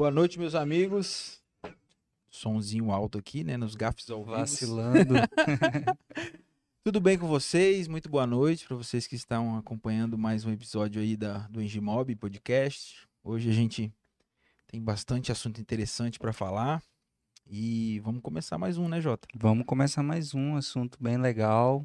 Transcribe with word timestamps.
Boa 0.00 0.10
noite, 0.10 0.38
meus 0.38 0.54
amigos. 0.54 1.42
Sonzinho 2.30 2.90
alto 2.90 3.18
aqui, 3.18 3.44
né? 3.44 3.58
Nos 3.58 3.74
gafes 3.74 4.08
ao. 4.08 4.24
Vacilando. 4.24 5.12
Tudo 6.82 6.98
bem 7.02 7.18
com 7.18 7.28
vocês? 7.28 7.86
Muito 7.86 8.08
boa 8.08 8.26
noite 8.26 8.66
para 8.66 8.78
vocês 8.78 9.06
que 9.06 9.14
estão 9.14 9.58
acompanhando 9.58 10.16
mais 10.16 10.46
um 10.46 10.52
episódio 10.52 11.02
aí 11.02 11.18
da, 11.18 11.40
do 11.48 11.60
Engimob 11.60 12.16
Podcast. 12.16 13.06
Hoje 13.22 13.50
a 13.50 13.52
gente 13.52 13.92
tem 14.66 14.80
bastante 14.80 15.30
assunto 15.30 15.60
interessante 15.60 16.18
para 16.18 16.32
falar 16.32 16.82
e 17.46 18.00
vamos 18.00 18.22
começar 18.22 18.56
mais 18.56 18.78
um, 18.78 18.88
né, 18.88 19.02
Jota? 19.02 19.28
Vamos 19.34 19.66
começar 19.66 20.02
mais 20.02 20.32
um 20.32 20.56
assunto 20.56 20.96
bem 20.98 21.18
legal, 21.18 21.80
Eu 21.80 21.84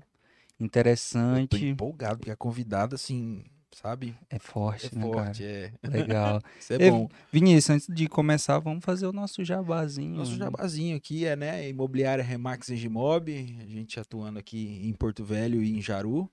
tô 0.60 0.64
interessante. 0.64 1.66
empolgado 1.66 2.20
porque 2.20 2.32
a 2.32 2.38
convidada, 2.38 2.96
assim, 2.96 3.44
sabe? 3.76 4.16
É 4.30 4.40
forte, 4.40 4.90
É 4.92 4.98
né, 4.98 5.02
forte, 5.02 5.44
cara? 5.44 5.52
é. 5.52 5.74
Legal. 5.88 6.42
Isso 6.60 6.74
é 6.74 6.90
bom. 6.90 7.10
Vinícius, 7.32 7.70
antes 7.70 7.88
de 7.94 8.08
começar, 8.08 8.58
vamos 8.60 8.84
fazer 8.84 9.06
o 9.06 9.12
nosso 9.12 9.44
jabazinho. 9.44 10.16
Nosso 10.16 10.36
jabazinho 10.38 10.96
aqui 10.96 11.26
é, 11.26 11.36
né, 11.36 11.68
Imobiliária 11.70 12.24
Remax 12.24 12.70
Engimob, 12.70 13.32
a 13.62 13.66
gente 13.68 14.00
atuando 14.00 14.40
aqui 14.40 14.80
em 14.84 14.94
Porto 14.94 15.24
Velho 15.26 15.62
e 15.62 15.78
em 15.78 15.82
Jaru. 15.82 16.32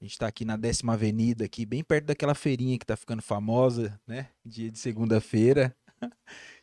A 0.00 0.04
gente 0.04 0.18
tá 0.18 0.26
aqui 0.26 0.44
na 0.44 0.56
décima 0.56 0.94
avenida, 0.94 1.44
aqui 1.44 1.64
bem 1.64 1.82
perto 1.82 2.06
daquela 2.06 2.34
feirinha 2.34 2.78
que 2.78 2.84
tá 2.84 2.96
ficando 2.96 3.22
famosa, 3.22 3.98
né, 4.06 4.28
dia 4.44 4.70
de 4.70 4.78
segunda-feira. 4.78 5.74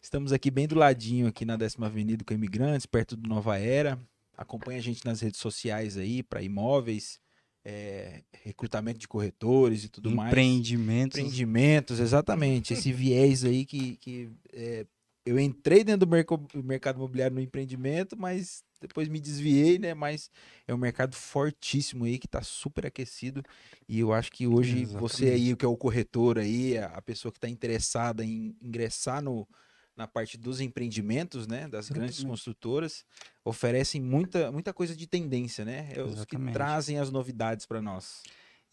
Estamos 0.01 0.33
aqui 0.33 0.51
bem 0.51 0.67
do 0.67 0.75
ladinho, 0.75 1.27
aqui 1.27 1.45
na 1.45 1.55
décima 1.55 1.87
avenida 1.87 2.23
com 2.25 2.33
imigrantes, 2.33 2.85
perto 2.85 3.15
do 3.15 3.27
Nova 3.29 3.57
Era. 3.57 3.97
Acompanha 4.37 4.79
a 4.79 4.81
gente 4.81 5.05
nas 5.05 5.21
redes 5.21 5.39
sociais 5.39 5.97
aí, 5.97 6.21
para 6.21 6.41
imóveis, 6.41 7.19
é, 7.63 8.23
recrutamento 8.43 8.99
de 8.99 9.07
corretores 9.07 9.83
e 9.83 9.89
tudo 9.89 10.11
mais. 10.11 10.31
Empreendimentos. 10.31 11.19
Empreendimentos, 11.19 11.99
exatamente. 11.99 12.73
Esse 12.73 12.91
viés 12.93 13.43
aí 13.43 13.65
que, 13.65 13.97
que 13.97 14.29
é, 14.51 14.85
eu 15.25 15.39
entrei 15.39 15.83
dentro 15.83 16.05
do 16.05 16.09
merco- 16.09 16.47
mercado 16.55 16.97
imobiliário 16.97 17.35
no 17.35 17.41
empreendimento, 17.41 18.17
mas 18.17 18.63
depois 18.81 19.07
me 19.07 19.19
desviei, 19.19 19.77
né? 19.77 19.93
Mas 19.93 20.31
é 20.67 20.73
um 20.73 20.77
mercado 20.77 21.15
fortíssimo 21.15 22.05
aí 22.05 22.17
que 22.17 22.25
está 22.25 22.41
super 22.41 22.87
aquecido. 22.87 23.43
E 23.87 23.99
eu 23.99 24.11
acho 24.11 24.31
que 24.31 24.47
hoje 24.47 24.85
você 24.85 25.25
Exatamente. 25.25 25.49
aí, 25.49 25.55
que 25.55 25.65
é 25.65 25.67
o 25.67 25.77
corretor 25.77 26.39
aí, 26.39 26.77
a 26.77 27.01
pessoa 27.01 27.31
que 27.31 27.37
está 27.37 27.47
interessada 27.47 28.25
em 28.25 28.55
ingressar 28.59 29.21
no, 29.21 29.47
na 29.95 30.07
parte 30.07 30.37
dos 30.37 30.59
empreendimentos, 30.61 31.47
né? 31.47 31.67
Das 31.67 31.89
grandes 31.89 32.17
Exatamente. 32.17 32.29
construtoras, 32.31 33.05
oferecem 33.43 34.01
muita, 34.01 34.51
muita 34.51 34.73
coisa 34.73 34.95
de 34.95 35.05
tendência, 35.07 35.63
né? 35.65 35.89
É 35.93 36.01
os 36.01 36.25
que 36.25 36.37
trazem 36.53 36.97
as 36.97 37.11
novidades 37.11 37.65
para 37.65 37.81
nós. 37.81 38.23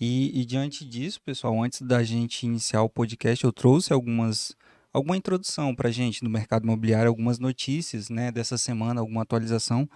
E, 0.00 0.40
e 0.40 0.44
diante 0.44 0.84
disso, 0.84 1.20
pessoal, 1.20 1.60
antes 1.62 1.82
da 1.82 2.02
gente 2.04 2.44
iniciar 2.46 2.82
o 2.82 2.88
podcast, 2.88 3.44
eu 3.44 3.52
trouxe 3.52 3.92
algumas 3.92 4.56
alguma 4.92 5.16
introdução 5.16 5.74
para 5.74 5.90
gente 5.90 6.24
do 6.24 6.30
mercado 6.30 6.64
imobiliário, 6.64 7.08
algumas 7.08 7.38
notícias, 7.38 8.08
né, 8.08 8.32
dessa 8.32 8.56
semana, 8.56 9.00
alguma 9.00 9.22
atualização. 9.22 9.88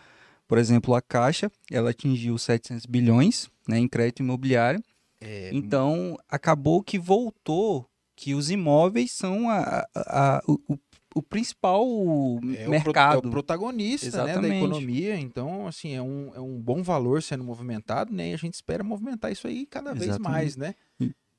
Por 0.46 0.58
exemplo, 0.58 0.94
a 0.94 1.00
Caixa, 1.00 1.50
ela 1.70 1.90
atingiu 1.90 2.36
700 2.36 2.84
bilhões, 2.86 3.50
né, 3.66 3.78
em 3.78 3.88
crédito 3.88 4.20
imobiliário. 4.22 4.82
É, 5.20 5.50
Então, 5.52 6.16
acabou 6.28 6.82
que 6.82 6.98
voltou 6.98 7.88
que 8.14 8.34
os 8.34 8.50
imóveis 8.50 9.12
são 9.12 9.48
a, 9.48 9.86
a- 9.94 10.36
a- 10.36 10.42
o, 10.46 10.78
o- 11.14 11.22
principal 11.22 11.82
É 11.84 11.86
o 11.86 12.40
pro- 12.62 12.70
mercado. 12.70 13.24
é 13.24 13.28
o 13.28 13.30
protagonista 13.30 14.24
né, 14.24 14.38
da 14.38 14.48
economia, 14.48 15.16
então 15.18 15.66
assim, 15.66 15.94
é 15.94 16.02
um, 16.02 16.30
é 16.34 16.40
um 16.40 16.58
bom 16.60 16.82
valor 16.82 17.22
sendo 17.22 17.42
movimentado, 17.44 18.12
né? 18.12 18.30
E 18.30 18.34
a 18.34 18.36
gente 18.38 18.54
espera 18.54 18.82
movimentar 18.84 19.30
isso 19.32 19.46
aí 19.46 19.66
cada 19.66 19.92
vez 19.92 20.08
Exatamente. 20.10 20.30
mais, 20.32 20.56
né? 20.56 20.74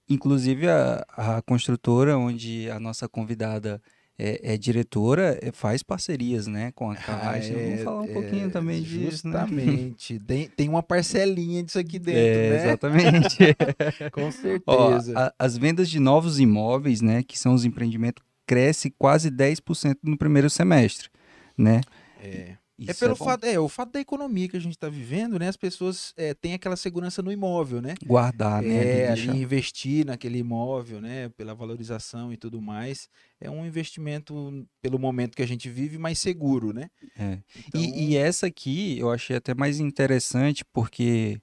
Inclusive, 0.09 0.67
a, 0.67 1.05
a 1.09 1.41
construtora 1.43 2.17
onde 2.17 2.69
a 2.69 2.79
nossa 2.79 3.07
convidada 3.07 3.81
é, 4.19 4.53
é 4.53 4.57
diretora 4.57 5.39
é, 5.41 5.51
faz 5.51 5.81
parcerias 5.81 6.45
né, 6.45 6.71
com 6.75 6.91
a 6.91 6.95
Caixa. 6.95 7.53
Vamos 7.53 7.81
falar 7.81 8.01
um 8.01 8.05
é, 8.05 8.13
pouquinho 8.13 8.51
também 8.51 8.81
disso, 8.81 9.27
né? 9.27 9.39
Justamente. 9.39 10.19
tem, 10.19 10.47
tem 10.49 10.69
uma 10.69 10.83
parcelinha 10.83 11.63
disso 11.63 11.79
aqui 11.79 11.97
dentro, 11.97 12.19
É, 12.21 12.49
né? 12.49 12.65
exatamente. 12.67 13.37
Com 14.11 14.27
Ó, 14.67 14.89
certeza. 14.99 15.17
a- 15.17 15.33
as 15.39 15.57
vendas 15.57 15.89
de 15.89 15.99
novos 15.99 16.37
imóveis, 16.39 17.01
né, 17.01 17.23
que 17.23 17.39
são 17.39 17.53
os 17.53 17.63
empreendimentos, 17.65 18.23
cresce 18.45 18.89
quase 18.97 19.29
10% 19.29 19.97
no 20.03 20.17
primeiro 20.17 20.49
semestre, 20.49 21.09
né? 21.57 21.81
é. 22.21 22.57
Isso 22.75 22.89
É 22.89 22.93
pelo 22.95 23.15
bom. 23.15 23.23
fato, 23.23 23.43
é, 23.45 23.59
o 23.59 23.69
fato 23.69 23.91
da 23.91 23.99
economia 23.99 24.49
que 24.49 24.57
a 24.57 24.59
gente 24.59 24.73
está 24.73 24.89
vivendo, 24.89 25.37
né? 25.37 25.47
As 25.47 25.55
pessoas 25.55 26.11
é, 26.17 26.33
têm 26.33 26.55
aquela 26.55 26.75
segurança 26.75 27.21
no 27.21 27.31
imóvel, 27.31 27.79
né? 27.79 27.93
guardar, 28.03 28.63
né? 28.63 29.03
é, 29.03 29.09
ali 29.11 29.29
investir 29.29 30.03
naquele 30.03 30.39
imóvel, 30.39 30.99
né, 30.99 31.29
pela 31.29 31.53
valorização 31.53 32.33
e 32.33 32.37
tudo 32.37 32.59
mais, 32.59 33.07
é 33.39 33.49
um 33.49 33.63
investimento 33.63 34.67
pelo 34.81 34.97
momento 34.97 35.35
que 35.35 35.43
a 35.43 35.47
gente 35.47 35.69
vive 35.69 35.99
mais 35.99 36.17
seguro, 36.17 36.73
né? 36.73 36.89
É. 37.17 37.37
Então, 37.67 37.79
E, 37.79 38.09
e 38.09 38.17
essa 38.17 38.47
aqui 38.47 38.97
eu 38.97 39.11
achei 39.11 39.35
até 39.35 39.53
mais 39.53 39.79
interessante 39.79 40.65
porque 40.73 41.39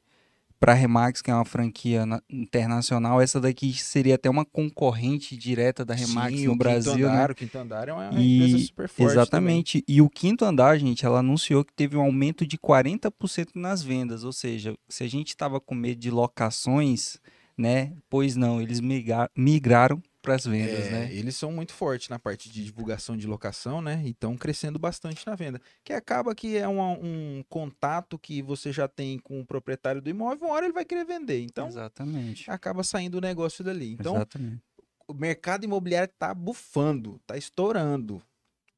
para 0.60 0.72
a 0.72 0.74
Remax, 0.74 1.22
que 1.22 1.30
é 1.30 1.34
uma 1.34 1.44
franquia 1.44 2.04
na- 2.04 2.20
internacional, 2.28 3.18
essa 3.20 3.40
daqui 3.40 3.72
seria 3.72 4.16
até 4.16 4.28
uma 4.28 4.44
concorrente 4.44 5.34
direta 5.36 5.84
da 5.86 5.94
Remax 5.94 6.36
sim, 6.36 6.46
no 6.46 6.52
o 6.52 6.56
Brasil, 6.56 6.92
Quinto 6.92 7.06
né? 7.06 7.12
Andar, 7.14 7.30
o 7.30 7.34
Quinto 7.34 7.58
Andar 7.58 7.88
é 7.88 7.92
uma 7.94 8.10
E- 8.20 8.36
empresa 8.36 8.66
super 8.66 8.88
forte 8.88 9.12
Exatamente. 9.12 9.84
E 9.88 10.02
o 10.02 10.10
quinto 10.10 10.44
andar, 10.44 10.78
gente, 10.78 11.06
ela 11.06 11.20
anunciou 11.20 11.64
que 11.64 11.72
teve 11.72 11.96
um 11.96 12.02
aumento 12.02 12.46
de 12.46 12.58
40% 12.58 13.52
nas 13.56 13.82
vendas. 13.82 14.22
Ou 14.22 14.32
seja, 14.32 14.74
se 14.88 15.02
a 15.02 15.08
gente 15.08 15.28
estava 15.28 15.58
com 15.58 15.74
medo 15.74 15.98
de 15.98 16.10
locações, 16.10 17.18
né? 17.56 17.92
Pois 18.10 18.36
não, 18.36 18.60
eles 18.60 18.80
migra- 18.80 19.30
migraram 19.36 20.00
para 20.22 20.34
as 20.34 20.44
vendas, 20.44 20.86
É, 20.86 20.90
né? 20.90 21.14
Eles 21.14 21.34
são 21.36 21.50
muito 21.50 21.72
fortes 21.72 22.08
na 22.08 22.18
parte 22.18 22.50
de 22.50 22.62
divulgação 22.64 23.16
de 23.16 23.26
locação, 23.26 23.80
né? 23.80 24.02
E 24.04 24.10
estão 24.10 24.36
crescendo 24.36 24.78
bastante 24.78 25.26
na 25.26 25.34
venda. 25.34 25.60
Que 25.82 25.92
acaba 25.92 26.34
que 26.34 26.56
é 26.56 26.68
uma- 26.68 26.92
um 26.92 27.42
contato 27.48 28.18
que 28.18 28.42
você 28.42 28.70
já 28.72 28.86
tem 28.86 29.18
com 29.18 29.40
o 29.40 29.46
proprietário 29.46 30.00
do 30.02 30.10
imóvel, 30.10 30.46
uma 30.48 30.54
hora 30.54 30.66
ele 30.66 30.74
vai 30.74 30.84
querer 30.84 31.04
vender. 31.04 31.40
Então, 31.40 31.68
Exatamente. 31.68 32.50
acaba 32.50 32.82
saindo 32.84 33.16
o 33.18 33.20
negócio 33.20 33.64
dali. 33.64 33.92
Então, 33.92 34.16
Exatamente. 34.16 34.62
o 35.08 35.14
mercado 35.14 35.64
imobiliário 35.64 36.10
está 36.12 36.34
bufando, 36.34 37.16
está 37.22 37.36
estourando. 37.36 38.22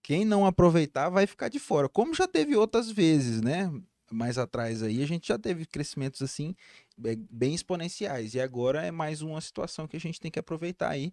Quem 0.03 0.25
não 0.25 0.47
aproveitar 0.47 1.09
vai 1.11 1.27
ficar 1.27 1.49
de 1.49 1.59
fora. 1.59 1.89
Como 1.89 2.15
já 2.15 2.27
teve 2.27 2.57
outras 2.57 2.91
vezes, 2.91 3.41
né? 3.41 3.71
Mais 4.13 4.39
atrás 4.39 4.83
aí, 4.83 5.03
a 5.03 5.07
gente 5.07 5.29
já 5.29 5.39
teve 5.39 5.65
crescimentos 5.67 6.21
assim, 6.23 6.55
be- 6.97 7.19
bem 7.31 7.55
exponenciais. 7.55 8.35
E 8.35 8.41
agora 8.41 8.83
é 8.83 8.91
mais 8.91 9.23
uma 9.23 9.41
situação 9.41 9.87
que 9.89 9.97
a 9.97 10.01
gente 10.01 10.21
tem 10.21 10.31
que 10.31 10.39
aproveitar 10.39 10.91
aí 10.91 11.13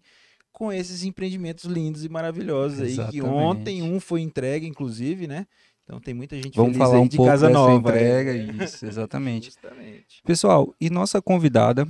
com 0.52 0.72
esses 0.72 1.04
empreendimentos 1.04 1.64
lindos 1.64 2.04
e 2.04 2.08
maravilhosos 2.08 2.80
aí. 2.80 2.86
Que 2.88 3.18
Exatamente. 3.18 3.22
ontem 3.22 3.82
um 3.82 3.98
foi 4.00 4.20
entregue, 4.20 4.66
inclusive, 4.66 5.26
né? 5.26 5.46
Então 5.84 5.98
tem 6.00 6.12
muita 6.14 6.36
gente 6.36 6.54
Vamos 6.56 6.76
falar 6.76 6.96
aí 6.96 7.02
um 7.02 7.08
de 7.08 7.16
pouco 7.16 7.30
casa 7.30 7.48
nova. 7.48 7.88
entrega. 7.90 8.32
é. 8.36 8.64
Isso, 8.64 8.84
exatamente. 8.86 9.46
Justamente. 9.46 10.22
Pessoal, 10.24 10.74
e 10.80 10.88
nossa 10.90 11.20
convidada, 11.22 11.88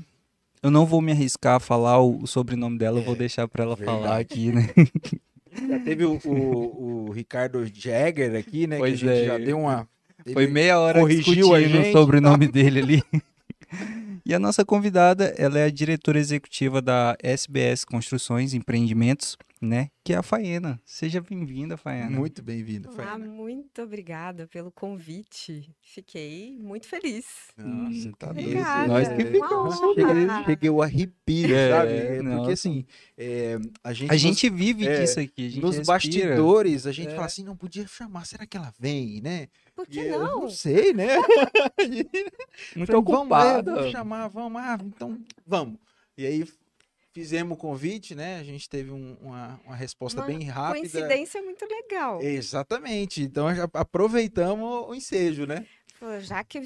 eu 0.62 0.70
não 0.70 0.86
vou 0.86 1.00
me 1.02 1.10
arriscar 1.12 1.56
a 1.56 1.60
falar 1.60 2.00
o, 2.00 2.26
sobrenome 2.26 2.78
dela, 2.78 2.98
eu 3.00 3.04
vou 3.04 3.14
É, 3.14 3.18
deixar 3.18 3.48
para 3.48 3.64
ela 3.64 3.74
verdade. 3.76 3.98
falar 4.02 4.18
aqui, 4.18 4.52
né? 4.52 4.68
Já 5.68 5.80
teve 5.80 6.04
o, 6.04 6.18
o- 6.24 7.06
o 7.08 7.10
Ricardo 7.12 7.66
Jagger 7.66 8.36
aqui, 8.36 8.66
né? 8.66 8.78
Pois 8.78 8.98
que 9.00 9.08
a 9.08 9.14
gente 9.14 9.22
é. 9.24 9.26
já 9.26 9.38
deu 9.38 9.58
uma. 9.58 9.88
Foi 10.32 10.46
meia 10.46 10.78
hora 10.78 11.00
corrigiu 11.00 11.54
a 11.54 11.58
discutindo 11.58 11.84
gente, 11.84 11.88
o 11.88 11.92
sobrenome 11.92 12.48
dele 12.50 12.80
ali. 12.80 13.04
E 14.26 14.34
a 14.34 14.38
nossa 14.38 14.64
convidada, 14.64 15.34
ela 15.36 15.58
é 15.58 15.64
a 15.64 15.70
diretora 15.70 16.18
executiva 16.18 16.80
da 16.80 17.16
SBS 17.20 17.84
Construções 17.84 18.52
e 18.52 18.58
Empreendimentos, 18.58 19.36
né? 19.60 19.90
Que 20.02 20.14
é 20.14 20.16
a 20.16 20.22
Faena. 20.22 20.80
Seja 20.86 21.20
bem-vinda, 21.20 21.76
Faena. 21.76 22.08
Muito 22.10 22.42
bem-vindo. 22.42 22.88
Olá, 22.88 23.04
Faina. 23.10 23.26
muito 23.26 23.82
obrigada 23.82 24.46
pelo 24.48 24.72
convite. 24.72 25.70
Fiquei 25.82 26.56
muito 26.58 26.86
feliz. 26.88 27.26
Nossa, 27.58 28.10
tá 28.18 28.32
doido. 28.32 28.54
Nós 28.88 29.08
que 29.08 29.14
É, 29.22 29.26
ficamos. 29.32 29.80
Honra. 29.82 30.44
cheguei 30.46 30.70
o 30.70 30.80
arrepio, 30.82 31.54
É, 31.54 31.70
sabe? 31.70 31.92
É, 31.92 32.06
Porque 32.16 32.22
nossa. 32.22 32.52
assim, 32.52 32.86
é, 33.18 33.58
a 33.84 33.92
gente. 33.92 34.10
A 34.12 34.16
gente 34.16 34.48
vive 34.48 34.86
é, 34.88 35.00
disso 35.02 35.20
aqui, 35.20 35.42
a 35.42 35.44
nos, 35.44 35.52
gente 35.52 35.62
nos 35.62 35.76
respira. 35.76 35.94
bastidores, 35.94 36.86
a 36.86 36.92
gente 36.92 37.08
É. 37.08 37.14
fala 37.14 37.26
assim, 37.26 37.44
não 37.44 37.56
podia 37.56 37.86
chamar, 37.86 38.24
será 38.24 38.46
que 38.46 38.56
ela 38.56 38.72
vem, 38.78 39.20
né? 39.20 39.48
Por 39.74 39.86
que 39.86 39.98
eu 40.00 40.20
não? 40.20 40.40
não 40.42 40.50
sei, 40.50 40.94
né? 40.94 41.16
Muito 42.74 42.86
Falei, 42.86 42.86
vamos, 42.86 42.96
é, 42.96 42.96
ocupada. 42.96 43.74
vamos 43.74 43.90
chamar, 43.92 44.28
vamos, 44.28 44.62
ah, 44.62 44.78
então 44.82 45.18
vamos. 45.46 45.78
E 46.16 46.26
aí 46.26 46.44
fizemos 47.12 47.54
o 47.54 47.60
convite, 47.60 48.14
né? 48.14 48.38
A 48.38 48.44
gente 48.44 48.68
teve 48.68 48.90
um- 48.90 49.16
uma, 49.20 49.60
uma 49.64 49.76
resposta 49.76 50.20
Uma 50.20 50.26
bem 50.26 50.44
rápida. 50.44 50.78
Coincidência 50.80 51.42
muito 51.42 51.64
legal. 51.66 52.20
Exatamente. 52.22 53.22
Então 53.22 53.54
já 53.54 53.68
aproveitamos 53.74 54.88
o 54.88 54.94
ensejo, 54.94 55.46
né? 55.46 55.66
Já 56.20 56.42
que 56.44 56.58
eu 56.58 56.62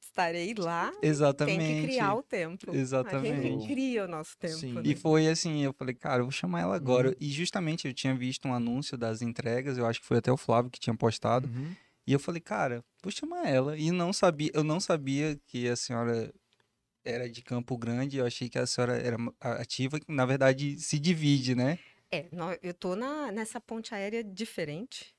estarei 0.00 0.54
lá, 0.56 0.92
Exatamente. 1.02 1.58
tem 1.58 1.80
que 1.80 1.86
criar 1.88 2.14
o 2.14 2.22
tempo. 2.22 2.70
A 2.70 2.74
Exatamente. 2.76 3.42
gente 3.42 3.66
cria 3.66 4.04
o 4.04 4.08
nosso 4.08 4.36
tempo. 4.38 4.54
Sim. 4.56 4.72
né? 4.74 4.82
E 4.84 4.94
foi 4.94 5.28
assim, 5.28 5.62
eu 5.64 5.72
falei, 5.72 5.94
cara, 5.94 6.20
eu 6.20 6.24
vou 6.24 6.32
chamar 6.32 6.60
ela 6.62 6.76
agora. 6.76 7.08
Uhum. 7.10 7.14
E 7.20 7.28
justamente 7.30 7.86
eu 7.86 7.94
tinha 7.94 8.14
visto 8.14 8.46
um 8.48 8.54
anúncio 8.54 8.96
das 8.96 9.22
entregas, 9.22 9.78
eu 9.78 9.86
acho 9.86 10.00
que 10.00 10.06
foi 10.06 10.18
até 10.18 10.30
o 10.32 10.36
Flávio 10.36 10.70
que 10.70 10.78
tinha 10.80 10.94
postado. 10.96 11.48
E 12.06 12.12
eu 12.12 12.18
falei, 12.18 12.40
cara, 12.40 12.82
vou 13.02 13.12
chamar 13.12 13.46
ela. 13.48 13.76
E 13.76 13.90
não 13.90 14.12
sabia, 14.12 14.50
eu 14.54 14.64
não 14.64 14.80
sabia 14.80 15.38
que 15.46 15.68
a 15.68 15.76
senhora 15.76 16.32
era 17.04 17.28
de 17.28 17.42
Campo 17.42 17.76
Grande, 17.78 18.18
eu 18.18 18.26
achei 18.26 18.48
que 18.48 18.58
a 18.58 18.66
senhora 18.66 18.98
era 18.98 19.16
ativa, 19.40 19.98
que 20.00 20.10
na 20.12 20.26
verdade 20.26 20.78
se 20.78 20.98
divide, 20.98 21.54
né? 21.54 21.78
É, 22.10 22.26
eu 22.62 22.72
tô 22.74 22.96
na, 22.96 23.30
nessa 23.30 23.60
ponte 23.60 23.94
aérea 23.94 24.24
diferente, 24.24 25.14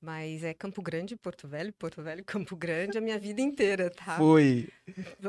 mas 0.00 0.42
é 0.42 0.54
Campo 0.54 0.82
Grande, 0.82 1.16
Porto 1.16 1.46
Velho, 1.46 1.72
Porto 1.72 2.02
Velho, 2.02 2.24
Campo 2.26 2.56
Grande, 2.56 2.98
a 2.98 3.00
minha 3.00 3.18
vida 3.18 3.40
inteira, 3.40 3.90
tá? 3.90 4.16
Foi. 4.16 4.68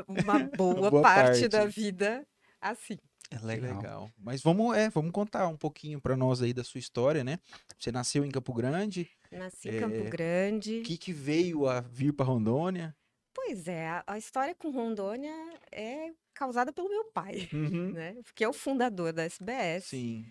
Uma 0.07 0.39
boa, 0.39 0.89
Boa 0.91 1.01
parte 1.01 1.47
da 1.47 1.59
parte. 1.59 1.75
vida 1.75 2.25
assim. 2.59 2.97
É 3.31 3.39
legal. 3.39 3.77
legal. 3.77 4.11
Mas 4.17 4.41
vamos, 4.41 4.77
é, 4.77 4.89
vamos 4.89 5.11
contar 5.11 5.47
um 5.47 5.57
pouquinho 5.57 5.99
pra 5.99 6.15
nós 6.15 6.41
aí 6.41 6.53
da 6.53 6.63
sua 6.63 6.79
história, 6.79 7.23
né? 7.23 7.39
Você 7.79 7.91
nasceu 7.91 8.23
em 8.23 8.29
Campo 8.29 8.53
Grande. 8.53 9.09
Nasci 9.31 9.69
em 9.69 9.79
Campo 9.79 9.95
É, 9.95 10.09
Grande. 10.09 10.79
O 10.79 10.83
que 10.83 10.97
que 10.97 11.11
veio 11.11 11.67
a 11.67 11.81
vir 11.81 12.13
pra 12.13 12.25
Rondônia? 12.25 12.95
Pois 13.33 13.68
é, 13.68 14.01
a, 14.06 14.18
história 14.18 14.53
com 14.56 14.69
Rondônia 14.69 15.33
é 15.71 16.12
causada 16.33 16.71
pelo 16.71 16.89
meu 16.89 17.06
pai, 17.06 17.50
Uhum. 17.53 17.91
né? 17.91 18.15
Porque 18.24 18.44
é 18.44 18.47
o 18.50 18.53
fundador 18.53 19.12
da 19.13 19.24
SBS 19.24 19.85
Sim. 19.85 20.24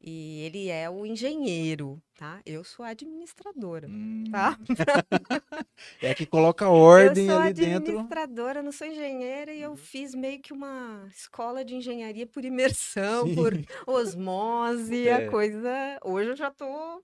e 0.00 0.42
ele 0.42 0.68
é 0.68 0.88
o 0.90 1.04
engenheiro, 1.06 2.00
tá? 2.16 2.40
Eu 2.44 2.62
sou 2.64 2.84
a 2.84 2.88
administradora, 2.90 3.88
Hum. 3.88 4.24
tá? 4.30 4.58
É 6.02 6.14
que 6.14 6.26
coloca 6.26 6.68
ordem 6.68 7.26
eu 7.26 7.32
sou 7.32 7.40
ali 7.42 7.52
dentro. 7.54 7.76
administradora, 7.92 8.62
não 8.62 8.72
sou 8.72 8.86
engenheira 8.86 9.52
e 9.52 9.62
eu 9.62 9.74
fiz 9.76 10.14
meio 10.14 10.40
que 10.40 10.52
uma 10.52 11.08
escola 11.10 11.64
de 11.64 11.74
engenharia 11.74 12.26
por 12.26 12.44
imersão, 12.44 13.26
Sim. 13.26 13.34
por 13.34 13.52
osmose, 13.86 15.08
É. 15.08 15.14
a 15.26 15.30
coisa. 15.30 15.98
Hoje 16.04 16.30
eu 16.30 16.36
já 16.36 16.50
tô, 16.50 17.02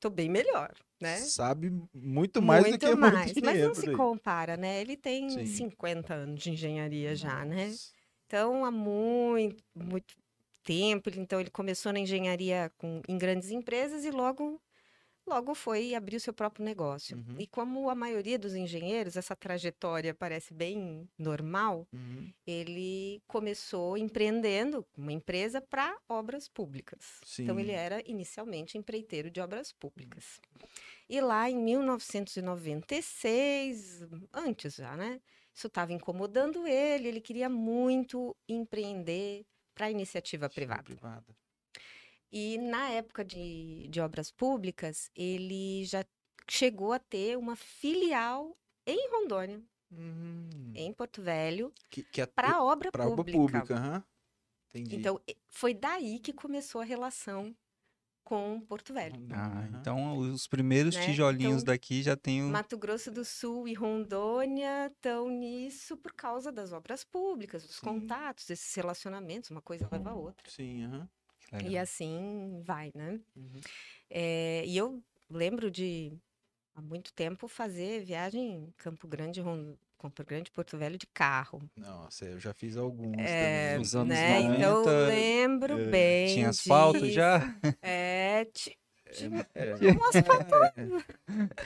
tô 0.00 0.10
bem 0.10 0.28
melhor, 0.28 0.72
né? 1.00 1.16
Sabe 1.16 1.70
muito 1.94 2.40
mais 2.42 2.62
do 2.64 2.68
Muito 2.68 2.80
que 2.80 2.94
mais, 2.96 3.26
muito 3.26 3.44
mas 3.44 3.60
não 3.60 3.74
se 3.74 3.92
compara, 3.92 4.56
né? 4.56 4.80
Ele 4.80 4.96
tem 4.96 5.28
Sim. 5.30 5.46
50 5.46 6.14
anos 6.14 6.42
de 6.42 6.50
engenharia 6.50 7.14
já, 7.14 7.44
né? 7.44 7.66
Nossa. 7.66 7.92
Então, 8.26 8.64
há 8.64 8.70
muito, 8.70 9.62
muito 9.74 10.14
tempo, 10.62 11.10
então 11.16 11.40
ele 11.40 11.50
começou 11.50 11.92
na 11.92 11.98
engenharia 11.98 12.70
com, 12.78 13.02
em 13.08 13.18
grandes 13.18 13.50
empresas 13.50 14.04
e 14.04 14.10
logo, 14.10 14.60
logo 15.26 15.54
foi 15.54 15.94
abrir 15.94 16.16
o 16.16 16.20
seu 16.20 16.32
próprio 16.32 16.64
negócio. 16.64 17.16
Uhum. 17.16 17.36
E 17.38 17.46
como 17.46 17.90
a 17.90 17.94
maioria 17.94 18.38
dos 18.38 18.54
engenheiros, 18.54 19.16
essa 19.16 19.36
trajetória 19.36 20.14
parece 20.14 20.52
bem 20.52 21.08
normal, 21.18 21.86
Uhum. 21.92 22.32
ele 22.46 23.22
começou 23.26 23.96
empreendendo 23.96 24.86
uma 24.96 25.12
empresa 25.12 25.60
para 25.60 25.96
obras 26.08 26.48
públicas. 26.48 27.20
Então, 27.38 27.58
ele 27.58 27.70
Sim. 27.70 27.76
era 27.76 28.02
inicialmente 28.08 28.76
empreiteiro 28.76 29.30
de 29.30 29.40
obras 29.40 29.72
públicas. 29.72 30.40
E 31.08 31.20
lá 31.20 31.48
em 31.50 31.56
1996, 31.56 34.06
antes 34.32 34.76
já, 34.76 34.96
né? 34.96 35.20
Isso 35.54 35.66
estava 35.66 35.92
incomodando 35.92 36.66
ele, 36.66 37.08
ele 37.08 37.20
queria 37.20 37.48
muito 37.48 38.36
empreender 38.48 39.44
para 39.74 39.90
iniciativa 39.90 40.48
privada. 40.48 40.84
Privada. 40.84 41.36
E 42.32 42.58
na 42.58 42.90
época 42.90 43.24
de, 43.24 43.88
de 43.88 44.00
obras 44.00 44.30
públicas, 44.30 45.10
ele 45.14 45.84
já 45.84 46.04
chegou 46.48 46.92
a 46.92 46.98
ter 46.98 47.36
uma 47.38 47.56
filial 47.56 48.56
em 48.86 49.10
Rondônia, 49.10 49.62
Hum. 49.90 50.74
em 50.74 50.92
Porto 50.92 51.22
Velho, 51.22 51.72
Que, 51.90 52.04
que 52.04 52.20
é 52.22 52.26
para 52.34 52.62
obra 52.62 52.92
pra 52.92 53.06
obra 53.06 53.24
pública. 53.24 53.24
pública, 53.24 53.74
aham. 53.76 54.04
Entendi. 54.70 54.90
Então, 54.90 55.18
foi 55.48 55.72
daí 55.74 56.18
que 56.20 56.32
começou 56.34 56.80
a 56.80 56.84
relação 56.84 57.56
com 58.24 58.60
Porto 58.62 58.94
Velho. 58.94 59.20
Ah, 59.32 59.66
então 59.70 60.16
os 60.18 60.46
primeiros 60.46 60.96
Né? 60.96 60.96
tijolinhos 60.96 61.64
Então, 61.64 61.64
daqui 61.64 62.02
já 62.02 62.16
tem 62.16 62.42
o. 62.44 62.62
Mato 62.62 62.78
Grosso 62.78 63.10
do 63.12 63.24
Sul 63.24 63.68
e 63.68 63.74
Rondônia 63.74 64.88
estão 64.88 65.28
nisso 65.30 65.96
por 65.98 66.14
causa 66.14 66.52
das 66.52 66.72
obras 66.72 67.04
públicas, 67.04 67.66
dos 67.66 67.80
Sim. 67.80 67.80
contatos, 67.80 68.46
desses 68.46 68.74
relacionamentos, 68.74 69.50
uma 69.50 69.62
coisa 69.62 69.88
leva 69.92 70.10
a 70.12 70.14
outra. 70.16 70.52
Sim, 70.54 70.84
aham. 70.84 71.08
E 71.08 71.19
Legal. 71.52 71.82
assim 71.82 72.62
vai, 72.64 72.90
né? 72.94 73.20
Uhum. 73.36 73.60
É, 74.08 74.64
e 74.66 74.76
eu 74.76 75.02
lembro 75.28 75.70
de, 75.70 76.12
há 76.74 76.82
muito 76.82 77.12
tempo, 77.12 77.48
fazer 77.48 78.04
viagem 78.04 78.42
em 78.54 78.72
Campo 78.76 79.06
Grande, 79.08 79.40
Ron- 79.40 79.76
Campo 79.98 80.24
Grande, 80.24 80.50
Porto 80.50 80.78
Velho 80.78 80.98
de 80.98 81.06
carro. 81.06 81.60
Nossa, 81.76 82.24
eu 82.26 82.38
já 82.40 82.52
fiz 82.54 82.76
alguns 82.76 83.18
É, 83.20 83.76
também. 83.76 83.78
Nos 83.78 83.94
anos 83.94 84.08
né? 84.08 84.40
Então 84.40 84.60
eu 84.60 84.84
90, 84.84 84.90
lembro 85.08 85.78
é, 85.78 85.90
bem 85.90 86.26
Tinha 86.34 86.48
asfalto 86.50 87.00
disso. 87.00 87.14
já? 87.14 87.40
É, 87.82 88.44
ti- 88.46 88.78
É, 89.54 89.74
um 89.74 90.08
asfalto 90.08 90.54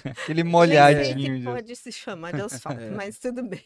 Aquele 0.05 0.43
Nem 0.43 0.45
sei 0.45 0.45
molhadinho. 0.45 1.45
pode 1.45 1.77
se 1.77 1.93
chamar 1.93 2.33
de 2.33 2.41
asfalto, 2.43 2.81
É. 2.83 2.91
mas 2.91 3.19
tudo 3.19 3.43
bem. 3.43 3.63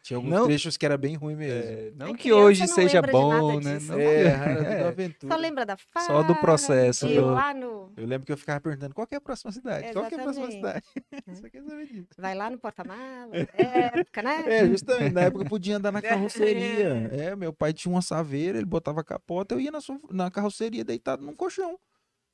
Tinha 0.00 0.16
alguns 0.16 0.30
Não. 0.32 0.44
trechos 0.46 0.76
que 0.76 0.86
era 0.86 0.96
bem 0.96 1.16
ruim 1.16 1.34
mesmo. 1.34 1.60
É, 1.68 1.90
não 1.96 2.08
É, 2.08 2.14
que 2.14 2.32
hoje 2.32 2.60
não 2.60 2.68
seja 2.68 3.00
lembra 3.00 3.12
de 3.12 3.18
nada 3.28 3.40
bom, 3.40 3.60
né? 3.60 3.74
disso. 3.78 3.92
Não 3.92 3.98
É, 3.98 4.22
é. 4.22 4.86
aventura. 4.86 5.34
Só 5.34 5.40
lembra 5.40 5.66
da 5.66 5.76
farra, 5.76 6.06
Só 6.06 6.22
do 6.22 6.36
processo, 6.36 7.08
lá 7.20 7.52
no... 7.52 7.92
Eu 7.96 8.06
lembro 8.06 8.24
que 8.26 8.32
eu 8.32 8.36
ficava 8.36 8.60
perguntando 8.60 8.94
qual 8.94 9.06
que 9.08 9.14
é 9.14 9.18
a 9.18 9.20
próxima 9.20 9.50
cidade? 9.50 9.92
Qual 9.92 10.06
que 10.06 10.14
é 10.14 10.18
a 10.18 10.22
próxima 10.22 10.50
cidade? 10.50 10.84
É. 11.26 12.20
Vai 12.20 12.34
lá 12.34 12.48
no 12.50 12.58
porta-mala, 12.58 13.34
época, 13.34 14.22
né? 14.22 14.44
É, 14.46 14.66
justamente, 14.66 15.12
na 15.12 15.22
época 15.22 15.44
eu 15.44 15.48
podia 15.48 15.76
andar 15.76 15.90
na 15.92 16.00
carroceria. 16.02 17.10
É, 17.12 17.34
meu 17.36 17.52
pai 17.52 17.72
tinha 17.72 17.92
uma 17.92 18.02
saveira, 18.02 18.58
ele 18.58 18.66
botava 18.66 19.02
capota, 19.02 19.54
eu 19.54 19.60
ia 19.60 19.70
na, 19.70 19.80
su- 19.80 20.00
na 20.10 20.30
carroceria 20.30 20.84
deitado 20.84 21.24
num 21.24 21.34
colchão. 21.34 21.78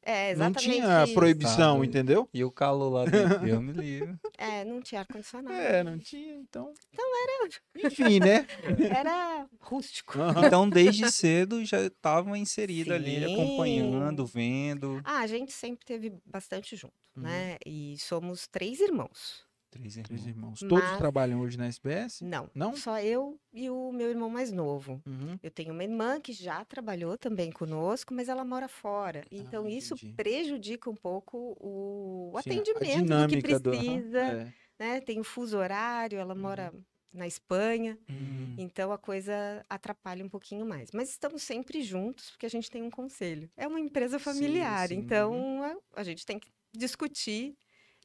É, 0.08 0.26
Não 0.36 0.46
exatamente 0.46 0.70
tinha 0.70 1.02
isso. 1.04 1.14
proibição, 1.14 1.78
Tá. 1.80 1.84
entendeu? 1.84 2.28
E 2.32 2.44
o 2.44 2.50
calor 2.52 2.90
lá 2.90 3.04
dentro, 3.06 3.40
Deus 3.40 3.60
me 3.60 3.72
livre. 3.72 4.14
É, 4.38 4.64
não 4.64 4.80
tinha 4.82 5.00
ar-condicionado. 5.00 5.56
É, 5.56 5.82
não 5.82 5.98
tinha, 5.98 6.34
então. 6.34 6.72
Então 6.92 7.04
era. 7.24 7.48
Enfim, 7.88 8.20
né? 8.20 8.46
Era 9.04 9.46
rústico. 9.58 10.20
Aham. 10.20 10.46
Então, 10.46 10.68
desde 10.68 11.10
cedo 11.10 11.64
já 11.64 11.80
estava 11.82 12.36
inserido 12.38 12.92
ali, 12.92 13.24
acompanhando, 13.24 14.26
vendo. 14.26 15.00
Ah, 15.04 15.20
a 15.20 15.26
gente 15.26 15.52
sempre 15.52 15.84
teve 15.86 16.12
bastante 16.24 16.76
junto, 16.76 16.94
Uhum. 17.16 17.22
né? 17.22 17.56
E 17.64 17.96
somos 17.98 18.46
três 18.46 18.78
irmãos. 18.78 19.45
Três 19.78 19.94
Três 19.94 20.26
irmãos. 20.26 20.26
irmãos. 20.26 20.60
Todos 20.60 20.88
Mas- 20.88 20.98
trabalham 20.98 21.40
hoje 21.40 21.56
na 21.58 21.66
SBS? 21.66 22.20
Não, 22.22 22.50
Não? 22.54 22.76
só 22.76 23.00
eu 23.00 23.38
e 23.52 23.68
o 23.70 23.92
meu 23.92 24.08
irmão 24.10 24.28
mais 24.30 24.50
novo. 24.52 25.00
Uhum. 25.06 25.38
Eu 25.42 25.50
tenho 25.50 25.72
uma 25.72 25.82
irmã 25.84 26.20
que 26.20 26.32
já 26.32 26.64
trabalhou 26.64 27.16
também 27.18 27.50
conosco, 27.50 28.12
mas 28.14 28.28
ela 28.28 28.44
mora 28.44 28.68
fora. 28.68 29.24
Então, 29.30 29.66
isso 29.68 29.94
Ah, 29.94 29.96
entendi. 29.98 30.14
prejudica 30.14 30.90
um 30.90 30.94
pouco 30.96 31.56
o, 31.60 32.30
Sim, 32.32 32.36
a 32.36 32.40
atendimento 32.40 32.78
do 32.80 32.86
que 32.86 33.02
dinâmica 33.02 33.60
do- 33.60 33.70
precisa, 33.70 34.18
é. 34.48 34.52
né? 34.78 35.00
Tem 35.00 35.20
o 35.20 35.24
fuso 35.24 35.56
horário, 35.58 36.18
ela 36.18 36.34
mora 36.34 36.72
na 37.12 37.26
Espanha, 37.26 37.98
Hum. 38.10 38.54
então 38.58 38.92
a 38.92 38.98
coisa 38.98 39.32
atrapalha 39.70 40.22
um 40.22 40.28
pouquinho 40.28 40.66
mais. 40.66 40.90
Mas 40.92 41.08
estamos 41.08 41.42
sempre 41.42 41.80
juntos, 41.82 42.30
porque 42.30 42.44
a 42.44 42.50
gente 42.50 42.70
tem 42.70 42.82
um 42.82 42.90
conselho. 42.90 43.48
É 43.56 43.66
uma 43.66 43.80
empresa 43.80 44.18
Sim, 44.18 44.24
familiar, 44.24 44.88
sim, 44.88 44.96
então 44.96 45.62
a, 45.94 46.00
a 46.00 46.04
gente 46.04 46.26
tem 46.26 46.38
que 46.38 46.50
discutir 46.76 47.56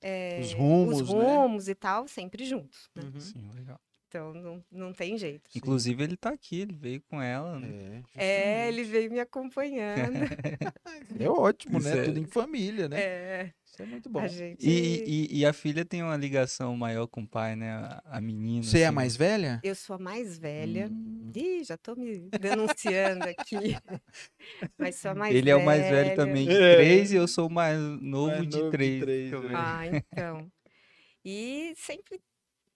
eh, 0.01 0.39
Os 0.41 0.53
rumos, 0.53 1.01
os 1.01 1.13
né? 1.13 1.37
rumos 1.37 1.67
e 1.67 1.75
tal, 1.75 2.07
sempre 2.07 2.43
juntos. 2.45 2.89
né? 2.95 3.03
Uhum. 3.03 3.19
Sim, 3.19 3.51
legal. 3.55 3.79
Então 4.07 4.33
não, 4.33 4.65
não 4.69 4.91
tem 4.93 5.17
jeito. 5.17 5.49
Sim. 5.49 5.59
Inclusive, 5.59 6.03
ele 6.03 6.17
tá 6.17 6.31
aqui, 6.31 6.59
ele 6.61 6.73
veio 6.75 7.01
com 7.03 7.21
ela. 7.21 7.57
né? 7.59 7.69
É, 7.69 7.95
justamente. 8.03 8.67
ele 8.67 8.83
veio 8.83 9.11
me 9.11 9.19
acompanhando. 9.19 10.13
É 11.19 11.29
ótimo, 11.29 11.79
né? 11.79 11.89
Isso 11.91 11.99
é- 11.99 12.03
Tudo 12.05 12.19
em 12.19 12.25
família, 12.25 12.89
né? 12.89 12.99
É, 12.99 13.53
Isso 13.71 13.81
é 13.81 13.85
muito 13.85 14.09
bom. 14.09 14.19
a 14.19 14.27
gente. 14.27 14.69
E, 14.69 15.29
e, 15.31 15.39
e 15.39 15.45
a 15.45 15.53
filha 15.53 15.85
tem 15.85 16.03
uma 16.03 16.17
ligação 16.17 16.75
maior 16.75 17.07
com 17.07 17.21
o 17.21 17.27
pai, 17.27 17.55
né? 17.55 17.71
A, 17.71 18.03
a 18.17 18.21
menina. 18.21 18.63
Você 18.63 18.79
é 18.79 18.85
a 18.85 18.87
assim. 18.89 18.95
mais 18.95 19.15
velha? 19.15 19.61
Eu 19.63 19.73
sou 19.75 19.95
a 19.95 19.99
mais 19.99 20.37
velha. 20.37 20.89
Hum. 20.91 21.31
Ih, 21.33 21.63
já 21.63 21.77
tô 21.77 21.95
me 21.95 22.29
denunciando 22.37 23.23
aqui. 23.29 23.55
Mas 24.77 24.95
sou 24.97 25.11
a 25.11 25.15
mais 25.15 25.33
Ele 25.33 25.49
é 25.49 25.55
o 25.55 25.63
mais 25.63 25.81
velho 25.83 26.15
também 26.15 26.45
de 26.45 26.53
É. 26.53 26.75
três 26.75 27.11
e 27.13 27.15
eu 27.15 27.27
sou 27.29 27.47
o 27.47 27.51
mais 27.51 27.79
novo 27.79 28.27
Mais 28.37 28.49
de 28.49 28.57
novo 28.57 28.71
de 28.71 28.77
três. 28.77 29.01
três, 29.01 29.31
também. 29.31 29.49
né? 29.49 29.55
Ah, 29.55 29.87
então. 29.87 30.51
E 31.23 31.73
sempre, 31.77 32.19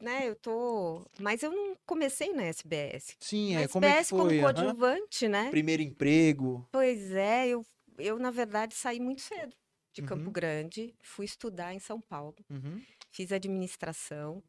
né, 0.02 0.30
eu 0.30 0.36
tô. 0.36 1.06
Mas 1.20 1.44
eu 1.44 1.52
não 1.52 1.75
comecei 1.86 2.32
na 2.32 2.44
SBS. 2.44 3.18
Sim, 3.20 3.56
Na 3.56 3.62
é. 3.64 3.68
Como 3.68 3.86
é 3.86 3.90
que 3.92 3.96
SBS 3.98 4.10
como 4.12 4.24
foi? 4.30 4.40
Aham. 4.40 4.54
coadjuvante, 4.54 5.28
né? 5.28 5.50
Primeiro 5.50 5.82
emprego. 5.82 6.66
Pois 6.72 7.12
é, 7.12 7.50
eu, 7.50 7.66
eu, 7.98 8.18
na 8.18 8.32
verdade, 8.32 8.74
saí 8.75 9.02
muito 9.02 9.22
cedo 9.22 9.54
de 9.96 10.02
Campo 10.02 10.25
Uhum. 10.25 10.32
Grande, 10.32 10.94
fui 11.02 11.25
estudar 11.25 11.74
em 11.74 11.80
São 11.80 12.02
Paulo, 12.02 12.36
Uhum. 12.50 12.82
fiz 13.10 13.32
administração 13.32 14.44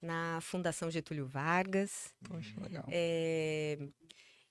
na 0.00 0.40
Fundação 0.40 0.90
Getúlio 0.90 1.26
Vargas. 1.26 2.14
Poxa, 2.24 2.54
legal. 2.60 2.84
É, 2.88 3.78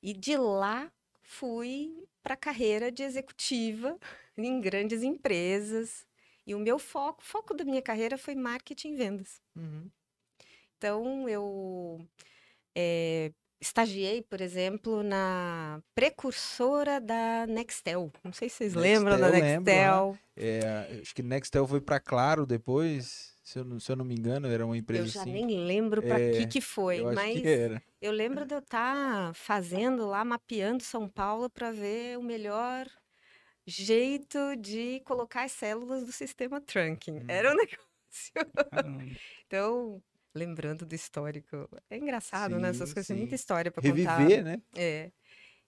e 0.04 0.14
de 0.14 0.36
lá 0.38 0.92
fui 1.22 2.06
para 2.22 2.34
a 2.34 2.38
carreira 2.38 2.92
de 2.92 3.02
executiva 3.02 3.98
em 4.38 4.60
grandes 4.60 5.02
empresas. 5.04 6.06
E 6.46 6.54
o 6.54 6.60
meu 6.60 6.78
foco, 6.78 7.24
foco 7.24 7.54
da 7.54 7.64
minha 7.64 7.82
carreira 7.82 8.18
foi 8.18 8.36
marketing 8.36 8.94
e 8.94 8.96
vendas. 8.98 9.42
Uhum. 9.56 9.90
Então, 10.78 11.30
eu 11.30 12.06
eh, 12.76 13.32
estagiei, 13.62 14.24
por 14.24 14.42
exemplo, 14.42 15.04
na 15.04 15.82
precursora 15.94 17.00
da 17.00 17.46
Nextel. 17.48 18.12
Não 18.24 18.34
sei 18.34 18.50
se 18.50 18.56
vocês 18.58 18.74
lembram 18.74 19.20
da 19.20 19.30
Nextel, 19.30 19.62
Nextel. 19.62 20.20
É, 20.36 21.00
acho 21.02 21.14
que 21.14 21.22
Nextel 21.22 21.68
foi 21.68 21.80
pra 21.80 22.00
Claro 22.00 22.46
depois, 22.46 23.36
se 23.44 23.60
eu 23.60 23.64
não, 23.64 23.80
se 23.80 23.92
eu 23.92 23.96
não 23.96 24.04
me 24.04 24.16
engano, 24.16 24.48
era 24.48 24.66
uma 24.66 24.76
empresa 24.76 25.04
Eu 25.04 25.08
já 25.08 25.22
assim. 25.22 25.32
nem 25.32 25.64
lembro 25.66 26.02
para 26.02 26.20
É, 26.20 26.32
que 26.32 26.48
que 26.48 26.62
foi, 26.62 27.02
eu 27.02 27.14
mas 27.14 27.40
que 27.40 27.82
eu 28.02 28.12
lembro 28.12 28.46
de 28.46 28.56
eu 28.56 28.60
estar 28.60 29.34
fazendo 29.36 30.08
lá, 30.08 30.26
mapeando 30.26 30.84
São 30.84 31.08
Paulo 31.08 31.50
para 31.50 31.72
ver 31.72 32.18
o 32.18 32.24
melhor 32.24 32.88
jeito 33.66 34.38
de 34.58 35.02
colocar 35.06 35.44
as 35.44 35.52
células 35.52 36.04
do 36.04 36.12
sistema 36.12 36.60
trunking. 36.60 37.20
Hum. 37.20 37.26
Era 37.28 37.52
um 37.52 37.56
negócio. 37.56 38.34
Caramba. 38.72 39.04
Então, 39.46 40.02
lembrando 40.34 40.86
do 40.86 40.94
histórico. 40.96 41.70
É 41.90 41.98
engraçado, 41.98 42.58
né? 42.60 42.70
Essas 42.70 42.90
Sim, 42.90 42.96
coisas, 42.96 43.18
muita 43.18 43.30
sim. 43.32 43.36
história 43.36 43.72
para 43.72 43.82
contar. 43.82 44.18
Reviver, 44.18 44.44
né? 44.44 44.62
É. 44.76 45.12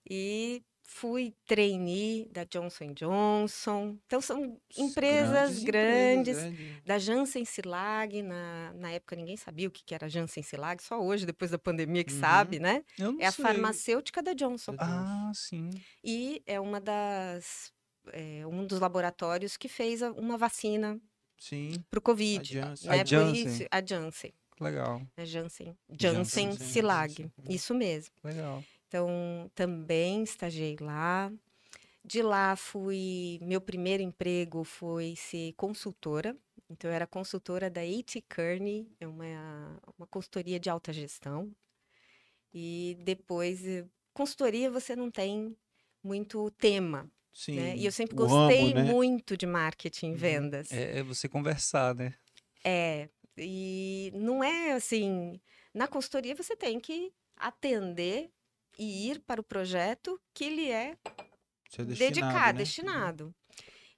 E 0.08 0.62
fui 0.86 1.34
trainee 1.46 2.28
da 2.30 2.44
Johnson 2.44 2.92
Johnson. 2.92 3.98
Então, 4.06 4.20
são 4.20 4.60
empresas 4.76 5.62
grandes. 5.64 6.36
grandes. 6.38 6.84
Da 6.84 6.98
Janssen 6.98 7.44
Silag, 7.44 8.22
na, 8.22 8.72
na 8.74 8.90
época 8.90 9.16
ninguém 9.16 9.36
sabia 9.36 9.66
o 9.66 9.70
que, 9.70 9.82
que 9.82 9.94
era 9.94 10.08
Janssen 10.08 10.42
Silag, 10.42 10.82
só 10.82 11.00
hoje, 11.00 11.24
depois 11.24 11.50
da 11.50 11.58
pandemia, 11.58 12.04
que 12.04 12.12
Uhum. 12.12 12.20
sabe, 12.20 12.58
né? 12.60 12.84
É 13.18 13.26
a 13.26 13.32
sei. 13.32 13.42
farmacêutica 13.44 14.22
da 14.22 14.34
Johnson. 14.34 14.76
Ah, 14.78 15.32
sim. 15.34 15.70
E 16.02 16.42
é 16.46 16.60
uma 16.60 16.80
das. 16.80 17.72
é, 18.12 18.46
um 18.46 18.66
dos 18.66 18.78
laboratórios 18.78 19.56
que 19.56 19.66
fez 19.68 20.02
uma 20.02 20.36
vacina 20.36 21.00
Sim. 21.38 21.82
para 21.90 21.98
o 21.98 22.02
Covid. 22.02 22.58
A 22.58 22.62
Janssen. 22.62 22.90
né? 22.90 23.00
A 23.00 23.04
Janssen. 23.04 23.46
isso- 23.46 23.66
a 23.70 23.82
Janssen. 23.86 24.32
Legal, 24.60 25.02
A 25.16 25.24
Janssen. 25.24 25.76
Janssen, 25.98 26.52
Silag. 26.56 27.08
Janssen. 27.12 27.32
Isso 27.48 27.74
mesmo. 27.74 28.14
legal. 28.22 28.62
Então, 28.86 29.50
também 29.54 30.22
estagiei 30.22 30.76
lá. 30.80 31.32
De 32.04 32.22
lá 32.22 32.54
fui. 32.54 33.38
Meu 33.42 33.60
primeiro 33.60 34.02
emprego 34.02 34.62
foi 34.62 35.14
ser 35.16 35.52
consultora. 35.54 36.36
Então, 36.70 36.90
eu 36.90 36.94
era 36.94 37.06
consultora 37.06 37.68
da 37.68 37.80
A.T. 37.80 38.22
Kearney, 38.28 38.86
é 39.00 39.06
uma, 39.06 39.80
uma 39.98 40.06
consultoria 40.06 40.60
de 40.60 40.70
alta 40.70 40.92
gestão. 40.92 41.50
E 42.52 42.96
depois, 43.00 43.66
eh, 43.66 43.84
consultoria 44.12 44.70
você 44.70 44.94
não 44.94 45.10
tem 45.10 45.56
muito 46.02 46.50
tema, 46.52 47.10
Sim. 47.32 47.56
né? 47.56 47.76
E 47.76 47.84
eu 47.84 47.92
sempre 47.92 48.14
gostei 48.14 48.72
né? 48.72 48.84
muito 48.84 49.36
de 49.36 49.46
marketing 49.46 50.08
e 50.08 50.10
Uhum. 50.12 50.16
vendas. 50.16 50.70
É, 50.72 50.98
é 50.98 51.02
você 51.02 51.28
conversar, 51.28 51.94
né? 51.94 52.14
É, 52.62 53.08
e 53.36 54.10
não 54.14 54.42
é 54.42 54.72
assim, 54.72 55.40
na 55.72 55.88
consultoria 55.88 56.34
você 56.34 56.56
tem 56.56 56.78
que 56.80 57.12
atender 57.36 58.30
e 58.78 59.10
ir 59.10 59.20
para 59.20 59.40
o 59.40 59.44
projeto 59.44 60.20
que 60.32 60.48
lhe 60.48 60.70
é 60.70 60.96
é 61.78 61.84
dedicado, 61.84 62.54
destinado, 62.54 62.54
né? 62.54 62.58
destinado. 62.58 63.34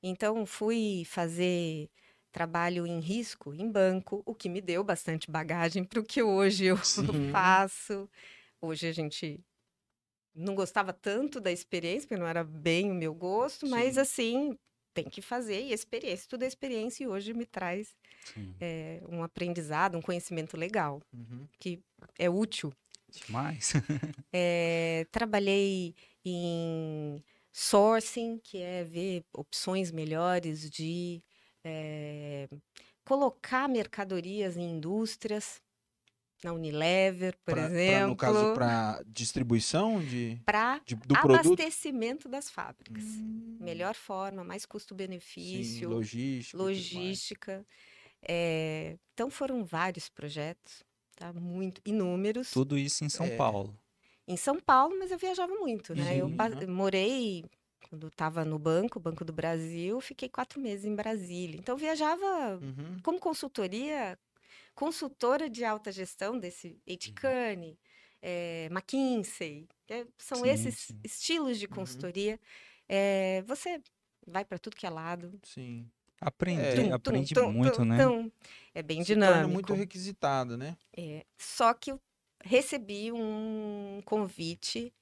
Então, 0.02 0.47
fui 0.47 1.05
fazer 1.07 1.90
trabalho 2.31 2.87
em 2.87 3.00
risco 3.00 3.55
em 3.55 3.71
banco, 3.71 4.23
o 4.26 4.35
que 4.35 4.49
me 4.49 4.61
deu 4.61 4.85
bastante 4.85 5.31
bagagem 5.31 5.85
para 5.85 6.00
o 6.00 6.05
que 6.05 6.23
hoje 6.23 6.66
eu 6.66 6.76
Sim. 6.85 7.33
faço. 7.33 8.09
Hoje 8.61 8.87
a 8.88 8.93
gente 8.93 9.40
não 10.35 10.55
gostava 10.55 10.93
tanto 10.93 11.40
da 11.40 11.50
experiência, 11.50 12.07
porque 12.09 12.21
não 12.21 12.26
era 12.26 12.45
bem 12.45 12.90
o 12.90 12.95
meu 12.95 13.14
gosto, 13.14 13.66
mas 13.66 13.95
Sim. 13.95 14.00
assim, 14.00 14.59
tem 14.95 15.05
que 15.05 15.23
fazer 15.23 15.62
e 15.62 15.73
experiência, 15.73 16.26
tudo 16.28 16.43
é 16.45 16.47
experiência 16.47 17.05
e 17.05 17.09
hoje 17.09 17.33
me 17.35 17.47
traz. 17.47 17.95
É, 18.61 19.00
um 19.09 19.23
aprendizado, 19.23 19.97
um 19.97 20.02
conhecimento 20.02 20.56
legal, 20.56 21.00
Uhum. 21.12 21.47
que 21.59 21.80
é 22.18 22.28
útil. 22.30 22.73
Demais. 23.26 23.73
É, 24.33 25.06
trabalhei 25.11 25.95
em 26.25 27.23
sourcing, 27.52 28.38
que 28.42 28.59
é 28.59 28.85
ver 28.85 29.25
opções 29.33 29.90
melhores 29.90 30.68
de 30.68 31.23
é, 31.64 32.49
colocar 33.04 33.68
mercadorias 33.68 34.56
em 34.56 34.73
indústrias, 34.76 35.62
na 36.45 36.52
Unilever, 36.52 37.35
por 37.45 37.54
Pra- 37.54 37.62
pra, 37.62 37.66
exemplo, 37.71 38.09
no 38.09 38.16
caso, 38.16 38.52
para 38.54 39.02
distribuição 39.06 40.04
de, 40.04 40.38
para 40.45 40.80
de- 40.85 40.95
do 40.95 41.14
produto. 41.18 41.52
abastecimento 41.54 42.28
das 42.28 42.50
fábricas. 42.50 43.02
Hum, 43.04 43.56
Melhor 43.59 43.95
forma, 43.95 44.45
mais 44.45 44.66
custo-benefício, 44.66 45.88
logística. 45.88 46.59
logística. 46.62 47.66
É, 48.28 48.97
então 49.14 49.30
foram 49.30 49.64
vários 49.64 50.09
projetos, 50.09 50.83
tá? 51.16 51.33
Muito 51.33 51.80
inúmeros. 51.85 52.50
Tudo 52.52 52.76
isso 52.78 53.04
em 53.04 53.09
São 53.09 53.26
É. 53.26 53.37
Paulo. 53.37 53.78
Em 54.28 54.37
São 54.37 54.59
Paulo, 54.59 54.99
mas 54.99 55.11
eu 55.12 55.18
viajava 55.18 55.54
muito, 55.54 55.95
né? 55.95 56.16
eu 56.16 56.26
Sim, 56.28 56.37
pa- 56.37 56.47
aham. 56.49 56.66
morei 56.66 57.45
quando 57.88 58.09
estava 58.09 58.45
no 58.45 58.59
banco, 58.59 58.99
Banco 58.99 59.25
do 59.25 59.33
Brasil, 59.33 60.00
fiquei 60.00 60.28
quatro 60.28 60.61
meses 60.61 60.85
em 60.85 60.95
Brasília. 60.97 61.56
Então 61.59 61.75
eu 61.75 61.78
viajava 61.78 62.59
Uhum. 62.61 63.00
como 63.04 63.21
consultoria, 63.21 64.18
consultora 64.75 65.49
de 65.49 65.64
alta 65.64 65.92
gestão 65.92 66.38
desse 66.38 66.80
H. 66.88 67.12
Kearney, 67.21 67.78
eh, 68.23 68.68
McKinsey, 68.71 69.68
é, 69.88 70.06
são 70.18 70.45
Sim, 70.45 70.49
esses 70.50 70.75
sim. 70.75 71.00
estilos 71.04 71.59
de 71.59 71.66
Uhum. 71.66 71.75
consultoria. 71.76 72.40
Eh, 72.88 73.42
você 73.47 73.80
vai 74.26 74.45
para 74.45 74.59
tudo 74.59 74.76
que 74.76 74.87
é 74.87 74.90
lado. 74.90 75.38
Sim. 75.45 75.90
Aprende, 76.20 76.62
É. 76.62 76.75
Tum, 76.75 76.88
tum, 76.88 76.94
aprende 76.94 77.35
tum, 77.35 77.52
muito, 77.52 77.82
tum, 77.82 77.85
né? 77.85 77.99
tum. 78.02 78.30
É 78.75 78.82
bem 78.82 79.02
Se 79.02 79.16
torna 79.16 79.46
dinâmico. 79.46 79.49
muito 79.49 79.75
requisitado, 79.75 80.56
né? 80.56 80.76
É, 80.96 81.25
só 81.38 81.75
que 81.75 81.90
eu 81.92 82.00
recebi 82.42 83.12
um 83.12 84.00
convite 84.04 84.92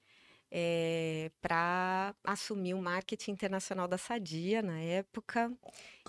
para 1.40 2.14
assumir 2.24 2.74
o 2.74 2.82
marketing 2.82 3.32
internacional 3.32 3.88
da 3.88 3.98
Sadia 3.98 4.62
na 4.62 4.78
época. 4.80 5.52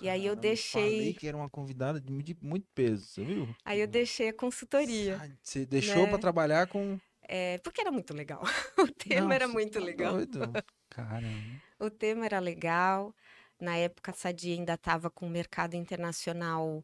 E 0.02 0.10
aí 0.10 0.26
eu 0.26 0.36
Caramba, 0.36 0.42
Falei 0.72 1.14
deixei, 1.14 1.14
que 1.14 1.28
era 1.28 1.38
uma 1.38 1.50
convidada 1.50 2.00
de, 2.02 2.12
mu- 2.12 2.22
de 2.24 2.36
muito 2.42 2.68
peso, 2.76 3.06
você 3.06 3.24
viu? 3.24 3.56
aí 3.64 3.80
eu 3.82 3.88
deixei 3.88 4.30
a 4.30 4.34
consultoria, 4.34 5.22
Você 5.42 5.66
deixou 5.66 6.04
né? 6.04 6.10
para 6.10 6.20
trabalhar 6.20 6.68
com. 6.68 7.00
é, 7.28 7.58
porque 7.60 7.82
era 7.82 7.92
muito 7.92 8.14
legal. 8.14 8.42
O 8.78 8.88
tema 8.92 9.28
Não, 9.28 9.32
era 9.36 9.48
muito 9.48 9.80
tá 9.80 9.86
legal. 9.86 10.16
doido. 10.16 10.40
Caramba. 10.90 11.62
O 11.80 11.90
tema 11.90 12.26
era 12.26 12.40
legal. 12.40 13.14
Na 13.60 13.78
época, 13.78 14.12
a 14.12 14.14
Sadia 14.14 14.54
ainda 14.56 14.74
estava 14.74 15.10
com 15.10 15.26
o 15.28 15.30
mercado 15.30 15.76
internacional 15.76 16.84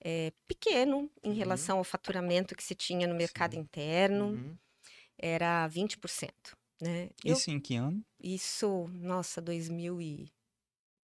é, 0.00 0.32
pequeno 0.48 1.10
em 1.22 1.30
Uhum. 1.30 1.36
relação 1.36 1.78
ao 1.78 1.84
faturamento 1.84 2.54
que 2.56 2.62
se 2.64 2.74
tinha 2.74 3.06
no 3.06 3.14
mercado 3.14 3.54
Sim. 3.54 3.60
interno. 3.60 4.26
Uhum. 4.30 4.56
Era 5.18 5.66
20%, 5.68 6.56
né? 6.80 7.10
Eu 7.24 7.36
Isso 7.36 7.50
em 7.50 7.60
que 7.60 7.76
ano? 7.76 8.04
Isso, 8.20 8.88
nossa, 8.92 9.40
2000 9.40 10.00
e 10.00 10.32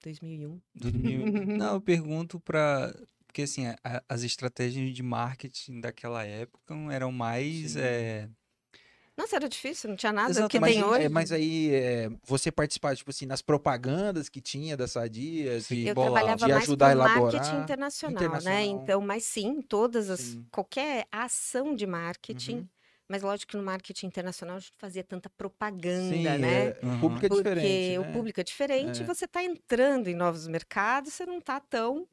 2001. 0.03 0.61
2000. 0.75 1.25
Não, 1.57 1.75
eu 1.75 1.81
pergunto 1.81 2.41
para 2.41 2.95
porque 3.27 3.43
assim, 3.43 3.67
a- 3.67 4.03
as 4.09 4.23
estratégias 4.23 4.93
de 4.95 5.03
marketing 5.03 5.81
daquela 5.81 6.25
época 6.25 6.75
eram 6.93 7.13
mais 7.13 7.77
é, 7.77 8.29
Nossa, 9.19 9.35
era 9.35 9.49
difícil, 9.49 9.91
não 9.91 9.97
tinha 9.97 10.13
nada 10.13 10.31
Exato, 10.31 10.49
que 10.49 10.61
mas, 10.61 10.73
tem 10.73 10.85
é, 10.85 10.85
hoje. 10.85 11.09
mas 11.09 11.33
aí 11.33 11.75
é, 11.75 12.09
você 12.25 12.53
participar, 12.53 12.95
tipo 12.97 13.11
assim, 13.11 13.27
nas 13.27 13.43
propagandas 13.43 14.29
que 14.29 14.41
tinha 14.41 14.77
da 14.77 14.87
Sadia, 14.87 15.59
de, 15.61 15.87
Eu 15.89 15.95
bolava. 15.95 16.13
trabalhava 16.13 16.47
de 16.47 16.53
mais 16.53 16.65
ajudar 16.65 16.87
a 16.87 16.93
com 16.93 16.99
marketing 16.99 17.39
elaborar. 17.39 17.63
internacional, 17.65 18.15
né? 18.41 18.65
Internacional. 18.65 18.83
Então, 18.83 19.01
mas 19.01 19.25
sim, 19.25 19.61
todas 19.61 20.09
as 20.09 20.21
Sim. 20.21 20.47
qualquer 20.53 21.07
ação 21.11 21.75
de 21.75 21.85
marketing, 21.85 22.59
Uhum. 22.59 22.69
mas 23.09 23.23
lógico 23.23 23.51
que 23.51 23.57
no 23.57 23.63
marketing 23.65 24.07
internacional 24.07 24.57
a 24.57 24.61
gente 24.61 24.73
fazia 24.79 25.03
tanta 25.03 25.29
propaganda, 25.31 26.11
Sim, 26.11 26.39
né? 26.39 26.69
é, 26.69 26.81
o 26.81 26.87
Uhum. 26.87 27.01
público 27.01 27.27
é 27.27 27.29
Porque 27.29 27.49
diferente, 27.49 27.99
o 27.99 28.03
né? 28.03 28.13
público 28.13 28.41
é 28.41 28.45
diferente, 28.45 29.03
É. 29.03 29.05
você 29.05 29.25
está 29.25 29.43
entrando 29.43 30.07
em 30.09 30.15
novos 30.15 30.47
mercados, 30.47 31.13
você 31.13 31.27
não 31.27 31.39
está 31.39 31.59
tão 31.59 32.09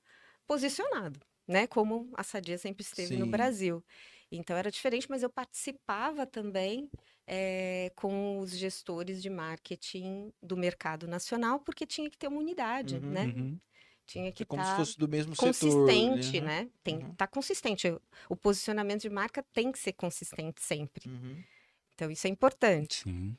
posicionado, 0.48 1.20
né? 1.48 1.68
Como 1.68 2.10
a 2.18 2.24
Sadia 2.24 2.58
sempre 2.58 2.84
esteve 2.84 3.16
no 3.18 3.26
Sim. 3.26 3.32
Brasil. 3.32 3.84
Então 4.32 4.58
era 4.58 4.72
diferente, 4.72 5.08
mas 5.10 5.24
eu 5.24 5.30
participava 5.32 6.26
também 6.26 6.90
eh, 7.28 7.92
com 7.96 8.40
os 8.40 8.52
gestores 8.58 9.22
de 9.22 9.30
marketing 9.30 10.32
do 10.42 10.58
mercado 10.58 11.08
nacional, 11.08 11.60
porque 11.62 11.86
tinha 11.86 12.10
que 12.10 12.18
ter 12.18 12.28
uma 12.28 12.40
unidade, 12.40 13.02
Uhum. 13.02 13.10
né? 13.10 13.32
uhum, 13.54 13.62
Tinha 14.08 14.32
que 14.34 14.42
É 14.42 14.46
como 14.46 14.66
se 14.66 14.74
estar 14.74 14.76
fosse 14.76 14.98
do 14.98 15.08
mesmo 15.10 15.36
setor. 15.36 15.92
consistente, 15.96 16.42
ali, 16.42 16.42
né? 16.42 16.70
Tem 16.84 17.00
que 17.00 17.06
Uhum. 17.06 17.14
estar 17.14 17.28
consistente. 17.28 17.88
O 18.30 18.36
posicionamento 18.38 19.02
de 19.04 19.10
marca 19.10 19.44
tem 19.54 19.72
que 19.72 19.80
ser 19.80 19.94
consistente 19.94 20.62
sempre. 20.64 21.06
Uhum. 21.06 21.46
Então 21.96 22.12
isso 22.12 22.28
é 22.28 22.30
importante. 22.30 23.06
sim. 23.06 23.38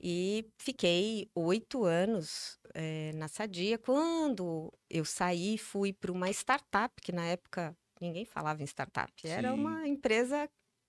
E 0.00 0.50
fiquei 0.58 1.28
oito 1.34 1.84
anos 1.84 2.58
eh, 2.74 3.12
na 3.14 3.28
Sadia. 3.28 3.78
Quando 3.78 4.72
eu 4.88 5.04
saí, 5.04 5.58
fui 5.58 5.92
para 5.92 6.12
uma 6.12 6.30
startup, 6.30 6.94
que 7.02 7.10
na 7.12 7.26
época 7.26 7.76
ninguém 8.00 8.24
falava 8.24 8.62
em 8.62 8.66
startup. 8.66 9.12
Era 9.26 9.50
Sim. 9.52 9.54
uma 9.54 9.86
empresa 9.86 10.48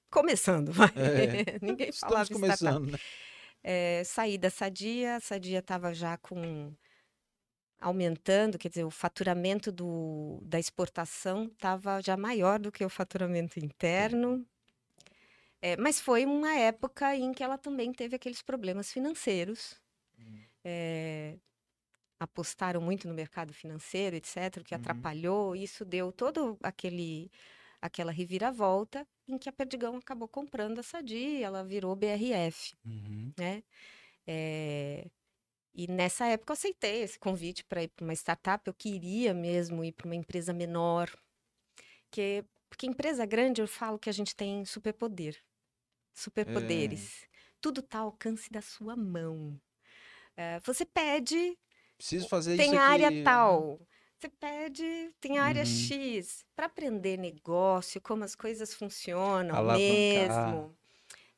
começando, 0.09 0.71
vai. 0.73 0.89
É. 0.95 1.59
ninguém 1.61 1.91
falava 1.91 2.23
Estamos 2.23 2.49
em 2.49 2.51
startup. 2.53 2.91
né? 2.91 2.97
Eh, 3.63 4.03
saí 4.05 4.37
da 4.37 4.49
Sadia, 4.49 5.15
a 5.17 5.19
Sadia 5.19 5.59
estava 5.59 5.93
já 5.93 6.17
com 6.17 6.73
aumentando, 7.81 8.57
quer 8.57 8.69
dizer, 8.69 8.83
o 8.83 8.91
faturamento 8.91 9.71
do, 9.71 10.39
da 10.43 10.59
exportação 10.59 11.45
estava 11.45 12.01
já 12.01 12.17
maior 12.17 12.59
do 12.59 12.71
que 12.71 12.83
o 12.83 12.89
faturamento 12.89 13.59
interno. 13.59 14.45
Eh, 15.61 15.77
mas 15.77 15.99
foi 15.99 16.25
uma 16.25 16.53
época 16.55 17.15
em 17.15 17.33
que 17.33 17.43
ela 17.43 17.57
também 17.57 17.91
teve 17.93 18.15
aqueles 18.15 18.41
problemas 18.41 18.91
financeiros. 18.91 19.79
Hum. 20.17 20.39
Eh, 20.63 21.37
apostaram 22.19 22.81
muito 22.81 23.07
no 23.07 23.13
mercado 23.13 23.53
financeiro, 23.53 24.15
etc., 24.15 24.63
que 24.63 24.73
Uhum. 24.73 24.79
atrapalhou. 24.81 25.55
Isso 25.55 25.85
deu 25.85 26.11
todo 26.11 26.57
aquele 26.63 27.31
aquela 27.81 28.11
reviravolta 28.11 29.07
em 29.27 29.37
que 29.37 29.47
a 29.49 29.53
Perdigão 29.53 29.95
acabou 29.97 30.27
comprando 30.27 30.79
a 30.79 30.83
Sadia, 30.83 31.45
ela 31.45 31.63
virou 31.63 31.95
BRF 31.95 32.75
Uhum. 32.85 33.33
né? 33.37 33.63
Eh, 34.27 35.09
E 35.73 35.87
nessa 35.87 36.27
época 36.27 36.51
eu 36.53 36.55
aceitei 36.55 37.03
esse 37.03 37.19
convite 37.19 37.63
para 37.65 37.83
ir 37.83 37.89
para 37.89 38.03
uma 38.05 38.13
startup. 38.15 38.63
Eu 38.67 38.73
queria 38.73 39.33
mesmo 39.33 39.83
ir 39.83 39.93
para 39.93 40.07
uma 40.07 40.15
empresa 40.15 40.53
menor, 40.53 41.09
que 42.11 42.45
porque 42.69 42.85
empresa 42.85 43.25
grande 43.25 43.61
eu 43.61 43.67
falo 43.67 43.97
que 43.99 44.09
a 44.09 44.13
gente 44.13 44.35
tem 44.35 44.63
superpoder, 44.65 45.37
superpoderes. 46.13 47.27
Tudo 47.61 47.81
está 47.81 47.99
ao 47.99 48.07
alcance 48.07 48.51
da 48.51 48.61
sua 48.61 48.95
mão. 48.95 49.59
É, 50.37 50.59
você 50.61 50.85
pede, 50.85 51.57
Preciso 51.99 52.29
fazer 52.29 52.55
tem 52.55 52.67
isso 52.67 52.75
aqui. 52.75 52.83
área 52.83 53.11
né? 53.11 53.23
tal. 53.23 53.79
Você 54.17 54.29
pede, 54.29 55.11
tem 55.19 55.37
área 55.37 55.63
Uhum. 55.63 55.65
X. 55.67 56.45
Para 56.55 56.65
aprender 56.67 57.17
negócio, 57.17 57.99
como 58.01 58.23
as 58.23 58.35
coisas 58.35 58.73
funcionam 58.73 59.53
Alavancar. 59.55 60.49
mesmo. 60.53 60.75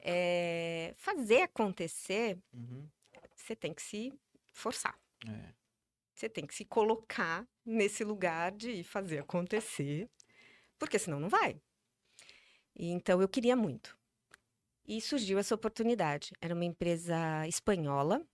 é, 0.04 0.94
fazer 0.98 1.42
acontecer, 1.42 2.38
Uhum. 2.54 2.88
você 3.36 3.56
tem 3.56 3.74
que 3.74 3.82
se 3.82 4.14
forçar. 4.52 4.98
É. 5.28 5.54
Você 6.16 6.30
tem 6.30 6.46
que 6.46 6.54
se 6.56 6.64
colocar 6.66 7.48
nesse 7.66 8.04
lugar 8.04 8.52
de 8.52 8.84
fazer 8.84 9.20
acontecer, 9.20 10.08
porque 10.80 10.98
senão 11.00 11.20
não 11.20 11.30
vai. 11.30 11.60
E 12.76 12.90
Então 12.92 13.20
eu 13.22 13.28
queria 13.28 13.56
muito. 13.56 13.98
E 14.88 15.00
surgiu 15.02 15.38
essa 15.40 15.54
oportunidade. 15.56 16.32
Era 16.42 16.54
uma 16.56 16.66
empresa 16.66 17.48
espanhola 17.48 18.26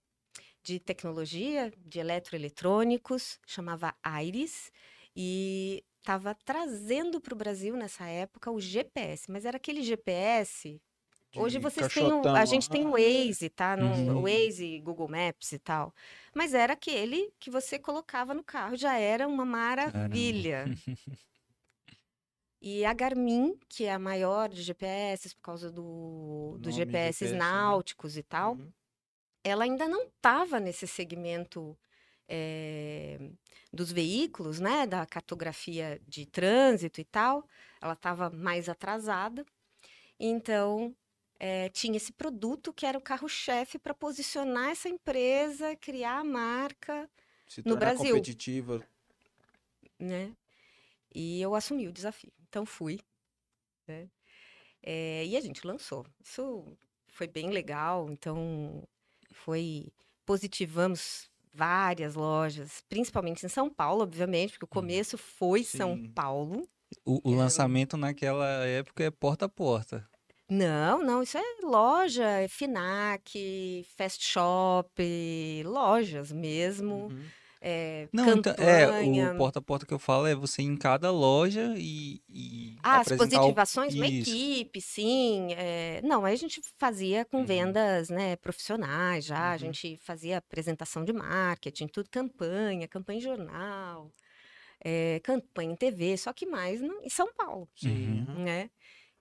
de 0.68 0.80
tecnologia, 0.82 1.72
de 1.78 2.00
eletroeletrônicos, 2.00 3.40
chamava 3.48 3.96
Aires, 4.04 4.70
e 5.16 5.82
estava 6.00 6.36
trazendo 6.36 7.22
para 7.22 7.34
o 7.34 7.38
Brasil 7.38 7.76
nessa 7.78 8.06
época 8.08 8.52
o 8.52 8.60
GPS, 8.60 9.32
mas 9.32 9.46
era 9.46 9.56
aquele 9.58 9.82
GPS. 9.82 10.82
Hoje 11.34 11.58
vocês 11.60 11.88
têm, 11.90 12.12
o- 12.12 12.30
a 12.34 12.44
gente 12.46 12.70
tem 12.70 12.86
o 12.86 12.92
ah, 12.92 12.92
Waze, 12.94 13.50
tá? 13.50 13.78
No, 13.78 13.86
Uhum. 13.86 14.18
O 14.20 14.22
Waze, 14.24 14.80
Google 14.82 15.08
Maps 15.08 15.52
e 15.54 15.60
tal. 15.60 15.94
Mas 16.36 16.54
era 16.54 16.74
aquele 16.74 17.32
que 17.40 17.50
você 17.50 17.80
colocava 17.80 18.34
no 18.34 18.44
carro, 18.44 18.76
já 18.76 18.98
era 19.00 19.26
uma 19.28 19.46
maravilha. 19.46 20.74
E 22.62 22.84
a 22.86 22.94
Garmin, 22.94 23.58
que 23.70 23.86
é 23.86 23.94
a 23.94 24.00
maior 24.00 24.50
de 24.50 24.62
GPS 24.64 25.36
por 25.36 25.42
causa 25.42 25.72
do, 25.72 26.58
dos 26.60 26.74
GPS 26.74 27.28
GPS, 27.30 27.54
né? 27.54 27.78
náuticos 27.78 28.18
e 28.18 28.24
tal, 28.24 28.58
Uhum. 28.58 28.74
Ela 29.48 29.64
ainda 29.64 29.88
não 29.88 30.04
estava 30.08 30.60
nesse 30.60 30.88
segmento 30.88 31.78
eh, 32.28 33.18
dos 33.72 33.92
veículos, 33.92 34.60
né, 34.60 34.86
da 34.86 35.06
cartografia 35.06 36.02
de 36.08 36.26
trânsito 36.26 37.00
e 37.00 37.06
tal. 37.06 37.48
Ela 37.82 37.94
estava 37.94 38.30
mais 38.30 38.68
atrasada. 38.70 39.46
Então, 40.20 40.96
eh, 41.40 41.70
tinha 41.70 41.96
esse 41.98 42.12
produto 42.12 42.74
que 42.74 42.86
era 42.86 42.98
o 42.98 43.02
carro-chefe 43.02 43.78
para 43.80 43.94
posicionar 43.94 44.70
essa 44.72 44.90
empresa, 44.90 45.76
criar 45.76 46.20
a 46.20 46.24
marca, 46.24 47.10
Se 47.48 47.62
No 47.66 47.78
Brasil. 47.78 48.16
competitiva. 48.16 48.86
né? 50.00 50.36
E 51.14 51.42
eu 51.42 51.56
assumi 51.56 51.88
o 51.88 51.92
desafio. 51.92 52.32
Então, 52.48 52.66
fui, 52.66 53.00
né? 53.88 54.10
Eh, 54.84 55.26
e 55.26 55.38
a 55.38 55.42
gente 55.42 55.66
lançou. 55.66 56.06
Isso 56.24 56.78
foi 57.08 57.28
bem 57.28 57.50
legal. 57.50 58.10
Então, 58.10 58.88
foi... 59.38 59.88
Positivamos 60.26 61.30
várias 61.54 62.14
lojas, 62.16 62.84
principalmente 62.90 63.46
em 63.46 63.50
São 63.50 63.70
Paulo, 63.70 64.04
obviamente, 64.04 64.52
porque 64.52 64.66
o 64.66 64.68
começo 64.68 65.18
foi 65.18 65.64
São 65.64 65.96
Sim. 65.96 66.12
Paulo. 66.14 66.68
O, 67.06 67.16
o 67.16 67.22
Quero- 67.22 67.38
lançamento 67.38 67.98
naquela 67.98 68.48
época 68.66 69.04
é 69.06 69.10
porta 69.12 69.46
a 69.46 69.50
porta. 69.50 70.08
Não, 70.50 71.04
não, 71.04 71.24
isso 71.24 71.38
é 71.38 71.42
loja, 71.64 72.24
é 72.26 72.48
Finac, 72.48 73.86
Fast 73.98 74.24
Shop, 74.24 75.02
lojas 75.66 76.32
mesmo, 76.32 77.08
Uhum. 77.08 77.26
É, 77.62 78.10
Não, 78.12 78.34
então, 78.34 78.54
é, 78.58 78.92
campanha. 78.92 79.28
o 79.28 79.30
porta 79.30 79.60
a 79.60 79.62
porta 79.62 79.86
que 79.86 79.94
eu 79.94 80.00
falo 80.00 80.26
é 80.28 80.34
você 80.36 80.62
ir 80.62 80.66
em 80.66 80.78
cada 80.78 81.12
loja 81.12 81.74
e, 81.78 82.22
e 82.30 82.84
Ah, 82.84 83.00
as 83.02 83.10
apresentar 83.10 83.46
o- 83.46 83.60
positivações, 83.60 83.96
uma 83.96 84.08
equipe, 84.08 84.80
sim. 84.82 85.52
é, 85.54 86.02
Não, 86.04 86.24
aí 86.24 86.34
a 86.34 86.38
gente 86.38 86.62
fazia 86.80 87.26
com 87.26 87.44
Uhum. 87.44 87.46
vendas, 87.46 88.10
né, 88.10 88.36
profissionais 88.38 89.26
já, 89.26 89.52
a 89.52 89.58
Uhum. 89.58 89.58
gente 89.58 89.98
fazia 89.98 90.38
apresentação 90.38 91.04
de 91.04 91.12
marketing, 91.12 91.88
tudo 91.88 92.10
campanha, 92.10 92.88
campanha 92.88 93.18
em 93.18 93.22
jornal, 93.22 94.14
é, 94.84 95.20
campanha 95.22 95.72
em 95.74 95.76
TV, 95.78 96.18
só 96.18 96.34
que 96.34 96.46
mais 96.48 96.82
no- 96.82 97.02
em 97.04 97.10
São 97.10 97.34
Paulo, 97.36 97.70
Sim. 97.76 98.28
Uhum. 98.28 98.42
né? 98.46 98.70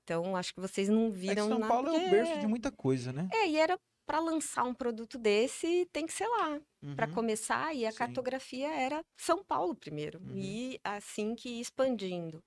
Então, 0.05 0.37
acho 0.37 0.55
que 0.55 0.61
vocês 0.61 0.89
não 0.89 1.13
É 1.25 1.37
que 1.37 1.43
viram 1.43 1.51
São 1.51 1.61
nada, 1.61 1.63
Paulo 1.63 1.89
é 1.89 1.93
o 1.93 2.01
berço 2.01 2.37
de 2.39 2.47
muita 2.49 2.73
coisa, 2.73 3.13
né? 3.13 3.31
É, 3.33 3.49
e 3.49 3.57
era 3.59 3.79
para 4.07 4.21
lançar 4.21 4.65
um 4.65 4.75
produto 4.75 5.19
desse, 5.19 5.87
tem 5.93 6.07
que 6.07 6.13
ser 6.13 6.27
lá. 6.29 6.61
Para 6.97 7.07
Uhum. 7.07 7.09
começar, 7.09 7.75
e 7.75 7.85
a 7.87 7.93
Sim. 7.93 7.93
cartografia 7.93 8.69
era 8.73 9.03
São 9.19 9.45
Paulo 9.45 9.77
primeiro, 9.77 10.23
Uhum. 10.23 10.59
e 10.67 10.79
assim 10.85 11.35
que 11.35 11.61
expandindo. 11.61 12.43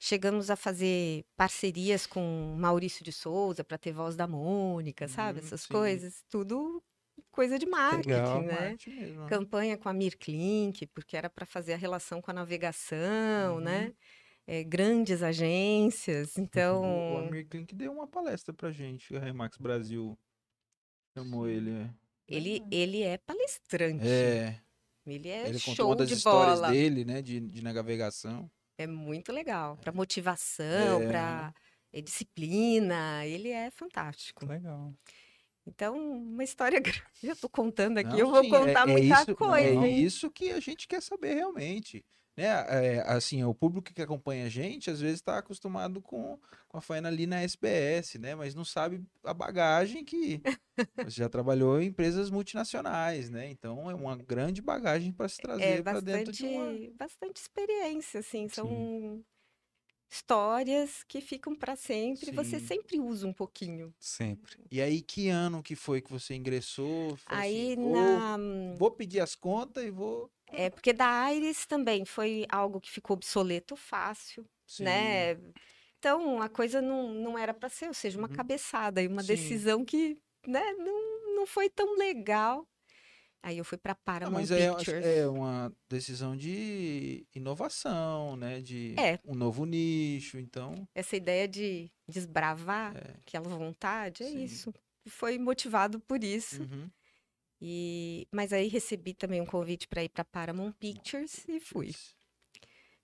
Chegamos 0.00 0.50
a 0.50 0.56
fazer 0.56 1.24
parcerias 1.36 2.06
com 2.06 2.56
Maurício 2.58 3.04
de 3.04 3.12
Souza 3.12 3.64
para 3.64 3.78
ter 3.78 3.92
voz 3.92 4.16
da 4.16 4.26
Mônica, 4.28 5.08
sabe? 5.08 5.38
Uhum, 5.38 5.40
Essas 5.40 5.66
sim. 5.66 5.66
coisas, 5.66 6.22
tudo 6.30 6.82
coisa 7.30 7.58
de 7.58 7.66
marketing, 7.66 8.40
Legal. 8.40 8.44
né? 8.44 8.76
Marketing 8.76 8.90
mesmo, 8.92 9.20
né? 9.24 9.36
Campanha 9.36 9.78
com 9.78 9.88
a 9.88 9.92
Mirklink, 9.94 10.86
porque 10.88 11.16
era 11.16 11.30
para 11.30 11.46
fazer 11.46 11.74
a 11.74 11.76
relação 11.76 12.20
com 12.22 12.30
a 12.30 12.34
navegação, 12.34 13.60
né? 13.60 13.92
É, 14.46 14.64
grandes 14.64 15.22
agências, 15.22 16.38
O 17.08 17.16
então 17.16 17.18
Amir 17.18 17.46
Klink 17.48 17.74
deu 17.74 17.92
uma 17.92 18.06
palestra 18.08 18.52
pra 18.54 18.70
gente, 18.70 19.12
o 19.14 19.18
Remax 19.18 19.56
Brasil 19.58 20.18
chamou 21.18 21.48
ele. 21.48 21.70
é. 21.70 21.90
ele, 22.28 22.62
ele 22.70 23.02
é 23.02 23.18
palestrante. 23.18 24.06
É, 24.06 24.60
Ele 25.06 25.28
é 25.28 25.48
ele 25.48 25.58
contou 25.60 25.74
show 25.74 25.86
uma 25.88 25.96
das 25.96 26.08
de 26.08 26.14
histórias 26.14 26.60
bola. 26.60 26.72
dele, 26.72 27.04
né, 27.04 27.22
de, 27.22 27.40
de 27.40 27.62
navegação. 27.62 28.50
É 28.76 28.86
muito 28.86 29.32
legal. 29.32 29.76
Para 29.78 29.92
motivação, 29.92 31.02
É. 31.02 31.06
para 31.08 31.54
disciplina. 32.02 33.24
Ele 33.26 33.50
é 33.50 33.70
fantástico. 33.70 34.44
Legal. 34.46 34.92
Então, 35.66 35.96
uma 35.98 36.44
história 36.44 36.78
grande. 36.80 37.02
Eu 37.22 37.36
tô 37.36 37.48
contando 37.48 37.98
aqui, 37.98 38.10
Não, 38.10 38.18
eu 38.18 38.30
vou 38.30 38.42
sim, 38.42 38.54
é- 38.54 38.58
contar 38.58 38.88
é 38.88 38.92
muita 38.92 39.22
isso, 39.22 39.34
coisa. 39.36 39.84
É 39.84 39.88
hein? 39.88 40.02
isso 40.04 40.30
que 40.30 40.50
a 40.50 40.60
gente 40.60 40.86
quer 40.88 41.02
saber 41.02 41.34
realmente. 41.34 42.04
Né? 42.38 42.44
É, 42.44 43.02
assim, 43.04 43.42
o 43.42 43.52
público 43.52 43.92
que 43.92 44.00
acompanha 44.00 44.46
a 44.46 44.48
gente, 44.48 44.88
às 44.88 45.00
vezes 45.00 45.16
está 45.16 45.38
acostumado 45.38 46.00
com, 46.00 46.38
com 46.68 46.78
a 46.78 46.80
faina 46.80 47.08
ali 47.08 47.26
na 47.26 47.40
SBS, 47.40 48.14
né? 48.14 48.36
Mas 48.36 48.54
não 48.54 48.64
sabe 48.64 49.04
a 49.24 49.34
bagagem 49.34 50.04
que 50.04 50.40
você 51.04 51.16
já 51.16 51.28
trabalhou 51.28 51.82
em 51.82 51.86
empresas 51.86 52.30
multinacionais, 52.30 53.28
né? 53.28 53.50
Então 53.50 53.90
é 53.90 53.94
uma 53.94 54.16
grande 54.16 54.62
bagagem 54.62 55.10
para 55.10 55.28
se 55.28 55.40
É 55.40 55.42
trazer 55.42 55.82
para 55.82 55.98
dentro 55.98 56.32
de 56.32 56.44
uma. 56.44 56.72
bastante 56.96 57.38
experiência, 57.38 58.20
assim. 58.20 58.48
São 58.48 59.24
histórias 60.08 61.02
que 61.08 61.20
ficam 61.20 61.56
para 61.56 61.74
sempre. 61.74 62.30
Você 62.30 62.60
Sim. 62.60 62.66
sempre 62.66 63.00
usa 63.00 63.26
um 63.26 63.32
pouquinho. 63.32 63.92
Sempre. 63.98 64.58
E 64.70 64.80
aí, 64.80 65.02
que 65.02 65.28
ano 65.28 65.60
que 65.60 65.74
foi 65.74 66.00
que 66.00 66.12
você 66.12 66.36
ingressou? 66.36 67.18
Aí 67.26 67.72
assim, 67.72 67.82
vou, 67.82 67.96
na. 67.96 68.36
vou 68.76 68.92
pedir 68.92 69.18
as 69.18 69.34
contas 69.34 69.84
e 69.84 69.90
vou. 69.90 70.30
É 70.52 70.70
porque 70.70 70.92
da 70.92 71.06
Aires 71.06 71.66
também 71.66 72.04
foi 72.04 72.46
algo 72.50 72.80
que 72.80 72.90
ficou 72.90 73.14
obsoleto 73.14 73.76
fácil. 73.76 74.44
Sim. 74.66 74.84
né? 74.84 75.32
Então, 75.98 76.40
a 76.42 76.48
coisa 76.48 76.80
não, 76.80 77.12
não 77.12 77.38
era 77.38 77.52
para 77.54 77.68
ser, 77.68 77.88
ou 77.88 77.94
seja, 77.94 78.18
uma 78.18 78.28
Uhum. 78.28 78.34
cabeçada 78.34 79.02
e 79.02 79.06
uma 79.08 79.22
Sim. 79.22 79.28
decisão 79.28 79.84
que, 79.84 80.16
né, 80.46 80.72
não, 80.74 81.34
não 81.36 81.46
foi 81.46 81.68
tão 81.70 81.96
legal. 81.96 82.66
Aí 83.42 83.58
eu 83.58 83.64
fui 83.64 83.78
para 83.78 83.94
Paramount 83.94 84.40
mas 84.40 84.50
é, 84.50 84.68
Pictures. 84.74 85.06
é 85.06 85.26
uma 85.28 85.72
decisão 85.88 86.36
de 86.36 87.26
inovação, 87.34 88.36
né? 88.36 88.60
De 88.60 88.94
É. 88.98 89.18
um 89.24 89.34
novo 89.34 89.64
nicho, 89.64 90.38
então. 90.38 90.74
Essa 90.94 91.16
ideia 91.16 91.46
de 91.48 91.90
desbravar 92.08 92.96
É. 92.96 93.14
aquela 93.20 93.48
vontade, 93.48 94.24
é 94.24 94.28
Sim. 94.28 94.44
isso. 94.44 94.74
Foi 95.08 95.38
motivado 95.38 96.00
por 96.00 96.22
isso. 96.22 96.62
uhum. 96.62 96.90
E, 97.60 98.26
mas 98.32 98.52
aí 98.52 98.68
recebi 98.68 99.14
também 99.14 99.40
um 99.40 99.46
convite 99.46 99.88
para 99.88 100.04
ir 100.04 100.08
para 100.08 100.24
Paramount 100.24 100.72
Pictures 100.72 101.44
e 101.48 101.58
fui. 101.58 101.92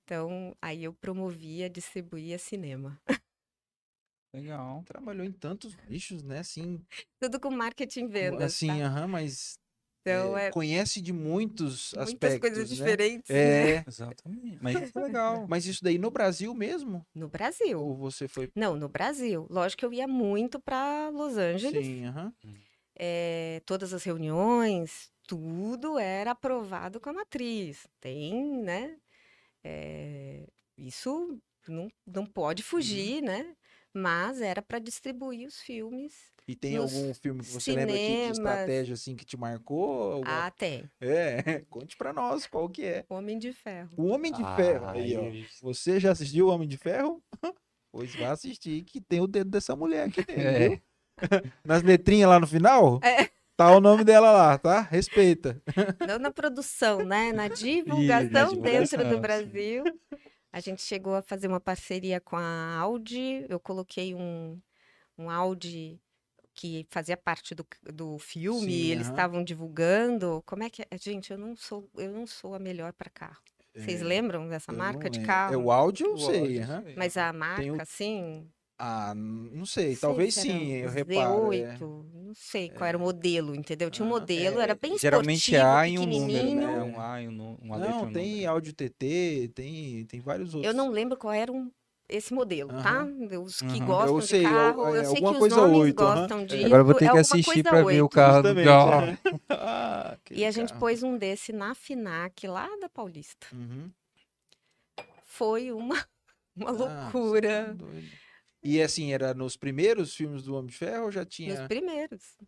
Então, 0.04 0.54
aí 0.60 0.84
eu 0.84 0.92
promovia, 0.92 1.68
distribuía 1.68 2.38
cinema. 2.38 3.00
Legal. 4.34 4.82
Trabalhou 4.84 5.24
em 5.24 5.32
tantos 5.32 5.76
nichos, 5.88 6.22
né? 6.22 6.40
Assim, 6.40 6.84
Tudo 7.20 7.38
com 7.38 7.50
marketing 7.50 8.04
e 8.04 8.08
vendas, 8.08 8.54
assim, 8.54 8.66
tá? 8.80 8.86
aham, 8.86 9.06
mas 9.06 9.54
Então, 10.00 10.36
é, 10.36 10.48
é 10.48 10.52
conhece 10.52 11.00
de 11.00 11.12
muitos 11.12 11.94
muitas 11.94 12.10
aspectos, 12.10 12.40
coisas 12.40 12.68
né? 12.68 12.74
diferentes, 12.76 13.30
né? 13.30 13.76
É, 13.76 13.84
Exatamente. 13.88 14.58
Mas 14.60 14.80
isso 14.80 14.98
é 14.98 15.02
legal. 15.02 15.46
mas 15.48 15.66
isso 15.66 15.84
daí 15.84 15.98
no 15.98 16.10
Brasil 16.10 16.52
mesmo? 16.54 17.06
No 17.14 17.28
Brasil. 17.28 17.80
Ou 17.80 17.96
você 17.96 18.26
foi? 18.26 18.50
Não, 18.56 18.76
no 18.76 18.88
Brasil. 18.88 19.46
Lógico 19.48 19.80
que 19.80 19.86
eu 19.86 19.92
ia 19.92 20.08
muito 20.08 20.60
para 20.60 21.10
Los 21.10 21.36
Angeles. 21.36 21.86
Sim, 21.86 22.06
aham. 22.06 22.32
Eh, 22.96 23.60
todas 23.66 23.92
as 23.92 24.02
reuniões, 24.04 25.10
tudo 25.26 25.98
era 25.98 26.32
aprovado 26.32 27.00
com 27.00 27.10
a 27.10 27.12
matriz. 27.12 27.86
Tem, 28.00 28.62
né? 28.62 28.96
eh, 29.62 30.46
isso 30.76 31.38
não, 31.68 31.88
não 32.06 32.26
pode 32.26 32.62
fugir, 32.62 33.22
né? 33.22 33.56
Mas 33.92 34.40
era 34.40 34.60
para 34.60 34.78
distribuir 34.78 35.46
os 35.46 35.60
filmes. 35.60 36.32
E 36.46 36.54
tem 36.54 36.76
algum 36.76 37.14
filme 37.14 37.40
que 37.40 37.46
você 37.48 37.72
lembra 37.72 37.94
que 37.94 38.00
de 38.00 38.06
cinemas. 38.06 38.38
estratégia 38.38 38.94
assim 38.94 39.16
que 39.16 39.24
te 39.24 39.36
marcou? 39.36 40.12
Alguma- 40.12 40.46
Ah, 40.46 40.50
tem. 40.50 40.90
É, 41.00 41.60
conte 41.70 41.96
pra 41.96 42.12
nós 42.12 42.46
qual 42.46 42.68
que 42.68 42.84
é. 42.84 43.06
Homem 43.08 43.38
de 43.38 43.52
Ferro. 43.52 43.94
O 43.96 44.06
Homem 44.08 44.32
de 44.32 44.42
Ferro. 44.56 44.86
Aí, 44.88 45.16
ó. 45.16 45.22
Você 45.62 45.98
já 46.00 46.10
assistiu 46.12 46.48
o 46.48 46.50
Homem 46.50 46.68
de 46.68 46.76
Ferro? 46.76 47.22
Pois 47.92 48.12
vai 48.16 48.24
assistir, 48.26 48.82
que 48.82 49.00
tem 49.00 49.20
o 49.20 49.26
dedo 49.28 49.48
dessa 49.50 49.76
mulher 49.76 50.08
aqui 50.08 50.20
dentro, 50.26 50.40
É. 50.74 50.82
Nas 51.64 51.82
letrinhas 51.82 52.28
lá 52.28 52.38
no 52.40 52.46
final, 52.46 53.00
É. 53.02 53.28
tá 53.56 53.70
o 53.74 53.80
nome 53.80 54.04
dela 54.04 54.30
lá, 54.32 54.58
tá? 54.58 54.80
Respeita. 54.80 55.60
Não 56.08 56.18
na 56.18 56.30
produção, 56.30 57.04
né? 57.04 57.32
Na 57.32 57.48
divulgação 57.48 58.50
divulgação, 58.50 58.60
dentro 58.62 59.04
do 59.08 59.14
sim. 59.14 59.20
Brasil. 59.20 59.84
A 60.52 60.60
gente 60.60 60.82
chegou 60.82 61.14
a 61.16 61.22
fazer 61.22 61.48
uma 61.48 61.60
parceria 61.60 62.20
com 62.20 62.36
a 62.36 62.76
Audi. 62.78 63.44
Eu 63.48 63.58
coloquei 63.58 64.14
um, 64.14 64.60
um 65.18 65.28
Audi 65.30 66.00
que 66.54 66.86
fazia 66.90 67.16
parte 67.16 67.54
do, 67.54 67.66
do 67.92 68.16
filme. 68.18 68.70
Sim, 68.70 68.90
eles 68.92 69.08
estavam 69.08 69.42
divulgando. 69.42 70.42
Como 70.46 70.62
é 70.62 70.70
que 70.70 70.82
é? 70.82 70.86
Gente, 70.96 71.32
eu 71.32 71.38
não 71.38 71.56
sou, 71.56 71.88
eu 71.96 72.12
não 72.12 72.26
sou 72.26 72.54
a 72.54 72.58
melhor 72.60 72.92
para 72.92 73.10
carro. 73.10 73.38
Vocês 73.76 74.00
É, 74.00 74.04
lembram 74.04 74.48
dessa 74.48 74.70
eu 74.70 74.76
marca 74.78 75.10
de 75.10 75.20
carro? 75.22 75.52
É 75.54 75.56
o 75.56 75.72
áudio, 75.72 76.06
eu 76.06 76.18
sei. 76.18 76.60
Mas 76.96 77.16
a 77.16 77.32
marca, 77.32 77.62
Tem 77.62 77.72
o- 77.72 77.82
assim. 77.82 78.48
Ah, 78.76 79.14
não 79.14 79.64
sei, 79.64 79.86
sei 79.94 79.96
talvez 79.96 80.34
sim, 80.34 80.72
eu 80.72 80.90
reparo. 80.90 81.52
é. 81.52 81.76
Z8, 81.76 82.06
não 82.12 82.34
sei 82.34 82.68
qual 82.70 82.88
era 82.88 82.98
o 82.98 83.00
modelo, 83.00 83.54
entendeu? 83.54 83.88
Tinha 83.90 84.04
um 84.04 84.08
Ah, 84.08 84.18
modelo, 84.18 84.58
é, 84.58 84.62
era 84.64 84.74
bem 84.74 84.98
Geralmente 84.98 85.54
é 85.54 85.58
esportivo, 85.60 85.76
A 85.78 85.88
e 85.88 85.98
um 85.98 86.06
número, 86.06 86.54
né? 86.56 86.82
Um 86.82 87.00
A 87.00 87.22
e 87.22 87.28
um, 87.28 87.30
nu- 87.30 87.58
uma 87.62 87.76
letra 87.76 87.92
Não, 88.02 88.08
um 88.08 88.12
tem 88.12 88.30
número. 88.32 88.50
áudio 88.50 88.72
TT, 88.74 89.50
tem, 89.54 90.04
tem 90.06 90.20
vários 90.20 90.54
outros. 90.54 90.72
Eu 90.72 90.76
não 90.76 90.90
lembro 90.90 91.16
qual 91.16 91.32
era 91.32 91.52
um- 91.52 91.70
esse 92.08 92.34
modelo, 92.34 92.68
tá? 92.82 93.06
Os 93.44 93.60
que 93.60 93.78
gostam 93.80 94.16
Eu 94.16 94.20
sei, 94.22 94.40
de 94.40 94.48
carro, 94.50 94.86
é, 94.86 94.98
eu 95.00 95.04
sei 95.04 95.04
que 95.04 95.14
alguma 95.14 95.32
os 95.32 95.38
coisa 95.38 95.62
homens 95.62 95.78
oito, 95.84 96.04
aham. 96.04 96.14
gostam 96.20 96.44
disso. 96.46 96.66
Agora 96.66 96.80
eu 96.80 96.84
vou 96.86 96.94
ter 96.94 97.04
é 97.06 97.10
que 97.10 97.18
assistir 97.18 97.62
pra 97.62 97.82
ver 97.84 98.02
o 98.02 98.08
carro 98.08 98.42
do 98.42 98.54
John. 98.54 99.00
né? 99.06 99.18
Ah, 99.50 100.18
E 100.32 100.44
a 100.44 100.50
gente 100.50 100.70
carro. 100.70 100.80
pôs 100.80 101.02
um 101.04 101.16
desse 101.16 101.52
na 101.52 101.74
FINAC, 101.76 102.46
lá 102.48 102.68
da 102.80 102.88
Paulista. 102.88 103.46
Uhum. 103.52 103.88
Foi 105.24 105.70
uma, 105.72 105.94
uma 106.56 106.70
Ah, 106.70 106.72
você 106.72 106.78
tá 106.84 107.10
loucura. 107.12 107.74
doido. 107.74 108.23
E 108.64 108.80
assim, 108.80 109.12
era 109.12 109.34
nos 109.34 109.56
primeiros 109.56 110.14
filmes 110.16 110.44
do 110.44 110.54
Homem 110.54 110.70
de 110.70 110.76
Ferro 110.76 111.04
ou 111.04 111.10
já 111.12 111.20
Nos 111.20 111.28
tinha? 111.28 111.68
primeiros. 111.68 112.38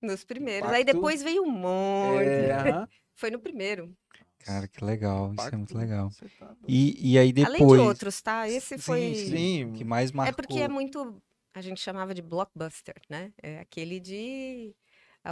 Nos 0.00 0.24
primeiros. 0.24 0.70
Aí 0.70 0.82
Impacto. 0.82 0.94
depois 0.94 1.22
veio 1.22 1.42
um 1.42 1.50
monte. 1.50 2.24
É. 2.24 2.86
Foi 3.14 3.30
no 3.30 3.38
primeiro. 3.38 3.94
Cara, 4.38 4.66
que 4.66 4.82
legal. 4.82 5.32
Isso 5.34 5.48
é 5.48 5.56
muito 5.56 5.72
Impacto, 5.72 5.78
legal. 5.78 6.10
tá. 6.38 6.56
E, 6.66 7.12
e 7.12 7.18
aí 7.18 7.30
Além 7.36 7.44
de 7.44 7.58
depois, 7.58 7.80
outros, 7.82 8.22
tá? 8.22 8.48
Esse 8.48 8.76
Sim, 8.76 8.78
foi. 8.78 9.14
Sim, 9.14 9.72
que 9.76 9.84
mais 9.84 10.10
marcou? 10.10 10.30
É 10.30 10.32
porque 10.32 10.60
é 10.60 10.68
muito. 10.68 11.22
A 11.52 11.60
gente 11.60 11.80
chamava 11.82 12.14
de 12.14 12.22
blockbuster, 12.22 12.94
né? 13.10 13.30
É 13.42 13.58
aquele 13.58 14.00
de. 14.00 14.74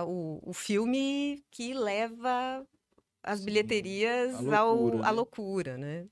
O, 0.07 0.51
o 0.51 0.53
filme 0.53 1.43
que 1.51 1.73
leva 1.73 2.67
as 3.23 3.39
Sim, 3.39 3.47
bilheterias 3.47 4.47
a 4.47 4.59
ao, 4.59 4.75
loucura, 4.75 4.99
à 4.99 5.07
né? 5.07 5.11
loucura, 5.13 5.79
né? 5.79 6.07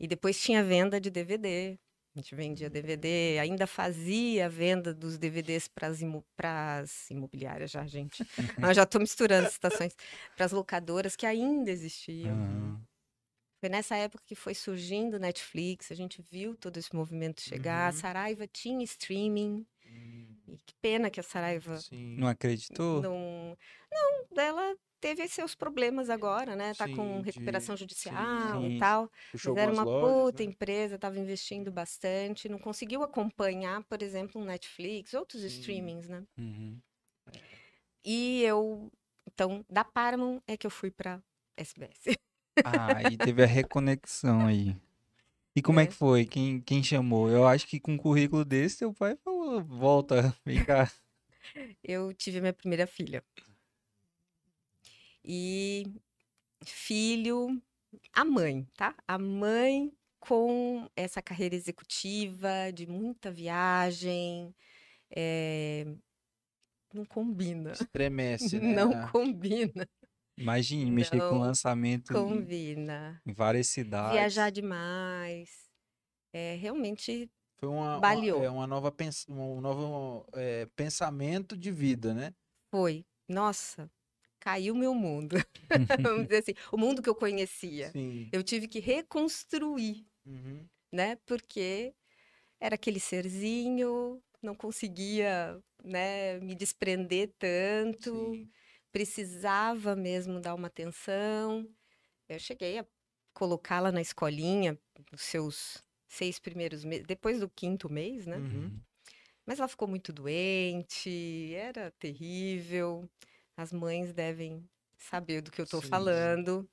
E 0.00 0.08
depois 0.08 0.40
tinha 0.40 0.64
venda 0.64 1.00
de 1.00 1.08
DVD. 1.08 1.78
A 2.14 2.18
gente 2.18 2.34
vendia 2.34 2.66
Uhum. 2.66 2.72
DVD, 2.72 3.38
ainda 3.40 3.66
fazia 3.66 4.44
a 4.46 4.48
venda 4.48 4.92
dos 4.92 5.16
DVDs 5.16 5.66
para 5.66 5.88
as 5.88 6.00
pras 6.36 7.10
imobiliárias 7.10 7.70
já, 7.70 7.86
gente. 7.86 8.22
Eu 8.70 8.74
já 8.74 8.82
estou 8.82 9.00
misturando 9.00 9.46
as 9.46 9.54
citações. 9.54 9.94
Para 10.36 10.44
as 10.44 10.52
locadoras 10.52 11.16
que 11.16 11.24
ainda 11.24 11.70
existiam. 11.70 12.34
Aham. 12.36 12.82
Foi 13.60 13.68
nessa 13.68 13.96
época 13.96 14.24
que 14.26 14.34
foi 14.34 14.54
surgindo 14.54 15.18
Netflix, 15.20 15.92
a 15.92 15.94
gente 15.94 16.20
viu 16.20 16.56
todo 16.56 16.76
esse 16.78 16.94
movimento 16.94 17.40
chegar. 17.40 17.84
A 17.88 17.92
Uhum. 17.92 17.92
Saraiva 17.92 18.46
tinha 18.46 18.82
streaming. 18.84 19.64
Hum, 19.86 20.36
E 20.48 20.58
que 20.66 20.74
pena 20.82 21.10
que 21.10 21.20
a 21.20 21.22
Saraiva 21.22 21.78
Sim. 21.78 22.16
Não 22.18 22.26
acreditou? 22.28 23.00
não. 23.02 23.56
Não, 23.90 24.26
ela 24.36 24.76
teve 25.02 25.28
seus 25.28 25.54
problemas 25.54 26.08
agora, 26.08 26.56
né? 26.56 26.74
Tá 26.74 26.86
com 26.88 27.18
Sim, 27.18 27.22
de- 27.22 27.26
recuperação 27.26 27.76
sim, 27.76 27.80
judicial 27.80 28.62
sim. 28.62 28.76
e 28.76 28.78
tal. 28.78 29.10
Mas 29.32 29.56
era 29.56 29.72
uma 29.72 29.84
lojas, 29.84 30.30
puta 30.30 30.42
né? 30.42 30.50
empresa, 30.50 30.94
estava 30.96 31.18
investindo 31.18 31.70
bastante, 31.72 32.48
não 32.48 32.58
conseguiu 32.58 33.02
acompanhar, 33.02 33.82
por 33.84 34.02
exemplo, 34.02 34.40
um 34.40 34.44
Netflix, 34.44 35.12
outros 35.14 35.42
Sim. 35.42 35.58
streamings, 35.60 36.08
né? 36.08 36.24
Uhum. 36.38 36.80
E 38.04 38.42
eu, 38.42 38.90
então, 39.26 39.64
da 39.68 39.84
Paramount 39.84 40.40
é 40.46 40.56
que 40.56 40.66
eu 40.66 40.70
fui 40.70 40.90
pra 40.90 41.22
SBS. 41.56 42.16
Ah, 42.64 43.02
e 43.04 43.16
teve 43.18 43.42
a 43.42 43.46
reconexão 43.46 44.46
aí. 44.46 44.76
E 45.56 45.62
como 45.62 45.80
é 45.80 45.86
É. 45.86 45.86
que 45.86 45.94
foi? 45.94 46.26
Quem, 46.26 46.60
quem 46.60 46.82
chamou? 46.84 47.30
Eu 47.30 47.46
acho 47.46 47.66
que 47.68 47.80
com 47.80 47.92
um 47.94 47.98
currículo 47.98 48.44
desse, 48.44 48.80
teu 48.80 48.94
pai 48.94 49.16
falou, 49.24 49.62
volta, 49.64 50.36
vem 50.44 50.62
cá. 50.64 50.90
Eu 51.82 52.12
tive 52.14 52.40
minha 52.40 52.52
primeira 52.52 52.86
filha. 52.86 53.24
E 55.24 55.84
filho, 56.64 57.60
a 58.12 58.24
mãe, 58.24 58.66
tá? 58.74 58.94
A 59.06 59.18
mãe 59.18 59.92
com 60.20 60.88
essa 60.96 61.20
carreira 61.20 61.54
executiva 61.54 62.72
de 62.72 62.86
muita 62.86 63.30
viagem, 63.30 64.54
é, 65.14 65.84
não 66.94 67.04
combina. 67.04 67.72
Estremece, 67.72 68.58
né? 68.60 68.74
Não 68.74 68.92
Ah, 68.92 69.10
combina, 69.10 69.88
Imagine 70.38 70.90
mexer 70.90 71.18
com 71.18 71.18
Não 71.34 71.40
lançamento 71.40 72.12
em, 72.12 72.14
combina. 72.14 73.20
em 73.26 73.32
várias 73.32 73.68
cidades. 73.68 74.12
Viajar 74.12 74.50
demais. 74.50 75.70
É, 76.32 76.54
realmente 76.56 77.30
Foi 77.58 77.68
uma, 77.68 77.92
uma, 77.94 78.00
Baleou. 78.00 78.42
é, 78.42 78.50
uma 78.50 78.66
nova 78.66 78.90
pens, 78.90 79.26
um 79.28 79.60
novo 79.60 80.26
é, 80.34 80.66
pensamento 80.74 81.56
de 81.56 81.70
vida, 81.70 82.14
né? 82.14 82.32
foi. 82.70 83.04
Nossa, 83.28 83.90
caiu 84.42 84.74
meu 84.74 84.92
mundo. 84.92 85.36
Vamos 86.02 86.24
dizer 86.26 86.38
assim, 86.42 86.54
o 86.72 86.76
mundo 86.76 87.00
que 87.00 87.08
eu 87.08 87.14
conhecia. 87.14 87.90
Sim. 87.92 88.28
Eu 88.32 88.42
tive 88.42 88.66
que 88.66 88.80
reconstruir, 88.80 90.04
Uhum. 90.26 90.66
né? 90.92 91.16
Porque 91.26 91.94
era 92.60 92.74
aquele 92.74 92.98
serzinho, 93.00 94.20
não 94.42 94.54
conseguia, 94.54 95.60
né, 95.84 96.38
me 96.40 96.54
desprender 96.56 97.32
tanto, 97.38 98.32
Sim. 98.32 98.50
precisava 98.90 99.94
mesmo 99.94 100.40
dar 100.40 100.54
uma 100.54 100.66
atenção. 100.66 101.68
Eu 102.28 102.38
cheguei 102.40 102.78
a 102.78 102.86
colocá-la 103.32 103.92
na 103.92 104.00
escolinha 104.00 104.76
nos 105.10 105.22
seus 105.22 105.82
seis 106.08 106.38
primeiros 106.38 106.84
meses, 106.84 107.06
depois 107.06 107.38
do 107.40 107.48
quinto 107.48 107.88
mês, 107.90 108.26
né? 108.26 108.38
Uhum. 108.38 108.80
Mas 109.46 109.58
ela 109.58 109.68
ficou 109.68 109.88
muito 109.88 110.12
doente, 110.12 111.52
era 111.54 111.90
terrível. 111.92 113.08
As 113.56 113.72
mães 113.72 114.12
devem 114.12 114.68
saber 114.98 115.42
do 115.42 115.50
que 115.50 115.60
eu 115.60 115.64
estou 115.64 115.80
Sim, 115.80 115.88
sim. 115.88 115.90
falando. 115.90 116.68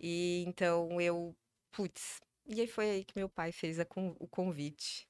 E 0.00 0.44
então 0.46 1.00
eu, 1.00 1.36
putz, 1.72 2.20
e 2.46 2.60
aí 2.60 2.66
foi 2.68 2.90
aí 2.90 3.04
que 3.04 3.14
meu 3.16 3.28
pai 3.28 3.52
fez 3.52 3.78
con- 3.88 4.16
o 4.20 4.28
convite. 4.28 5.08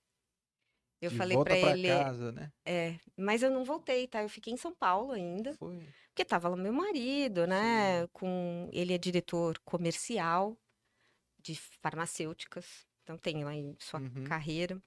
Eu 1.00 1.10
De 1.10 1.16
falei 1.16 1.36
para 1.38 1.56
ele, 1.56 1.86
casa, 1.86 2.30
né? 2.32 2.52
é, 2.66 2.98
mas 3.18 3.42
eu 3.42 3.50
não 3.50 3.64
voltei, 3.64 4.08
tá? 4.08 4.22
Eu 4.22 4.28
fiquei 4.28 4.52
em 4.52 4.56
São 4.56 4.74
Paulo 4.74 5.12
ainda, 5.12 5.58
Foi. 5.58 5.94
porque 6.08 6.24
tava 6.24 6.48
lá 6.48 6.56
meu 6.56 6.72
marido, 6.72 7.46
né? 7.46 8.06
Com 8.08 8.68
ele 8.72 8.94
é 8.94 8.98
diretor 8.98 9.58
comercial 9.64 10.58
de 11.38 11.56
farmacêuticas, 11.82 12.86
então 13.02 13.18
tem 13.18 13.44
lá 13.44 13.54
em 13.54 13.76
sua 13.80 14.00
Uhum. 14.00 14.24
carreira. 14.24 14.82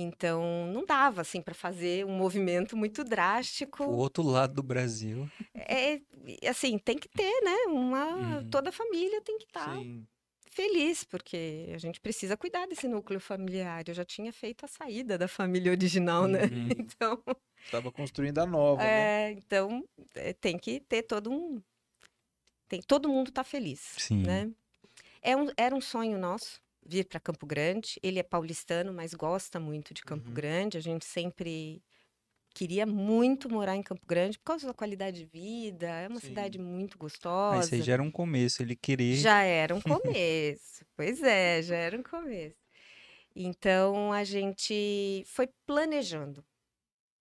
Então, 0.00 0.66
não 0.72 0.86
dava 0.86 1.22
assim 1.22 1.42
para 1.42 1.54
fazer 1.54 2.06
um 2.06 2.12
movimento 2.16 2.76
muito 2.76 3.00
O 3.00 3.04
drástico. 3.04 3.84
outro 3.84 4.22
lado 4.22 4.54
do 4.54 4.62
Brasil. 4.62 5.28
É, 5.54 6.00
assim, 6.48 6.78
tem 6.78 6.96
que 6.96 7.08
ter, 7.08 7.40
né? 7.42 7.56
Uma, 7.66 8.38
Uhum. 8.38 8.50
toda 8.50 8.68
a 8.70 8.72
família 8.72 9.20
tem 9.22 9.38
que 9.38 9.46
estar 9.46 9.74
Sim. 9.74 10.06
feliz, 10.52 11.02
porque 11.02 11.70
a 11.74 11.78
gente 11.78 12.00
precisa 12.00 12.36
cuidar 12.36 12.66
desse 12.66 12.86
núcleo 12.86 13.18
familiar. 13.18 13.82
Eu 13.88 13.94
já 13.94 14.04
tinha 14.04 14.32
feito 14.32 14.64
a 14.64 14.68
saída 14.68 15.18
da 15.18 15.26
família 15.26 15.72
original, 15.72 16.28
né? 16.28 16.42
Uhum. 16.44 16.68
Então, 16.78 17.22
Estava 17.64 17.90
construindo 17.90 18.38
a 18.38 18.46
nova, 18.46 18.82
né? 18.82 18.88
é, 18.90 19.30
então 19.32 19.84
é, 20.14 20.32
tem 20.32 20.56
que 20.56 20.80
ter 20.80 21.02
todo 21.02 21.30
um, 21.30 21.60
tem 22.68 22.80
todo 22.80 23.08
mundo 23.08 23.30
tá 23.32 23.42
feliz, 23.42 23.80
Sim. 23.98 24.22
né? 24.22 24.50
É 25.22 25.36
um, 25.36 25.48
era 25.56 25.74
um 25.74 25.80
sonho 25.80 26.18
nosso 26.18 26.60
vir 26.88 27.06
para 27.08 27.20
Campo 27.20 27.46
Grande. 27.46 27.98
Ele 28.02 28.18
é 28.18 28.22
paulistano, 28.22 28.92
mas 28.92 29.14
gosta 29.14 29.60
muito 29.60 29.94
de 29.94 30.02
Campo 30.04 30.30
Uhum. 30.30 30.34
Grande. 30.34 30.78
A 30.78 30.80
gente 30.80 31.04
sempre 31.06 31.82
queria 32.54 32.86
muito 32.86 33.50
morar 33.50 33.76
em 33.76 33.82
Campo 33.82 34.06
Grande 34.06 34.38
por 34.38 34.44
causa 34.46 34.66
da 34.68 34.74
qualidade 34.74 35.20
de 35.20 35.26
vida. 35.26 35.88
É 35.88 36.08
uma 36.08 36.20
Sim. 36.20 36.28
cidade 36.28 36.58
muito 36.58 36.98
Aí 37.48 37.62
gostosa. 37.62 37.62
você 37.62 37.82
já 37.82 37.94
era 37.94 38.02
um 38.02 38.10
começo, 38.10 38.62
ele 38.62 38.76
querer. 38.76 39.16
Já 39.16 39.42
era 39.42 39.74
um 39.74 39.80
começo. 39.82 40.84
pois 40.96 41.22
é, 41.22 41.62
já 41.62 41.76
era 41.76 41.98
um 41.98 42.02
começo. 42.02 42.56
Então 43.36 44.12
a 44.12 44.24
gente 44.24 45.24
foi 45.26 45.48
planejando. 45.66 46.44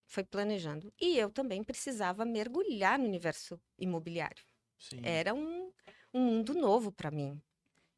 Foi 0.08 0.23
planejando. 0.23 0.93
E 1.01 1.17
eu 1.17 1.32
também 1.32 1.63
precisava 1.63 2.25
mergulhar 2.25 2.99
no 2.99 3.06
universo 3.06 3.62
imobiliário. 3.80 4.43
Sim. 4.77 5.21
Era 5.21 5.34
um, 5.36 5.71
um 6.13 6.21
mundo 6.25 6.53
novo 6.56 6.91
para 6.91 7.12
mim. 7.12 7.41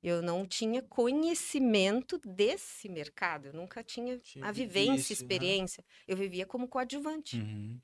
Eu 0.04 0.22
não 0.22 0.48
tinha 0.48 0.82
conhecimento 0.82 2.18
desse 2.20 2.88
mercado, 2.90 3.48
eu 3.48 3.54
nunca 3.54 3.84
tinha 3.84 4.22
Tinha 4.22 4.48
a 4.48 4.52
vivência, 4.52 5.12
isso, 5.12 5.26
né? 5.28 5.54
experiência. 5.54 5.84
Eu 6.08 6.16
vivia 6.18 6.46
como 6.46 6.68
coadjuvante, 6.70 7.42
Uhum. 7.42 7.82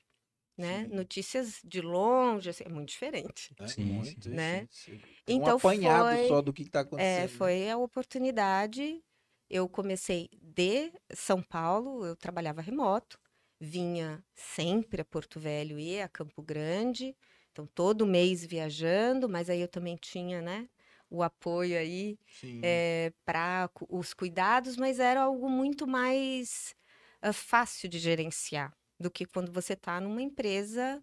né? 0.56 0.86
Sim. 0.86 0.88
Notícias 0.88 1.60
de 1.64 1.80
longe, 1.80 2.50
assim, 2.50 2.64
é 2.66 2.68
muito 2.68 2.88
diferente. 2.90 3.54
É, 3.58 3.66
Sim, 3.66 3.84
muito, 3.84 4.30
né? 4.30 4.38
sim, 4.38 4.68
sim. 4.70 5.00
Então 5.28 5.46
um 5.46 5.48
apanhado 5.48 6.16
foi- 6.18 6.18
só 6.18 6.40
do 6.42 6.52
que 6.52 6.62
está 6.62 6.80
acontecendo. 6.80 7.26
É, 7.26 7.28
foi 7.28 7.70
a 7.70 7.78
oportunidade. 7.78 9.02
Eu 9.50 9.68
comecei 9.68 10.28
de 10.42 10.92
São 11.14 11.42
Paulo, 11.42 12.06
eu 12.06 12.16
trabalhava 12.16 12.60
remoto, 12.62 13.18
vinha 13.60 14.24
sempre 14.34 15.02
a 15.02 15.04
Porto 15.04 15.40
Velho 15.40 15.78
e 15.78 16.00
a 16.00 16.08
Campo 16.08 16.42
Grande, 16.42 17.16
então 17.52 17.66
todo 17.66 18.06
mês 18.06 18.44
viajando, 18.46 19.28
mas 19.28 19.50
aí 19.50 19.60
eu 19.60 19.68
também 19.68 19.96
tinha, 19.96 20.42
né, 20.42 20.68
o 21.10 21.22
apoio 21.22 21.78
aí 21.78 22.18
Sim. 22.26 22.82
para 23.24 23.70
os 23.88 24.14
cuidados, 24.14 24.76
mas 24.76 24.98
era 24.98 25.22
algo 25.22 25.48
muito 25.48 25.86
mais 25.86 26.74
ah, 27.22 27.32
fácil 27.32 27.88
de 27.88 27.98
gerenciar 27.98 28.72
do 28.98 29.10
que 29.10 29.26
quando 29.26 29.52
você 29.52 29.74
está 29.74 30.00
numa 30.00 30.22
empresa 30.22 31.02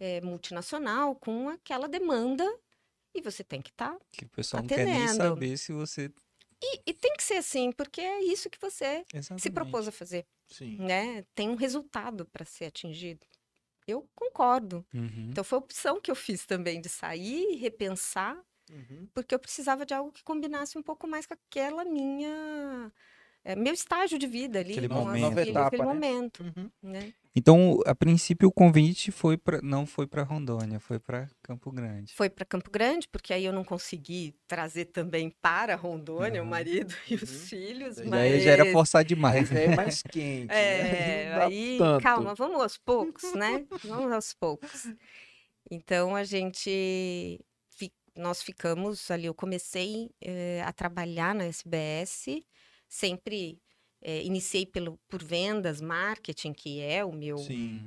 eh, 0.00 0.20
multinacional 0.22 1.14
com 1.16 1.48
aquela 1.48 1.88
demanda 1.88 2.44
e 3.14 3.22
você 3.22 3.44
tem 3.44 3.62
que 3.62 3.70
estar 3.70 3.98
Que 4.12 4.24
o 4.24 4.28
pessoal 4.28 4.62
não 4.62 4.68
quer 4.70 4.86
nem 4.86 5.06
Atendendo. 5.06 5.08
saber 5.08 5.56
se 5.58 5.72
você. 5.72 6.10
e, 6.62 6.82
e 6.90 6.94
tem 6.94 7.14
que 7.16 7.22
ser 7.22 7.36
assim, 7.36 7.72
porque 7.72 8.00
é 8.00 8.20
isso 8.24 8.48
que 8.50 8.58
você 8.60 9.04
Exatamente. 9.12 9.42
se 9.42 9.50
propôs 9.50 9.88
a 9.88 9.92
fazer, 9.92 10.26
Sim. 10.48 10.78
né? 10.78 11.22
Tem 11.34 11.48
um 11.50 11.54
resultado 11.56 12.26
para 12.26 12.44
ser 12.44 12.66
atingido. 12.66 13.26
Eu 13.86 14.08
concordo. 14.14 14.86
Uhum. 14.94 15.30
Então 15.30 15.44
foi 15.44 15.58
a 15.58 15.60
opção 15.60 16.00
que 16.00 16.10
eu 16.10 16.16
fiz 16.16 16.46
também 16.46 16.80
de 16.80 16.88
sair 16.88 17.52
e 17.54 17.56
repensar, 17.56 18.42
Uhum. 18.70 19.08
porque 19.14 19.34
eu 19.34 19.38
precisava 19.38 19.86
de 19.86 19.94
algo 19.94 20.12
que 20.12 20.22
combinasse 20.24 20.78
um 20.78 20.82
pouco 20.82 21.06
mais 21.06 21.26
com 21.26 21.34
aquela 21.34 21.84
minha 21.84 22.92
é, 23.44 23.54
meu 23.56 23.74
estágio 23.74 24.18
de 24.18 24.26
vida 24.26 24.58
ali, 24.60 24.72
Aquele 24.72 24.88
momento. 24.88 25.38
filhas, 25.38 25.48
Etapa, 25.50 25.66
aquele 25.68 25.82
né? 25.86 25.94
momento, 25.94 26.42
Uhum. 26.42 26.70
né? 26.82 27.12
Então, 27.36 27.80
a 27.84 27.94
princípio, 27.94 28.48
o 28.48 28.52
convite 28.52 29.10
foi 29.10 29.36
pra, 29.36 29.60
não 29.60 29.86
foi 29.86 30.06
para 30.06 30.22
Rondônia, 30.22 30.78
foi 30.78 31.00
para 31.00 31.28
Campo 31.42 31.70
Grande. 31.72 32.14
Foi 32.14 32.30
para 32.30 32.44
Campo 32.44 32.70
Grande, 32.70 33.08
porque 33.08 33.34
aí 33.34 33.44
eu 33.44 33.52
não 33.52 33.64
consegui 33.64 34.36
trazer 34.46 34.86
também 34.86 35.30
para 35.42 35.74
Rondônia 35.74 36.42
o 36.42 36.46
marido 36.46 36.94
e 37.10 37.14
os 37.16 37.22
Uhum. 37.22 37.48
filhos, 37.48 37.96
Daí 37.96 38.06
E 38.06 38.10
mas 38.10 38.20
aí 38.34 38.40
já 38.40 38.50
era 38.52 38.64
forçar 38.66 39.04
demais. 39.04 39.50
Mas 39.50 39.60
é 39.60 39.68
mais 39.68 40.02
quente. 40.02 40.64
né? 40.64 41.24
É, 41.26 41.30
dá 41.34 41.46
aí, 41.46 41.76
tanto. 41.76 42.02
calma, 42.02 42.34
vamos 42.34 42.60
aos 42.62 42.78
poucos, 42.78 43.32
né? 43.34 43.66
Vamos 43.82 44.12
aos 44.12 44.32
poucos. 44.34 44.92
Então, 45.70 46.14
a 46.14 46.24
gente, 46.24 47.40
nós 48.16 48.42
ficamos 48.42 49.10
ali, 49.10 49.26
eu 49.26 49.34
comecei 49.34 50.10
eh, 50.20 50.62
a 50.64 50.72
trabalhar 50.72 51.34
na 51.34 51.44
SBS, 51.44 52.26
sempre 52.88 53.60
eh, 54.02 54.22
iniciei 54.22 54.66
pelo, 54.66 54.98
por 55.08 55.22
vendas, 55.22 55.80
marketing, 55.80 56.52
que 56.52 56.80
é 56.80 57.04
o 57.04 57.12
meu, 57.12 57.38
Sim. 57.38 57.80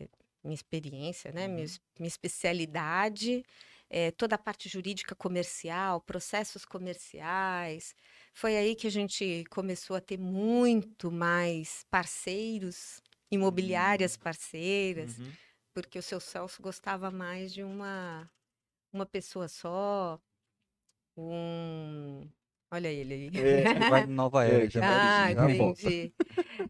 Uhum. 0.00 0.08
minha 0.44 0.54
experiência, 0.54 1.32
né? 1.32 1.46
Uhum. 1.46 1.54
Minha, 1.54 1.66
minha 1.98 2.08
especialidade, 2.08 3.42
eh, 3.90 4.10
toda 4.12 4.34
a 4.36 4.38
parte 4.38 4.68
jurídica 4.68 5.14
comercial, 5.14 6.00
processos 6.00 6.64
comerciais. 6.64 7.94
Foi 8.32 8.56
aí 8.56 8.74
que 8.74 8.86
a 8.86 8.90
gente 8.90 9.44
começou 9.50 9.96
a 9.96 10.00
ter 10.00 10.18
muito 10.18 11.10
mais 11.10 11.84
parceiros, 11.90 13.00
imobiliárias 13.30 14.16
parceiras, 14.16 15.18
Uhum. 15.18 15.32
porque 15.74 15.98
o 15.98 16.02
seu 16.02 16.20
Celso 16.20 16.62
gostava 16.62 17.10
mais 17.10 17.52
de 17.52 17.62
uma, 17.62 18.30
uma 18.94 19.06
pessoa 19.06 19.48
só, 19.48 20.18
um... 21.16 22.28
Olha 22.70 22.88
ele 22.88 23.14
aí. 23.14 23.30
É, 23.36 23.88
Vai 23.88 24.06
Nova 24.06 24.44
É, 24.44 24.54
Era. 24.54 24.70
já 24.70 24.80
já 24.80 24.80
vai 24.80 24.90
Ah, 24.90 25.30
entendi. 25.32 26.12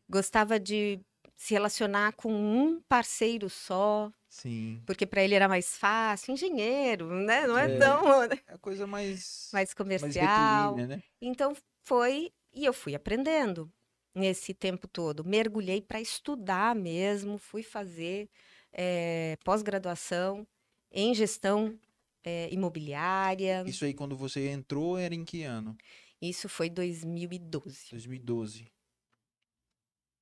Gostava 0.09 0.61
de 0.61 1.01
se 1.37 1.55
relacionar 1.55 2.13
com 2.13 2.31
um 2.33 2.81
parceiro 2.89 3.49
só, 3.51 4.13
Sim. 4.29 4.83
porque 4.87 5.07
para 5.07 5.23
ele 5.23 5.35
era 5.35 5.49
mais 5.49 5.77
fácil, 5.77 6.33
engenheiro, 6.33 7.09
né? 7.25 7.47
Não 7.47 7.59
é, 7.59 7.75
É. 7.75 7.79
tão 7.79 8.01
É 8.49 8.55
a 8.55 8.59
coisa 8.59 8.87
mais. 8.87 9.49
mais 9.53 9.69
mais 9.69 9.75
comercial. 9.75 10.75
retilínea, 10.75 10.97
né? 10.97 11.03
Então 11.21 11.55
foi 11.85 12.33
e 12.53 12.65
eu 12.65 12.73
fui 12.73 12.95
aprendendo 12.95 13.71
nesse 14.15 14.55
tempo 14.55 14.87
todo. 14.87 15.25
Mergulhei 15.25 15.81
para 15.81 16.01
estudar 16.01 16.75
mesmo, 16.75 17.37
fui 17.39 17.63
fazer 17.63 18.29
eh, 18.73 19.37
pós-graduação 19.45 20.47
em 20.93 21.15
gestão 21.15 21.77
eh, 22.25 22.49
imobiliária. 22.53 23.63
Isso 23.67 23.85
aí, 23.85 23.95
quando 23.95 24.17
você 24.17 24.49
entrou, 24.49 24.99
era 24.99 25.15
em 25.15 25.25
que 25.25 25.43
ano? 25.43 25.77
Isso 26.21 26.49
foi 26.49 26.71
2012. 26.71 27.91
2012. 27.91 28.67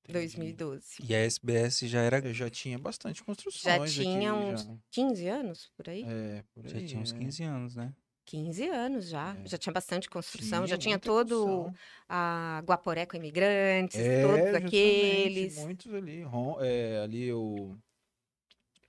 Entendi. 0.04 0.12
2012. 0.12 0.84
E 1.08 1.14
a 1.14 1.18
SBS 1.18 1.78
já 1.88 2.00
era. 2.02 2.18
Eu 2.18 2.34
já 2.34 2.50
tinha 2.50 2.76
bastante 2.78 3.20
Já 3.20 3.24
construções 3.24 3.94
tinha 3.94 4.32
aqui. 4.32 4.42
uns 4.52 4.62
Já, 4.64 4.76
15 4.90 5.28
anos 5.28 5.70
por 5.76 5.88
aí? 5.88 6.02
é, 6.04 6.44
por 6.52 6.66
Já 6.68 6.76
aí, 6.78 6.86
tinha 6.86 7.00
uns 7.00 7.12
é. 7.12 7.18
15 7.18 7.42
anos, 7.44 7.76
né? 7.76 7.94
15 8.24 8.68
anos 8.68 9.08
já. 9.08 9.36
É. 9.36 9.46
Já 9.46 9.58
tinha 9.58 9.72
bastante 9.72 10.08
construção, 10.10 10.66
já 10.66 10.76
tinha 10.76 10.98
todo 10.98 11.36
construção. 11.44 11.74
a 12.08 12.62
Guaporé 12.64 13.06
com 13.06 13.16
imigrantes, 13.16 13.96
É, 13.98 14.22
todos 14.22 14.54
aqueles. 14.54 15.56
Muitos 15.58 15.92
ali. 15.94 16.22
Rom- 16.22 16.60
é, 16.60 16.98
ali 17.00 17.32
o. 17.32 17.76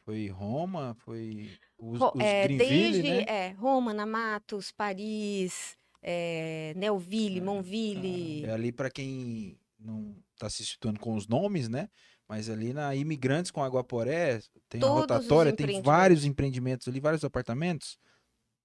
Foi 0.05 0.27
Roma, 0.27 0.95
foi 0.99 1.49
os, 1.77 1.99
Ro- 1.99 2.11
os 2.15 2.21
é, 2.21 2.43
Greenville, 2.43 3.01
desde 3.01 3.09
né? 3.09 3.25
é, 3.27 3.49
Roma, 3.51 3.93
Matos, 4.05 4.71
Paris, 4.71 5.77
é, 6.01 6.73
Neuville, 6.75 7.39
Monville. 7.39 8.43
É 8.45 8.51
ali 8.51 8.71
para 8.71 8.89
quem 8.89 9.57
não 9.79 10.15
está 10.33 10.49
se 10.49 10.65
situando 10.65 10.99
com 10.99 11.15
os 11.15 11.27
nomes, 11.27 11.69
né? 11.69 11.89
Mas 12.27 12.49
ali 12.49 12.73
na 12.73 12.93
Imigrantes 12.95 13.51
com 13.51 13.63
Aguaporé, 13.63 14.39
tem 14.69 14.79
a 14.79 14.81
Todos 14.81 14.93
os 14.95 15.01
rotatória, 15.01 15.53
tem 15.53 15.81
vários 15.81 16.25
empreendimentos 16.25 16.87
ali, 16.87 16.99
vários 16.99 17.23
apartamentos. 17.23 17.97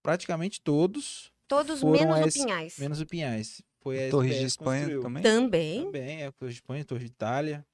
Praticamente 0.03 0.61
todos, 0.61 1.33
Todos 1.47 1.81
foram 1.81 1.93
menos 2.13 2.27
esse- 2.27 2.41
o 2.41 2.45
Pinhais. 2.45 2.79
menos 2.79 3.01
o 3.01 3.07
Pinhais. 3.07 3.63
Foi 3.81 4.09
a 4.09 4.11
Torres 4.11 4.37
de 4.39 4.45
Espanha 4.45 4.81
construiu. 4.83 5.03
também? 5.03 5.23
Também. 5.23 5.85
Também, 5.85 6.23
é 6.25 6.31
Torre 6.33 6.51
de 6.51 6.57
Espanha, 6.57 6.85
Torre 6.85 7.01
de 7.01 7.07
Itália. 7.07 7.67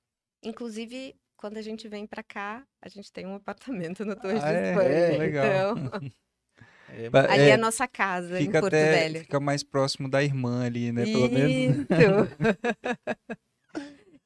Inclusive, 0.43 1.15
quando 1.45 1.59
a 1.59 1.63
gente 1.63 1.87
vem 1.89 2.07
pra 2.07 2.23
cá, 2.23 2.65
a 2.81 2.89
gente 2.89 3.13
tem 3.13 3.27
um 3.27 3.35
apartamento 3.35 4.03
no 4.03 4.17
Torres 4.17 4.43
Ah, 4.43 4.51
de 4.51 4.59
é? 4.59 4.69
Espanha. 4.71 4.89
É, 4.89 5.19
legal. 5.19 5.77
Então, 5.77 5.91
É, 6.89 7.11
ali 7.31 7.43
é, 7.43 7.49
é, 7.51 7.53
a 7.53 7.59
nossa 7.59 7.87
casa, 7.87 8.41
em 8.41 8.47
Fica 8.47 8.61
Porto 8.61 8.73
até. 8.73 8.93
Velho. 8.93 9.21
Fica 9.21 9.39
mais 9.41 9.63
próximo 9.63 10.09
da 10.09 10.25
irmã 10.25 10.65
ali, 10.65 10.91
né? 10.91 11.05
Pelo 11.05 11.29
menos. 11.29 11.87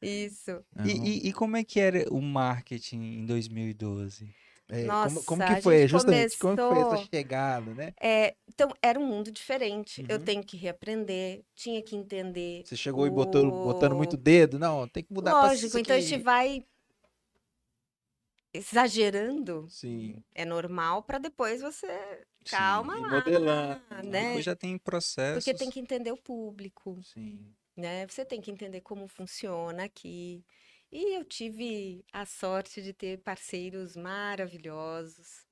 Isso. 0.01 0.65
E, 0.87 0.91
e- 0.93 1.29
e 1.29 1.33
como 1.33 1.57
é 1.57 1.65
que 1.65 1.81
era 1.81 2.05
o 2.13 2.21
marketing 2.23 3.01
em 3.01 3.27
2012? 3.27 4.33
é, 4.71 4.83
como, 4.83 4.87
Nossa, 4.87 5.25
como 5.27 5.43
a 5.43 5.57
que 5.57 5.63
foi, 5.63 5.79
gente 5.81 5.89
justamente, 5.91 6.39
como 6.39 6.57
que 6.57 6.63
foi 6.63 6.69
começou- 6.77 6.95
essa 6.95 7.07
chegada, 7.13 7.75
né? 7.75 7.95
É, 8.01 8.35
então, 8.47 8.69
era 8.83 9.01
um 9.01 9.07
mundo 9.07 9.33
diferente. 9.33 10.05
Eu 10.09 10.19
Uhum. 10.19 10.25
tenho 10.25 10.45
que 10.45 10.57
reaprender, 10.57 11.43
tinha 11.57 11.83
que 11.83 11.97
entender. 11.97 12.63
Você 12.65 12.77
chegou 12.77 13.07
e 13.07 13.11
botou, 13.11 13.51
botando 13.51 13.97
muito 13.97 14.15
o- 14.15 14.17
dedo, 14.19 14.57
não, 14.59 14.87
tem 14.87 15.03
que 15.03 15.13
mudar 15.13 15.33
pra 15.33 15.49
Lógico, 15.49 15.67
isso 15.69 15.79
então 15.79 15.97
a 15.97 15.99
aqui. 15.99 16.07
gente 16.07 16.23
vai 16.23 16.63
exagerando. 18.53 19.69
Sim, 19.69 20.23
É 20.35 20.45
normal 20.45 21.03
para 21.03 21.19
depois 21.19 21.61
você. 21.61 21.87
Calma 22.45 22.99
lá, 22.99 23.11
modelando. 23.11 23.81
né? 24.05 24.29
Depois 24.29 24.45
já 24.45 24.57
tem 24.57 24.79
processos. 24.79 25.45
Porque 25.45 25.59
tem 25.59 25.71
que 25.71 25.81
entender 25.81 26.13
o 26.13 26.17
público, 26.17 26.99
Sim. 27.03 27.55
né? 27.77 28.07
Você 28.07 28.25
tem 28.25 28.41
que 28.41 28.51
entender 28.51 28.81
como 28.81 29.07
funciona 29.09 29.85
aqui. 29.85 30.45
E 30.91 31.17
eu 31.19 31.25
tive 31.25 32.05
a 32.13 32.25
sorte 32.25 32.81
de 32.83 32.95
ter 32.95 33.19
parceiros 33.19 33.97
maravilhosos. 33.97 35.47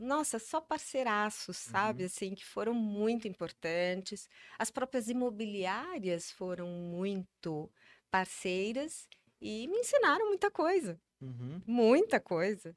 Nossa, 0.00 0.38
só 0.38 0.60
parceiraços, 0.60 1.56
sabe? 1.58 2.04
Uhum. 2.04 2.06
Assim, 2.06 2.34
que 2.34 2.44
foram 2.44 2.74
muito 2.74 3.28
importantes. 3.28 4.28
As 4.58 4.70
próprias 4.70 5.08
imobiliárias 5.08 6.30
foram 6.30 6.68
muito 6.68 7.70
parceiras 8.10 9.08
e 9.40 9.68
me 9.68 9.78
ensinaram 9.78 10.28
muita 10.28 10.50
coisa, 10.50 11.00
Uhum. 11.20 11.64
muita 11.66 12.20
coisa, 12.20 12.76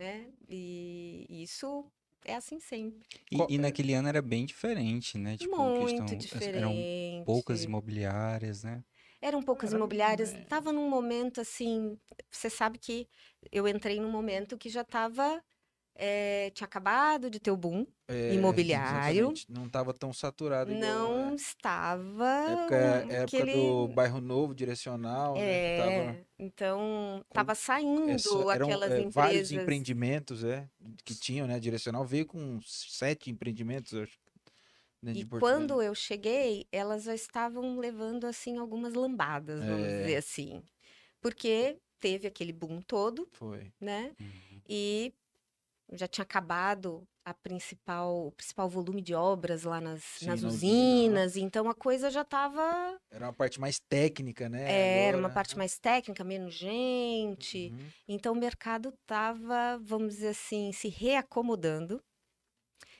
né? 0.00 0.32
E 0.48 1.26
isso 1.30 1.92
é 2.24 2.34
assim 2.36 2.60
sempre. 2.60 3.08
E, 3.30 3.54
e 3.54 3.58
naquele 3.58 3.92
ano 3.94 4.08
era 4.08 4.22
bem 4.22 4.46
diferente, 4.46 5.18
né? 5.18 5.36
Tipo, 5.36 5.70
muito 5.70 5.72
questão, 5.72 6.26
eram 6.52 6.86
diferente. 6.86 6.90
poucas 7.24 7.64
imobiliárias, 7.64 8.62
né? 8.64 8.84
Eram 9.20 9.42
poucas 9.42 9.72
Era, 9.72 9.72
imobiliárias. 9.72 10.32
é. 10.32 10.42
Estava 10.42 10.72
num 10.72 10.88
momento 10.88 11.40
assim. 11.40 11.98
Você 12.30 12.50
sabe 12.50 12.78
que 12.78 13.08
eu 13.52 13.66
entrei 13.68 14.00
num 14.00 14.10
momento 14.10 14.58
que 14.58 14.68
já 14.68 14.82
estava 14.82 15.42
É, 15.94 16.50
tinha 16.50 16.66
acabado 16.66 17.30
de 17.30 17.38
ter 17.40 17.50
o 17.50 17.56
boom, 17.56 17.86
É, 18.08 18.34
Imobiliário. 18.34 19.32
Não 19.48 19.66
estava 19.66 19.94
tão 19.94 20.12
saturado 20.12 20.72
igual, 20.72 21.14
não 21.18 21.28
né? 21.28 21.34
estava 21.34 22.24
Época, 22.46 23.06
época 23.08 23.22
aquele... 23.24 23.52
do 23.56 23.88
bairro 23.88 24.20
novo, 24.20 24.54
direcional, 24.54 25.42
né? 25.42 25.58
É, 25.60 25.76
tava 25.76 26.18
então 26.38 27.24
estava 27.28 27.54
saindo 27.54 28.10
essa- 28.12 28.28
eram, 28.52 28.68
aquelas 28.68 28.92
é, 28.92 29.00
empresas. 29.00 29.14
vários 29.14 29.50
empreendimentos, 29.52 30.44
é, 30.44 30.68
que 31.04 31.14
tinham, 31.14 31.46
né? 31.46 31.58
Direcional 31.60 32.04
veio 32.06 32.26
com 32.26 32.60
sete 32.62 33.30
empreendimentos, 33.30 33.94
acho. 33.94 34.18
dentro 35.02 35.20
E 35.20 35.24
quando 35.26 35.80
eu 35.82 35.94
cheguei, 35.94 36.66
elas 36.72 37.04
já 37.04 37.14
estavam 37.14 37.78
levando 37.78 38.26
assim 38.26 38.58
algumas 38.58 38.94
lambadas, 38.94 39.66
vamos 39.66 39.86
É. 39.88 39.96
dizer 39.96 40.16
assim. 40.16 40.62
Porque 41.20 41.80
teve 42.00 42.26
aquele 42.28 42.52
boom 42.52 42.80
todo, 42.82 43.30
Foi. 43.32 43.72
né? 43.80 44.14
Uhum. 44.20 44.62
E 44.68 45.14
já 45.92 46.06
tinha 46.08 46.22
acabado 46.22 47.06
a 47.24 47.32
principal, 47.32 48.26
o 48.26 48.32
principal 48.32 48.68
volume 48.68 49.00
de 49.00 49.14
obras 49.14 49.64
lá 49.64 49.80
nas, 49.80 50.02
Sim, 50.02 50.26
nas 50.26 50.42
na 50.42 50.48
usina, 50.48 51.24
usinas, 51.24 51.36
então 51.36 51.68
a 51.68 51.74
coisa 51.74 52.10
já 52.10 52.22
estava 52.22 52.98
Era 53.10 53.26
uma 53.26 53.32
parte 53.32 53.60
mais 53.60 53.78
técnica, 53.78 54.48
né? 54.48 55.08
era 55.08 55.16
uma 55.16 55.30
parte 55.30 55.56
mais 55.56 55.78
técnica, 55.78 56.22
menos 56.22 56.54
gente. 56.54 57.70
Uhum. 57.72 57.88
Então 58.08 58.32
o 58.34 58.36
mercado 58.36 58.90
estava, 58.90 59.78
vamos 59.82 60.14
dizer 60.14 60.28
assim, 60.28 60.72
se 60.72 60.88
reacomodando. 60.88 62.02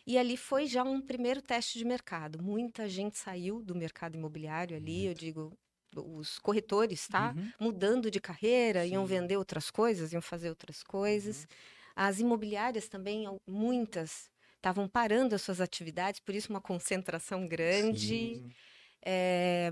E 0.07 0.19
ali 0.19 0.37
foi 0.37 0.67
já 0.67 0.83
um 0.85 1.01
primeiro 1.01 1.41
teste 1.41 1.79
de 1.79 1.85
mercado. 1.85 2.43
Muita 2.43 2.89
gente 2.89 3.19
saiu 3.19 3.63
do 3.63 3.75
mercado 3.75 4.17
imobiliário 4.17 4.77
ali, 4.77 5.07
eu 5.07 5.15
digo, 5.15 5.53
os 5.97 6.39
corretores, 6.39 7.09
tá? 7.09 7.35
Uhum. 7.37 7.53
Mudando 7.59 8.11
de 8.11 8.21
carreira, 8.21 8.85
iam 8.85 9.07
Sim. 9.07 9.15
vender 9.15 9.37
outras 9.37 9.71
coisas, 9.71 10.13
iam 10.13 10.21
fazer 10.23 10.51
outras 10.51 10.83
coisas. 10.83 11.47
As 11.97 12.19
imobiliárias 12.21 12.89
também, 12.89 13.25
muitas, 13.49 14.29
estavam 14.57 14.89
parando 14.89 15.35
as 15.35 15.43
suas 15.43 15.61
atividades, 15.61 16.21
por 16.21 16.35
isso 16.35 16.51
uma 16.51 16.61
concentração 16.61 17.47
grande. 17.47 18.41
Sim. 18.41 18.57
É, 19.05 19.71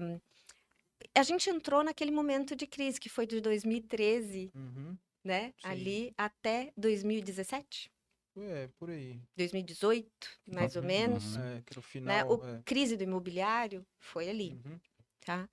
A 1.17 1.23
gente 1.23 1.49
entrou 1.51 1.83
naquele 1.85 2.11
momento 2.11 2.55
de 2.57 2.67
crise 2.67 3.01
que 3.01 3.09
foi 3.09 3.27
de 3.27 3.41
2013, 3.41 4.55
Uhum. 4.55 4.99
né? 5.25 5.55
Sim. 5.59 5.65
Ali 5.65 6.13
até 6.19 6.73
2017, 6.77 7.91
É, 8.37 8.69
por 8.79 8.91
aí. 8.91 9.23
2018, 9.37 10.29
mais 10.47 10.77
ou 10.77 10.83
Uhum. 10.83 10.89
menos. 10.89 11.37
Uhum. 11.37 11.43
É, 11.43 11.63
que 11.63 11.73
era 11.73 11.81
o 11.81 11.83
Né? 12.05 12.25
final. 12.25 12.29
O 12.29 12.45
é. 12.45 12.65
crise 12.65 12.97
do 12.97 13.05
imobiliário 13.05 13.87
foi 14.01 14.29
ali, 14.31 14.59
Uhum. 14.65 14.81
tá? 15.27 15.49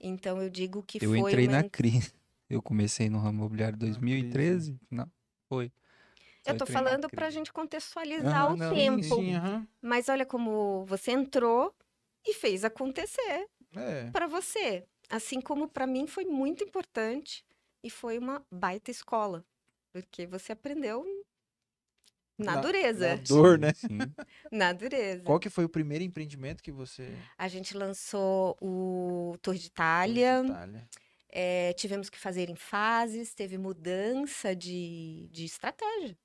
Então 0.00 0.42
eu 0.42 0.50
digo 0.50 0.82
que 0.84 1.00
Eu 1.00 1.14
foi 1.16 1.16
entrei 1.16 1.38
uma 1.38 1.48
na 1.48 1.64
crise. 1.64 2.12
Eu 2.48 2.62
comecei 2.62 3.08
no 3.10 3.18
ramo 3.18 3.38
imobiliário 3.40 3.76
em 3.76 3.78
crise. 3.78 3.98
2013. 3.98 4.80
Não, 4.90 5.10
foi. 5.48 5.72
Eu 6.48 6.56
tô 6.56 6.64
entrei 6.64 6.74
na 6.76 6.80
falando 6.80 7.08
pra 7.10 7.26
crise. 7.26 7.38
gente 7.38 7.52
contextualizar 7.52 8.46
Aham, 8.46 8.54
o 8.54 8.56
não, 8.56 8.74
Sim, 8.74 9.02
tempo. 9.02 9.14
sim, 9.16 9.34
aham. 9.34 9.68
Mas 9.82 10.08
olha 10.08 10.26
como 10.26 10.84
você 10.86 11.12
entrou 11.12 11.74
e 12.26 12.34
fez 12.34 12.64
acontecer 12.64 13.46
É. 13.76 14.10
para 14.10 14.26
você. 14.26 14.84
Assim 15.10 15.40
como 15.40 15.68
para 15.68 15.86
mim 15.86 16.06
foi 16.06 16.24
muito 16.24 16.64
importante 16.64 17.44
e 17.82 17.90
foi 17.90 18.18
uma 18.18 18.44
baita 18.52 18.90
escola, 18.90 19.44
porque 19.92 20.26
você 20.26 20.52
aprendeu 20.52 21.04
na, 22.38 22.54
Na- 22.54 22.60
dureza, 22.60 23.08
na 23.08 23.14
dor, 23.16 23.58
né? 23.58 23.72
Sim. 23.74 23.98
na 24.52 24.72
dureza. 24.72 25.24
Qual 25.24 25.40
que 25.40 25.50
foi 25.50 25.64
o 25.64 25.68
primeiro 25.68 26.04
empreendimento 26.04 26.62
que 26.62 26.72
você 26.72 27.08
A 27.36 27.48
gente 27.48 27.76
lançou 27.76 28.56
o 28.60 29.36
Torre 29.42 29.58
de 29.58 29.66
Itália, 29.66 30.42
de 30.42 30.50
Itália? 30.50 30.88
eh, 31.30 31.72
tivemos 31.74 32.08
que 32.10 32.18
fazer 32.18 32.48
em 32.48 32.56
fases, 32.56 33.34
teve 33.34 33.58
mudança 33.58 34.54
de, 34.54 35.28
de 35.30 35.44
estratégia, 35.44 36.16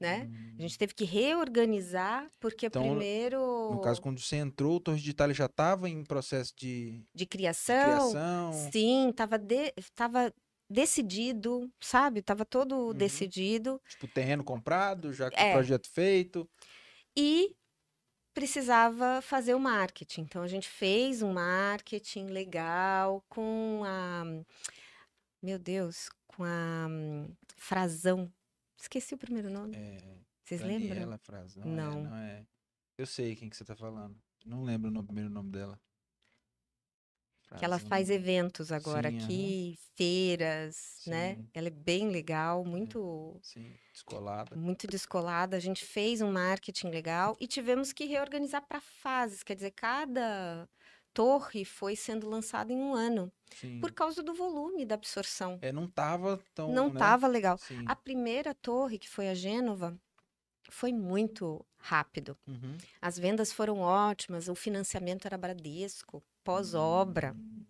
né? 0.00 0.28
Hum. 0.28 0.58
A 0.58 0.62
gente 0.62 0.78
teve 0.78 0.94
que 0.94 1.04
reorganizar, 1.04 2.28
porque 2.40 2.68
Então, 2.68 3.06
primeiro 3.10 3.46
No 3.68 3.80
caso, 3.80 4.00
quando 4.02 4.20
você 4.20 4.36
entrou, 4.36 4.76
o 4.76 4.80
Torre 4.80 5.00
de 5.00 5.10
Itália 5.10 5.34
já 5.34 5.46
estava 5.46 5.88
em 5.90 6.04
processo 6.04 6.54
de, 6.56 7.06
de 7.14 7.26
de 7.66 7.74
criação, 7.74 7.76
criação. 7.76 8.72
sim, 8.72 9.10
estava 9.10 9.38
de, 9.38 9.72
tava 9.94 10.32
decidido, 10.70 11.70
sabe? 11.82 12.22
Tava 12.22 12.44
todo 12.46 12.92
Uhum. 12.92 12.94
decidido 12.94 13.80
Tipo, 13.88 14.08
terreno 14.08 14.44
comprado, 14.44 15.12
já 15.12 15.30
com 15.30 15.36
É. 15.36 15.44
o 15.44 15.48
projeto 15.48 15.88
feito. 15.90 16.48
e 17.16 17.54
precisava 18.34 19.22
fazer 19.22 19.54
o 19.54 19.60
marketing. 19.60 20.22
Então 20.22 20.42
a 20.42 20.48
gente 20.48 20.68
fez 20.68 21.22
um 21.22 21.32
marketing 21.34 22.26
legal 22.28 23.24
com 23.30 23.82
a 23.86 24.24
meu 25.42 25.58
Deus, 25.58 26.08
com 26.26 26.44
a 26.44 26.86
hum, 26.88 27.34
Frazão. 27.56 28.32
Esqueci 28.78 29.14
o 29.14 29.18
primeiro 29.18 29.50
nome. 29.50 29.76
É, 29.76 29.98
Vocês 30.44 30.60
lembram? 30.60 30.88
Daniela 30.90 31.18
Frazão. 31.18 31.62
é, 31.62 31.66
Não. 31.66 32.04
não 32.04 32.16
é. 32.16 32.46
Eu 32.96 33.06
sei 33.06 33.34
quem 33.36 33.48
que 33.50 33.56
você 33.56 33.64
tá 33.64 33.76
falando. 33.76 34.16
Não 34.44 34.62
lembro 34.62 34.90
o 34.98 35.04
primeiro 35.04 35.28
nome 35.30 35.50
dela. 35.50 35.78
Que 37.56 37.64
ela 37.64 37.78
faz 37.78 38.10
eventos 38.10 38.70
agora 38.70 39.08
Sim, 39.10 39.16
aham. 39.16 39.24
aqui, 39.24 39.78
feiras, 39.96 41.00
né? 41.06 41.34
Sim. 41.36 41.48
Ela 41.54 41.68
é 41.68 41.70
bem 41.70 42.10
legal, 42.10 42.62
muito 42.62 43.40
Sim, 43.42 43.74
descolada. 43.90 44.54
muito 44.54 44.86
descolada. 44.86 45.56
A 45.56 45.60
gente 45.60 45.82
fez 45.82 46.20
um 46.20 46.30
marketing 46.30 46.88
legal 46.88 47.36
e 47.40 47.46
tivemos 47.46 47.90
que 47.90 48.04
reorganizar 48.04 48.60
para 48.66 48.82
fases. 48.82 49.42
Quer 49.42 49.54
dizer, 49.54 49.70
cada 49.70 50.68
torre 51.18 51.64
foi 51.64 51.96
sendo 51.96 52.30
lançada 52.30 52.72
em 52.72 52.76
um 52.76 52.94
ano 52.94 53.32
Sim. 53.52 53.80
por 53.80 53.90
causa 53.90 54.22
do 54.22 54.32
volume 54.32 54.86
da 54.86 54.94
absorção. 54.94 55.58
É, 55.60 55.72
não 55.72 55.88
tava 55.88 56.40
tão. 56.54 56.72
Não 56.72 56.86
né? 56.86 56.92
estava 56.92 57.26
legal. 57.26 57.58
Sim. 57.58 57.84
A 57.88 57.96
primeira 57.96 58.54
torre, 58.54 59.00
que 59.00 59.08
foi 59.08 59.28
a 59.28 59.34
Gênova, 59.34 60.00
foi 60.70 60.92
muito 60.92 61.66
rápido. 61.76 62.38
Uhum. 62.46 62.78
As 63.02 63.18
vendas 63.18 63.52
foram 63.52 63.80
ótimas, 63.80 64.46
o 64.48 64.54
financiamento 64.54 65.26
era 65.26 65.36
Bradesco, 65.36 66.22
pós-obra. 66.44 67.34
Hum, 67.36 67.64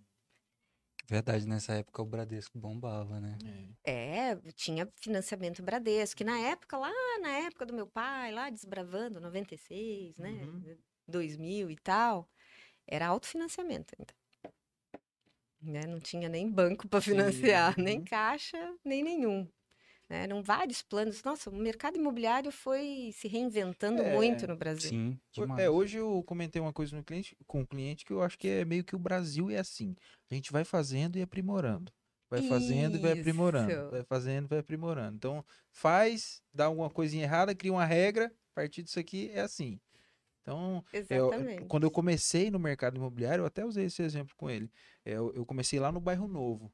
Verdade, 1.07 1.49
nessa 1.49 1.73
época 1.73 2.03
o 2.03 2.05
Bradesco 2.05 2.59
bombava, 2.59 3.19
né? 3.19 3.39
é. 3.83 4.29
É, 4.31 4.37
tinha 4.53 4.87
financiamento 4.97 5.63
Bradesco, 5.63 6.19
que 6.19 6.25
na 6.25 6.39
época, 6.39 6.77
lá 6.77 6.93
na 7.23 7.31
época 7.31 7.65
do 7.65 7.73
meu 7.73 7.87
pai, 7.87 8.31
lá 8.31 8.51
desbravando, 8.51 9.19
96, 9.19 10.19
né? 10.19 10.33
Uhum. 10.33 10.77
2000 11.09 11.71
e 11.71 11.77
tal, 11.77 12.29
era 12.89 13.07
autofinanciamento 13.07 13.95
ainda. 13.99 14.15
Né? 15.61 15.87
Não 15.87 15.99
tinha 16.01 16.29
nem 16.29 16.49
banco 16.51 16.89
para 16.89 17.01
Sim, 17.01 17.11
financiar, 17.11 17.75
nem 17.79 17.99
uhum. 17.99 18.05
caixa, 18.05 18.75
nem 18.85 19.03
nenhum. 19.03 19.49
né? 20.09 20.23
Eram 20.25 20.43
vários 20.43 20.83
planos. 20.83 21.23
Nossa, 21.23 21.51
o 21.51 21.55
mercado 21.57 21.97
imobiliário 21.97 22.51
foi 22.53 23.11
se 23.13 23.29
reinventando 23.29 24.03
É, 24.03 24.15
muito 24.15 24.47
no 24.47 24.57
Brasil. 24.57 24.91
Sim, 24.91 25.21
demais. 25.33 25.61
É, 25.61 25.69
hoje 25.71 25.99
eu 25.99 26.23
comentei 26.25 26.61
uma 26.61 26.73
coisa 26.73 26.97
no 26.97 27.03
cliente, 27.05 27.37
com 27.47 27.63
o 27.63 27.67
cliente 27.67 28.05
que 28.05 28.13
eu 28.13 28.23
acho 28.23 28.39
que 28.39 28.49
é 28.49 28.65
meio 28.65 28.85
que 28.85 28.95
o 28.95 28.99
Brasil 28.99 29.51
é 29.51 29.59
assim. 29.59 29.95
A 30.31 30.35
gente 30.35 30.53
vai 30.53 30.65
fazendo 30.65 31.17
e 31.19 31.23
aprimorando. 31.23 31.93
Vai 32.31 32.43
fazendo 32.43 32.97
e 32.97 33.01
vai 33.01 33.13
aprimorando. 33.13 33.73
Isso. 33.73 33.91
Vai 33.91 34.03
fazendo 34.05 34.45
e 34.47 34.49
vai 34.49 34.59
aprimorando. 34.59 35.17
Então, 35.17 35.45
faz, 35.73 36.43
dá 36.53 36.67
alguma 36.67 36.91
coisinha 36.91 37.25
errada, 37.25 37.55
cria 37.55 37.73
uma 37.73 37.87
regra, 37.87 38.27
a 38.27 38.55
partir 38.55 38.83
disso 38.83 39.01
aqui 39.01 39.31
é 39.33 39.41
assim. 39.41 39.81
Então, 40.49 40.85
eu- 40.91 40.99
Exatamente. 41.01 41.65
quando 41.67 41.85
eu 41.85 41.91
comecei 41.91 42.51
no 42.51 42.59
mercado 42.59 42.97
imobiliário, 42.97 43.43
eu 43.43 43.47
até 43.47 43.65
usei 43.65 43.87
esse 43.87 44.03
exemplo 44.03 44.35
com 44.37 44.49
ele. 44.49 44.71
É, 45.05 45.13
eu, 45.13 45.33
eu 45.35 45.45
comecei 45.45 45.79
lá 45.79 45.93
no 45.93 46.01
bairro 46.01 46.27
Novo. 46.27 46.73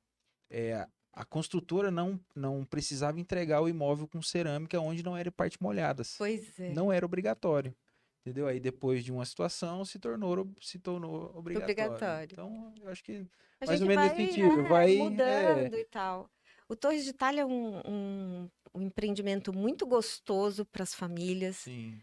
É, 0.48 0.86
a 1.12 1.24
construtora 1.24 1.90
não, 1.90 2.20
não 2.34 2.64
precisava 2.64 3.18
entregar 3.18 3.60
o 3.60 3.68
imóvel 3.68 4.06
com 4.06 4.22
cerâmica 4.22 4.80
onde 4.80 5.02
não 5.02 5.16
era 5.16 5.30
parte 5.32 5.60
molhadas. 5.60 6.14
Pois 6.16 6.58
é. 6.60 6.70
Não 6.70 6.92
era 6.92 7.04
obrigatório. 7.04 7.74
Entendeu? 8.20 8.46
Aí 8.46 8.58
depois 8.58 9.04
de 9.04 9.12
uma 9.12 9.24
situação 9.26 9.84
se 9.84 9.98
tornou, 9.98 10.48
se 10.60 10.78
tornou 10.78 11.30
obrigatório. 11.34 11.72
Obrigatório. 11.72 12.28
Então, 12.32 12.74
eu 12.80 12.88
acho 12.88 13.04
que 13.04 13.26
A 13.60 13.66
mais 13.66 13.82
ou 13.82 13.86
menos 13.86 14.04
nesse 14.04 14.16
vai, 14.16 14.26
sentido, 14.26 14.60
é, 14.60 14.68
vai, 14.68 14.94
é. 14.94 14.98
mudando 14.98 15.74
e 15.78 15.84
tal. 15.84 16.30
O 16.66 16.74
Torres 16.74 17.04
de 17.04 17.10
Itália 17.10 17.42
é 17.42 17.44
um, 17.44 17.80
um, 17.86 18.50
um 18.74 18.80
empreendimento 18.80 19.52
muito 19.52 19.86
gostoso 19.86 20.64
para 20.64 20.82
as 20.82 20.94
famílias. 20.94 21.56
sim. 21.56 22.00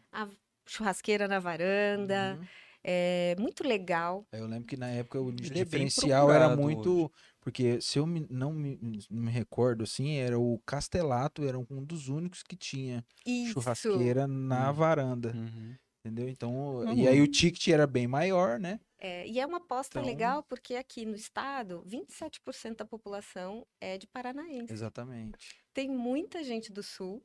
Churrasqueira 0.66 1.28
na 1.28 1.40
varanda, 1.40 2.38
Uhum. 2.40 2.48
é 2.84 3.36
muito 3.40 3.64
legal. 3.68 4.26
Eu 4.32 4.48
lembro 4.48 4.68
que 4.68 4.78
na 4.78 4.88
época 4.90 5.20
o 5.22 5.30
Ele 5.30 5.48
é 5.48 5.64
diferencial 5.64 6.32
era 6.32 6.56
muito. 6.56 7.12
Porque 7.40 7.82
se 7.82 7.98
eu 7.98 8.06
me- 8.06 8.28
não 8.30 8.54
me, 8.54 8.78
não 9.10 9.22
me 9.24 9.32
recordo 9.32 9.84
assim, 9.84 10.18
era 10.18 10.38
o 10.40 10.60
Castelato, 10.64 11.44
era 11.44 11.58
um 11.58 11.84
dos 11.84 12.08
únicos 12.08 12.44
que 12.44 12.56
tinha 12.56 13.04
Isso. 13.26 13.54
churrasqueira 13.54 14.28
na 14.28 14.70
Hum. 14.70 14.74
varanda. 14.74 15.32
Uhum. 15.36 15.76
Entendeu? 16.06 16.30
Então, 16.30 16.84
Não, 16.84 16.94
e 16.94 17.08
aí 17.08 17.20
o 17.22 17.28
ticket 17.28 17.68
era 17.68 17.86
bem 17.88 18.08
maior, 18.08 18.60
né? 18.60 18.80
É, 19.00 19.28
e 19.28 19.40
é 19.40 19.46
uma 19.46 19.58
aposta 19.58 20.00
Então- 20.00 20.08
legal 20.08 20.44
porque 20.44 20.76
aqui 20.76 21.06
no 21.06 21.16
estado, 21.16 21.84
27% 21.86 22.78
da 22.78 22.86
população 22.86 23.66
é 23.80 23.98
de 23.98 24.06
paranaense. 24.08 24.72
Exatamente. 24.72 25.56
Tem 25.74 25.90
muita 25.90 26.44
gente 26.44 26.72
do 26.72 26.82
sul, 26.84 27.22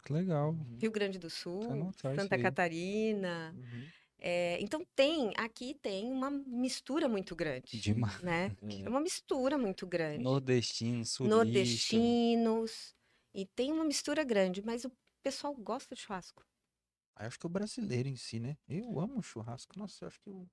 Que 0.00 0.12
legal. 0.12 0.56
Rio 0.80 0.90
Grande 0.90 1.18
do 1.18 1.30
Sul, 1.30 1.60
isso 1.90 2.16
Santa. 2.16 2.38
Catarina. 2.38 3.54
Uhum. 3.56 3.86
É, 4.20 4.60
então 4.60 4.84
tem, 4.96 5.32
aqui 5.36 5.74
tem 5.74 6.10
uma 6.10 6.28
mistura 6.28 7.08
muito 7.08 7.36
grande, 7.36 7.80
Demais. 7.80 8.20
né? 8.20 8.56
É. 8.62 8.80
É 8.82 8.88
uma 8.88 9.00
mistura 9.00 9.56
muito 9.56 9.86
grande. 9.86 10.24
Nordestino, 10.24 11.04
sulista. 11.04 11.36
Nordestinos, 11.36 12.96
e 13.32 13.46
tem 13.46 13.70
uma 13.72 13.84
mistura 13.84 14.24
grande, 14.24 14.60
mas 14.60 14.84
o 14.84 14.90
pessoal 15.22 15.54
gosta 15.54 15.94
de 15.94 16.00
churrasco. 16.00 16.44
Acho 17.14 17.38
que 17.38 17.46
o 17.46 17.48
brasileiro 17.48 18.08
em 18.08 18.16
si, 18.16 18.40
né? 18.40 18.56
Eu 18.68 18.98
amo 18.98 19.22
churrasco. 19.22 19.78
Nossa, 19.78 20.04
eu 20.04 20.08
acho 20.08 20.20
que 20.20 20.28
eu. 20.28 20.48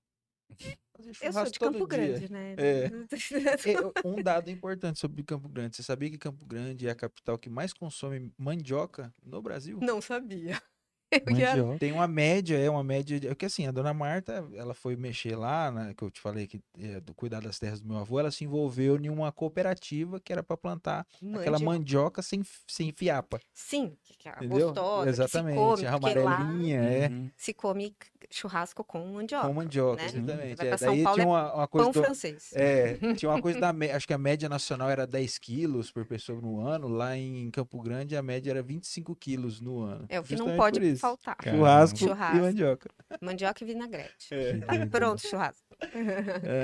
Eu 1.21 1.33
sou 1.33 1.45
de 1.45 1.59
Campo. 1.59 1.85
Grande, 1.85 2.31
né? 2.31 2.55
É. 2.57 2.85
É, 2.85 4.07
um 4.07 4.21
dado 4.21 4.49
importante 4.49 4.99
sobre 4.99 5.23
Campo 5.23 5.49
Grande. 5.49 5.75
Você 5.75 5.83
sabia 5.83 6.09
que 6.09 6.17
Campo 6.17 6.45
Grande 6.45 6.87
é 6.87 6.91
a 6.91 6.95
capital 6.95 7.37
que 7.37 7.49
mais 7.49 7.73
consome 7.73 8.31
mandioca 8.37 9.13
no 9.23 9.41
Brasil? 9.41 9.79
Não 9.81 10.01
sabia. 10.01 10.61
Ia- 11.13 11.21
Mandioca. 11.55 11.79
Tem 11.79 11.91
uma 11.91 12.07
média, 12.07 12.57
é 12.57 12.69
uma 12.69 12.83
média. 12.83 13.19
de- 13.19 13.27
É 13.27 13.35
que 13.35 13.45
assim, 13.45 13.67
a 13.67 13.71
dona 13.71 13.93
Marta, 13.93 14.45
ela 14.53 14.73
foi 14.73 14.95
mexer 14.95 15.35
lá, 15.35 15.71
né, 15.71 15.93
que 15.95 16.03
eu 16.03 16.09
te 16.09 16.19
falei 16.19 16.47
que 16.47 16.59
é, 16.79 16.99
do 16.99 17.13
cuidar 17.13 17.41
das 17.41 17.59
terras 17.59 17.79
do 17.79 17.87
meu 17.87 17.97
avô, 17.97 18.19
ela 18.19 18.31
se 18.31 18.43
envolveu 18.43 18.97
em 18.97 19.07
uma 19.09 19.31
cooperativa 19.31 20.19
que 20.19 20.33
era 20.33 20.41
para 20.43 20.57
plantar 20.57 21.05
aquela 21.35 21.59
Mandioca. 21.59 21.63
mandioca 21.65 22.21
sem, 22.21 22.41
sem 22.67 22.91
fiapa. 22.91 23.39
Sim, 23.53 23.95
que 24.17 24.27
é 24.27 24.31
Entendeu? 24.31 24.67
gostosa, 24.73 25.09
Exatamente, 25.09 25.73
que 25.75 25.79
se 25.81 25.85
a 25.85 25.91
come, 25.99 26.15
lá 26.15 26.35
amarelinha, 26.35 26.81
é. 26.81 27.07
Uhum. 27.09 27.31
se 27.37 27.53
come 27.53 27.95
churrasco 28.31 28.83
com 28.83 29.05
mandioca. 29.13 29.47
Com 29.47 29.53
mandioca, 29.53 30.01
né? 30.01 30.07
exatamente. 30.07 30.55
Você 30.57 30.63
vai 30.63 30.67
É, 30.67 30.77
São 30.77 30.93
daí 30.93 31.03
Paulo, 31.03 31.15
tinha 31.15 31.23
é 31.25 31.27
uma, 31.29 31.53
uma 31.55 31.67
coisa 31.67 31.85
Pão 31.85 31.91
do- 31.93 32.05
francês. 32.05 32.49
É, 32.53 32.93
tinha 33.15 33.29
uma 33.31 33.41
coisa 33.41 33.59
da. 33.59 33.69
Acho 33.95 34.07
que 34.07 34.13
a 34.13 34.17
média 34.17 34.47
nacional 34.49 34.89
era 34.89 35.05
10 35.07 35.37
quilos 35.39 35.91
por 35.91 36.05
pessoa 36.05 36.39
no 36.41 36.59
ano. 36.59 36.87
Lá 36.87 37.17
em 37.17 37.49
Campo 37.51 37.81
Grande, 37.81 38.15
a 38.15 38.21
média 38.21 38.51
era 38.51 38.61
25 38.63 39.15
quilos 39.15 39.59
no 39.61 39.81
ano. 39.81 40.05
É 40.09 40.19
o 40.19 40.23
que 40.23 40.35
não 40.35 40.55
pode 40.55 40.95
faltar. 40.97 41.35
Caramba. 41.37 41.57
Churrasco, 41.63 41.97
Churrasco. 41.99 42.37
e 42.37 42.41
mandioca. 42.41 42.89
Mandioca 43.21 43.63
e 43.63 43.67
vinagrete. 43.67 44.27
É. 44.33 44.57
Tá 44.57 44.87
pronto, 44.87 45.21
churrasco. 45.21 45.65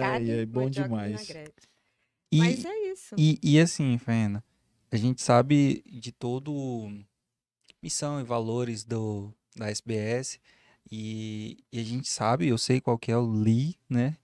Ai, 0.03 0.31
ai, 0.39 0.45
bom 0.45 0.61
mandioca 0.63 0.87
e 0.87 0.89
demais. 0.89 1.29
E, 2.33 2.37
Mas 2.37 2.63
é 2.65 2.77
isso. 2.91 3.15
E, 3.17 3.37
e 3.43 3.59
assim, 3.59 3.97
Fena, 3.97 4.43
a 4.91 4.95
gente 4.95 5.21
sabe 5.21 5.83
de 5.85 6.11
todo 6.11 6.89
missão 7.83 8.19
e 8.21 8.23
valores 8.23 8.83
do, 8.85 9.33
da 9.55 9.69
SBS 9.69 10.39
e, 10.91 11.63
e 11.71 11.79
a 11.79 11.83
gente 11.83 12.09
sabe, 12.09 12.47
eu 12.47 12.57
sei 12.57 12.81
qual 12.81 12.97
que 12.99 13.11
é 13.11 13.17
o 13.17 13.25
Lee, 13.25 13.77
né? 13.89 14.17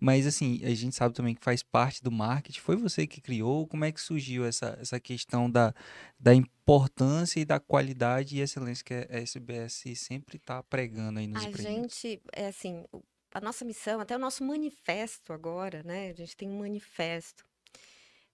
Mas 0.00 0.26
assim, 0.26 0.60
a 0.64 0.74
gente 0.74 0.94
sabe 0.96 1.14
também 1.14 1.34
que 1.34 1.44
faz 1.44 1.62
parte 1.62 2.02
do 2.02 2.10
marketing. 2.10 2.60
Foi 2.60 2.76
você 2.76 3.06
que 3.06 3.20
criou? 3.20 3.66
Como 3.66 3.84
é 3.84 3.92
que 3.92 4.00
surgiu 4.00 4.44
essa, 4.44 4.76
essa 4.80 4.98
questão 4.98 5.50
da, 5.50 5.72
da 6.18 6.34
importância 6.34 7.38
e 7.40 7.44
da 7.44 7.60
qualidade 7.60 8.36
e 8.36 8.40
excelência 8.40 8.84
que 8.84 8.94
a 8.94 9.18
SBS 9.20 9.84
sempre 9.96 10.36
está 10.36 10.62
pregando 10.62 11.20
aí 11.20 11.26
nos 11.26 11.44
A 11.44 11.48
empreendimentos? 11.48 12.00
gente, 12.00 12.22
é 12.32 12.48
assim, 12.48 12.84
a 13.32 13.40
nossa 13.40 13.64
missão, 13.64 14.00
até 14.00 14.16
o 14.16 14.18
nosso 14.18 14.44
manifesto 14.44 15.32
agora, 15.32 15.82
né? 15.84 16.10
A 16.10 16.14
gente 16.14 16.36
tem 16.36 16.48
um 16.48 16.58
manifesto, 16.58 17.44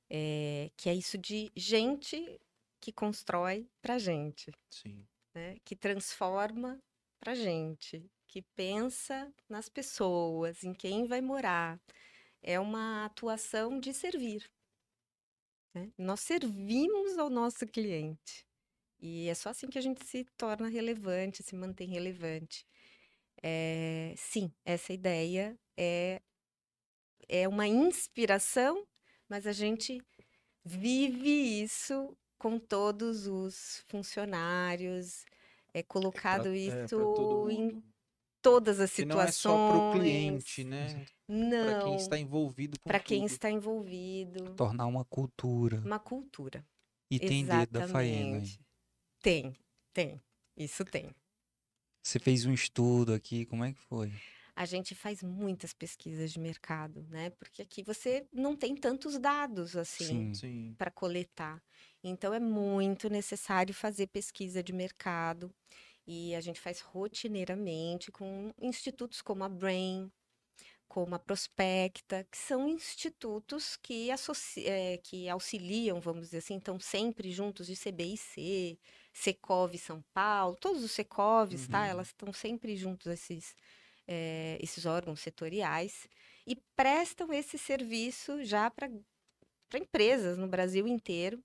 é, 0.09 0.70
que 0.76 0.88
é 0.88 0.95
isso 0.95 1.18
de 1.18 1.51
gente 1.57 2.41
que 2.80 2.91
constrói 2.91 3.68
pra 3.82 3.99
gente, 3.99 4.51
Sim. 4.70 5.05
né? 5.34 5.57
Que 5.64 5.76
transforma 5.76 6.80
pra 7.21 7.35
gente, 7.35 8.05
que 8.27 8.43
pensa 8.57 9.33
nas 9.49 9.68
pessoas, 9.68 10.64
em 10.64 10.75
quem 10.75 11.07
vai 11.07 11.21
morar. 11.21 11.81
É 12.43 12.61
uma 12.61 13.07
atuação 13.07 13.81
de 13.81 13.95
servir. 13.95 14.51
né? 15.75 15.91
Nós 15.99 16.21
servimos 16.21 17.18
ao 17.18 17.31
nosso 17.31 17.66
cliente. 17.66 18.47
E 19.01 19.29
é 19.29 19.35
só 19.35 19.51
assim 19.51 19.68
que 19.68 19.79
a 19.79 19.83
gente 19.83 20.05
se 20.07 20.25
torna 20.39 20.68
relevante, 20.68 21.43
se 21.43 21.57
mantém 21.57 21.89
relevante. 21.89 22.66
É, 23.43 24.14
sim, 24.16 24.53
essa 24.64 24.93
ideia 24.93 25.59
é, 25.77 26.21
é 27.29 27.49
uma 27.49 27.66
inspiração, 27.66 28.87
mas 29.29 29.47
a 29.47 29.53
gente 29.53 30.01
vive 30.64 31.62
isso 31.62 32.16
com 32.39 32.59
todos 32.59 33.27
os 33.27 33.85
funcionários, 33.89 35.25
é 35.75 35.83
colocado 35.83 36.43
Pra- 36.45 36.53
é, 36.53 36.57
isso 36.57 36.97
pra 36.97 36.99
todo 37.05 37.51
em 37.51 37.62
mundo. 37.73 37.85
todas 38.43 38.81
as 38.81 38.93
Que 38.93 39.05
não 39.05 39.21
é 39.21 39.31
só 39.33 39.51
para 39.51 39.77
o 39.77 39.93
situações. 39.93 40.01
cliente, 40.01 40.64
né? 40.64 41.07
Para 41.27 41.37
Não, 41.37 41.85
quem 41.85 41.97
está 41.97 42.18
envolvido 42.18 42.79
para 42.83 42.99
quem 43.01 43.25
está 43.25 43.51
envolvido. 43.51 44.55
Tornar 44.55 44.87
uma 44.87 45.05
cultura 45.05 45.79
Uma 45.81 45.99
cultura. 45.99 46.64
e 47.11 47.18
tem 47.21 47.45
dedo 47.45 47.71
da 47.71 47.87
faena. 47.89 48.43
Tem, 49.23 49.55
tem. 49.93 50.21
Isso 50.57 50.85
tem. 50.85 51.14
Você 52.03 52.18
fez 52.18 52.47
um 52.47 52.53
estudo 52.53 53.12
aqui, 53.12 53.45
como 53.47 53.64
é 53.64 53.73
que 53.73 53.79
foi? 53.81 54.12
A 54.57 54.64
gente 54.66 54.95
faz 54.95 55.23
muitas 55.23 55.73
pesquisas 55.73 56.33
de 56.33 56.39
mercado, 56.41 57.03
né? 57.09 57.31
Porque 57.31 57.62
aqui 57.62 57.83
você 57.83 58.27
não 58.33 58.57
tem 58.57 58.75
tantos 58.75 59.18
dados 59.18 59.77
assim 59.77 60.05
Sim. 60.05 60.35
Sim. 60.35 60.75
para 60.77 60.91
coletar. 60.91 61.62
Então 62.03 62.32
é 62.32 62.40
muito 62.40 63.11
necessário 63.11 63.74
fazer 63.74 64.07
pesquisa 64.09 64.62
de 64.62 64.72
mercado 64.72 65.53
e 66.07 66.34
a 66.34 66.40
gente 66.40 66.61
faz 66.61 66.80
rotineiramente 66.80 68.11
com 68.11 68.53
institutos 68.61 69.22
como 69.22 69.44
a 69.44 69.48
Brain, 69.48 70.11
como 70.88 71.14
a 71.14 71.18
Prospecta, 71.20 72.26
que 72.30 72.36
são 72.36 72.68
institutos 72.68 73.76
que, 73.76 74.09
eh, 74.59 74.98
que 75.05 75.28
auxiliam, 75.28 76.01
vamos 76.01 76.22
dizer 76.26 76.38
assim, 76.38 76.57
estão 76.59 76.80
sempre 76.80 77.30
juntos 77.30 77.66
de 77.68 77.76
CBIC, 77.76 78.78
Secov 79.12 79.76
São 79.78 80.03
Paulo, 80.12 80.57
todos 80.57 80.82
os 80.82 80.90
Secovs, 80.90 81.68
tá? 81.68 81.80
Uhum. 81.82 81.86
Elas 81.86 82.09
estão 82.09 82.32
sempre 82.32 82.76
juntos, 82.76 83.07
esses, 83.07 83.55
eh, 84.09 84.59
esses 84.61 84.84
órgãos 84.86 85.20
setoriais, 85.20 86.09
e 86.46 86.57
prestam 86.76 87.32
esse 87.32 87.57
serviço 87.59 88.44
já 88.44 88.68
para 88.70 88.90
empresas 89.74 90.38
no 90.38 90.48
Brasil 90.48 90.88
inteiro. 90.88 91.40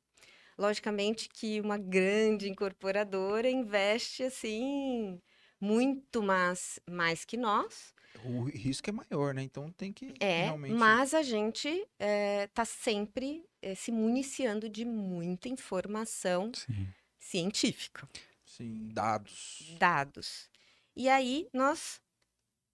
Logicamente 0.57 1.27
que 1.29 1.59
uma 1.59 1.77
grande 1.77 2.49
incorporadora 2.49 3.49
investe 3.49 4.23
assim 4.23 5.21
muito 5.59 6.21
mais, 6.23 6.79
mais 6.89 7.25
que 7.25 7.35
nós, 7.37 7.93
O 8.23 8.43
risco 8.45 8.89
é 8.89 8.93
maior, 8.93 9.33
né? 9.33 9.43
Então 9.43 9.71
tem 9.71 9.91
que 9.91 10.13
é, 10.21 10.43
realmente. 10.43 10.73
mas 10.73 11.13
a 11.13 11.21
gente 11.21 11.67
está 11.99 12.63
sempre 12.65 13.43
eh, 13.61 13.75
se 13.75 13.91
municiando 13.91 14.69
de 14.69 14.85
muita 14.85 15.49
informação 15.49 16.51
Sim. 16.53 16.87
científica, 17.19 18.07
Sim, 18.45 18.89
dados. 18.93 19.75
dados. 19.79 20.49
E 20.95 21.09
aí 21.09 21.47
nós 21.53 21.99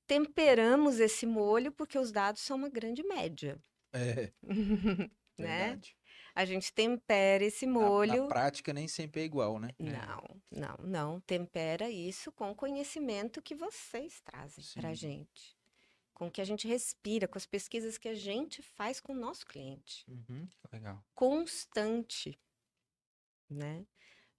temperamos 0.08 1.00
esse 1.00 1.26
molho 1.26 1.72
porque 1.72 1.98
os 1.98 2.12
dados 2.12 2.42
são 2.42 2.58
uma 2.58 2.70
grande 2.70 3.04
média, 3.04 3.58
É, 3.94 4.32
né? 5.38 5.72
verdade. 5.72 5.96
A 6.34 6.46
gente 6.46 6.72
tempera 6.74 7.44
esse 7.44 7.66
Na- 7.66 7.74
molho. 7.74 8.24
Na, 8.24 8.28
prática 8.28 8.72
nem 8.74 8.88
sempre 8.88 9.22
é 9.22 9.26
igual, 9.26 9.60
né? 9.60 9.70
Não, 9.78 10.24
não, 10.50 10.78
não. 10.80 11.20
Tempera 11.22 11.90
isso 11.90 12.32
com 12.32 12.52
o 12.52 12.56
conhecimento 12.56 13.42
que 13.42 13.54
vocês 13.56 14.22
trazem 14.22 14.64
para 14.76 14.90
a 14.90 14.94
gente. 14.94 15.58
Com 16.14 16.28
o 16.28 16.32
que 16.32 16.40
a 16.42 16.46
gente 16.46 16.68
respira, 16.68 17.28
com 17.28 17.38
as 17.38 17.46
pesquisas 17.46 17.98
que 17.98 18.08
a 18.08 18.14
gente 18.16 18.62
faz 18.62 19.00
com 19.00 19.12
o 19.14 19.16
nosso 19.16 19.46
cliente. 19.46 20.06
Uhum. 20.08 20.48
Legal. 20.72 21.04
Constante, 21.16 22.40
né? 23.50 23.86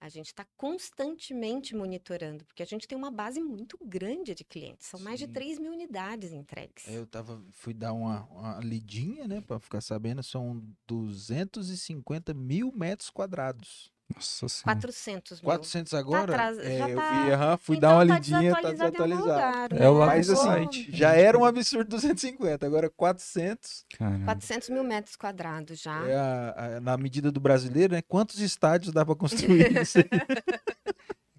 A 0.03 0.09
gente 0.09 0.25
está 0.25 0.45
constantemente 0.57 1.73
monitorando, 1.73 2.43
porque 2.43 2.61
a 2.61 2.65
gente 2.65 2.85
tem 2.85 2.97
uma 2.97 3.09
base 3.09 3.39
muito 3.39 3.79
grande 3.81 4.35
de 4.35 4.43
clientes. 4.43 4.85
São 4.87 4.99
mais 4.99 5.17
de 5.17 5.27
Sim. 5.27 5.31
3 5.31 5.59
mil 5.59 5.71
unidades 5.71 6.33
entregues. 6.33 6.85
Eu 6.89 7.07
tava, 7.07 7.41
fui 7.53 7.73
dar 7.73 7.93
uma, 7.93 8.25
uma 8.25 8.59
lidinha, 8.59 9.29
né? 9.29 9.39
Pra 9.39 9.61
ficar 9.61 9.79
sabendo, 9.79 10.21
são 10.21 10.61
250 10.85 12.33
mil 12.33 12.69
metros 12.73 13.09
quadrados. 13.09 13.92
Nossa 14.15 14.47
senhora. 14.47 14.63
400 14.79 15.41
mil. 15.41 15.45
400 15.45 15.93
agora? 15.93 16.33
atras- 16.33 16.57
É, 16.59 16.77
já 16.77 16.89
eu 16.89 16.95
tá- 16.95 17.11
vi, 17.25 17.31
aham, 17.31 17.57
fui 17.57 17.77
Então 17.77 17.89
dar 17.89 17.95
uma 17.95 18.07
tá 18.07 18.13
lidinha, 18.15 18.55
tá 18.55 18.61
desatualizado 18.71 18.73
em 18.73 19.01
algum 19.13 19.25
desatualizado. 19.25 19.73
lugar, 19.75 19.83
É 19.83 19.89
o 19.89 19.93
né? 19.93 19.99
lá 19.99 20.05
Mas 20.07 20.27
do 20.27 20.33
assim, 20.33 20.43
site. 20.43 20.87
já 20.95 21.11
era 21.15 21.37
um 21.37 21.45
absurdo 21.45 21.89
250, 21.89 22.65
agora 22.65 22.89
400 22.89 23.85
Caramba. 23.97 24.25
400 24.25 24.69
mil 24.69 24.83
metros 24.83 25.15
quadrados 25.15 25.79
já. 25.81 26.07
é 26.07 26.15
a- 26.15 26.53
a- 26.77 26.79
na 26.81 26.97
medida 26.97 27.31
do 27.31 27.39
brasileiro, 27.39 27.93
né? 27.93 28.01
Quantos 28.01 28.39
estádios 28.39 28.93
dá 28.93 29.05
pra 29.05 29.15
construir 29.15 29.71
isso 29.87 29.97
aí? 29.99 30.05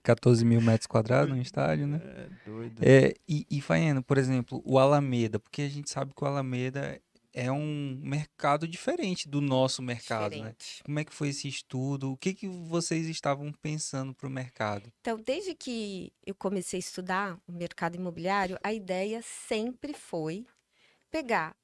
14 0.03 0.45
mil 0.45 0.61
metros 0.61 0.87
quadrados 0.87 1.35
no 1.35 1.41
estádio, 1.41 1.87
né? 1.87 2.01
É 2.05 2.51
doido. 2.51 2.79
É, 2.83 3.14
e, 3.27 3.47
e 3.51 3.61
Faiano, 3.62 4.03
por 4.03 4.18
exemplo, 4.18 4.61
o 4.64 4.79
Alameda, 4.79 5.39
porque 5.39 5.62
a 5.62 5.68
gente 5.68 5.89
sabe 5.91 6.12
que 6.14 6.22
o 6.22 6.27
Alameda 6.27 7.01
é 7.35 7.51
um 7.51 7.99
mercado 8.01 8.66
diferente 8.68 9.28
do 9.28 9.41
nosso 9.41 9.82
mercado, 9.82 10.30
né? 10.30 10.37
Diferente. 10.37 10.82
Como 10.85 10.99
é 11.01 11.05
que 11.05 11.12
foi 11.12 11.28
esse 11.28 11.49
estudo? 11.49 12.12
O 12.12 12.16
que, 12.16 12.32
que 12.32 12.47
vocês 12.47 13.07
estavam 13.09 13.53
pensando 13.53 14.14
para 14.14 14.28
o 14.28 14.30
mercado? 14.30 14.91
Então, 15.01 15.18
desde 15.20 15.55
que 15.55 16.12
eu 16.24 16.35
comecei 16.35 16.78
a 16.78 16.80
estudar 16.80 17.39
o 17.47 17.53
mercado 17.53 17.97
imobiliário, 17.97 18.57
a 18.62 18.72
ideia 18.72 19.20
sempre 19.20 19.93
foi 19.93 20.47
pegar 21.11 21.57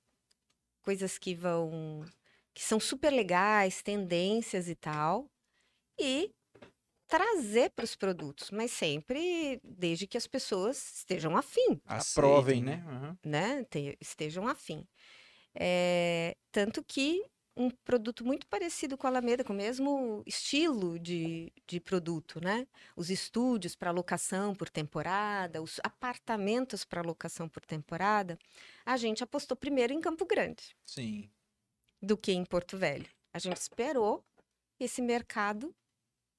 coisas 0.82 1.16
que 1.18 1.34
vão, 1.34 2.04
que 2.52 2.62
são 2.62 2.80
super 2.80 3.10
legais, 3.12 3.80
tendências 3.82 4.68
e 4.68 4.74
tal, 4.74 5.30
e 5.98 6.32
trazer 7.06 7.70
para 7.70 7.84
os 7.84 7.96
produtos, 7.96 8.50
mas 8.50 8.70
sempre 8.70 9.60
desde 9.64 10.06
que 10.06 10.16
as 10.16 10.26
pessoas 10.26 10.98
estejam 10.98 11.36
afim, 11.36 11.80
Aprovem, 11.84 12.62
né? 12.62 12.84
Aham. 12.86 13.18
né? 13.24 13.64
Te- 13.64 13.96
estejam 14.00 14.46
afim. 14.46 14.86
É, 15.54 16.36
tanto 16.52 16.82
que 16.84 17.24
um 17.56 17.70
produto 17.70 18.24
muito 18.24 18.46
parecido 18.46 18.96
com 18.96 19.06
a 19.06 19.10
Alameda, 19.10 19.44
com 19.44 19.52
o 19.52 19.56
mesmo 19.56 20.22
estilo 20.26 20.98
de, 20.98 21.52
de 21.66 21.80
produto, 21.80 22.40
né? 22.42 22.66
Os 22.96 23.10
estúdios 23.10 23.76
para 23.76 23.90
locação 23.90 24.54
por 24.54 24.70
temporada, 24.70 25.60
os 25.60 25.78
apartamentos 25.82 26.84
para 26.84 27.02
locação 27.02 27.48
por 27.48 27.64
temporada, 27.64 28.38
a 28.84 28.96
gente 28.96 29.22
apostou 29.22 29.56
primeiro 29.56 29.92
em 29.92 30.00
Campo 30.00 30.24
Grande 30.24 30.74
Sim. 30.86 31.28
do 32.00 32.16
que 32.16 32.32
em 32.32 32.44
Porto 32.44 32.78
Velho. 32.78 33.08
A 33.32 33.38
gente 33.38 33.56
esperou 33.56 34.24
esse 34.78 35.02
mercado 35.02 35.74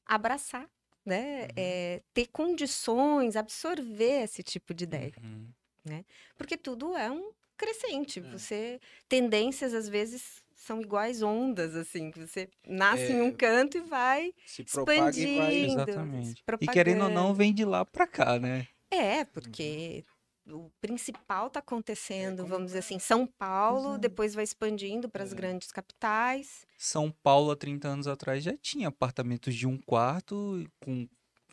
abraçar, 0.05 0.67
né? 1.05 1.43
Uhum. 1.43 1.47
É, 1.55 2.01
ter 2.13 2.27
condições, 2.27 3.35
absorver 3.35 4.23
esse 4.23 4.41
tipo 4.41 4.73
de 4.73 4.85
ideia. 4.85 5.13
Uhum. 5.21 5.51
Porque 6.37 6.57
tudo 6.57 6.95
é 6.95 7.11
um 7.11 7.31
crescente. 7.61 8.19
É. 8.19 8.23
Você 8.23 8.79
tendências 9.07 9.73
às 9.73 9.87
vezes 9.87 10.41
são 10.55 10.81
iguais 10.81 11.21
ondas 11.23 11.75
assim, 11.75 12.11
que 12.11 12.19
você 12.19 12.49
nasce 12.67 13.11
em 13.11 13.21
um 13.21 13.29
É. 13.29 13.31
canto 13.31 13.77
e 13.77 13.81
vai 13.81 14.33
Se 14.45 14.63
propaga 14.63 15.19
e 15.19 15.25
vai. 15.37 15.53
expandindo, 15.55 15.81
Exatamente. 15.81 16.27
se 16.39 16.43
E 16.61 16.67
querendo 16.67 17.03
ou 17.05 17.09
não, 17.09 17.33
vem 17.33 17.53
de 17.53 17.65
lá 17.65 17.85
pra 17.85 18.05
cá, 18.07 18.39
né? 18.39 18.67
É, 18.91 19.23
porque 19.25 20.03
o 20.47 20.69
principal 20.81 21.47
está 21.47 21.59
acontecendo, 21.59 22.37
como 22.37 22.49
vamos 22.49 22.67
dizer 22.67 22.79
assim, 22.79 22.99
São 22.99 23.25
Paulo, 23.25 23.79
Exato. 23.91 23.99
depois 23.99 24.33
vai 24.35 24.43
expandindo 24.43 25.09
para 25.09 25.23
as 25.23 25.31
É. 25.31 25.35
grandes 25.35 25.71
capitais. 25.71 26.65
São 26.77 27.11
Paulo, 27.23 27.51
há 27.51 27.55
30 27.55 27.87
anos 27.87 28.07
atrás, 28.07 28.43
já 28.43 28.55
tinha 28.57 28.87
apartamentos 28.89 29.55
de 29.55 29.65
um 29.67 29.77
quarto 29.77 30.65
com 30.79 31.07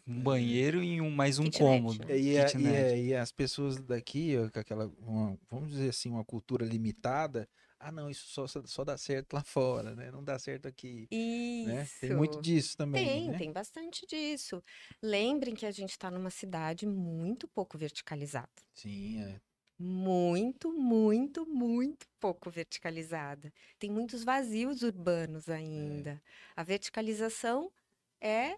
um 0.09 0.20
banheiro 0.22 0.82
e 0.82 1.00
um, 1.00 1.11
mais 1.11 1.38
um 1.38 1.44
Kitnet, 1.44 1.82
cômodo. 1.82 2.06
né? 2.06 2.18
E, 2.18 2.38
a- 2.38 2.50
e, 2.59 2.66
a- 2.66 2.96
e 2.96 3.14
as 3.14 3.30
pessoas 3.30 3.78
daqui, 3.78 4.34
com 4.52 4.59
aquela, 4.61 4.86
uma- 4.98 5.38
vamos 5.50 5.70
dizer 5.70 5.90
assim, 5.90 6.11
uma 6.11 6.24
cultura 6.24 6.64
limitada. 6.64 7.48
Ah, 7.78 7.92
não, 7.92 8.11
isso 8.11 8.26
só, 8.28 8.46
só 8.64 8.84
dá 8.84 8.96
certo 8.96 9.34
lá 9.34 9.44
fora, 9.44 9.94
né? 9.94 10.11
Não 10.11 10.24
dá 10.24 10.38
certo 10.38 10.66
aqui, 10.66 11.06
Isso. 11.11 11.68
né? 11.68 11.86
Tem 12.00 12.14
muito 12.16 12.40
disso 12.40 12.76
também, 12.76 13.04
Tem, 13.06 13.30
né? 13.30 13.38
tem 13.38 13.52
bastante 13.52 14.04
disso. 14.06 14.62
Lembrem 15.02 15.54
que 15.54 15.66
a 15.66 15.70
gente 15.70 15.90
está 15.90 16.11
numa 16.11 16.30
cidade 16.30 16.86
muito 16.86 17.46
pouco 17.46 17.78
verticalizada. 17.78 18.48
Sim, 18.74 19.20
é. 19.22 19.40
Muito, 19.80 20.72
muito, 20.72 21.46
muito 21.46 22.04
pouco 22.18 22.50
verticalizada. 22.50 23.52
Tem 23.78 23.88
muitos 23.88 24.24
vazios 24.24 24.82
urbanos 24.82 25.48
ainda. 25.48 26.20
A 26.56 26.64
verticalização 26.64 27.70
é 28.20 28.56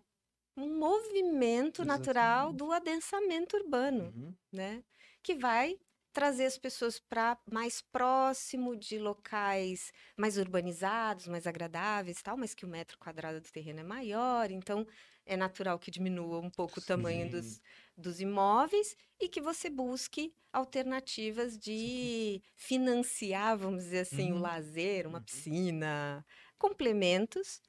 um 0.63 0.79
movimento 0.79 1.85
natural 1.85 2.53
Exatamente. 2.53 2.55
do 2.55 2.73
adensamento 2.73 3.57
urbano, 3.57 4.15
Uhum. 4.15 4.39
né? 4.53 4.85
Que 5.23 5.35
vai 5.35 5.79
trazer 6.13 6.45
as 6.47 6.59
pessoas 6.59 6.99
para 6.99 7.39
mais 7.51 7.81
próximo 7.81 8.77
de 8.77 8.99
locais 8.99 9.93
mais 10.17 10.37
urbanizados, 10.39 11.29
mais 11.29 11.47
agradáveis, 11.47 12.21
tal, 12.23 12.37
mas 12.37 12.53
que 12.55 12.65
o 12.65 12.69
metro 12.69 12.99
quadrado 12.99 13.41
do 13.41 13.51
terreno 13.53 13.81
é 13.81 13.85
maior, 13.85 14.51
então 14.51 14.87
é 15.25 15.37
natural 15.37 15.79
que 15.79 15.91
diminua 15.91 16.41
um 16.41 16.51
pouco 16.51 16.81
o 16.81 16.83
tamanho 16.83 17.29
Sim. 17.29 17.29
dos, 17.29 17.61
dos 17.97 18.21
imóveis 18.21 18.97
e 19.21 19.29
que 19.29 19.41
você 19.41 19.71
busque 19.71 20.35
alternativas 20.53 21.57
de 21.59 22.43
financiar, 22.57 23.57
vamos 23.57 23.85
dizer 23.85 24.01
assim, 24.01 24.33
o 24.33 24.39
Uhum. 24.39 24.41
lazer, 24.41 25.07
uma 25.07 25.21
Uhum. 25.21 25.21
piscina, 25.21 26.25
complementos 26.59 27.61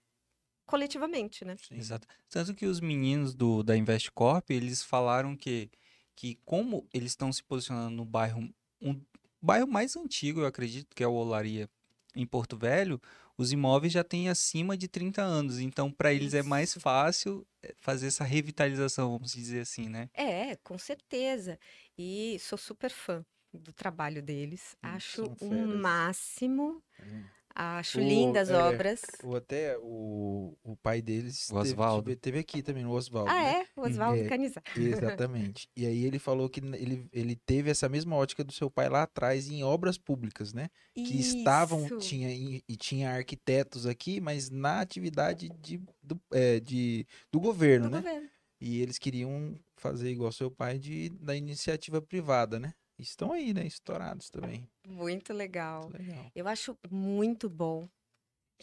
coletivamente, 0.71 1.43
né? 1.43 1.57
Sim. 1.61 1.75
Exato. 1.75 2.07
Tanto 2.29 2.55
que 2.55 2.65
os 2.65 2.79
meninos 2.79 3.35
do, 3.35 3.61
da 3.61 3.75
Investcorp, 3.75 4.49
eles 4.49 4.81
falaram 4.81 5.35
que, 5.35 5.69
que 6.15 6.35
como 6.45 6.87
eles 6.93 7.11
estão 7.11 7.31
se 7.33 7.43
posicionando 7.43 7.93
no 7.93 8.05
bairro, 8.05 8.49
um 8.81 8.99
bairro 9.41 9.67
mais 9.67 9.97
antigo, 9.97 10.39
eu 10.39 10.45
acredito, 10.45 10.95
que 10.95 11.03
é 11.03 11.07
o 11.07 11.11
Olaria, 11.11 11.69
em 12.15 12.25
Porto 12.25 12.57
Velho, 12.57 13.01
os 13.37 13.51
imóveis 13.51 13.91
já 13.91 14.03
têm 14.03 14.29
acima 14.29 14.77
de 14.77 14.87
30 14.87 15.21
anos. 15.21 15.59
Então, 15.59 15.91
para 15.91 16.13
eles 16.13 16.33
é 16.33 16.41
mais 16.41 16.73
fácil 16.73 17.45
eh, 17.61 17.73
fazer 17.77 18.07
essa 18.07 18.23
revitalização, 18.23 19.11
vamos 19.11 19.33
dizer 19.33 19.61
assim, 19.61 19.89
né? 19.89 20.09
É, 20.13 20.55
com 20.57 20.77
certeza. 20.77 21.59
E 21.97 22.37
sou 22.39 22.57
super 22.57 22.91
fã 22.91 23.25
do 23.53 23.73
trabalho 23.73 24.21
deles. 24.21 24.75
Hum, 24.83 24.89
Acho 24.89 25.25
o 25.25 25.35
feras. 25.35 25.79
máximo. 25.81 26.81
Hum. 27.03 27.23
Acho 27.53 27.99
O- 27.99 28.01
lindas 28.03 28.49
é, 28.49 28.55
obras. 28.55 29.01
Ou 29.23 29.35
até 29.35 29.77
o, 29.79 30.55
o 30.63 30.75
pai 30.77 31.01
deles 31.01 31.49
O 31.49 31.55
teve- 31.61 31.69
Osvaldo. 31.71 32.03
teve, 32.03 32.15
teve 32.15 32.39
aqui 32.39 32.61
também, 32.63 32.85
o 32.85 32.91
Oswaldo. 32.91 33.29
Ah, 33.29 33.41
né? 33.43 33.61
é? 33.61 33.65
O 33.79 33.83
Oswaldo 33.85 34.21
É, 34.21 34.27
Canizar. 34.27 34.63
Exatamente. 34.77 35.67
E 35.75 35.85
aí 35.85 36.05
ele 36.05 36.17
falou 36.19 36.49
que 36.49 36.59
ele, 36.59 37.07
ele 37.11 37.35
teve 37.35 37.69
essa 37.69 37.89
mesma 37.89 38.15
ótica 38.15 38.43
do 38.43 38.51
seu 38.51 38.69
pai 38.71 38.89
lá 38.89 39.03
atrás 39.03 39.49
em 39.49 39.63
obras 39.63 39.97
públicas, 39.97 40.53
né? 40.53 40.69
Que 40.95 41.19
estavam, 41.19 41.85
Isso. 41.85 41.97
tinha, 41.99 42.31
e, 42.33 42.63
e 42.67 42.75
tinha 42.77 43.11
arquitetos 43.11 43.85
aqui, 43.85 44.19
mas 44.21 44.49
na 44.49 44.79
atividade 44.81 45.49
de, 45.61 45.81
do, 46.01 46.19
é, 46.31 46.59
de, 46.59 47.05
do 47.31 47.39
governo, 47.39 47.89
do 47.89 47.91
né? 47.91 47.97
governo. 48.01 48.29
E 48.59 48.79
eles 48.79 48.99
queriam 48.99 49.59
fazer 49.75 50.11
igual 50.11 50.31
seu 50.31 50.51
pai 50.51 50.77
de, 50.77 51.09
da 51.19 51.35
iniciativa 51.35 51.99
privada, 52.01 52.59
né? 52.59 52.73
Estão 53.01 53.31
aí, 53.31 53.53
né? 53.53 53.65
Estourados 53.65 54.29
também. 54.29 54.69
Muito 54.87 55.33
legal. 55.33 55.89
Legal. 55.89 56.31
Eu 56.35 56.47
acho 56.47 56.77
muito 56.89 57.49
bom 57.49 57.87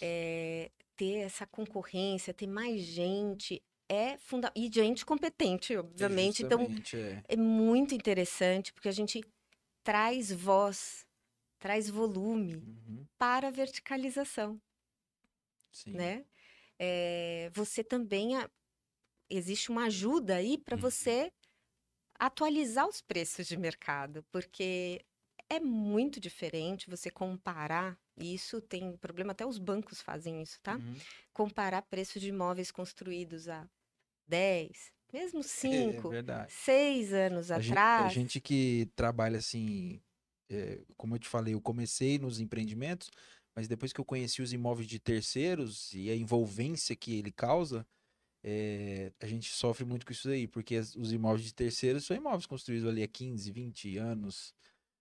é, 0.01 0.70
ter 0.97 1.18
essa 1.18 1.47
concorrência, 1.47 2.34
ter 2.34 2.47
mais 2.47 2.80
gente. 2.82 3.62
É 3.89 4.18
funda... 4.18 4.53
E 4.55 4.70
gente 4.72 5.07
competente, 5.07 5.76
obviamente. 5.76 6.43
Então, 6.43 6.59
Justamente, 6.61 6.97
é. 6.97 7.24
é 7.28 7.36
muito 7.36 7.95
interessante, 7.95 8.72
porque 8.72 8.89
a 8.89 8.93
gente 8.93 9.22
traz 9.82 10.30
voz, 10.32 11.07
traz 11.59 11.89
volume 11.89 12.57
Uhum, 12.57 13.07
para 13.18 13.49
a 13.49 13.51
verticalização. 13.51 14.61
sim. 15.72 15.93
né? 15.93 16.24
É, 16.78 17.51
você 17.55 17.82
também 17.82 18.36
a- 18.36 18.51
existe 19.30 19.70
uma 19.70 19.86
ajuda 19.86 20.36
aí 20.36 20.59
para 20.59 20.76
Uhum. 20.76 20.82
você 20.82 21.32
atualizar 22.18 22.88
os 22.88 23.00
preços 23.00 23.46
de 23.46 23.56
mercado, 23.56 24.24
porque 24.32 25.04
é 25.48 25.60
muito 25.60 26.20
diferente 26.20 26.90
você 26.90 27.10
comparar, 27.10 27.98
e 28.16 28.34
isso 28.34 28.60
tem 28.60 28.96
problema, 28.98 29.32
até 29.32 29.46
os 29.46 29.58
bancos 29.58 30.02
fazem 30.02 30.42
isso, 30.42 30.58
tá? 30.62 30.80
Uhum. 30.80 31.02
Comparar 31.32 31.82
preços 31.82 32.20
de 32.22 32.28
imóveis 32.30 32.70
construídos 32.70 33.48
há 33.48 33.68
10, 34.28 34.92
mesmo 35.12 35.42
É, 35.70 36.00
5, 36.02 36.08
verdade. 36.08 36.48
6 36.48 37.12
anos 37.14 37.50
A 37.54 37.60
atrás. 37.60 38.06
A 38.06 38.08
gente 38.08 38.40
que 38.40 38.90
trabalha 38.96 39.38
assim, 39.38 40.00
é, 40.50 40.84
como 40.96 41.14
eu 41.14 41.18
te 41.18 41.28
falei, 41.28 41.54
eu 41.54 41.60
comecei 41.60 42.18
nos 42.18 42.40
empreendimentos, 42.40 43.10
mas 43.56 43.68
depois 43.68 43.92
que 43.92 44.00
eu 44.00 44.04
conheci 44.04 44.42
os 44.42 44.52
imóveis 44.52 44.86
de 44.88 44.98
terceiros 45.00 45.92
e 45.94 46.10
a 46.10 46.16
envolvência 46.16 46.94
que 46.96 47.16
ele 47.18 47.32
causa, 47.32 47.86
é, 48.43 49.12
a 49.20 49.26
gente 49.26 49.51
sofre 49.51 49.84
muito 49.84 50.07
com 50.07 50.12
isso 50.12 50.28
aí, 50.28 50.47
porque 50.49 50.76
as- 50.76 50.95
os 50.97 51.12
imóveis 51.12 51.45
de 51.47 51.55
terceiros 51.55 52.05
são 52.07 52.16
imóveis 52.16 52.47
construídos 52.47 52.89
ali 52.89 53.03
há 53.03 53.09
15, 53.09 53.51
20 53.53 53.97
anos, 53.99 54.55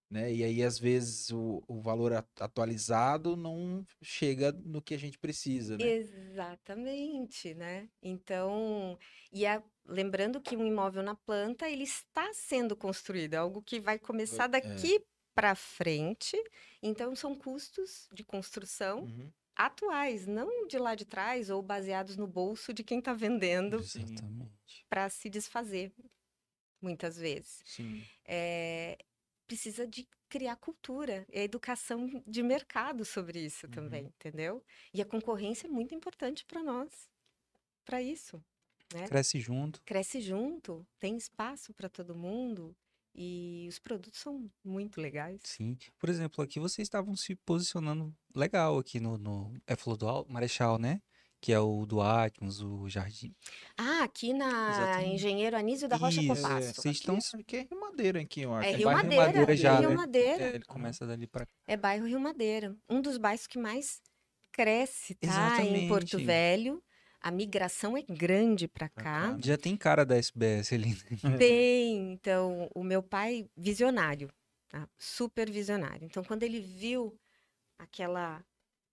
né? 0.10 0.34
E 0.34 0.44
aí, 0.44 0.64
às 0.64 0.80
vezes, 0.80 1.32
o, 1.32 1.64
o 1.68 1.82
valor 1.82 2.14
atualizado 2.40 3.36
não 3.36 3.86
chega 4.02 4.52
no 4.52 4.82
que 4.82 4.94
a 4.94 5.00
gente 5.00 5.18
precisa, 5.20 5.78
né? 5.78 5.86
Exatamente, 5.90 7.54
né? 7.54 7.90
Então, 8.02 8.98
e 9.32 9.46
a- 9.46 9.64
lembrando 9.86 10.42
que 10.42 10.56
um 10.58 10.66
imóvel 10.66 11.04
na 11.04 11.16
planta, 11.16 11.70
ele 11.70 11.84
está 11.84 12.34
sendo 12.34 12.76
construído, 12.76 13.34
é 13.34 13.38
algo 13.38 13.62
que 13.62 13.80
vai 13.80 14.00
começar 14.00 14.46
é. 14.46 14.50
daqui 14.50 15.06
para 15.36 15.56
frente. 15.56 16.36
Então, 16.82 17.16
são 17.16 17.36
custos 17.36 18.08
de 18.14 18.24
construção 18.24 19.02
Uhum. 19.04 19.32
Atuais, 19.58 20.28
não 20.28 20.68
de 20.68 20.78
lá 20.78 20.96
de 20.96 21.06
trás 21.06 21.50
ou 21.50 21.62
baseados 21.62 22.16
no 22.16 22.28
bolso 22.28 22.74
de 22.74 22.84
quem 22.84 23.00
está 23.00 23.14
vendendo 23.14 23.80
para 24.90 25.10
se 25.10 25.30
desfazer, 25.30 25.92
muitas 26.82 27.18
vezes. 27.18 27.64
É, 28.26 28.98
precisa 29.48 29.88
de 29.88 30.08
criar 30.30 30.58
cultura, 30.58 31.26
e 31.32 31.40
a 31.40 31.44
educação 31.44 32.22
de 32.28 32.44
mercado 32.44 33.06
sobre 33.06 33.40
isso 33.40 33.66
Uhum. 33.66 33.72
também, 33.72 34.06
entendeu? 34.08 34.64
E 34.94 35.02
a 35.02 35.06
concorrência 35.06 35.68
é 35.68 35.70
muito 35.70 35.96
importante 35.96 36.46
para 36.46 36.62
nós, 36.62 37.10
para 37.86 38.02
isso. 38.02 38.44
né? 38.94 39.08
Cresce 39.08 39.40
junto. 39.40 39.82
Cresce 39.86 40.20
junto, 40.22 40.86
tem 41.00 41.16
espaço 41.18 41.74
para 41.74 41.90
todo 41.90 42.16
mundo 42.16 42.76
e 43.18 43.66
os 43.68 43.80
produtos 43.80 44.20
são 44.20 44.50
muito 44.64 45.02
legais. 45.02 45.42
Sim. 45.44 45.76
Por 46.00 46.08
exemplo, 46.10 46.44
aqui 46.44 46.60
vocês 46.60 46.86
estavam 46.86 47.16
se 47.16 47.36
posicionando 47.36 48.16
legal 48.36 48.78
aqui 48.78 49.00
no, 49.00 49.18
no 49.18 49.54
é 49.66 49.76
falou 49.76 49.98
do 49.98 50.08
Al- 50.08 50.26
Marechal, 50.30 50.78
né? 50.78 51.02
Que 51.40 51.52
é 51.54 51.60
o 51.60 51.86
do 51.86 52.02
Atmos, 52.02 52.62
o 52.62 52.90
Jardim. 52.90 53.34
Ah, 53.78 54.04
aqui 54.04 54.34
na 54.34 54.70
Exatamente. 54.72 55.14
Engenheiro 55.16 55.56
Anísio 55.58 55.88
da 55.88 55.96
Rocha 55.96 56.20
Isso, 56.20 56.28
Compasso. 56.36 56.74
vocês 56.74 56.98
Aqui, 56.98 57.12
estão- 57.12 57.16
é- 57.16 57.42
aqui 57.42 57.56
é 57.58 57.62
Rio 57.62 57.80
Madeira, 57.80 58.22
aqui, 58.22 58.42
eu 58.42 58.54
acho. 58.56 58.68
É 58.70 58.72
É 58.72 58.76
Rio 58.76 58.92
Madeira, 58.92 59.26
Madeira 59.26 59.56
já, 59.56 59.80
Rio 59.80 59.90
né? 59.90 59.96
Madeira. 59.96 60.44
É, 60.44 60.56
ele 60.56 60.66
começa 60.66 61.06
dali 61.06 61.28
pra 61.28 61.48
É 61.68 61.78
bairro 61.78 62.08
Rio 62.08 62.20
Madeira, 62.20 62.76
um 62.90 63.00
dos 63.02 63.18
bairros 63.18 63.46
que 63.46 63.60
mais 63.60 64.02
cresce, 64.52 65.14
tá? 65.16 65.62
Em 65.64 65.88
Porto 65.88 66.06
Exatamente. 66.06 66.26
Velho. 66.26 66.84
A 67.22 67.32
migração 67.32 67.98
é 67.98 68.04
grande 68.04 68.68
para 68.68 68.90
cá. 68.90 69.38
Já 69.44 69.58
tem 69.58 69.76
cara 69.76 70.06
da 70.06 70.16
SBS 70.16 70.74
ali, 70.74 70.94
né? 71.24 71.38
Tem, 71.38 72.14
então, 72.14 72.70
o 72.74 72.84
meu 72.84 73.02
pai, 73.04 73.50
visionário, 73.56 74.30
tá? 74.70 74.88
super 74.98 75.50
visionário. 75.50 76.06
Então, 76.06 76.24
quando 76.24 76.44
ele 76.44 76.60
viu 76.60 77.18
aquela 77.78 78.44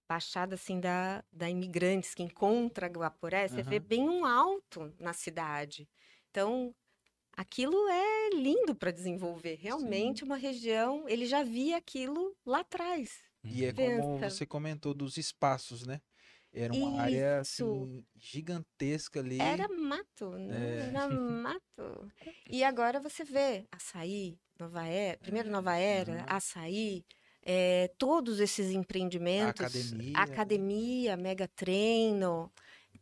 Baixada 0.08 0.54
assim 0.54 0.80
da, 0.80 1.24
da 1.32 1.48
Imigrantes, 1.48 2.14
que 2.14 2.22
encontra 2.22 2.88
Guaporé, 2.88 3.48
você 3.48 3.62
vê 3.62 3.76
Aham. 3.76 3.86
bem 3.88 4.08
um 4.08 4.26
alto 4.26 4.92
na 5.00 5.14
cidade. 5.14 5.88
Então, 6.30 6.74
aquilo 7.36 7.88
é 7.88 8.30
lindo 8.34 8.74
para 8.74 8.90
desenvolver. 8.90 9.56
Realmente 9.56 10.22
uma 10.22 10.36
região, 10.36 11.08
ele 11.08 11.26
já 11.26 11.42
via 11.42 11.78
aquilo 11.78 12.36
lá 12.44 12.60
atrás. 12.60 13.22
E 13.44 13.64
é 13.64 13.72
como 13.72 14.18
você 14.18 14.44
comentou 14.46 14.92
dos 14.94 15.16
espaços, 15.16 15.86
né? 15.86 16.00
Era 16.55 16.72
uma 16.72 17.00
área 17.00 17.40
Isso. 17.40 17.64
assim, 17.64 18.05
gigantesca 18.16 19.18
ali. 19.18 19.40
Era 19.40 19.66
mato, 19.68 20.30
né? 20.38 20.86
É. 20.86 20.88
Era 20.88 21.09
mato. 21.09 22.12
E 22.48 22.62
agora 22.62 23.00
você 23.00 23.24
vê 23.24 23.66
açaí, 23.72 24.38
Nova 24.59 24.86
Era, 24.86 25.18
primeiro 25.18 25.50
Nova 25.50 25.74
Era, 25.74 26.14
Aham. 26.20 26.26
açaí, 26.28 27.05
eh, 27.42 27.90
todos 27.98 28.38
esses 28.38 28.70
empreendimentos, 28.70 29.61
academia. 29.66 30.18
academia, 30.22 31.16
mega 31.16 31.48
treino, 31.48 32.52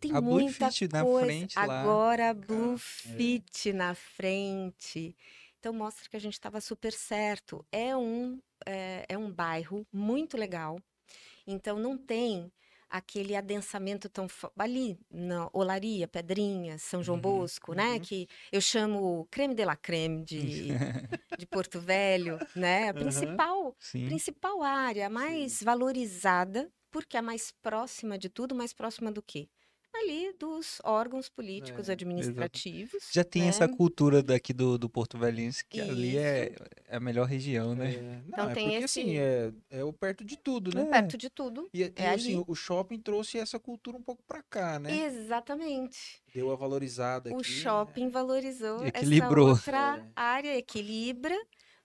tem 0.00 0.16
A 0.16 0.20
Blue 0.20 0.30
muita 0.30 0.70
na 0.92 1.04
coisa. 1.04 1.26
frente 1.26 1.56
lá. 1.56 1.80
Agora 1.82 2.30
a 2.30 2.34
Blue 2.34 2.74
é. 2.74 2.78
Fit 2.78 3.72
na 3.72 3.94
frente. 3.94 5.14
Então 5.60 5.72
mostra 5.72 6.08
que 6.08 6.16
a 6.16 6.20
gente 6.20 6.32
estava 6.32 6.60
super 6.60 6.92
certo. 6.92 7.64
É 7.70 7.96
um, 7.96 8.40
é, 8.66 9.04
é 9.08 9.16
um 9.16 9.30
bairro 9.30 9.86
muito 9.92 10.36
legal. 10.36 10.80
Então 11.46 11.78
não 11.78 11.96
tem 11.96 12.50
aquele 12.92 13.34
adensamento 13.34 14.08
tão 14.08 14.26
ali 14.58 14.98
na 15.10 15.48
Olaria, 15.52 16.06
Pedrinhas, 16.06 16.82
São 16.82 17.02
João 17.02 17.18
Uhum, 17.18 17.20
Bosco, 17.20 17.72
né? 17.74 17.98
uhum. 17.98 18.00
Que 18.00 18.28
eu 18.52 18.60
chamo 18.60 19.26
creme 19.30 19.54
de 19.54 19.64
la 19.64 19.76
creme 19.76 20.24
de, 20.24 20.78
de 21.36 21.46
Porto 21.46 21.80
Velho, 21.80 22.42
né? 22.54 22.88
A 22.90 22.94
principal 22.94 23.76
Sim. 23.78 24.04
principal 24.04 24.62
área, 24.62 25.06
a 25.06 25.10
mais 25.10 25.62
valorizada, 25.62 26.70
porque 26.90 27.16
é 27.16 27.20
a 27.20 27.22
mais 27.22 27.50
próxima 27.50 28.18
de 28.18 28.28
tudo, 28.28 28.54
mais 28.54 28.72
próxima 28.74 29.10
do 29.10 29.22
quê? 29.22 29.48
Ali 30.02 30.32
dos 30.38 30.80
órgãos 30.84 31.28
políticos 31.28 31.88
É, 31.88 31.92
administrativos. 31.92 33.04
Já 33.12 33.22
tem 33.24 33.42
né? 33.42 33.48
essa 33.48 33.68
cultura 33.68 34.22
daqui 34.22 34.52
do, 34.52 34.76
do 34.78 34.88
Porto 34.88 35.16
Velhense, 35.18 35.64
que 35.64 35.80
ali 35.80 36.16
é, 36.16 36.50
Isso. 36.52 36.62
é 36.88 36.96
a 36.96 37.00
melhor 37.00 37.26
região, 37.26 37.74
né? 37.74 37.94
É, 37.94 38.00
não, 38.02 38.22
Então 38.28 38.50
é 38.50 38.54
tem 38.54 38.64
porque 38.70 38.84
esse- 38.84 39.00
assim, 39.00 39.16
é, 39.16 39.52
é 39.70 39.84
o 39.84 39.92
perto 39.92 40.24
de 40.24 40.36
tudo, 40.36 40.74
né? 40.74 40.84
Perto 40.86 41.16
de 41.16 41.30
tudo. 41.30 41.68
E, 41.72 41.82
e, 41.82 41.92
é 41.96 42.10
assim, 42.10 42.34
ali. 42.36 42.44
o 42.46 42.54
shopping 42.54 42.98
trouxe 42.98 43.38
essa 43.38 43.58
cultura 43.58 43.96
um 43.96 44.02
pouco 44.02 44.22
pra 44.26 44.42
cá, 44.42 44.78
né? 44.78 45.04
Exatamente. 45.06 46.22
Deu 46.34 46.50
a 46.50 46.56
valorizada 46.56 47.30
O 47.30 47.36
aqui. 47.38 47.44
shopping 47.44 48.08
valorizou 48.08 48.84
Equilibrou. 48.86 49.52
essa 49.52 49.58
outra 49.70 49.98
É. 49.98 50.10
área, 50.16 50.56
equilibra, 50.56 51.36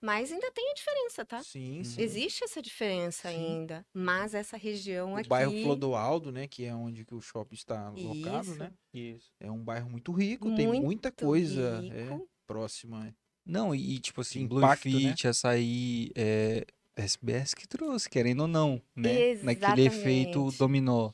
mas 0.02 0.32
ainda 0.32 0.52
tem 0.52 0.70
a 0.72 0.74
diferença, 0.74 1.26
tá? 1.26 1.41
Sim, 1.43 1.84
sim. 1.84 2.02
Existe 2.02 2.43
essa 2.43 2.62
diferença 2.62 3.30
Sim. 3.30 3.36
ainda, 3.36 3.86
mas 3.93 4.34
essa 4.34 4.56
região 4.56 5.14
O 5.14 5.18
aqui 5.18 5.30
bairro 5.30 5.52
Clodoaldo, 5.64 6.32
né? 6.32 6.48
Que 6.48 6.66
é 6.66 6.76
onde 6.76 7.04
que 7.04 7.16
o 7.16 7.22
shopping 7.22 7.56
está 7.56 7.88
alocado, 7.88 8.50
Isso. 8.50 8.60
né? 8.60 8.72
Isso. 8.93 9.32
É 9.39 9.50
um 9.52 9.64
bairro 9.64 9.89
muito 9.89 10.12
rico, 10.12 10.54
tem 10.56 10.68
Muito 10.68 10.84
muita 10.84 11.12
coisa 11.12 11.84
é, 11.91 12.20
próxima. 12.45 13.14
Não, 13.45 13.74
e 13.74 13.98
tipo 14.00 14.22
assim, 14.22 14.41
impacto, 14.41 14.89
né? 14.89 15.00
Fit, 15.00 15.28
açaí, 15.28 16.12
é, 16.16 16.66
SBS 16.95 17.54
que 17.54 17.68
trouxe, 17.68 18.10
querendo 18.10 18.41
ou 18.41 18.48
não, 18.48 18.82
né? 18.95 19.36
Naquele 19.41 19.86
efeito 19.86 20.39
Exatamente. 20.39 20.58
dominó. 20.58 21.12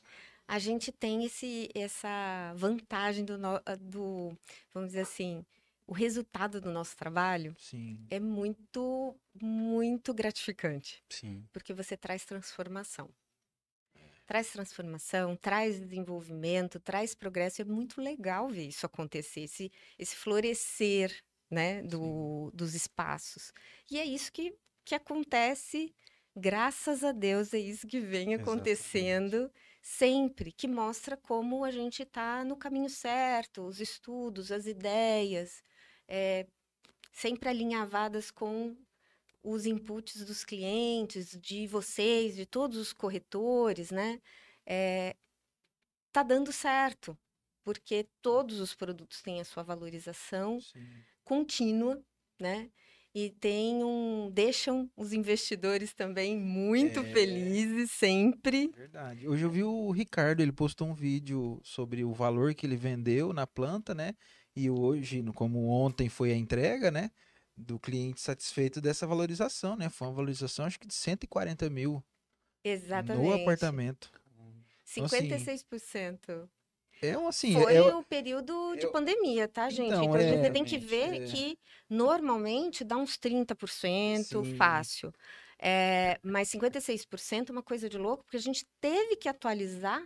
a 0.47 0.59
gente 0.59 0.91
tem 0.91 1.23
esse, 1.25 1.69
essa 1.73 2.53
vantagem 2.55 3.23
do, 3.23 3.37
do, 3.79 4.37
vamos 4.73 4.89
dizer 4.89 5.01
assim, 5.01 5.45
o 5.85 5.93
resultado 5.93 6.61
do 6.61 6.71
nosso 6.71 6.95
trabalho 6.95 7.55
Sim. 7.59 8.05
é 8.09 8.19
muito, 8.19 9.19
muito 9.41 10.13
gratificante, 10.13 11.03
Sim. 11.09 11.45
porque 11.51 11.73
você 11.73 11.97
traz 11.97 12.25
transformação. 12.25 13.09
Traz 14.25 14.51
transformação, 14.51 15.35
traz 15.35 15.79
desenvolvimento, 15.79 16.79
traz 16.79 17.13
progresso. 17.13 17.61
É 17.61 17.65
muito 17.65 18.01
legal 18.01 18.49
ver 18.49 18.67
isso 18.67 18.85
acontecer, 18.85 19.41
esse, 19.41 19.69
esse 19.99 20.15
florescer 20.15 21.21
né, 21.51 21.81
do, 21.83 22.49
dos 22.53 22.73
espaços. 22.73 23.51
E 23.91 23.99
é 23.99 24.05
isso 24.05 24.31
que, 24.31 24.55
que 24.85 24.95
acontece, 24.95 25.93
graças 26.35 27.03
a 27.03 27.11
Deus, 27.11 27.53
é 27.53 27.59
isso 27.59 27.85
que 27.85 27.99
vem 27.99 28.33
Exatamente. 28.33 28.41
acontecendo 28.41 29.51
sempre, 29.81 30.53
que 30.53 30.67
mostra 30.69 31.17
como 31.17 31.65
a 31.65 31.69
gente 31.69 32.03
está 32.03 32.45
no 32.45 32.55
caminho 32.55 32.89
certo, 32.89 33.63
os 33.67 33.81
estudos, 33.81 34.51
as 34.51 34.65
ideias, 34.65 35.61
é, 36.15 36.45
sempre 37.11 37.49
alinhavadas 37.49 38.29
com 38.29 38.77
os 39.41 39.65
inputs 39.65 40.23
dos 40.23 40.45
clientes, 40.45 41.35
de 41.41 41.65
vocês, 41.65 42.35
de 42.35 42.45
todos 42.45 42.77
os 42.77 42.93
corretores, 42.93 43.89
né? 43.89 44.21
É, 44.63 45.15
tá 46.11 46.21
dando 46.21 46.51
certo, 46.51 47.17
porque 47.63 48.07
todos 48.21 48.59
os 48.59 48.75
produtos 48.75 49.23
têm 49.23 49.41
a 49.41 49.43
sua 49.43 49.63
valorização 49.63 50.61
Sim. 50.61 50.87
contínua, 51.23 51.99
né? 52.39 52.69
E 53.15 53.31
tem 53.31 53.83
um, 53.83 54.29
deixam 54.31 54.89
os 54.95 55.13
investidores 55.13 55.93
também 55.93 56.37
muito 56.39 56.99
É. 56.99 57.03
felizes 57.05 57.91
sempre. 57.91 58.69
Verdade. 58.69 59.27
Hoje 59.27 59.43
eu 59.43 59.49
vi 59.49 59.63
o 59.63 59.91
Ricardo, 59.91 60.41
ele 60.41 60.51
postou 60.51 60.87
um 60.87 60.93
vídeo 60.93 61.59
sobre 61.63 62.03
o 62.03 62.13
valor 62.13 62.53
que 62.53 62.65
ele 62.65 62.75
vendeu 62.75 63.33
na 63.33 63.45
planta, 63.47 63.95
né? 63.95 64.13
E 64.55 64.69
hoje, 64.69 65.23
como 65.33 65.67
ontem 65.67 66.09
foi 66.09 66.31
a 66.31 66.35
entrega, 66.35 66.91
né? 66.91 67.11
Do 67.55 67.79
cliente 67.79 68.21
satisfeito 68.21 68.79
dessa 68.81 69.05
valorização, 69.07 69.75
né? 69.75 69.89
Foi 69.89 70.07
uma 70.07 70.13
valorização, 70.15 70.65
acho 70.65 70.79
que 70.79 70.87
de 70.87 70.93
140 70.93 71.69
mil 71.69 72.03
Exatamente. 72.63 73.25
no 73.25 73.33
apartamento. 73.33 74.11
Então, 74.91 75.05
assim, 75.05 75.17
56%. 75.17 76.49
É 77.01 77.17
um 77.17 77.27
assim, 77.27 77.51
Foi 77.53 77.75
é, 77.75 77.81
o 77.81 78.03
período 78.03 78.75
de 78.77 78.85
eu- 78.85 78.91
pandemia, 78.91 79.47
tá, 79.47 79.69
gente? 79.69 79.87
Então, 79.91 80.03
Então, 80.03 80.15
é, 80.15 80.37
você 80.37 80.51
tem 80.51 80.63
que 80.63 80.77
ver 80.77 81.21
é. 81.21 81.25
que 81.25 81.59
normalmente 81.89 82.83
dá 82.83 82.95
uns 82.95 83.17
30% 83.17 84.43
Sim. 84.45 84.55
fácil. 84.55 85.11
É, 85.59 86.17
mas 86.23 86.49
56% 86.49 87.49
é 87.49 87.51
uma 87.51 87.63
coisa 87.63 87.89
de 87.89 87.97
louco, 87.97 88.23
porque 88.23 88.37
a 88.37 88.39
gente 88.39 88.65
teve 88.79 89.15
que 89.17 89.27
atualizar 89.27 90.01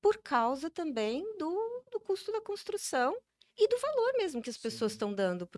por 0.00 0.18
causa 0.18 0.70
também 0.70 1.22
do, 1.38 1.84
do 1.90 2.00
custo 2.00 2.30
da 2.32 2.40
construção 2.40 3.16
e 3.56 3.68
do 3.68 3.78
valor 3.78 4.12
mesmo 4.18 4.42
que 4.42 4.50
as 4.50 4.56
pessoas 4.56 4.92
estão 4.92 5.12
dando 5.12 5.48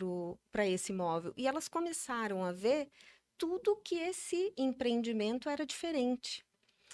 para 0.51 0.67
esse 0.67 0.93
imóvel. 0.93 1.33
E 1.37 1.47
elas 1.47 1.69
começaram 1.69 2.45
a 2.45 2.53
ver 2.53 2.89
tudo 3.39 3.81
que 3.85 3.97
esse 3.97 4.53
empreendimento 4.57 5.49
era 5.49 5.65
diferente. 5.65 6.45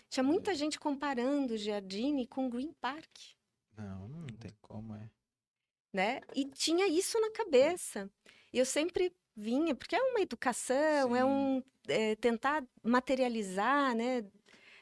Tinha 0.08 0.24
muita 0.24 0.54
gente 0.54 0.78
comparando 0.78 1.54
o 1.54 1.56
Giardini 1.56 2.26
com 2.26 2.46
o 2.46 2.50
Green 2.50 2.72
Park 2.80 3.10
Não, 3.76 4.08
não 4.08 4.26
tem 4.26 4.52
como, 4.60 4.94
é. 4.94 5.10
né? 5.92 6.20
E 6.34 6.44
tinha 6.46 6.86
isso 6.88 7.20
na 7.20 7.30
cabeça. 7.30 8.10
E 8.52 8.58
eu 8.58 8.66
sempre 8.66 9.14
vinha, 9.36 9.74
porque 9.74 9.94
é 9.94 10.02
uma 10.02 10.20
educação, 10.20 11.14
é 11.14 11.20
Sim. 11.20 11.24
um 11.24 11.62
é, 11.88 12.14
tentar 12.16 12.64
materializar, 12.82 13.94
né? 13.94 14.24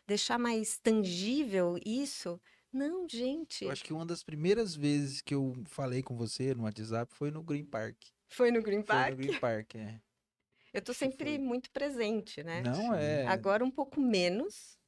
Deixar 0.06 0.38
mais 0.38 0.78
tangível 0.78 1.78
isso. 1.84 2.40
Não, 2.72 3.08
gente, 3.08 3.64
Eu 3.64 3.70
acho 3.70 3.82
que 3.84 3.92
uma 3.92 4.04
das 4.04 4.22
primeiras 4.22 4.74
vezes 4.74 5.20
que 5.22 5.34
eu 5.34 5.54
falei 5.66 6.02
com 6.02 6.16
você 6.16 6.54
no 6.54 6.64
WhatsApp 6.64 7.14
foi 7.14 7.30
no 7.30 7.42
Green 7.42 7.64
Park. 7.64 7.96
foi 8.28 8.50
no 8.50 8.62
Green 8.62 8.82
Foi 8.82 8.84
Park. 8.84 9.10
no 9.10 9.16
Green 9.16 9.38
Park, 9.40 9.74
é. 9.76 10.00
Eu 10.72 10.82
tô 10.82 10.92
sempre 10.92 11.36
foi. 11.36 11.38
muito 11.38 11.70
presente, 11.70 12.42
né? 12.42 12.60
Não 12.60 12.74
Sim. 12.74 12.94
é. 12.94 13.26
Agora 13.26 13.64
um 13.64 13.70
pouco 13.70 14.00
menos, 14.00 14.78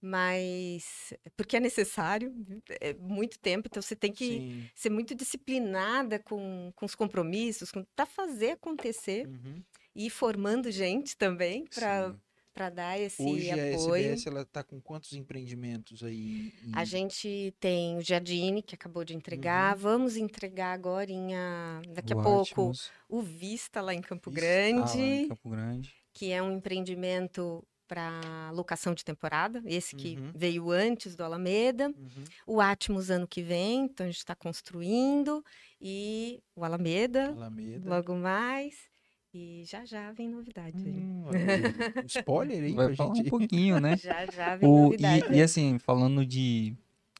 mas 0.00 1.12
porque 1.36 1.56
é 1.58 1.60
necessário, 1.60 2.34
é 2.80 2.94
muito 2.94 3.38
tempo, 3.38 3.68
então 3.68 3.82
você 3.82 3.94
tem 3.94 4.12
que 4.12 4.38
Sim. 4.38 4.70
ser 4.74 4.90
muito 4.90 5.14
disciplinada 5.14 6.18
com, 6.18 6.72
com 6.74 6.86
os 6.86 6.94
compromissos, 6.94 7.70
para 7.94 8.06
fazer 8.06 8.52
acontecer. 8.52 9.26
Uhum. 9.26 9.62
e 9.94 10.10
formando 10.10 10.70
gente 10.70 11.16
também 11.16 11.64
para. 11.66 12.14
Para 12.56 12.70
dar 12.70 12.98
esse 12.98 13.22
Hoje 13.22 13.50
a 13.50 13.54
apoio. 13.54 13.96
SBS 14.06 14.26
ela 14.26 14.42
tá 14.46 14.64
com 14.64 14.80
quantos 14.80 15.12
empreendimentos 15.12 16.02
aí? 16.02 16.54
em- 16.64 16.72
A 16.74 16.86
gente 16.86 17.54
tem 17.60 17.98
o 17.98 18.00
Jardine, 18.00 18.62
que 18.62 18.74
acabou 18.74 19.04
de 19.04 19.14
entregar. 19.14 19.76
Vamos 19.76 20.16
entregar 20.16 20.72
agora 20.72 21.12
em 21.12 21.34
a- 21.34 21.82
daqui 21.90 22.14
a 22.14 22.16
O 22.16 22.22
pouco 22.22 22.40
Atmos, 22.62 22.90
o 23.10 23.20
Vista 23.20 23.82
lá 23.82 23.92
em 23.92 24.00
Campo 24.00 24.30
Vista, 24.30 24.46
ah, 24.46 24.50
lá 24.54 24.86
Grande, 24.86 25.02
em 25.02 25.28
Campo 25.28 25.50
Grande. 25.50 25.94
que 26.14 26.32
é 26.32 26.42
um 26.42 26.50
empreendimento 26.56 27.62
para 27.86 28.50
locação 28.52 28.94
de 28.94 29.04
temporada, 29.04 29.62
esse 29.66 29.94
que 29.94 30.16
Uhum. 30.16 30.32
veio 30.34 30.70
antes 30.70 31.14
do 31.14 31.22
Alameda. 31.22 31.88
Uhum. 31.88 32.24
O 32.46 32.60
Atmos 32.60 33.10
ano 33.10 33.28
que 33.28 33.42
vem, 33.42 33.84
então 33.84 34.04
a 34.06 34.08
gente 34.08 34.18
está 34.18 34.34
construindo 34.34 35.44
e 35.80 36.42
o 36.56 36.64
Alameda 36.64 37.28
Alameda. 37.28 37.88
logo 37.88 38.14
mais. 38.16 38.74
E 39.36 39.64
já 39.64 39.84
já 39.84 40.12
vem 40.12 40.30
novidade 40.30 40.76
aí. 40.78 40.94
Hum, 40.94 41.24
aí. 41.28 42.06
Spoiler 42.06 42.62
aí 42.64 42.72
Vai 42.74 42.86
pra 42.86 42.96
falar 42.96 43.12
um 43.12 43.14
gente. 43.16 43.30
pouquinho, 43.30 43.78
né? 43.80 43.96
Já 44.02 44.24
já 44.26 44.56
vem 44.56 44.68
O, 44.68 44.84
novidade. 44.84 45.34
e, 45.34 45.38
e 45.38 45.42
assim, 45.42 45.78
falando 45.78 46.24
de. 46.24 46.74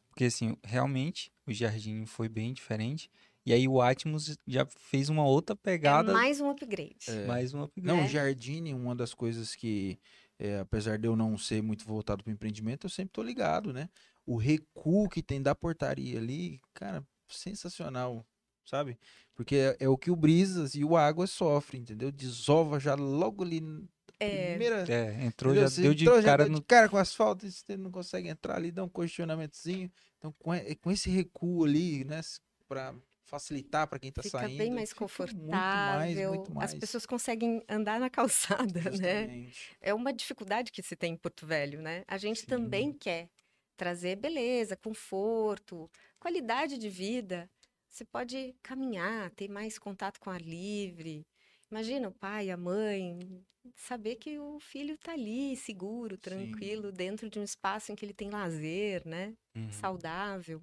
Porque 0.09 0.25
assim, 0.25 0.57
realmente 0.63 1.31
o 1.45 1.53
Jardim 1.53 2.05
foi 2.07 2.27
bem 2.27 2.53
diferente. 2.53 3.07
E 3.45 3.53
aí 3.53 3.67
o 3.67 3.79
Atmos 3.81 4.35
já 4.47 4.65
fez 4.65 5.09
uma 5.09 5.23
outra 5.25 5.53
É 5.53 5.59
pegada, 5.61 6.11
mais 6.11 6.41
um 6.41 6.49
upgrade. 6.49 6.95
É. 7.07 7.27
mais 7.27 7.53
uma 7.53 7.69
Não, 7.77 7.97
o 7.97 8.01
né? 8.01 8.07
Jardine, 8.07 8.73
uma 8.73 8.95
das 8.95 9.13
coisas 9.13 9.55
que 9.55 9.97
é, 10.39 10.59
apesar 10.59 10.97
de 10.97 11.07
eu 11.07 11.15
não 11.15 11.37
ser 11.37 11.61
muito 11.61 11.85
voltado 11.85 12.23
para 12.23 12.33
empreendimento, 12.33 12.85
eu 12.87 12.89
sempre 12.89 13.11
tô 13.13 13.21
ligado, 13.23 13.71
né? 13.71 13.89
O 14.25 14.37
recuo 14.37 15.07
que 15.07 15.21
tem 15.21 15.41
da 15.41 15.55
portaria 15.55 16.17
ali, 16.19 16.59
cara, 16.73 17.05
sensacional, 17.29 18.25
sabe? 18.69 18.97
Porque 19.33 19.55
é, 19.55 19.77
é 19.81 19.89
o 19.89 19.97
que 19.97 20.11
o 20.11 20.15
Brisas 20.15 20.75
e 20.75 20.83
o 20.83 20.95
Água 20.97 21.27
sofrem, 21.27 21.81
entendeu? 21.81 22.11
Desova 22.11 22.79
já 22.79 22.95
logo 22.95 23.43
ali 23.43 23.61
na 23.61 23.83
É, 24.19 24.49
primeira... 24.49 24.85
É, 24.91 25.25
entrou, 25.25 25.53
entendeu? 25.53 25.55
já 25.55 25.69
Você 25.69 25.81
deu 25.81 25.93
de 25.93 26.05
entrou, 26.05 26.21
já 26.21 26.31
cara 26.31 26.43
deu 26.43 26.49
no. 26.49 26.59
de 26.59 26.65
cara 26.65 26.89
com 26.89 26.97
asfalto, 26.97 27.45
e 27.45 27.51
você 27.51 27.77
não 27.77 27.91
consegue 27.91 28.27
entrar 28.29 28.55
ali, 28.55 28.71
dá 28.71 28.83
um 28.83 28.89
questionamentozinho. 28.89 29.91
Então, 30.17 30.31
com, 30.39 30.51
com 30.81 30.91
esse 30.91 31.09
recuo 31.09 31.63
ali, 31.65 32.03
né, 32.03 32.21
para 32.67 32.95
facilitar 33.23 33.87
para 33.87 33.99
quem 33.99 34.11
tá 34.11 34.23
fica 34.23 34.39
saindo, 34.39 34.57
bem 34.57 34.71
mais 34.71 34.89
fica 34.89 35.01
muito 35.05 35.45
mais, 35.45 36.15
confortável. 36.15 36.33
muito 36.33 36.55
mais. 36.55 36.73
As 36.73 36.79
pessoas 36.79 37.05
conseguem 37.05 37.61
andar 37.69 37.99
na 37.99 38.09
calçada, 38.09 38.79
né? 38.79 38.91
Justamente. 38.91 39.77
É 39.81 39.93
uma 39.93 40.13
dificuldade 40.13 40.71
que 40.71 40.81
se 40.81 40.95
tem 40.95 41.13
em 41.13 41.17
Porto 41.17 41.45
Velho, 41.45 41.81
né? 41.81 42.03
A 42.07 42.17
gente 42.17 42.41
Sim. 42.41 42.47
também 42.47 42.93
quer 42.93 43.29
trazer 43.75 44.15
beleza, 44.15 44.75
conforto, 44.75 45.89
qualidade 46.19 46.77
de 46.77 46.89
vida. 46.89 47.49
Você 47.97 48.05
pode 48.05 48.53
caminhar, 48.61 49.31
ter 49.31 49.47
mais 49.47 49.79
contato 49.79 50.19
com 50.19 50.29
o 50.29 50.33
ar 50.33 50.39
livre. 50.39 51.25
Imagina 51.71 52.09
o 52.09 52.11
pai, 52.11 52.51
a 52.51 52.55
mãe, 52.55 53.43
saber 53.75 54.17
que 54.17 54.37
o 54.37 54.59
filho 54.59 54.93
está 54.93 55.13
ali, 55.13 55.57
seguro, 55.57 56.15
tranquilo, 56.15 56.91
dentro 56.91 57.27
de 57.27 57.39
um 57.39 57.43
espaço 57.43 57.91
em 57.91 57.95
que 57.95 58.05
ele 58.05 58.13
tem 58.13 58.29
lazer, 58.29 59.01
né? 59.03 59.33
Uhum. 59.55 59.71
Saudável. 59.71 60.61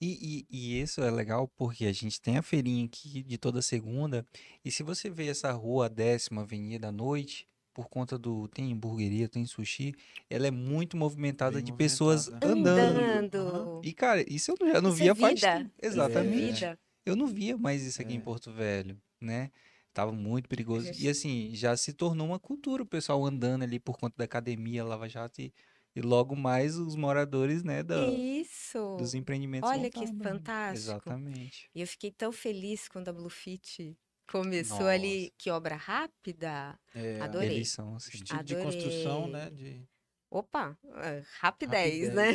E, 0.00 0.46
e, 0.48 0.56
e 0.56 0.80
isso 0.80 1.00
é 1.00 1.10
legal 1.10 1.48
porque 1.48 1.84
a 1.84 1.92
gente 1.92 2.20
tem 2.20 2.38
a 2.38 2.42
feirinha 2.42 2.86
aqui 2.86 3.24
de 3.24 3.36
toda 3.36 3.60
segunda. 3.60 4.24
E 4.64 4.70
se 4.70 4.84
você 4.84 5.10
vê 5.10 5.26
essa 5.26 5.50
rua 5.50 5.88
décima 5.88 6.42
avenida 6.42 6.90
à 6.90 6.92
noite, 6.92 7.48
por 7.78 7.88
conta 7.88 8.18
do. 8.18 8.48
Tem 8.48 8.72
hamburgueria, 8.72 9.28
tem 9.28 9.46
sushi, 9.46 9.94
ela 10.28 10.48
é 10.48 10.50
muito 10.50 10.96
movimentada 10.96 11.58
Bem 11.58 11.64
de 11.64 11.72
pessoas 11.72 12.26
movimentada. 12.28 12.52
andando. 12.58 12.98
Andando. 13.00 13.80
E, 13.84 13.92
cara, 13.92 14.24
isso 14.28 14.50
eu 14.50 14.56
já 14.66 14.80
não 14.80 14.90
Isso 14.90 15.00
é 15.02 15.04
via 15.04 15.14
faz 15.14 15.42
é 15.44 15.64
Exatamente. 15.80 16.54
vida. 16.54 16.78
Eu 17.06 17.14
não 17.14 17.28
via 17.28 17.56
mais 17.56 17.84
isso 17.84 18.02
aqui 18.02 18.14
em 18.14 18.18
É. 18.18 18.20
Porto 18.20 18.52
Velho, 18.52 19.00
né? 19.20 19.52
Tava 19.94 20.10
muito 20.10 20.48
perigoso. 20.48 20.90
E 20.98 21.08
assim, 21.08 21.50
já 21.54 21.76
se 21.76 21.92
tornou 21.92 22.26
uma 22.26 22.38
cultura 22.40 22.82
o 22.82 22.86
pessoal 22.86 23.24
andando 23.24 23.62
ali 23.62 23.78
por 23.78 23.96
conta 23.96 24.16
da 24.18 24.24
academia, 24.24 24.84
Lava 24.84 25.08
Jato 25.08 25.40
e, 25.40 25.54
e 25.94 26.00
logo 26.00 26.34
mais 26.34 26.76
os 26.76 26.96
moradores, 26.96 27.62
né, 27.62 27.84
da, 27.84 28.08
Isso. 28.08 28.96
dos 28.98 29.14
empreendimentos 29.14 29.70
Olha 29.70 29.88
que 29.88 30.00
andando. 30.04 30.24
fantástico. 30.24 30.90
Exatamente. 30.90 31.70
E 31.72 31.80
eu 31.80 31.86
fiquei 31.86 32.10
tão 32.10 32.32
feliz 32.32 32.88
quando 32.88 33.08
a 33.08 33.12
Bluefit 33.12 33.96
começou 34.30 34.86
ali. 34.86 35.20
Nossa. 35.22 35.32
Que 35.38 35.50
obra 35.50 35.76
rápida. 35.76 36.78
É, 36.94 37.20
Adorei. 37.20 37.50
Eles 37.56 37.70
são 37.70 37.96
assim. 37.96 38.10
estilo 38.18 38.42
de 38.44 38.56
construção, 38.56 39.24
Adorei. 39.24 39.32
né? 39.32 39.50
De... 39.50 39.88
Opa, 40.30 40.76
é, 41.02 41.22
rapidez, 41.40 42.12
né? 42.12 42.26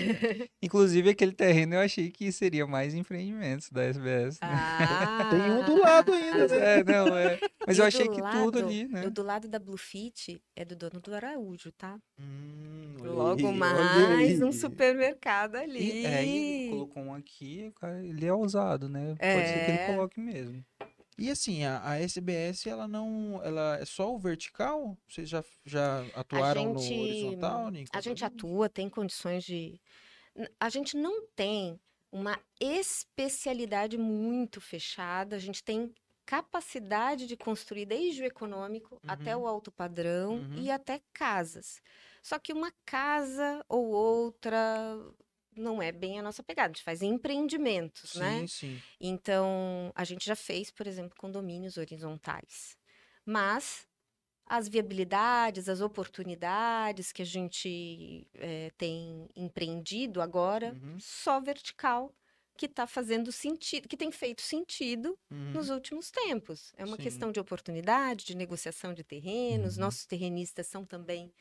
Inclusive, 0.64 1.12
aquele 1.12 1.32
terreno 1.32 1.76
eu 1.76 1.80
achei 1.80 2.10
que 2.10 2.32
seria 2.32 2.66
mais 2.66 2.96
empreendimentos 2.96 3.70
da 3.70 3.84
SBS. 3.84 4.40
né? 4.42 4.48
Ah, 4.52 5.28
Tem 5.30 5.52
um 5.52 5.64
do 5.64 5.80
lado 5.80 6.12
ainda, 6.12 6.48
né? 6.48 6.80
É, 6.80 6.84
não, 6.84 7.16
é. 7.16 7.40
Mas 7.68 7.78
E 7.78 7.82
eu 7.82 7.86
achei 7.86 8.08
que 8.08 8.16
tudo 8.16 8.24
lado- 8.24 8.58
ali, 8.58 8.88
né? 8.88 9.06
O 9.06 9.12
do 9.12 9.22
lado 9.22 9.48
da 9.48 9.60
Bluefit 9.60 10.42
é 10.56 10.66
do 10.66 10.76
dono 10.76 11.00
do 11.00 11.14
Araújo, 11.14 11.72
tá? 11.74 12.00
Hum, 12.20 12.96
Logo 13.00 13.48
aí, 13.48 13.54
mais 13.54 14.42
um 14.42 14.52
supermercado 14.52 15.56
E 15.58 15.60
ali. 15.60 16.06
é, 16.08 16.26
ele 16.26 16.70
colocou 16.72 17.04
um 17.04 17.14
aqui, 17.14 17.68
o 17.70 17.74
cara, 17.80 18.04
ele 18.04 18.26
é 18.26 18.34
ousado, 18.34 18.90
né? 18.90 19.10
Pode 19.10 19.20
ser 19.48 19.66
que 19.66 19.72
ele 19.72 19.78
É. 19.78 19.88
coloque 19.94 20.20
mesmo. 20.20 20.66
E 21.18 21.30
assim, 21.30 21.64
a, 21.64 21.82
a 21.88 22.00
SBS, 22.00 22.66
ela 22.66 22.88
não. 22.88 23.40
Ela 23.44 23.78
é 23.80 23.86
só 23.86 24.14
o 24.14 24.18
vertical? 24.18 24.98
Vocês 25.08 25.30
já, 25.30 25.44
já 25.66 26.04
atuaram 26.16 26.78
gente- 26.78 26.96
no 26.98 27.04
horizontal? 27.04 27.72
A 27.94 28.02
gente 28.02 28.26
atua, 28.26 28.68
tem 28.70 28.90
condições 28.90 29.44
de. 29.44 29.80
A 30.60 30.70
gente 30.70 30.98
não 30.98 31.28
tem 31.36 31.80
uma 32.12 32.40
especialidade 32.60 33.98
muito 33.98 34.60
fechada, 34.62 35.36
a 35.36 35.40
gente 35.40 35.64
tem 35.64 35.94
capacidade 36.26 37.28
de 37.28 37.36
construir 37.36 37.86
desde 37.86 38.24
o 38.24 38.26
econômico 38.26 39.00
até 39.08 39.36
Uhum. 39.36 39.44
o 39.44 39.48
alto 39.48 39.72
padrão 39.72 40.36
Uhum. 40.38 40.56
e 40.58 40.72
até 40.72 41.02
casas. 41.14 41.82
Só 42.22 42.40
que 42.40 42.54
uma 42.54 42.72
casa 42.86 43.64
ou 43.68 43.88
outra 43.90 44.98
não 45.56 45.82
é 45.82 45.92
bem 45.92 46.20
a 46.20 46.24
nossa 46.24 46.44
pegada, 46.44 46.72
a 46.72 46.74
gente 46.74 46.84
faz 46.84 47.02
empreendimentos, 47.02 48.16
né? 48.16 48.42
Sim, 48.42 48.48
sim. 48.48 48.84
Então, 49.00 49.92
a 49.96 50.04
gente 50.04 50.26
já 50.26 50.36
fez, 50.36 50.72
por 50.72 50.88
exemplo, 50.88 51.18
condomínios 51.18 51.78
horizontais. 51.78 52.78
Mas 53.26 53.88
as 54.46 54.68
viabilidades, 54.68 55.70
as 55.70 55.82
oportunidades 55.82 57.12
que 57.12 57.22
a 57.22 57.26
gente 57.26 58.28
eh, 58.36 58.72
tem 58.78 59.30
empreendido 59.36 60.22
agora, 60.22 60.74
Uhum, 60.74 60.98
só 61.00 61.40
vertical, 61.40 62.14
que 62.58 62.66
está 62.68 62.86
fazendo 62.86 63.32
sentido, 63.32 63.88
que 63.88 63.98
tem 63.98 64.12
feito 64.12 64.42
sentido 64.42 65.18
uhum. 65.32 65.52
nos 65.54 65.70
últimos 65.70 66.12
tempos. 66.12 66.72
É 66.78 66.86
uma 66.86 66.98
Sim. 66.98 67.04
questão 67.04 67.32
de 67.32 67.40
oportunidade, 67.40 68.26
de 68.26 68.36
negociação 68.36 68.94
de 68.94 69.04
terrenos. 69.04 69.76
Uhum. 69.78 69.82
Nossos 69.82 70.06
terrenistas 70.06 70.68
são 70.68 70.86
também 70.86 71.34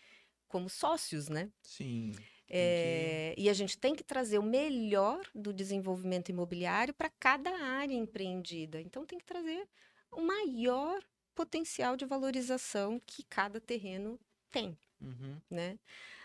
como 0.49 0.69
sócios, 0.69 1.29
né? 1.29 1.51
Sim. 1.63 2.13
É, 2.49 3.35
e 3.39 3.49
a 3.49 3.53
gente 3.55 3.79
tem 3.79 3.95
que 3.95 4.05
trazer 4.05 4.39
o 4.39 4.43
melhor 4.43 5.21
do 5.35 5.53
desenvolvimento 5.53 6.29
imobiliário 6.29 6.93
para 6.93 7.11
cada 7.19 7.51
área 7.51 7.95
empreendida. 7.95 8.81
Então, 8.81 9.07
tem 9.07 9.19
que 9.19 9.25
trazer 9.25 9.67
o 10.11 10.21
maior 10.21 11.03
potencial 11.35 11.97
de 11.97 12.05
valorização 12.05 13.01
que 13.07 13.23
cada 13.25 13.61
terreno 13.61 14.19
tem, 14.51 14.77
Uhum. 15.01 15.41
né? 15.51 15.79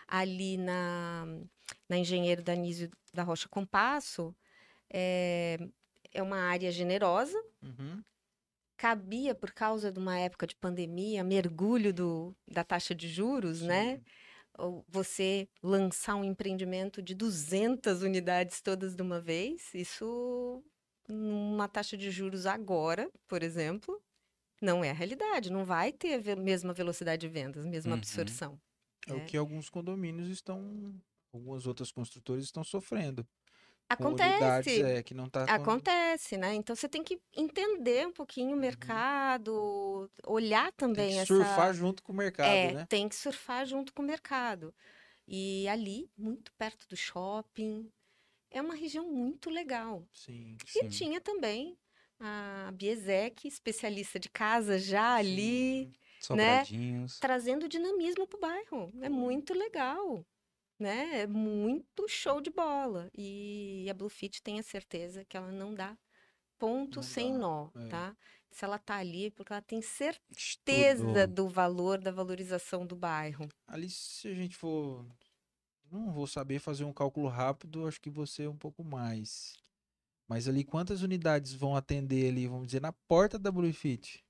Ali 0.06 0.56
na, 0.56 1.24
na 1.88 1.96
Engenheiro 1.98 2.42
Danísio 2.42 2.90
da 3.12 3.22
Rocha 3.22 3.48
Compasso, 3.48 4.34
é, 4.90 5.58
é 6.12 6.22
uma 6.22 6.38
área 6.38 6.70
generosa, 6.70 7.42
Uhum. 7.62 8.02
cabia, 8.76 9.34
por 9.34 9.50
causa 9.52 9.90
de 9.90 9.98
uma 9.98 10.18
época 10.18 10.46
de 10.46 10.54
pandemia, 10.54 11.24
mergulho 11.24 11.92
do, 11.92 12.34
da 12.46 12.62
taxa 12.62 12.94
de 12.94 13.08
juros, 13.08 13.62
né? 13.62 13.96
Sim. 13.96 14.02
ou 14.02 14.02
você 14.88 15.48
lançar 15.62 16.16
um 16.16 16.24
empreendimento 16.24 17.02
de 17.02 17.14
200 17.14 18.02
unidades 18.02 18.60
todas 18.60 18.94
de 18.96 19.02
uma 19.02 19.20
vez, 19.20 19.72
isso 19.74 20.64
numa 21.08 21.68
taxa 21.68 21.96
de 21.96 22.10
juros 22.10 22.46
agora, 22.46 23.10
por 23.28 23.42
exemplo, 23.42 24.00
não 24.62 24.84
é 24.84 24.90
a 24.90 24.94
realidade, 24.94 25.50
não 25.52 25.64
vai 25.64 25.92
ter 25.92 26.28
a 26.30 26.36
mesma 26.36 26.72
velocidade 26.74 27.22
de 27.22 27.28
vendas, 27.28 27.66
mesma 27.66 27.94
Uhum. 27.94 27.94
absorção. 27.94 28.60
É 29.08 29.14
o 29.14 29.20
né? 29.20 29.22
que 29.22 29.36
alguns 29.36 29.70
condomínios 29.70 30.28
estão. 30.28 31.02
Algumas 31.32 31.66
outras 31.66 31.92
construtoras 31.92 32.44
estão 32.44 32.64
sofrendo. 32.64 33.26
Com 33.96 34.18
Acontece, 34.18 34.82
é, 34.82 35.02
que 35.02 35.14
não 35.14 35.28
tá 35.30 35.48
com- 35.48 35.52
acontece, 35.52 36.36
né? 36.36 36.54
Então 36.54 36.76
você 36.76 36.88
tem 36.88 37.02
que 37.02 37.20
entender 37.36 38.06
um 38.06 38.12
pouquinho 38.12 38.54
o 38.56 38.60
mercado, 38.60 40.10
olhar 40.26 40.66
Uhum. 40.66 40.72
Tem 40.92 41.06
também 41.06 41.06
que 41.06 41.18
essa 41.18 41.32
surfar 41.34 41.72
junto 41.74 42.02
com 42.02 42.12
o 42.12 42.16
mercado, 42.16 42.56
É, 42.56 42.70
né? 42.70 42.88
tem 42.88 43.08
que 43.08 43.14
surfar 43.16 43.66
junto 43.66 43.92
com 43.94 44.02
o 44.02 44.04
mercado. 44.06 44.74
E 45.26 45.68
ali, 45.68 46.10
muito 46.16 46.52
perto 46.54 46.88
do 46.88 46.96
shopping, 46.96 47.92
é 48.50 48.60
uma 48.62 48.74
região 48.74 49.08
muito 49.10 49.50
legal. 49.50 50.08
Sim. 50.12 50.60
E 50.74 50.84
Sim. 50.84 50.88
tinha 50.88 51.20
também 51.20 51.78
a 52.20 52.70
Biesec, 52.74 53.46
especialista 53.48 54.18
de 54.20 54.28
casa, 54.30 54.78
já 54.78 55.16
ali, 55.16 55.90
Sim. 55.90 55.92
né? 56.32 56.68
Sobradinhos. 56.68 57.20
trazendo 57.20 57.68
dinamismo 57.68 58.26
para 58.28 58.36
o 58.38 58.40
bairro. 58.40 58.92
É 59.02 59.08
muito 59.08 59.54
legal, 59.54 60.26
né? 60.78 61.20
É 61.22 61.26
muito 61.26 62.08
show 62.08 62.40
de 62.40 62.50
bola. 62.50 63.10
E 63.16 63.86
a 63.90 63.94
Bluefit 63.94 64.42
tem 64.42 64.58
a 64.58 64.62
certeza 64.62 65.24
que 65.24 65.36
ela 65.36 65.50
não 65.50 65.74
dá 65.74 65.96
ponto 66.58 66.96
Não 66.96 67.02
sem 67.02 67.32
dá, 67.32 67.38
nó, 67.38 67.68
é. 67.76 67.88
tá? 67.88 68.16
Se 68.50 68.64
ela 68.64 68.78
tá 68.78 68.96
ali, 68.96 69.26
é 69.26 69.30
porque 69.30 69.52
ela 69.52 69.62
tem 69.62 69.80
certeza 69.82 71.06
Estudou. 71.06 71.26
do 71.26 71.48
valor 71.48 72.00
da 72.00 72.10
valorização 72.10 72.86
do 72.86 72.96
bairro. 72.96 73.48
Ali, 73.66 73.88
se 73.90 74.28
a 74.28 74.34
gente 74.34 74.56
for. 74.56 75.06
Não 75.90 76.12
vou 76.12 76.26
saber 76.26 76.58
fazer 76.58 76.84
um 76.84 76.92
cálculo 76.92 77.28
rápido, 77.28 77.86
acho 77.86 78.00
que 78.00 78.10
você 78.10 78.46
um 78.46 78.56
pouco 78.56 78.84
mais. 78.84 79.56
Mas 80.26 80.46
ali, 80.46 80.62
quantas 80.62 81.02
unidades 81.02 81.54
vão 81.54 81.74
atender 81.74 82.28
ali, 82.28 82.46
vamos 82.46 82.66
dizer, 82.66 82.82
na 82.82 82.92
porta 82.92 83.38
da 83.38 83.50
Bluefit? 83.50 84.22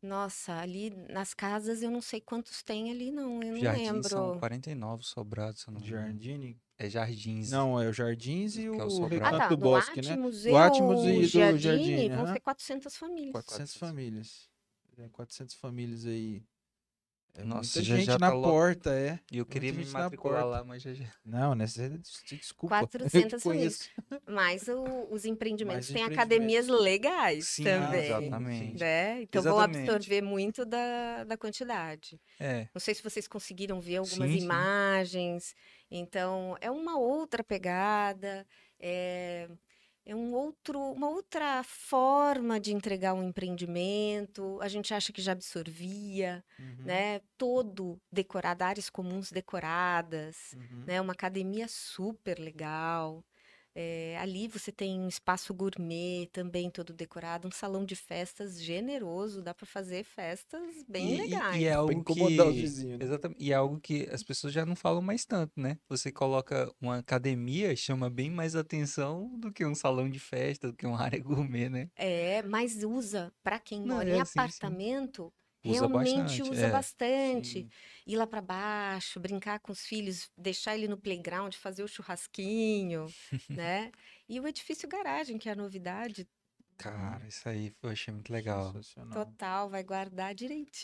Nossa, 0.00 0.54
ali 0.54 0.90
nas 1.08 1.34
casas 1.34 1.82
eu 1.82 1.90
não 1.90 2.00
sei 2.00 2.20
quantos 2.20 2.62
tem 2.62 2.90
ali, 2.90 3.10
não. 3.10 3.42
Eu 3.42 3.52
não 3.52 3.60
Jardins 3.60 4.06
são 4.06 4.24
lembro. 4.26 4.38
49 4.40 5.02
sobrados, 5.04 5.62
se 5.62 5.68
eu 5.68 5.74
não. 5.74 5.80
Jardine? 5.80 6.56
É 6.78 6.88
Jardins. 6.88 7.50
Não, 7.50 7.80
é 7.82 7.88
o 7.88 7.92
Jardins 7.92 8.54
e 8.56 8.60
Que 8.60 8.66
é 8.66 8.70
o 8.70 8.86
o. 8.86 9.06
Recanto 9.06 9.34
Ah, 9.34 9.38
tá. 9.38 9.48
do 9.48 9.56
Bosque, 9.56 10.00
né? 10.00 10.12
Atmos 10.12 10.42
Do 10.44 10.56
Atmos 10.56 11.04
e 11.04 11.08
e 11.08 11.16
o 11.18 11.20
do 11.22 11.26
Giardini, 11.26 12.08
vão 12.10 12.32
ser 12.32 12.40
400 12.40 12.96
famílias. 12.96 13.32
400 13.32 13.76
famílias. 13.76 14.48
É, 14.96 15.08
400 15.08 15.54
famílias 15.56 16.06
aí. 16.06 16.44
É 17.38 17.44
Nossa, 17.44 17.78
muita 17.78 17.82
já 17.84 17.96
gente 17.96 18.06
já 18.06 18.18
na 18.18 18.30
tá 18.30 18.34
lo- 18.34 18.42
porta, 18.42 18.90
é. 18.90 19.20
E 19.30 19.38
eu 19.38 19.46
queria 19.46 19.72
me 19.72 19.84
gente 19.84 19.92
na 19.92 20.00
matricular 20.00 20.42
porta. 20.42 20.58
lá, 20.58 20.64
mas 20.64 20.82
já 20.82 20.92
já. 20.92 21.04
Não, 21.24 21.54
né? 21.54 21.68
Você 21.68 21.88
te 22.24 22.36
desculpa. 22.36 22.74
eu 22.82 22.86
te 22.88 22.98
400 22.98 23.42
conheço. 23.44 23.88
Mas 24.26 24.66
o- 24.66 25.06
os 25.12 25.24
empreendimentos 25.24 25.86
têm 25.86 26.02
academias 26.02 26.66
legais 26.66 27.46
Sim, 27.46 27.62
também. 27.62 28.04
exatamente. 28.06 28.80
Né? 28.80 29.22
Então 29.22 29.40
vão 29.40 29.52
Exatamente. 29.56 29.88
absorver 29.88 30.20
muito 30.20 30.66
da, 30.66 31.22
da 31.22 31.36
quantidade. 31.36 32.20
É, 32.40 32.66
Não 32.74 32.80
sei 32.80 32.92
se 32.92 33.02
vocês 33.04 33.28
conseguiram 33.28 33.80
ver 33.80 33.98
algumas 33.98 34.30
Sim, 34.30 34.38
sim. 34.40 34.44
imagens. 34.44 35.54
Então, 35.88 36.56
é 36.60 36.68
uma 36.72 36.98
outra 36.98 37.44
pegada, 37.44 38.44
é, 38.80 39.48
é 40.08 40.16
um 40.16 40.32
outro, 40.32 40.80
uma 40.92 41.10
outra 41.10 41.62
forma 41.62 42.58
de 42.58 42.72
entregar 42.72 43.12
um 43.12 43.22
empreendimento. 43.22 44.58
A 44.62 44.66
gente 44.66 44.94
acha 44.94 45.12
que 45.12 45.20
já 45.20 45.32
absorvia, 45.32 46.42
Uhum, 46.58 46.76
né? 46.84 47.20
Todo 47.36 48.00
decorado, 48.10 48.64
áreas 48.64 48.88
comuns 48.88 49.30
decoradas, 49.30 50.54
uhum. 50.54 50.84
né? 50.86 50.98
Uma 50.98 51.12
academia 51.12 51.68
super 51.68 52.38
legal. 52.38 53.22
É, 53.80 54.16
ali 54.18 54.48
você 54.48 54.72
tem 54.72 54.98
um 55.00 55.06
espaço 55.08 55.54
gourmet 55.54 56.26
também 56.32 56.68
todo 56.68 56.92
decorado, 56.92 57.46
um 57.46 57.50
salão 57.52 57.84
de 57.84 57.94
festas 57.94 58.60
generoso, 58.60 59.40
dá 59.40 59.54
para 59.54 59.66
fazer 59.66 60.02
festas 60.04 60.82
bem 60.88 61.14
e, 61.14 61.36
e- 61.36 61.44
legais. 61.46 61.60
e 61.60 61.64
é 61.64 61.72
algo 61.72 61.92
incomodar 61.92 62.46
que... 62.46 62.48
os 62.48 62.58
vizinhos, 62.58 63.00
né? 63.00 63.06
Exatamente. 63.06 63.42
E 63.42 63.52
é 63.52 63.54
algo 63.54 63.80
que 63.80 64.08
as 64.10 64.22
pessoas 64.24 64.52
já 64.52 64.66
não 64.66 64.74
falam 64.76 65.00
mais 65.02 65.24
tanto, 65.24 65.52
né? 65.60 65.78
Você 65.88 66.10
coloca 66.12 66.72
uma 66.80 66.98
academia, 66.98 67.74
chama 67.76 68.10
bem 68.10 68.30
mais 68.30 68.56
atenção 68.56 69.38
do 69.38 69.52
que 69.52 69.64
um 69.64 69.74
salão 69.74 70.10
de 70.10 70.18
festa, 70.18 70.68
do 70.70 70.76
que 70.76 70.86
uma 70.86 71.00
área 71.00 71.20
gourmet, 71.22 71.68
né? 71.68 71.90
É, 71.96 72.42
mas 72.42 72.82
usa 72.84 73.32
para 73.42 73.58
quem 73.58 73.82
Não, 73.82 74.00
mora 74.00 74.08
é, 74.08 74.20
em 74.20 74.24
sim, 74.24 74.48
sim. 74.48 74.78
Usa 75.64 75.86
realmente 75.86 75.88
bastante, 75.88 76.42
usa 76.42 76.66
é. 76.66 76.68
bastante. 76.68 77.66
Sim. 77.66 77.70
Ir 78.06 78.16
lá 78.16 78.26
para 78.26 78.40
baixo, 78.40 79.20
brincar 79.20 79.60
com 79.60 79.72
os 79.72 79.80
filhos, 79.82 80.30
deixar 80.36 80.74
ele 80.76 80.88
no 80.88 81.00
playground, 81.00 81.54
fazer 81.54 81.82
o 81.82 81.88
churrasquinho, 81.88 83.14
né? 83.54 83.92
E 84.28 84.40
o 84.40 84.46
edifício 84.48 84.88
garagem, 84.88 85.38
que 85.38 85.48
é 85.48 85.52
a 85.52 85.56
novidade 85.56 86.28
Cara, 86.76 87.26
isso 87.28 87.48
aí 87.48 87.72
eu 87.82 87.90
achei 87.90 88.12
muito 88.12 88.32
legal. 88.32 88.72
Sensacional. 88.72 89.36
total, 89.36 89.68
vai 89.70 89.82
guardar 89.84 90.34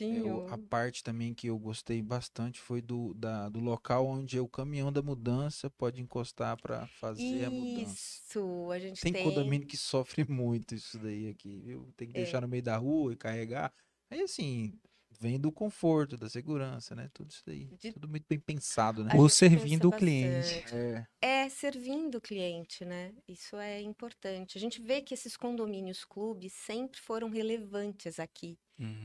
É, 0.09 0.23
direitinho. 0.23 0.25
o- 0.25 0.45
a 0.47 0.59
parte 0.59 1.03
também 1.03 1.35
que 1.35 1.47
eu 1.49 1.59
gostei 1.59 2.03
bastante 2.03 2.61
foi 2.61 2.81
do, 2.83 3.15
da- 3.15 3.49
do 3.49 3.59
local 3.61 4.07
onde 4.07 4.39
o 4.39 4.49
caminhão 4.49 4.93
da 4.93 5.03
mudança 5.03 5.71
pode 5.71 6.01
encostar 6.03 6.57
para 6.59 6.87
fazer 6.89 7.45
a 7.45 7.51
mudança. 7.51 7.95
Isso, 7.95 8.71
a 8.71 8.79
gente 8.79 9.01
Tem 9.01 9.13
tem. 9.13 9.25
condomínio 9.25 9.67
que 9.67 9.77
sofre 9.77 10.25
muito 10.29 10.75
isso 10.75 10.99
daí 10.99 11.29
aqui, 11.29 11.61
viu? 11.61 11.93
Tem 11.97 12.09
que 12.09 12.15
É. 12.15 12.15
deixar 12.15 12.41
no 12.41 12.49
meio 12.49 12.63
da 12.63 12.77
rua 12.77 13.13
e 13.13 13.17
carregar. 13.17 13.73
Aí 14.15 14.23
assim, 14.23 14.79
vem 15.21 15.41
do 15.41 15.51
conforto, 15.53 16.17
da 16.17 16.29
segurança, 16.31 16.95
né? 16.95 17.11
Tudo 17.13 17.31
isso 17.31 17.43
daí. 17.47 17.73
De- 17.81 17.95
Tudo 17.95 18.09
muito 18.09 18.27
bem 18.29 18.39
pensado, 18.41 19.05
né? 19.05 19.11
Ou 19.17 19.29
servindo 19.29 19.89
o 19.89 19.93
cliente. 19.93 20.63
É, 20.73 21.07
É, 21.23 21.49
servindo 21.49 22.17
o 22.17 22.21
cliente, 22.21 22.85
né? 22.85 23.15
Isso 23.29 23.57
é 23.57 23.81
importante. 23.81 24.59
A 24.59 24.61
gente 24.61 24.81
vê 24.83 25.03
que 25.03 25.15
esses 25.15 25.37
condomínios 25.37 26.05
clubes 26.05 26.53
sempre 26.55 27.01
foram 27.01 27.31
relevantes 27.31 28.19
aqui 28.21 28.59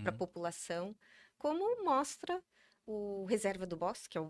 para 0.04 0.12
a 0.12 0.14
Uhum. 0.14 0.18
população, 0.18 0.96
como 1.38 1.84
mostra 1.86 2.44
o 2.86 3.26
Reserva 3.26 3.66
do 3.68 3.78
Bosque, 3.78 4.10
que 4.10 4.18
é 4.18 4.22
o 4.22 4.28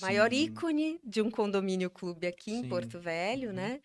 maior 0.00 0.32
sim. 0.32 0.44
ícone 0.44 1.00
de 1.04 1.20
um 1.20 1.30
condomínio 1.30 1.90
clube 1.90 2.26
aqui 2.26 2.52
em 2.52 2.62
Sim. 2.62 2.68
Porto 2.68 2.98
Velho, 2.98 3.48
Uhum. 3.48 3.54
né? 3.56 3.80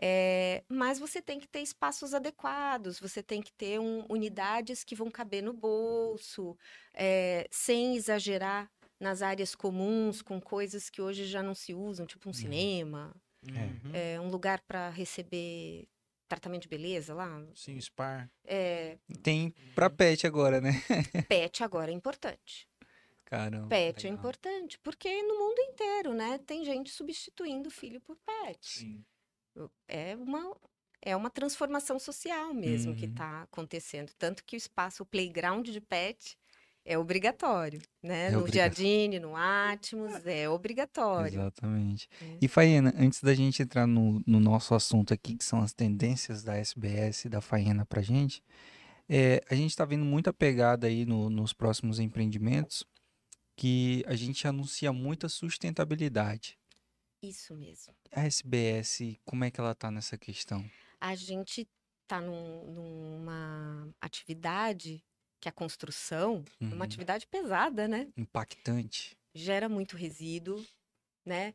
É, 0.00 0.64
mas 0.68 0.98
você 0.98 1.20
tem 1.20 1.38
que 1.38 1.46
ter 1.46 1.60
espaços 1.60 2.14
adequados, 2.14 2.98
você 2.98 3.22
tem 3.22 3.42
que 3.42 3.52
ter 3.52 3.78
um- 3.78 4.04
unidades 4.08 4.82
que 4.84 4.94
vão 4.94 5.10
caber 5.10 5.42
no 5.42 5.52
bolso, 5.52 6.56
é, 6.94 7.46
sem 7.50 7.94
exagerar 7.96 8.70
nas 8.98 9.20
áreas 9.20 9.54
comuns, 9.54 10.22
com 10.22 10.40
coisas 10.40 10.88
que 10.88 11.02
hoje 11.02 11.26
já 11.26 11.42
não 11.42 11.54
se 11.54 11.74
usam, 11.74 12.06
tipo 12.06 12.28
um 12.28 12.32
Uhum. 12.32 12.38
cinema, 12.38 13.14
Uhum. 13.46 13.90
é, 13.92 14.18
um 14.20 14.28
lugar 14.30 14.60
para 14.62 14.88
receber 14.90 15.86
tratamento 16.28 16.62
de 16.62 16.68
beleza 16.68 17.12
lá. 17.12 17.44
Sim, 17.54 17.76
o 17.76 17.82
Spar. 17.82 18.30
É, 18.44 18.96
Tem 19.22 19.52
pra 19.74 19.90
pet 19.90 20.26
agora, 20.26 20.60
né? 20.60 20.70
pet 21.28 21.62
agora 21.62 21.90
é 21.90 21.94
importante. 21.94 22.66
Caramba. 23.32 23.68
Pet 23.68 24.06
é 24.06 24.10
legal. 24.10 24.18
importante, 24.18 24.78
porque 24.80 25.22
no 25.22 25.38
mundo 25.38 25.58
inteiro, 25.60 26.12
né, 26.12 26.38
tem 26.46 26.64
gente 26.64 26.90
substituindo 26.90 27.70
filho 27.70 27.98
por 28.00 28.16
pet. 28.26 28.58
Sim. 28.60 29.04
É 29.88 30.14
uma, 30.16 30.54
é 31.00 31.16
uma 31.16 31.30
transformação 31.30 31.98
social 31.98 32.52
mesmo 32.52 32.94
que 32.94 33.04
Uhum. 33.06 33.10
está 33.10 33.42
acontecendo. 33.42 34.12
Tanto 34.18 34.44
que 34.44 34.54
o 34.54 34.58
espaço, 34.58 35.02
o 35.02 35.06
playground 35.06 35.66
de 35.68 35.80
pet 35.80 36.36
é 36.84 36.98
obrigatório, 36.98 37.80
né? 38.02 38.26
É 38.28 38.30
no. 38.32 38.46
Jardine, 38.48 39.18
no 39.20 39.34
Atmos, 39.36 40.26
é 40.26 40.48
obrigatório. 40.48 41.40
Exatamente. 41.40 42.08
É. 42.20 42.38
E 42.42 42.48
Faena, 42.48 42.92
antes 42.98 43.22
da 43.22 43.32
gente 43.34 43.62
entrar 43.62 43.86
no, 43.86 44.22
no 44.26 44.40
nosso 44.40 44.74
assunto 44.74 45.14
aqui, 45.14 45.36
que 45.36 45.44
são 45.44 45.60
as 45.62 45.72
tendências 45.72 46.42
da 46.42 46.54
SBS 46.56 47.26
e 47.26 47.28
da 47.30 47.40
Faena 47.40 47.86
pra 47.86 48.02
gente, 48.02 48.42
é, 49.08 49.42
a 49.50 49.54
gente 49.54 49.70
está 49.70 49.84
vendo 49.84 50.04
muita 50.04 50.32
pegada 50.32 50.86
aí 50.86 51.04
no- 51.06 51.28
nos 51.30 51.52
próximos 51.52 51.98
empreendimentos 51.98 52.84
que 53.56 54.02
a 54.06 54.14
gente 54.14 54.46
anuncia 54.46 54.92
muita 54.92 55.28
sustentabilidade. 55.28 56.58
Isso 57.22 57.54
mesmo. 57.54 57.94
A 58.10 58.24
SBS, 58.24 59.18
como 59.24 59.44
é 59.44 59.50
que 59.50 59.60
ela 59.60 59.74
tá 59.74 59.90
nessa 59.90 60.18
questão? 60.18 60.68
A 61.00 61.14
gente 61.14 61.68
está 62.02 62.20
numa 62.20 63.88
atividade 64.00 65.02
que 65.40 65.48
é 65.48 65.50
a 65.50 65.52
construção, 65.52 66.44
Uhum. 66.60 66.72
uma 66.74 66.84
atividade 66.84 67.26
pesada, 67.26 67.88
né? 67.88 68.08
Impactante. 68.16 69.16
gera 69.34 69.68
muito 69.68 69.96
resíduo, 69.96 70.64
né? 71.24 71.54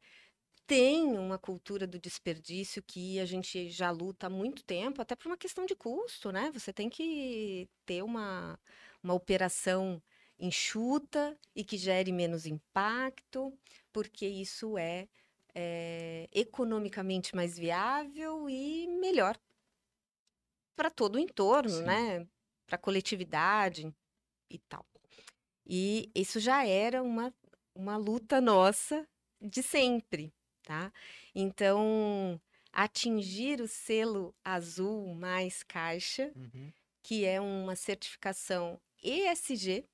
Tem 0.65 1.05
uma 1.17 1.37
cultura 1.37 1.87
do 1.87 1.97
desperdício 1.99 2.83
que 2.83 3.19
a 3.19 3.25
gente 3.25 3.69
já 3.69 3.89
luta 3.91 4.27
há 4.27 4.29
muito 4.29 4.63
tempo, 4.65 5.01
até 5.01 5.15
por 5.15 5.27
uma 5.27 5.37
questão 5.37 5.65
de 5.65 5.75
custo, 5.75 6.31
né? 6.31 6.51
Você 6.51 6.73
tem 6.73 6.89
que 6.89 7.69
ter 7.85 8.03
uma, 8.03 8.59
uma 9.01 9.13
operação 9.13 10.01
enxuta 10.39 11.37
e 11.55 11.63
que 11.63 11.77
gere 11.77 12.11
menos 12.11 12.45
impacto, 12.45 13.57
porque 13.91 14.27
isso 14.27 14.77
é, 14.77 15.07
é, 15.55 16.27
economicamente 16.31 17.35
mais 17.35 17.57
viável 17.57 18.49
e 18.49 18.87
melhor 18.99 19.37
para 20.75 20.89
todo 20.91 21.15
o 21.15 21.19
entorno, 21.19 21.69
Sim. 21.69 21.83
né? 21.83 22.27
Para 22.65 22.75
a 22.75 22.79
coletividade 22.79 23.91
e 24.49 24.59
tal. 24.59 24.85
E 25.65 26.11
isso 26.15 26.39
já 26.39 26.65
era 26.65 27.01
uma, 27.01 27.33
uma 27.75 27.97
luta 27.97 28.39
nossa 28.39 29.07
de 29.41 29.61
sempre, 29.63 30.33
tá? 30.63 30.91
Então, 31.33 32.39
atingir 32.71 33.59
o 33.59 33.67
selo 33.67 34.35
azul 34.43 35.13
mais 35.15 35.63
caixa, 35.63 36.31
Uhum. 36.35 36.71
que 37.01 37.25
é 37.25 37.41
uma 37.41 37.75
certificação 37.75 38.79
ESG, 39.03 39.85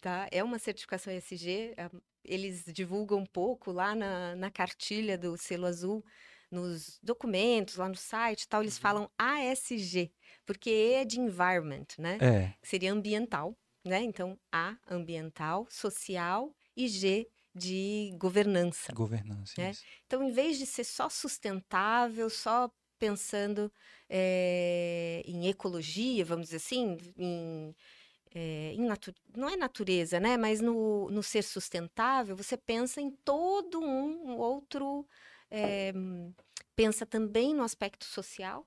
tá? 0.00 0.28
É 0.32 0.42
uma 0.44 0.58
certificação 0.58 1.12
ESG, 1.12 1.74
a- 1.78 1.90
eles 2.24 2.64
divulgam 2.66 3.18
um 3.18 3.26
pouco 3.26 3.72
lá 3.72 3.94
na, 3.94 4.36
na 4.36 4.50
cartilha 4.50 5.16
do 5.18 5.36
selo 5.38 5.66
azul, 5.66 6.04
nos 6.50 6.98
documentos, 7.02 7.76
lá 7.76 7.88
no 7.88 7.94
site 7.96 8.42
e 8.42 8.48
tal, 8.48 8.62
eles 8.62 8.76
Uhum. 8.76 8.78
falam 8.78 9.10
ASG, 9.18 10.12
porque 10.46 10.70
E 10.70 10.92
é 10.94 11.04
de 11.04 11.20
environment, 11.20 11.86
né? 11.98 12.22
É, 12.22 12.54
seria 12.62 12.92
ambiental, 12.92 13.56
né? 13.84 14.02
Então, 14.02 14.38
A, 14.52 14.76
ambiental, 14.88 15.66
social 15.70 16.54
e 16.76 16.88
G, 16.88 17.28
de 17.54 18.12
governança. 18.18 18.98
governança. 18.98 19.58
É. 19.58 19.64
isso. 19.64 19.86
Então, 20.06 20.22
em 20.22 20.30
vez 20.32 20.58
de 20.58 20.66
ser 20.66 20.84
só 20.84 21.08
sustentável, 21.08 22.30
só 22.30 22.70
pensando 22.98 23.72
eh, 24.08 25.22
em 25.26 25.48
ecologia, 25.48 26.24
vamos 26.24 26.46
dizer 26.46 26.58
assim, 26.58 26.96
em, 27.16 27.74
em 28.38 28.84
natu- 28.86 29.14
não 29.36 29.48
é 29.48 29.56
natureza, 29.56 30.20
né? 30.20 30.36
Mas 30.36 30.60
no, 30.60 31.10
no 31.10 31.22
ser 31.22 31.42
sustentável, 31.42 32.36
você 32.36 32.56
pensa 32.56 33.00
em 33.00 33.10
todo 33.10 33.80
um 33.80 34.36
outro. 34.38 35.06
eh, 35.50 35.92
pensa 36.76 37.04
também 37.06 37.54
no 37.54 37.62
aspecto 37.62 38.04
social, 38.04 38.66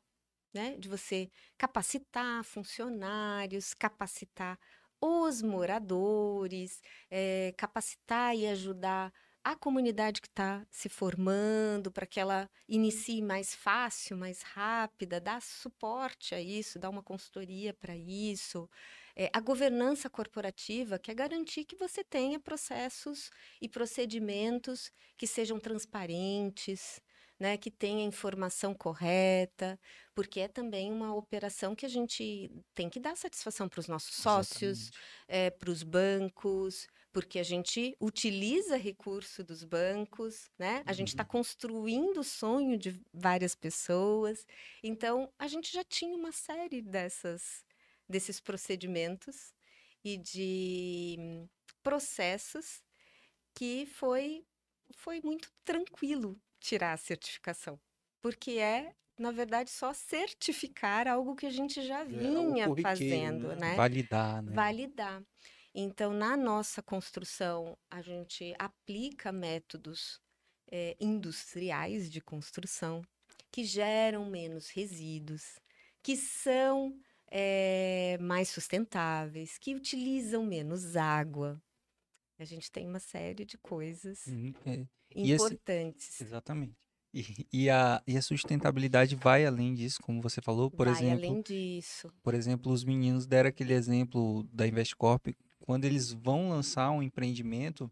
né? 0.53 0.77
De 0.77 0.87
você 0.89 1.29
capacitar 1.57 2.43
funcionários, 2.43 3.73
capacitar 3.73 4.59
os 5.01 5.41
moradores, 5.41 6.81
eh, 7.11 7.53
capacitar 7.57 8.35
e 8.35 8.47
ajudar 8.47 9.13
a 9.43 9.55
comunidade 9.57 10.21
que 10.21 10.27
está 10.27 10.65
se 10.71 10.87
formando 10.87 11.91
para 11.91 12.05
que 12.05 12.19
ela 12.19 12.49
inicie 12.69 13.21
mais 13.21 13.53
fácil, 13.53 14.15
mais 14.17 14.41
rápida, 14.41 15.19
dar 15.19 15.41
suporte 15.41 16.33
a 16.33 16.39
isso, 16.41 16.79
dar 16.79 16.89
uma 16.89 17.03
consultoria 17.03 17.73
para 17.73 17.95
isso. 17.97 18.69
Eh, 19.15 19.29
a 19.33 19.39
governança 19.39 20.09
corporativa, 20.09 20.99
que 20.99 21.11
é 21.11 21.13
garantir 21.13 21.65
que 21.65 21.75
você 21.75 22.03
tenha 22.03 22.39
processos 22.39 23.29
e 23.61 23.69
procedimentos 23.69 24.89
que 25.17 25.27
sejam 25.27 25.59
transparentes, 25.59 26.99
né, 27.39 27.57
que 27.57 27.69
tenha 27.71 28.03
informação 28.05 28.73
correta, 28.73 29.79
porque 30.15 30.39
é 30.39 30.47
também 30.47 30.91
uma 30.91 31.13
operação 31.15 31.75
que 31.75 31.85
a 31.85 31.89
gente 31.89 32.49
tem 32.73 32.89
que 32.89 32.99
dar 32.99 33.15
satisfação 33.17 33.67
para 33.67 33.79
os 33.79 33.87
nossos 33.87 34.15
sócios, 34.15 34.89
é, 35.27 35.49
para 35.51 35.69
os 35.69 35.83
bancos, 35.83 36.87
porque 37.11 37.39
a 37.39 37.43
gente 37.43 37.95
utiliza 38.01 38.77
recurso 38.77 39.43
dos 39.43 39.63
bancos, 39.63 40.49
né? 40.57 40.83
A 40.87 40.93
gente 40.93 41.09
está 41.09 41.23
Uhum. 41.23 41.25
construindo 41.25 42.19
o 42.19 42.23
sonho 42.23 42.77
de 42.77 42.99
várias 43.13 43.55
pessoas. 43.55 44.45
Então, 44.83 45.31
a 45.37 45.47
gente 45.47 45.71
já 45.71 45.83
tinha 45.83 46.15
uma 46.17 46.31
série 46.31 46.81
dessas, 46.81 47.63
desses 48.07 48.39
procedimentos 48.39 49.53
e 50.03 50.17
de 50.17 51.15
hum, 51.19 51.49
processos 51.81 52.83
que 53.53 53.85
foi, 53.85 54.45
foi 54.95 55.21
muito 55.21 55.51
tranquilo 55.63 56.39
tirar 56.59 56.93
a 56.93 56.97
certificação, 56.97 57.79
porque 58.21 58.51
é, 58.51 58.95
na 59.17 59.31
verdade, 59.31 59.69
só 59.69 59.93
certificar 59.93 61.07
algo 61.07 61.35
que 61.35 61.45
a 61.45 61.51
gente 61.51 61.81
já 61.81 62.01
é 62.01 62.05
vinha 62.05 62.67
corriqueiro, 62.67 62.81
fazendo, 62.83 63.47
né? 63.49 63.55
né? 63.55 63.75
Validar, 63.75 64.41
né? 64.41 64.53
validar. 64.53 65.23
Então, 65.75 66.13
na 66.13 66.37
nossa 66.37 66.81
construção, 66.81 67.77
a 67.89 68.01
gente 68.01 68.53
aplica 68.59 69.31
métodos 69.31 70.21
eh, 70.71 70.95
industriais 70.99 72.11
de 72.11 72.21
construção 72.21 73.01
que 73.51 73.63
geram 73.63 74.25
menos 74.25 74.69
resíduos, 74.69 75.59
que 76.01 76.15
são 76.15 76.99
eh, 77.33 78.17
mais 78.21 78.49
sustentáveis, 78.49 79.57
que 79.59 79.75
utilizam 79.75 80.45
menos 80.45 80.95
água. 80.97 81.61
A 82.39 82.45
gente 82.45 82.71
tem 82.71 82.87
uma 82.87 82.99
série 82.99 83.45
de 83.45 83.57
coisas 83.57 84.25
Uhum, 84.27 84.53
é, 84.65 84.85
E 85.15 85.31
esse- 85.31 85.59
importantes. 85.59 86.19
exatamente. 86.19 86.75
E, 87.13 87.47
e 87.53 87.69
a, 87.69 88.01
e 88.07 88.17
a 88.17 88.21
sustentabilidade 88.21 89.15
vai 89.15 89.45
além 89.45 89.73
disso, 89.75 90.01
como 90.01 90.21
você 90.21 90.41
falou, 90.41 90.71
por 90.71 90.87
Vai 90.87 90.93
exemplo, 90.93 91.35
além 91.35 91.41
disso. 91.41 92.11
por 92.23 92.33
exemplo, 92.33 92.71
os 92.71 92.83
meninos 92.83 93.27
deram 93.27 93.49
aquele 93.49 93.73
exemplo 93.73 94.43
da 94.53 94.67
Investcorp, 94.67 95.27
quando 95.59 95.85
eles 95.85 96.11
vão 96.13 96.49
lançar 96.49 96.91
um 96.91 97.03
empreendimento, 97.03 97.91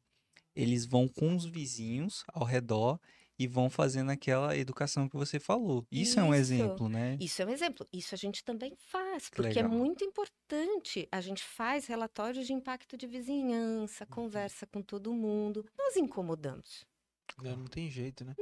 eles 0.55 0.85
vão 0.85 1.07
com 1.07 1.35
os 1.35 1.45
vizinhos 1.45 2.23
ao 2.29 2.45
redor 2.45 2.99
e 3.43 3.47
vão 3.47 3.69
fazendo 3.69 4.11
aquela 4.11 4.55
educação 4.55 5.09
que 5.09 5.15
você 5.15 5.39
falou. 5.39 5.85
Isso, 5.91 6.19
é 6.19 6.23
um 6.23 6.27
Isso. 6.33 6.35
exemplo, 6.53 6.87
né? 6.87 7.17
Isso 7.19 7.41
é 7.41 7.45
um 7.45 7.49
exemplo. 7.49 7.87
Isso 7.91 8.13
a 8.13 8.17
gente 8.17 8.43
também 8.43 8.75
faz, 8.75 9.29
Que 9.29 9.37
porque 9.37 9.57
é 9.59 9.63
legal. 9.63 9.71
muito 9.77 10.03
importante. 10.03 11.07
A 11.11 11.19
gente 11.21 11.43
faz 11.43 11.87
relatórios 11.87 12.45
de 12.45 12.53
impacto 12.53 12.95
de 12.97 13.07
vizinhança, 13.07 14.05
conversa 14.05 14.67
com 14.67 14.81
todo 14.81 15.13
mundo. 15.13 15.65
Nós 15.77 15.95
incomodamos. 15.95 16.85
Não, 17.41 17.55
não 17.57 17.65
tem 17.65 17.89
jeito, 17.89 18.23
né? 18.23 18.35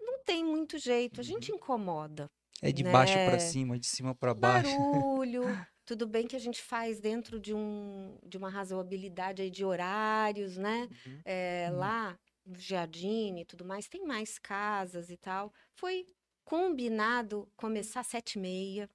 Não 0.00 0.18
tem 0.24 0.44
muito 0.44 0.78
jeito, 0.78 1.20
a 1.20 1.24
gente 1.24 1.52
incomoda. 1.52 2.28
É 2.62 2.72
de 2.72 2.82
baixo 2.82 3.14
Né? 3.14 3.28
para 3.28 3.38
cima, 3.38 3.78
de 3.78 3.86
cima 3.86 4.14
para 4.14 4.32
baixo. 4.32 4.70
Barulho, 4.76 5.42
tudo 5.84 6.06
bem 6.06 6.26
que 6.26 6.34
a 6.34 6.38
gente 6.38 6.62
faz 6.62 6.98
dentro 6.98 7.38
de, 7.38 7.52
um, 7.52 8.16
de 8.26 8.38
uma 8.38 8.48
razoabilidade 8.48 9.42
aí 9.42 9.50
de 9.50 9.64
horários, 9.64 10.56
né? 10.56 10.88
Uhum. 11.06 11.20
É, 11.24 11.68
Uhum. 11.70 11.78
Lá, 11.78 12.18
Jardim 12.56 13.38
e 13.40 13.44
tudo 13.44 13.64
mais, 13.64 13.88
tem 13.88 14.04
mais 14.04 14.38
casas 14.38 15.10
e 15.10 15.16
tal. 15.16 15.52
Foi 15.74 16.06
combinado 16.44 17.50
começar 17.56 18.00
às 18.00 18.06
sete 18.06 18.34
e 18.34 18.40
meia. 18.40 18.90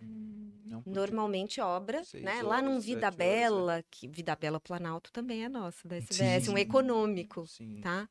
Hum. 0.00 0.82
Normalmente 0.86 1.60
obra, 1.60 2.02
Seis 2.04 2.24
né? 2.24 2.42
Lá 2.42 2.56
horas, 2.56 2.64
num 2.64 2.80
sete 2.80 2.86
Vida 2.86 3.06
horas, 3.06 3.14
é. 3.14 3.18
Bela, 3.18 3.84
que 3.90 4.08
Vida 4.08 4.36
Bela 4.36 4.60
Planalto 4.60 5.12
também 5.12 5.44
é 5.44 5.48
nossa, 5.48 5.86
da 5.86 5.96
SBS, 5.96 6.48
um 6.48 6.54
Sim. 6.56 6.60
econômico, 6.60 7.46
Sim. 7.46 7.80
tá? 7.80 8.08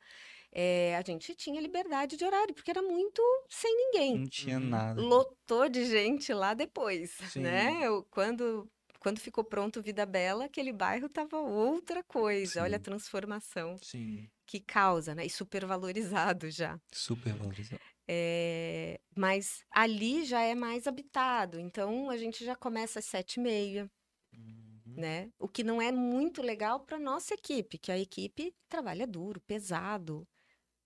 É, 0.52 0.96
a 0.98 1.02
gente 1.02 1.36
tinha 1.36 1.62
liberdade 1.62 2.18
de 2.18 2.26
horário, 2.26 2.54
porque 2.54 2.72
era 2.72 2.82
muito 2.82 3.22
sem 3.50 3.76
ninguém. 3.76 4.18
Não 4.20 4.28
tinha 4.28 4.60
Uhum. 4.60 4.70
nada. 4.70 5.02
Lotou 5.02 5.70
de 5.70 5.86
gente 5.86 6.34
lá 6.34 6.54
depois, 6.54 7.12
Sim. 7.32 7.42
né? 7.42 7.90
O- 7.90 8.04
Quando, 8.06 8.70
quando 9.00 9.20
ficou 9.20 9.44
pronto 9.44 9.82
Vida 9.82 10.06
Bela, 10.06 10.46
aquele 10.46 10.74
bairro 10.74 11.10
tava 11.10 11.38
outra 11.40 12.04
coisa. 12.04 12.64
Olha 12.64 12.76
a 12.78 12.80
Sim. 12.80 12.84
transformação 12.84 13.76
Sim. 13.82 14.30
Que 14.48 14.60
causa, 14.62 15.14
né? 15.16 15.26
E 15.26 15.30
supervalorizado 15.30 16.50
já. 16.50 16.80
Super 16.94 17.34
valorizado. 17.34 17.82
É, 18.10 19.00
mas 19.18 19.64
ali 19.70 20.24
já 20.26 20.42
é 20.42 20.56
mais 20.56 20.88
habitado, 20.88 21.60
então 21.60 22.10
a 22.10 22.18
gente 22.18 22.46
já 22.46 22.56
começa 22.56 23.00
às 23.00 23.06
sete 23.06 23.36
e 23.36 23.44
meia, 23.44 23.92
Uhum. 24.34 24.82
né? 24.96 25.30
O 25.40 25.48
que 25.48 25.64
não 25.64 25.82
é 25.82 25.92
muito 25.92 26.42
legal 26.42 26.80
para 26.86 27.00
nossa 27.00 27.34
equipe, 27.34 27.78
que 27.78 27.92
a 27.92 27.98
equipe 28.00 28.54
trabalha 28.70 29.06
duro, 29.06 29.42
pesado, 29.42 30.28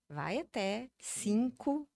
vai 0.08 0.38
até 0.38 0.88
cinco, 1.00 1.88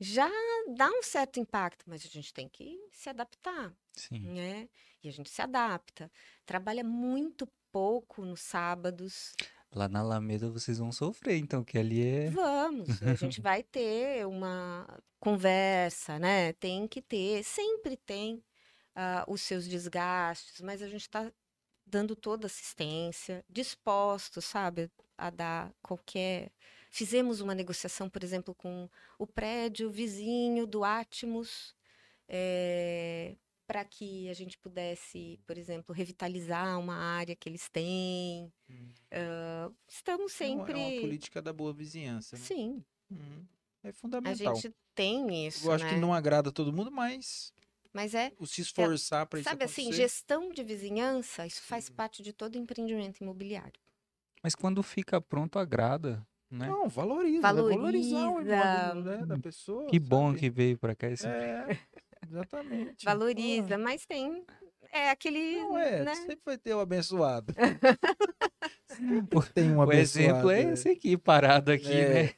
já 0.00 0.28
dá 0.76 0.90
um 0.90 1.02
certo 1.02 1.40
impacto, 1.40 1.84
mas 1.88 2.04
a 2.04 2.08
gente 2.08 2.32
tem 2.32 2.48
que 2.48 2.78
se 2.92 3.08
adaptar, 3.08 3.74
Sim. 3.96 4.18
né? 4.34 4.68
E 5.02 5.08
a 5.08 5.12
gente 5.12 5.30
se 5.30 5.42
adapta, 5.42 6.10
trabalha 6.46 6.84
muito 6.84 7.46
pouco 7.72 8.24
nos 8.24 8.40
sábados, 8.40 9.34
Lá 9.74 9.88
na 9.88 10.00
Alameda 10.00 10.48
vocês 10.48 10.78
vão 10.78 10.92
sofrer, 10.92 11.36
então, 11.36 11.64
que 11.64 11.76
ali 11.76 12.06
é. 12.06 12.30
Vamos, 12.30 13.02
a 13.02 13.14
gente 13.14 13.40
vai 13.40 13.62
ter 13.62 14.24
uma 14.26 14.86
conversa, 15.18 16.18
né? 16.18 16.52
Tem 16.52 16.86
que 16.86 17.02
ter, 17.02 17.42
sempre 17.42 17.96
tem 17.96 18.42
ah, 18.94 19.24
os 19.26 19.42
seus 19.42 19.66
desgastes, 19.66 20.60
mas 20.60 20.80
a 20.80 20.86
gente 20.86 21.00
está 21.00 21.30
dando 21.84 22.14
toda 22.14 22.46
assistência, 22.46 23.44
disposto, 23.48 24.40
sabe, 24.40 24.90
a 25.18 25.28
dar 25.28 25.74
qualquer. 25.82 26.52
Fizemos 26.90 27.40
uma 27.40 27.54
negociação, 27.54 28.08
por 28.08 28.22
exemplo, 28.22 28.54
com 28.54 28.88
o 29.18 29.26
prédio 29.26 29.90
vizinho 29.90 30.66
do 30.66 30.84
Atmos, 30.84 31.74
para 33.66 33.84
que 33.84 34.28
a 34.28 34.34
gente 34.34 34.58
pudesse, 34.58 35.38
por 35.46 35.56
exemplo, 35.56 35.94
revitalizar 35.94 36.78
uma 36.78 36.96
área 36.96 37.34
que 37.36 37.48
eles 37.48 37.68
têm. 37.68 38.52
Hum. 38.68 38.88
Ah, 39.10 39.70
estamos 39.88 40.40
É 40.40 40.46
uma- 40.46 40.66
sempre. 40.66 40.72
É 40.72 40.76
uma 40.76 41.00
política 41.00 41.40
da 41.40 41.52
boa 41.52 41.72
vizinhança, 41.72 42.36
né? 42.36 42.42
Sim, 42.44 42.84
Uhum. 43.10 43.46
É 43.82 43.90
a 43.90 43.92
fundamental. 43.92 44.54
gente 44.56 44.74
tem 44.94 45.46
isso, 45.46 45.66
Eu 45.66 45.72
acho 45.72 45.84
né? 45.84 45.90
que 45.90 45.96
não 45.96 46.12
agrada 46.14 46.50
todo 46.50 46.72
mundo, 46.72 46.90
mas 46.90 47.52
Mas 47.92 48.14
é, 48.14 48.32
o 48.38 48.46
se 48.46 48.62
esforçar 48.62 49.26
para 49.26 49.38
isso 49.40 49.48
sabe 49.48 49.64
assim, 49.64 49.82
acontecer. 49.82 50.02
gestão 50.02 50.48
de 50.50 50.64
vizinhança, 50.64 51.46
isso 51.46 51.62
faz 51.62 51.88
Uhum. 51.88 51.94
parte 51.94 52.22
de 52.22 52.32
todo 52.32 52.56
empreendimento 52.56 53.22
imobiliário. 53.22 53.80
Mas 54.42 54.54
quando 54.54 54.82
fica 54.82 55.20
pronto, 55.20 55.58
agrada, 55.58 56.26
né? 56.50 56.66
Não, 56.68 56.88
valoriza. 56.88 57.40
vai 57.42 57.54
Valorizar 57.54 58.28
o 58.30 58.32
Valoriza. 58.34 58.40
imóvel 58.42 59.04
né, 59.20 59.26
da 59.26 59.38
pessoa. 59.38 59.86
Que 59.88 59.98
bom 59.98 60.28
sabe? 60.28 60.40
que 60.40 60.50
veio 60.50 60.78
pra 60.78 60.94
cá 60.94 61.08
esse. 61.10 61.26
É, 61.26 61.66
exatamente. 62.28 63.04
Valoriza, 63.04 63.74
Ah, 63.74 63.78
mas 63.78 64.04
tem 64.06 64.44
é 64.92 65.10
aquele, 65.10 65.56
Não 65.60 65.78
é, 65.78 66.04
né? 66.04 66.14
sempre 66.14 66.40
vai 66.44 66.58
ter 66.58 66.74
um 66.74 66.80
abençoado. 66.80 67.52
sempre 68.88 69.52
tem 69.52 69.70
um 69.70 69.78
O 69.78 69.82
abençoado. 69.82 69.92
exemplo 70.00 70.50
é 70.50 70.62
esse 70.72 70.88
aqui, 70.88 71.16
parado 71.16 71.72
aqui, 71.72 71.92
É, 71.92 72.22
né? 72.24 72.30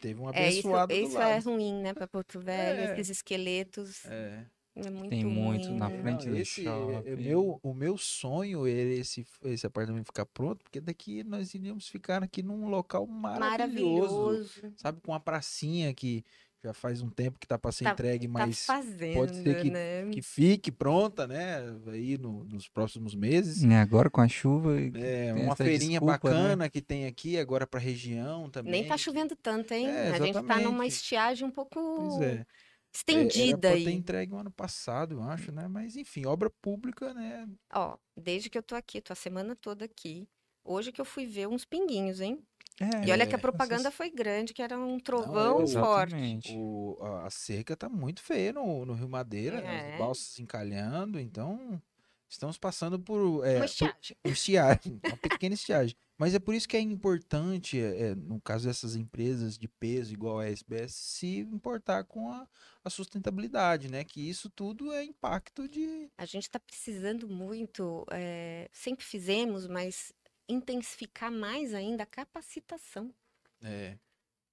Teve 0.00 0.20
um 0.20 0.28
É, 0.32 0.48
isso, 0.48 0.68
abençoado 0.68 0.92
isso 0.92 1.18
é 1.18 1.38
ruim, 1.38 1.74
né, 1.82 1.94
para 1.94 2.08
Porto 2.08 2.40
Velho, 2.40 2.80
É. 2.80 2.92
esses 2.98 3.18
esqueletos, 3.18 4.04
É. 4.06 4.44
é 4.74 4.90
muito 4.90 5.10
Tem 5.10 5.24
muito 5.24 5.68
ruim, 5.68 5.76
na 5.78 5.88
né? 5.88 6.02
frente 6.02 6.28
do 6.28 6.36
esse, 6.36 6.62
é- 6.62 6.64
shopping. 6.64 7.08
é 7.08 7.16
meu, 7.16 7.60
o 7.62 7.72
meu 7.74 7.96
sonho 7.98 8.66
era 8.66 8.88
esse, 8.88 9.24
esse 9.44 9.64
apartamento 9.66 10.06
ficar 10.06 10.26
pronto, 10.26 10.62
porque 10.64 10.80
daqui 10.80 11.22
nós 11.22 11.54
iríamos 11.54 11.86
ficar 11.88 12.22
aqui 12.24 12.42
num 12.42 12.68
local 12.68 13.06
maravilhoso, 13.06 14.16
Maravilhoso. 14.24 14.72
sabe? 14.76 15.00
Com 15.02 15.12
uma 15.12 15.20
pracinha 15.20 15.94
que 15.94 16.24
já 16.64 16.72
faz 16.72 17.02
um 17.02 17.10
tempo 17.10 17.38
que 17.40 17.46
tá 17.46 17.58
para 17.58 17.72
ser 17.72 17.84
Tá- 17.84 17.90
entregue, 17.92 18.26
Tá 18.28 18.32
mas 18.32 18.64
fazendo, 18.64 19.34
ser 19.34 19.62
que- 19.62 19.70
né? 19.70 20.08
que 20.10 20.22
fique 20.22 20.70
pronta, 20.70 21.26
né? 21.26 21.56
Aí 21.88 22.16
no- 22.16 22.44
nos 22.44 22.68
próximos 22.68 23.14
meses. 23.14 23.62
E 23.62 23.74
agora 23.74 24.08
com 24.08 24.20
a 24.20 24.28
chuva. 24.28 24.80
e- 24.80 24.92
É, 24.94 25.32
Tem 25.34 25.42
uma 25.42 25.52
essa 25.54 25.64
feirinha 25.64 25.98
desculpa, 26.00 26.30
né? 26.30 26.36
bacana 26.36 26.70
que 26.70 26.80
tem 26.80 27.06
aqui 27.06 27.36
agora 27.36 27.66
para 27.66 27.80
região 27.80 28.48
também. 28.48 28.72
Nem 28.72 28.86
tá 28.86 28.96
chovendo 28.96 29.34
tanto, 29.34 29.72
hein? 29.74 29.88
É, 29.88 30.10
a 30.10 30.18
gente 30.18 30.42
tá 30.46 30.60
numa 30.60 30.86
estiagem 30.86 31.46
um 31.46 31.50
pouco 31.50 31.80
Pois 31.96 32.20
é. 32.22 32.24
É, 32.24 32.34
Era 32.34 32.46
estendida 32.94 33.58
pra 33.58 33.70
aí. 33.70 33.84
ter 33.84 33.90
entregue 33.92 34.32
o 34.34 34.36
ano 34.36 34.50
passado, 34.50 35.14
eu 35.16 35.22
acho, 35.22 35.50
né? 35.50 35.66
Mas 35.66 35.96
enfim, 35.96 36.26
obra 36.26 36.48
pública, 36.60 37.12
né? 37.14 37.48
Ó, 37.74 37.96
desde 38.16 38.48
que 38.50 38.56
eu 38.58 38.62
tô 38.62 38.74
aqui, 38.74 39.00
tô 39.00 39.12
a 39.12 39.16
semana 39.16 39.56
toda 39.56 39.84
aqui. 39.86 40.28
Hoje 40.64 40.92
que 40.92 41.00
eu 41.00 41.04
fui 41.04 41.26
ver 41.26 41.48
uns 41.48 41.64
pinguinhos, 41.64 42.20
hein? 42.20 42.38
É, 42.80 43.06
E 43.06 43.12
olha 43.12 43.26
que 43.26 43.34
a 43.34 43.38
É, 43.38 43.40
propaganda 43.40 43.82
essas- 43.82 43.94
foi 43.94 44.10
grande, 44.10 44.52
que 44.54 44.62
era 44.62 44.78
um 44.78 44.98
trovão 44.98 45.60
eu- 45.60 45.66
forte. 45.68 46.14
Exatamente. 46.14 46.54
O, 46.56 46.98
a, 47.00 47.26
a 47.26 47.30
seca 47.30 47.76
tá 47.76 47.88
muito 47.88 48.22
feia 48.22 48.52
no, 48.52 48.84
no 48.86 48.94
Rio 48.94 49.08
Madeira, 49.08 49.60
né? 49.60 49.90
É. 49.90 49.92
As 49.92 49.98
balsas 49.98 50.38
encalhando, 50.38 51.20
então 51.20 51.80
estamos 52.28 52.56
passando 52.56 52.98
por, 52.98 53.44
é, 53.46 53.52
Uma 53.56 53.58
por 53.60 53.64
estiagem. 53.66 54.16
uma 54.24 54.32
estiagem, 54.32 55.00
uma 55.04 55.16
pequena 55.18 55.54
estiagem. 55.54 55.94
Mas 56.18 56.34
é 56.34 56.38
por 56.38 56.54
isso 56.54 56.68
que 56.68 56.76
é 56.76 56.80
importante, 56.80 57.80
é, 57.80 58.10
é, 58.10 58.14
no 58.14 58.40
caso 58.40 58.66
dessas 58.68 58.94
empresas 58.94 59.58
de 59.58 59.66
peso 59.66 60.12
igual 60.12 60.38
a 60.38 60.46
SBS, 60.46 60.94
se 60.94 61.38
importar 61.40 62.04
com 62.04 62.30
a, 62.30 62.46
a 62.84 62.88
sustentabilidade, 62.90 63.88
né? 63.90 64.04
Que 64.04 64.28
isso 64.28 64.48
tudo 64.48 64.92
é 64.92 65.04
impacto 65.04 65.68
de. 65.68 66.08
A 66.16 66.24
gente 66.24 66.44
está 66.44 66.60
precisando 66.60 67.28
muito, 67.28 68.06
eh, 68.12 68.68
sempre 68.72 69.04
fizemos, 69.04 69.66
mas 69.66 70.12
intensificar 70.52 71.30
mais 71.32 71.74
ainda 71.74 72.02
a 72.04 72.06
capacitação. 72.06 73.14
É, 73.62 73.98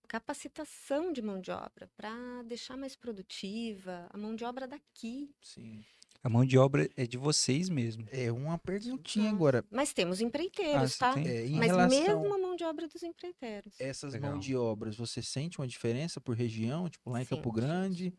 capacitação 0.07 1.13
de 1.13 1.21
mão 1.21 1.39
de 1.39 1.51
obra 1.51 1.87
para 1.95 2.41
deixar 2.43 2.75
mais 2.75 2.95
produtiva 2.95 4.07
a 4.09 4.17
mão 4.17 4.35
de 4.35 4.43
obra 4.43 4.67
daqui. 4.67 5.29
Sim. 5.41 5.85
A 6.23 6.27
mão 6.27 6.43
de 6.45 6.57
obra 6.57 6.89
é 6.97 7.05
de 7.05 7.17
vocês 7.17 7.69
mesmo. 7.69 8.05
É 8.11 8.29
uma 8.31 8.57
perguntinha 8.57 9.25
Nossa. 9.25 9.35
agora. 9.35 9.65
Mas 9.71 9.93
temos 9.93 10.19
empreiteiros, 10.19 10.95
Ah, 10.95 10.97
tá? 10.99 11.13
tem? 11.13 11.27
É, 11.27 11.45
em 11.45 11.55
Mas 11.57 11.67
relação 11.67 11.99
mesmo 12.03 12.33
a 12.33 12.37
mão 12.37 12.55
de 12.55 12.63
obra 12.65 12.87
dos 12.87 13.03
empreiteiros. 13.03 13.73
essas 13.79 14.13
Legal. 14.13 14.31
mãos 14.31 14.43
de 14.43 14.55
obras, 14.55 14.97
você 14.97 15.21
sente 15.21 15.59
uma 15.59 15.67
diferença 15.67 16.19
por 16.19 16.35
região? 16.35 16.89
Tipo, 16.89 17.09
lá 17.11 17.21
em 17.21 17.25
Campo 17.25 17.43
Sente. 17.49 17.55
Grande, 17.55 18.13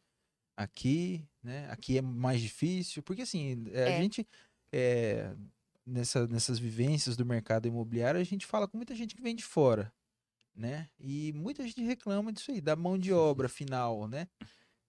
aqui, 0.57 1.27
né? 1.43 1.69
Aqui 1.71 1.99
é 1.99 2.03
mais 2.03 2.41
difícil. 2.41 3.03
Porque 3.03 3.23
assim, 3.23 3.65
a 3.75 3.91
É. 3.91 3.97
gente, 4.03 4.27
é, 4.73 5.35
nessa, 5.91 6.27
nessas 6.27 6.59
vivências 6.59 7.17
do 7.17 7.27
mercado 7.27 7.67
imobiliário, 7.69 8.21
a 8.21 8.25
gente 8.25 8.47
fala 8.47 8.67
com 8.69 8.77
muita 8.77 8.95
gente 8.95 9.15
que 9.15 9.23
vem 9.23 9.35
de 9.35 9.45
fora, 9.45 9.93
né? 10.55 10.89
E 10.99 11.33
muita 11.35 11.63
gente 11.67 11.83
reclama 11.83 12.33
disso 12.33 12.51
aí, 12.51 12.61
da 12.61 12.77
mão 12.77 12.99
de 12.99 13.13
obra 13.15 13.49
final, 13.49 14.07
né? 14.09 14.29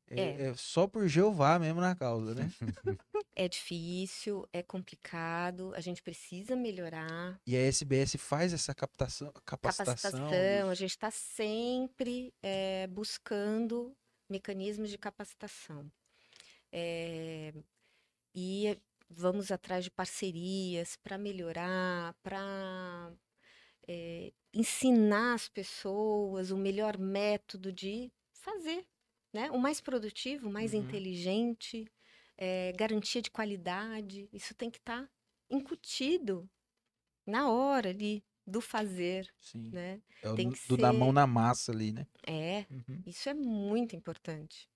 É, 0.07 0.21
É. 0.21 0.41
é 0.47 0.53
só 0.55 0.87
por 0.87 1.07
Jeová 1.07 1.57
mesmo 1.57 1.79
na 1.81 1.95
causa, 1.95 2.35
né? 2.35 2.49
É 3.33 3.47
difícil, 3.47 4.45
é 4.51 4.61
complicado, 4.61 5.73
a 5.73 5.79
gente 5.79 6.03
precisa 6.03 6.53
melhorar. 6.53 7.39
E 7.47 7.55
a 7.55 7.59
SBS 7.59 8.17
faz 8.17 8.51
essa 8.53 8.75
captação, 8.75 9.31
capacitação. 9.45 9.95
Capacitação, 9.95 10.69
a 10.69 10.75
gente 10.75 10.89
está 10.91 11.09
sempre 11.09 12.33
eh, 12.43 12.87
buscando 12.87 13.95
mecanismos 14.29 14.89
de 14.89 14.97
capacitação. 14.97 15.89
Eh, 16.73 17.53
e 18.35 18.77
vamos 19.15 19.51
atrás 19.51 19.83
de 19.85 19.91
parcerias 19.91 20.95
para 20.97 21.17
melhorar, 21.17 22.15
para 22.23 23.13
ensinar 24.53 25.33
as 25.35 25.47
pessoas 25.49 26.51
o 26.51 26.57
melhor 26.57 26.97
método 26.97 27.71
de 27.71 28.11
fazer, 28.33 28.87
né? 29.33 29.49
O 29.51 29.57
mais 29.59 29.79
produtivo, 29.81 30.49
o 30.49 30.51
mais 30.51 30.73
Uhum. 30.73 30.73
inteligente, 30.73 31.85
eh, 32.37 32.73
garantia 32.77 33.21
de 33.21 33.31
qualidade. 33.31 34.29
Isso 34.33 34.53
tem 34.55 34.69
que 34.69 34.77
estar 34.79 35.09
incutido 35.49 36.49
na 37.27 37.49
hora 37.51 37.89
ali 37.91 38.25
do 38.47 38.61
fazer, 38.61 39.33
Sim. 39.39 39.73
né? 39.73 40.01
É 40.21 40.29
o 40.29 40.35
tem 40.35 40.49
do, 40.49 40.51
que 40.51 40.59
do 40.65 40.77
da 40.77 40.93
mão 40.93 41.11
ser- 41.11 41.13
na 41.13 41.25
massa 41.27 41.71
ali, 41.71 41.91
né? 41.91 42.07
É, 42.27 42.65
Uhum. 42.69 43.05
isso 43.05 43.29
é 43.29 43.33
muito 43.35 43.95
importante. 43.95 44.67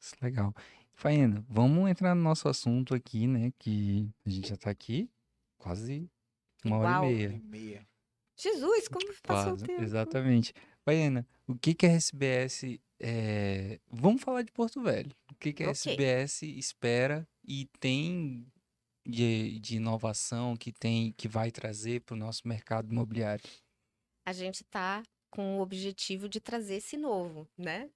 Isso 0.00 0.14
é 0.20 0.24
legal. 0.24 0.54
Faina, 0.96 1.44
vamos 1.48 1.90
entrar 1.90 2.14
no 2.14 2.22
nosso 2.22 2.48
assunto 2.48 2.94
aqui, 2.94 3.26
né? 3.26 3.52
Que 3.58 4.08
a 4.24 4.30
gente 4.30 4.48
já 4.48 4.56
tá 4.56 4.70
aqui 4.70 5.10
quase 5.58 6.08
uma 6.64 6.78
hora 6.78 6.88
Uau. 7.00 7.10
e 7.10 7.14
meia. 7.14 7.28
E 7.28 7.42
meia. 7.42 7.88
Jesus, 8.36 8.88
como 8.88 9.06
passou 9.22 9.52
Quase, 9.52 9.64
o 9.64 9.66
tempo? 9.66 9.82
exatamente. 9.82 10.52
Baiana, 10.84 11.26
o 11.46 11.54
que 11.56 11.74
que 11.74 11.86
a 11.86 11.90
SBS 11.90 12.80
é... 13.00 13.78
Vamos 13.88 14.22
falar 14.22 14.42
de 14.42 14.50
Porto 14.52 14.82
Velho. 14.82 15.10
O 15.30 15.34
que 15.36 15.52
que 15.52 15.62
a 15.62 15.70
Ok. 15.70 15.92
SBS 15.92 16.42
espera 16.42 17.28
e 17.46 17.66
tem 17.78 18.46
de, 19.06 19.58
de 19.60 19.76
inovação 19.76 20.56
que 20.56 20.72
tem 20.72 21.12
que 21.12 21.28
vai 21.28 21.50
trazer 21.50 22.00
para 22.00 22.14
o 22.14 22.18
nosso 22.18 22.46
mercado 22.48 22.90
imobiliário? 22.90 23.44
A 24.26 24.32
gente 24.32 24.62
está 24.62 25.02
com 25.30 25.58
o 25.58 25.60
objetivo 25.60 26.28
de 26.28 26.40
trazer 26.40 26.76
esse 26.76 26.96
novo, 26.96 27.46
né? 27.56 27.90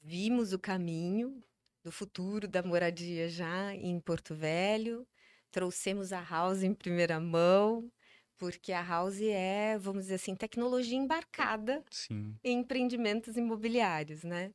Vimos 0.00 0.52
o 0.52 0.58
caminho 0.58 1.42
do 1.84 1.90
futuro 1.92 2.48
da 2.48 2.62
moradia 2.62 3.28
já 3.28 3.74
em 3.74 4.00
Porto 4.00 4.34
Velho, 4.34 5.06
trouxemos 5.50 6.12
a 6.12 6.20
House 6.22 6.62
em 6.62 6.74
primeira 6.74 7.20
mão, 7.20 7.90
porque 8.38 8.72
a 8.72 8.82
House 8.82 9.20
é, 9.20 9.78
vamos 9.78 10.04
dizer 10.04 10.14
assim, 10.16 10.36
tecnologia 10.36 10.96
embarcada 10.98 11.84
Sim. 11.90 12.40
em 12.44 12.60
empreendimentos 12.60 13.36
imobiliários, 13.36 14.24
né? 14.24 14.52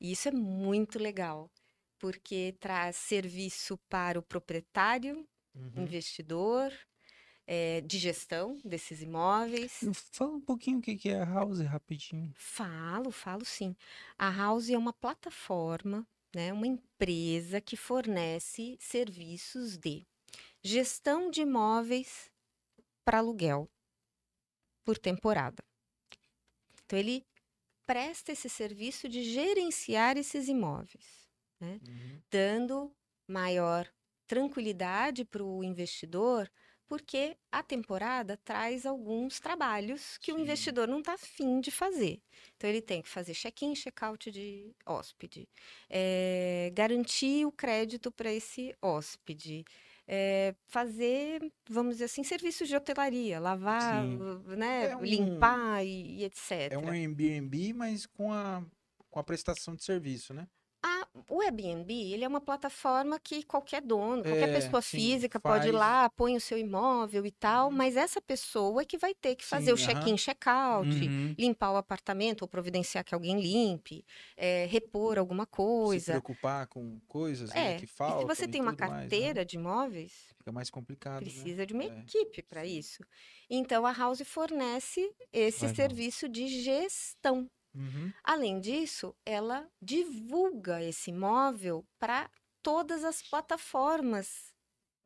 E 0.00 0.12
isso 0.12 0.28
é 0.28 0.32
muito 0.32 0.98
legal, 0.98 1.50
porque 1.98 2.56
traz 2.60 2.96
serviço 2.96 3.78
para 3.88 4.18
o 4.18 4.22
proprietário, 4.22 5.26
Uhum. 5.54 5.96
investidor, 5.96 6.72
eh, 7.46 7.80
de 7.82 7.98
gestão 7.98 8.58
desses 8.64 9.02
imóveis. 9.02 9.90
Fala 10.12 10.36
um 10.36 10.40
pouquinho 10.40 10.78
o 10.78 10.82
que 10.82 11.08
é 11.08 11.20
a 11.20 11.24
House 11.24 11.60
rapidinho. 11.60 12.34
Falo, 12.38 13.10
falo 13.10 13.44
sim. 13.44 13.74
A 14.18 14.30
House 14.30 14.70
é 14.70 14.76
uma 14.78 14.92
plataforma, 14.92 16.06
né, 16.36 16.52
uma 16.52 16.66
empresa 16.66 17.62
que 17.62 17.78
fornece 17.78 18.76
serviços 18.78 19.78
de 19.78 20.06
gestão 20.64 21.30
de 21.30 21.42
imóveis 21.42 22.30
para 23.04 23.18
aluguel 23.18 23.68
por 24.84 24.96
temporada. 24.98 25.62
Então, 26.84 26.98
ele 26.98 27.26
presta 27.86 28.32
esse 28.32 28.48
serviço 28.48 29.08
de 29.08 29.22
gerenciar 29.24 30.16
esses 30.16 30.48
imóveis, 30.48 31.28
Uhum. 31.60 32.22
dando 32.30 32.92
maior 33.28 33.88
tranquilidade 34.26 35.24
para 35.24 35.44
o 35.44 35.62
investidor, 35.62 36.50
porque 36.88 37.36
a 37.50 37.62
temporada 37.62 38.36
traz 38.36 38.86
alguns 38.86 39.40
trabalhos 39.40 40.18
que 40.18 40.32
o 40.32 40.36
Sim. 40.36 40.42
investidor 40.42 40.86
não 40.88 41.00
está 41.00 41.14
afim 41.14 41.60
de 41.60 41.70
fazer. 41.70 42.20
Então, 42.56 42.68
ele 42.70 42.80
tem 42.80 43.02
que 43.02 43.08
fazer 43.08 43.34
check-in, 43.34 43.74
check-out 43.74 44.30
de 44.30 44.72
hóspede, 44.86 45.48
eh, 45.90 46.70
garantir 46.74 47.44
o 47.46 47.52
crédito 47.52 48.10
para 48.12 48.32
esse 48.32 48.74
hóspede, 48.80 49.64
eh, 50.06 50.54
fazer, 50.66 51.52
vamos 51.68 51.94
dizer 51.94 52.04
assim, 52.04 52.22
serviços 52.22 52.68
de 52.68 52.76
hotelaria, 52.76 53.40
lavar, 53.40 54.04
Sim. 54.04 54.18
né, 54.56 54.90
É 54.90 54.96
um- 54.96 55.02
limpar 55.04 55.84
e, 55.84 56.18
e 56.20 56.24
etc. 56.24 56.72
É 56.72 56.78
um 56.78 56.88
Airbnb, 56.88 57.72
mas 57.72 58.06
com 58.06 58.32
a, 58.32 58.62
com 59.10 59.18
a 59.18 59.24
prestação 59.24 59.74
de 59.74 59.82
serviço, 59.82 60.32
né? 60.32 60.46
O 61.28 61.40
Airbnb, 61.40 61.90
ele 62.12 62.24
é 62.24 62.28
uma 62.28 62.40
plataforma 62.40 63.18
que 63.18 63.42
qualquer 63.42 63.82
dono, 63.82 64.24
qualquer 64.24 64.46
É, 64.46 64.48
pessoa 64.48 64.80
sim, 64.80 64.82
física 64.82 65.40
pode 65.40 65.68
ir 65.68 65.72
faz. 65.72 65.72
lá, 65.72 66.08
põe 66.10 66.36
o 66.36 66.40
seu 66.40 66.56
imóvel 66.58 67.26
e 67.26 67.32
tal, 67.32 67.70
Uhum. 67.70 67.76
mas 67.76 67.96
essa 67.96 68.20
pessoa 68.20 68.82
é 68.82 68.84
que 68.84 68.96
vai 68.98 69.14
ter 69.14 69.34
que 69.36 69.44
fazer 69.44 69.72
o 69.72 69.76
Sim, 69.76 69.82
aham. 69.82 70.10
check-in, 70.10 70.16
check-out, 70.16 71.10
Uhum. 71.10 71.36
limpar 71.38 71.72
o 71.72 71.76
apartamento 71.76 72.42
ou 72.42 72.48
providenciar 72.48 73.04
que 73.04 73.14
alguém 73.14 73.40
limpe, 73.40 74.04
é, 74.36 74.66
repor 74.66 75.18
alguma 75.18 75.46
Se 75.82 76.00
coisa. 76.00 76.00
preocupar 76.00 76.66
com 76.66 77.00
coisas 77.08 77.54
né, 77.54 77.72
É, 77.72 77.74
que 77.74 77.86
e 78.06 78.12
faltam. 78.16 78.18
se 78.18 78.24
você 78.24 78.46
tem 78.48 78.60
uma 78.60 78.74
tudo 78.74 78.84
mais, 78.84 79.16
né? 79.16 79.28
carteira 79.28 79.44
de 79.44 79.56
imóveis, 79.56 80.34
Fica 80.38 80.52
mais 80.52 80.70
complicado, 80.70 81.32
né? 81.32 81.50
precisa 81.50 81.66
de 81.66 81.74
uma 81.74 81.84
É. 81.84 82.06
equipe 82.06 82.42
para 82.42 82.66
isso. 82.66 83.02
Então 83.50 83.86
a 83.86 83.92
House 83.92 84.22
fornece 84.24 85.14
esse 85.32 85.68
Legal. 85.68 85.68
serviço 85.68 86.28
de 86.28 86.46
gestão. 86.62 87.50
Uhum. 87.76 88.12
Além 88.24 88.58
disso, 88.58 89.14
ela 89.24 89.68
divulga 89.80 90.82
esse 90.82 91.10
imóvel 91.10 91.84
para 91.98 92.30
todas 92.62 93.04
as 93.04 93.22
plataformas 93.22 94.52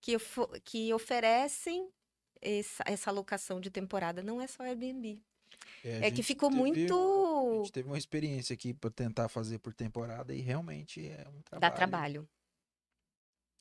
que, 0.00 0.16
que 0.64 0.94
oferecem 0.94 1.90
essa, 2.40 2.82
essa 2.86 3.10
locação 3.10 3.60
de 3.60 3.70
temporada. 3.70 4.22
Não 4.22 4.40
é 4.40 4.46
só 4.46 4.62
Airbnb. 4.62 5.20
a 5.84 5.88
É 6.06 6.10
que 6.10 6.22
ficou 6.22 6.48
teve- 6.48 6.60
A 6.62 6.66
muito. 6.66 7.56
gente 7.58 7.72
teve 7.72 7.88
uma 7.88 7.98
experiência 7.98 8.54
aqui 8.54 8.72
para 8.72 8.90
tentar 8.90 9.28
fazer 9.28 9.58
por 9.58 9.74
temporada 9.74 10.34
e 10.34 10.40
realmente 10.40 11.06
é 11.06 11.26
um 11.28 11.42
trabalho. 11.42 11.60
Dá 11.60 11.70
trabalho. 11.70 12.28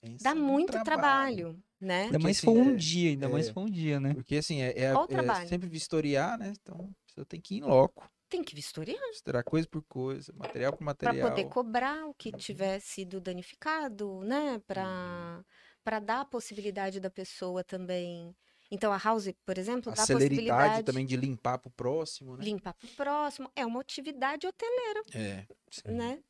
pensa 0.02 0.24
Dá 0.24 0.36
muito 0.36 0.82
trabalho, 0.84 1.62
né? 1.80 2.04
Ainda 2.06 2.20
mais 2.20 2.38
se 2.38 2.46
assim, 2.48 2.56
for 2.58 2.62
um 2.64 2.74
é- 2.74 2.76
dia, 2.76 3.10
ainda 3.10 3.28
mais 3.30 3.46
é- 3.46 3.48
se 3.50 3.54
for 3.54 3.62
um 3.62 3.70
dia, 3.70 4.00
né? 4.00 4.14
Porque 4.14 4.38
assim, 4.38 4.62
é, 4.62 4.70
é, 4.70 4.84
é 4.94 5.08
trabalho? 5.08 5.50
sempre 5.50 5.68
vistoriar, 5.68 6.38
né? 6.38 6.54
Então 6.62 6.90
você 7.08 7.26
tem 7.26 7.42
que 7.42 7.56
ir 7.56 7.58
em 7.58 7.64
loco, 7.64 8.10
Tem 8.30 8.44
que 8.44 8.54
vistoriar 8.56 9.00
vistoriar 9.12 9.44
coisa 9.44 9.68
por 9.68 9.82
coisa, 9.84 10.32
material 10.34 10.74
por 10.74 10.84
para 11.02 11.14
material. 11.14 11.16
poder 11.16 11.46
cobrar 11.46 12.06
o 12.08 12.14
que 12.14 12.32
tiver 12.34 12.80
sido 12.80 13.22
danificado, 13.22 14.22
né? 14.24 14.60
Para 14.68 15.44
para 15.84 16.00
dar 16.00 16.22
a 16.22 16.26
possibilidade 16.26 17.00
da 17.00 17.10
pessoa 17.10 17.64
também. 17.64 18.36
Então 18.70 18.92
a 18.94 18.98
House, 18.98 19.30
por 19.46 19.58
exemplo, 19.58 19.92
A 19.92 19.96
dá 19.96 20.04
a 20.04 20.08
possibilidade 20.08 20.84
também 20.84 21.06
de 21.06 21.16
limpar 21.18 21.58
pro 21.60 21.72
próximo, 21.72 22.38
né? 22.38 22.46
limpar 22.46 22.74
para 22.74 22.88
o 22.88 22.96
próximo. 22.96 23.52
É 23.56 23.66
uma 23.66 23.82
atividade 23.82 24.48
hoteleira, 24.48 25.04
É. 25.14 25.48
né? 25.88 26.24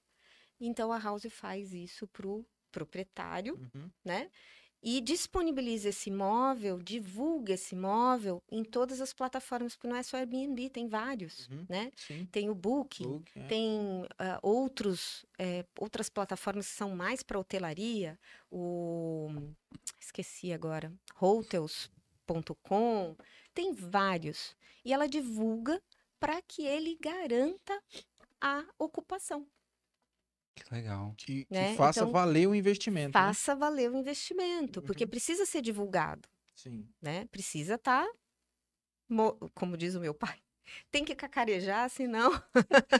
Então 0.60 0.92
a 0.94 1.00
House 1.00 1.28
faz 1.32 1.74
isso 1.74 2.08
pro 2.08 2.46
proprietário, 2.72 3.60
Uhum. 3.76 3.92
né? 4.06 4.30
E 4.82 5.02
disponibiliza 5.02 5.90
esse 5.90 6.10
imóvel, 6.10 6.80
divulga 6.82 7.54
esse 7.54 7.76
imóvel 7.76 8.42
em 8.50 8.64
todas 8.64 9.02
as 9.02 9.12
plataformas, 9.14 9.76
porque 9.76 9.90
não 9.90 9.96
é 9.98 10.04
só 10.04 10.16
Airbnb, 10.16 10.70
tem 10.70 10.88
vários, 10.88 11.48
Uhum. 11.50 11.66
né? 11.68 11.92
Sim. 11.98 12.26
Tem 12.32 12.50
o 12.50 12.56
Booking, 12.56 13.04
Book, 13.04 13.32
é. 13.40 13.48
tem 13.48 14.08
ah, 14.18 14.40
outros, 14.42 15.26
eh, 15.38 15.66
outras 15.78 16.10
plataformas 16.10 16.68
que 16.68 16.74
são 16.78 16.96
mais 16.96 17.22
para 17.22 17.38
hotelaria, 17.38 18.18
o 18.50 19.30
esqueci 20.00 20.54
agora, 20.54 20.94
hotels.com, 21.22 23.16
tem 23.54 23.74
vários. 23.74 24.56
E 24.86 24.94
ela 24.94 25.08
divulga 25.08 25.82
para 26.20 26.42
que 26.42 26.64
ele 26.66 26.98
garanta 27.02 27.82
a 28.42 28.64
ocupação, 28.78 29.46
Que 30.64 30.74
legal. 30.76 31.14
Que, 31.18 31.46
que 31.46 31.54
né? 31.54 31.76
faça 31.76 32.02
Então, 32.02 32.12
valer 32.12 32.48
o 32.48 32.56
investimento. 32.56 33.08
né? 33.18 33.26
faça 33.26 33.56
valer 33.56 33.90
o 33.92 33.98
investimento, 33.98 34.82
porque 34.82 35.04
Uhum. 35.06 35.10
precisa 35.10 35.46
ser 35.46 35.62
divulgado, 35.62 36.28
Sim. 36.56 36.88
né? 37.02 37.26
Precisa 37.28 37.76
estar, 37.76 38.06
como 39.54 39.78
diz 39.78 39.96
o 39.96 40.00
meu 40.00 40.14
pai, 40.14 40.38
Tem 40.92 41.04
que 41.04 41.16
cacarejar, 41.16 41.90
senão. 41.90 42.32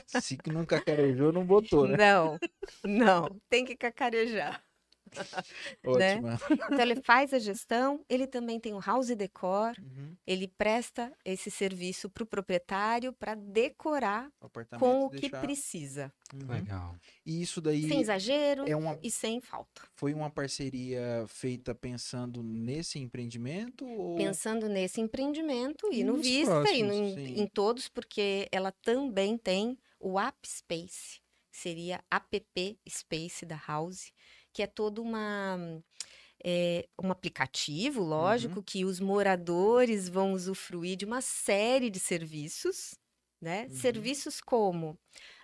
Se 0.06 0.36
que 0.36 0.50
não 0.50 0.64
cacarejou, 0.66 1.32
não 1.32 1.46
botou, 1.46 1.86
né? 1.86 1.96
Não, 1.96 2.38
não. 2.84 3.40
Tem 3.48 3.64
que 3.64 3.76
cacarejar. 3.76 4.60
né? 5.98 6.20
Então, 6.50 6.80
ele 6.80 7.00
faz 7.02 7.32
a 7.32 7.38
gestão, 7.38 8.04
ele 8.08 8.26
também 8.26 8.58
tem 8.60 8.72
o 8.74 8.80
house 8.80 9.08
decor, 9.16 9.74
Uhum. 9.78 10.14
ele 10.26 10.46
presta 10.48 11.12
esse 11.24 11.50
serviço 11.50 12.08
para 12.10 12.22
o 12.22 12.26
proprietário 12.26 13.12
para 13.12 13.34
decorar 13.34 14.30
O 14.40 14.48
com 14.78 15.04
o 15.06 15.10
que 15.10 15.20
deixar- 15.22 15.40
precisa. 15.40 16.12
Uhum. 16.32 16.46
Legal. 16.48 16.96
E 17.26 17.42
isso 17.42 17.60
daí 17.60 17.88
Sem 17.88 18.00
exagero 18.00 18.64
é 18.68 18.76
uma, 18.76 18.98
e 19.02 19.10
sem 19.10 19.40
falta. 19.40 19.82
foi 19.94 20.14
uma 20.14 20.30
parceria 20.30 21.24
feita 21.28 21.74
pensando 21.74 22.42
nesse 22.42 22.98
empreendimento? 22.98 23.84
Ou... 23.86 24.16
Pensando 24.16 24.68
nesse 24.68 25.00
empreendimento 25.00 25.88
e 25.92 26.00
E 26.00 26.04
no 26.04 26.16
Vista 26.16 26.32
e 26.72 26.82
no- 26.82 26.88
próximos, 26.90 27.16
em, 27.18 27.40
em 27.40 27.46
todos, 27.46 27.88
porque 27.88 28.48
ela 28.52 28.70
também 28.82 29.36
tem 29.36 29.78
o 29.98 30.18
App 30.18 30.38
Space, 30.48 31.20
seria 31.50 32.02
app 32.10 32.78
Space 32.88 33.44
da 33.44 33.60
House, 33.66 34.12
que 34.52 34.62
é 34.62 34.66
todo 34.66 35.02
uma 35.02 35.58
é, 36.44 36.88
um 37.02 37.10
aplicativo, 37.10 38.02
lógico, 38.02 38.62
que 38.62 38.84
os 38.84 38.98
moradores 38.98 40.08
vão 40.08 40.32
usufruir 40.32 40.96
de 40.96 41.04
uma 41.04 41.20
série 41.20 41.90
de 41.90 42.00
serviços, 42.00 42.94
né? 43.40 43.66
Uhum. 43.68 43.76
Serviços 43.76 44.40
como 44.40 44.98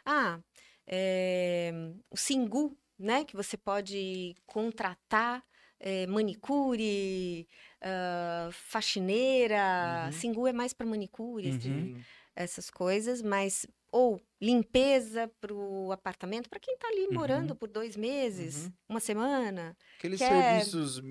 ah, 0.05 0.41
é, 0.87 1.73
o 2.11 2.17
Singu, 2.17 2.77
né? 2.99 3.25
Que 3.25 3.37
você 3.37 3.57
pode 3.57 4.35
contratar 4.47 5.45
é, 5.79 6.07
manicure, 6.07 7.47
ah, 7.83 8.49
faxineira. 8.53 10.05
Uhum. 10.07 10.13
Singu 10.13 10.47
é 10.47 10.53
mais 10.53 10.73
para 10.73 10.87
manicure, 10.87 11.51
Uhum. 11.51 12.03
Essas 12.39 12.69
coisas, 12.69 13.23
mas 13.23 13.67
ou 13.91 14.21
limpeza 14.41 15.31
para 15.41 15.55
o 15.55 15.93
apartamento 15.93 16.49
para 16.49 16.61
quem 16.61 16.75
está 16.75 16.89
ali 16.89 17.09
morando 17.09 17.51
Uhum. 17.51 17.57
por 17.57 17.69
dois 17.69 17.97
meses, 17.97 18.67
Uhum. 18.67 18.73
uma 18.91 19.01
semana. 19.01 19.77
Aqueles 19.99 20.19
Quer- 20.19 20.29
serviços 20.61 21.03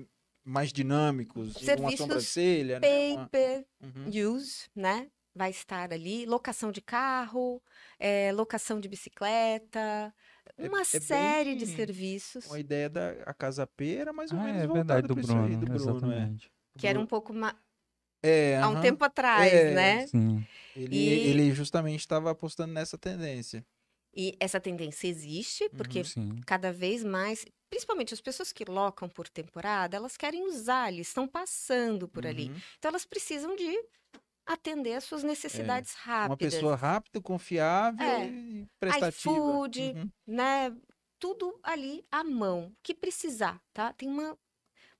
mais 0.44 0.72
dinâmicos, 0.72 1.56
uma 1.56 1.60
Serviços 1.64 1.98
sobrancelha, 1.98 2.78
né? 2.80 2.88
Uma... 3.12 3.24
Paper 3.24 3.66
Uhum. 3.82 4.34
use, 4.34 4.68
né? 4.74 5.10
Vai 5.34 5.50
estar 5.50 5.92
ali, 5.92 6.24
locação 6.24 6.72
de 6.72 6.80
carro, 6.80 7.62
eh, 7.98 8.32
locação 8.32 8.80
de 8.80 8.88
bicicleta, 8.88 10.14
É- 10.56 10.68
uma 10.68 10.80
é 10.80 10.84
bem 10.92 11.00
série 11.00 11.54
de 11.56 11.66
serviços 11.66 12.46
Uma 12.46 12.58
ideia 12.60 12.88
da 12.88 13.10
a 13.26 13.34
Casa 13.34 13.66
P 13.66 13.96
era 13.96 14.12
mais 14.12 14.30
ou 14.32 14.38
Ah, 14.38 14.44
menos 14.44 14.62
é 14.62 14.66
voltada 14.66 14.94
verdade, 15.02 15.08
do 15.14 15.20
isso 15.20 15.32
aí, 15.32 15.36
Bruno. 15.36 15.58
do 15.58 15.66
Bruno, 15.66 15.90
é. 15.90 15.90
exatamente. 15.92 16.52
que 16.78 16.86
era 16.86 17.00
um 17.00 17.06
pouco 17.06 17.32
ma- 17.34 17.56
É, 18.26 18.58
há 18.58 18.68
um 18.68 18.80
tempo 18.80 19.04
atrás, 19.04 19.52
É. 19.52 19.70
né? 19.74 20.06
Sim. 20.06 20.46
Ele, 20.74 20.94
E- 20.96 21.28
ele 21.30 21.54
justamente 21.54 22.00
estava 22.00 22.30
apostando 22.30 22.72
nessa 22.72 22.98
tendência. 22.98 23.64
E 24.14 24.34
essa 24.40 24.58
tendência 24.60 25.06
existe, 25.08 25.68
porque 25.70 26.02
Sim. 26.04 26.36
cada 26.46 26.72
vez 26.72 27.04
mais, 27.04 27.44
principalmente 27.68 28.14
as 28.14 28.20
pessoas 28.20 28.50
que 28.52 28.64
locam 28.64 29.08
por 29.08 29.28
temporada, 29.28 29.96
elas 29.96 30.16
querem 30.16 30.46
usar, 30.46 30.90
eles 30.92 31.08
estão 31.08 31.28
passando 31.28 32.08
por 32.08 32.26
ali. 32.26 32.48
Uhum. 32.50 32.56
Então 32.78 32.88
elas 32.88 33.04
precisam 33.04 33.54
de 33.54 33.78
atender 34.46 34.94
às 34.94 35.04
suas 35.04 35.22
necessidades 35.22 35.92
É, 35.94 35.96
Uma 36.08 36.14
rápidas, 36.28 36.54
pessoa 36.54 36.76
rápida, 36.76 37.20
confiável 37.20 38.06
É. 38.06 38.26
e 38.26 38.66
prestativa. 38.80 39.08
iFood, 39.08 39.80
Uhum. 39.96 40.10
né? 40.26 40.74
Tudo 41.18 41.58
ali 41.62 42.04
à 42.10 42.22
mão, 42.22 42.72
que 42.82 42.94
precisar, 42.94 43.60
tá? 43.72 43.92
Tem 43.92 44.08
uma, 44.08 44.38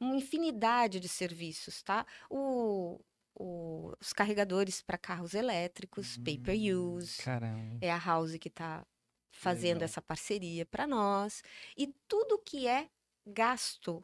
uma 0.01 0.17
infinidade 0.17 0.99
de 1.01 1.09
serviços, 1.09 1.83
tá? 1.83 2.05
O, 2.29 2.99
o- 3.39 3.93
os 4.01 4.13
carregadores 4.13 4.81
para 4.83 4.99
carros 4.99 5.35
elétricos, 5.35 6.17
pay 6.19 6.39
per 6.39 6.55
Hum, 6.57 6.97
use, 6.97 7.23
Caramba. 7.23 7.79
é 7.81 7.91
a 7.91 7.99
House 7.99 8.37
que 8.39 8.49
está 8.49 8.87
fazendo 9.31 9.75
legal. 9.77 9.85
essa 9.85 10.01
parceria 10.03 10.65
para 10.67 10.87
nós. 10.87 11.43
E 11.77 11.89
tudo 12.09 12.39
que 12.39 12.67
é 12.67 12.89
gasto 13.27 14.03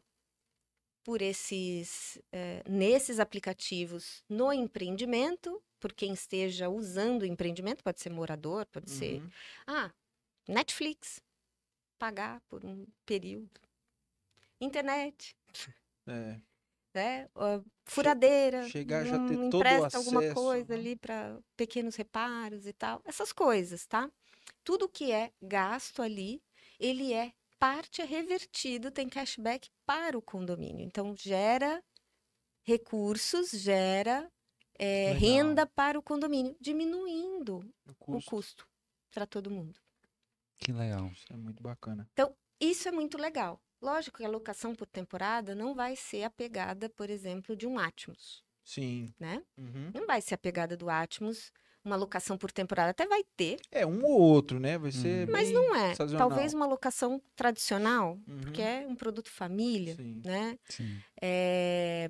por 1.05 1.21
esses, 1.23 2.21
eh, 2.31 2.63
nesses 2.69 3.19
aplicativos 3.19 4.23
no 4.29 4.53
empreendimento, 4.53 5.61
por 5.81 5.93
quem 5.93 6.13
esteja 6.13 6.69
usando 6.69 7.23
o 7.23 7.27
empreendimento, 7.27 7.83
pode 7.83 8.01
ser 8.01 8.11
morador, 8.11 8.67
pode 8.67 8.91
ser 8.91 9.21
Uhum. 9.21 9.31
ah, 9.67 9.93
Netflix. 10.49 11.21
Pagar 11.99 12.41
por 12.43 12.65
um 12.65 12.87
período. 13.07 13.61
Internet, 14.61 15.37
É. 16.07 16.41
né? 16.94 17.28
Furadeira. 17.85 18.69
chegar 18.69 19.05
já 19.05 19.19
ter 19.27 19.36
todo 19.51 19.55
o 19.55 19.56
empresta 19.59 19.98
alguma 19.98 20.20
acesso, 20.20 20.35
coisa 20.35 20.74
né? 20.74 20.81
ali 20.81 20.97
para 20.97 21.39
pequenos 21.56 21.94
reparos 21.97 22.66
e 22.66 22.73
tal. 22.73 23.01
Essas 23.05 23.32
coisas, 23.32 23.86
tá? 23.86 24.10
Tudo 24.64 24.89
que 24.89 25.10
é 25.10 25.32
gasto 25.40 26.02
ali, 26.02 26.43
ele 26.78 27.12
é 27.12 27.32
parte 27.59 28.02
é 28.02 28.05
revertido, 28.05 28.90
tem 28.90 29.09
cashback 29.09 29.70
para 29.86 30.16
o 30.19 30.23
condomínio. 30.23 30.85
Então, 30.85 31.14
gera 31.16 31.82
recursos, 32.64 33.51
gera 33.51 34.31
Legal. 34.78 35.14
renda 35.14 35.66
para 35.66 35.98
o 35.98 36.02
condomínio, 36.02 36.56
diminuindo 36.60 37.60
O 37.89 37.94
custo. 37.94 38.31
custo 38.31 38.69
para 39.12 39.27
todo 39.27 39.51
mundo. 39.51 39.78
Que 40.56 40.73
legal. 40.73 41.06
Isso 41.09 41.32
é 41.32 41.36
muito 41.36 41.62
bacana. 41.62 42.09
Isso 42.60 42.89
é 42.89 42.93
muito 42.93 43.19
legal. 43.19 43.60
Lógico 43.83 44.19
que 44.19 44.25
a 44.25 44.29
locação 44.29 44.75
por 44.75 44.87
temporada 44.87 45.55
não 45.55 45.75
vai 45.75 45.97
ser 45.97 46.23
a 46.23 46.31
pegada, 46.31 46.89
por 46.89 47.11
exemplo, 47.11 47.57
de 47.57 47.67
um 47.67 47.79
Atmos, 47.79 48.45
Sim. 48.65 49.13
né? 49.19 49.43
Uhum. 49.59 49.91
Não 49.93 50.07
vai 50.07 50.21
ser 50.23 50.35
a 50.35 50.39
pegada 50.39 50.77
do 50.77 50.89
Atmos, 50.89 51.53
uma 51.85 51.97
locação 51.97 52.39
por 52.39 52.53
temporada. 52.53 52.91
Até 52.91 53.07
vai 53.09 53.25
ter, 53.37 53.59
É 53.73 53.85
um 53.85 54.05
ou 54.05 54.21
outro, 54.21 54.61
né? 54.61 54.79
Vai 54.79 54.93
ser. 54.93 55.27
Uhum. 55.27 55.33
mas 55.33 55.51
não 55.51 55.75
é. 55.75 55.95
sazonal. 55.97 56.29
Talvez 56.29 56.55
uma 56.55 56.65
locação 56.65 57.21
tradicional, 57.35 58.17
Uhum. 58.29 58.41
porque 58.43 58.63
é 58.63 58.87
um 58.87 58.95
produto 58.95 59.29
família, 59.29 59.97
Sim. 59.97 60.23
né? 60.25 60.57
Sim. 60.69 61.01
É, 61.21 62.09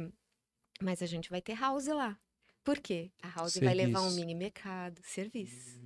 Mas 0.80 1.00
a 1.00 1.06
gente 1.06 1.30
vai 1.30 1.40
ter 1.40 1.54
house 1.58 1.86
lá. 1.86 2.18
Por 2.64 2.78
quê? 2.80 3.10
A 3.22 3.28
house 3.30 3.56
vai 3.58 3.72
levar 3.74 4.00
um 4.00 4.10
Serviço. 4.10 4.20
mini 4.20 4.34
mercado, 4.34 5.00
serviço. 5.04 5.80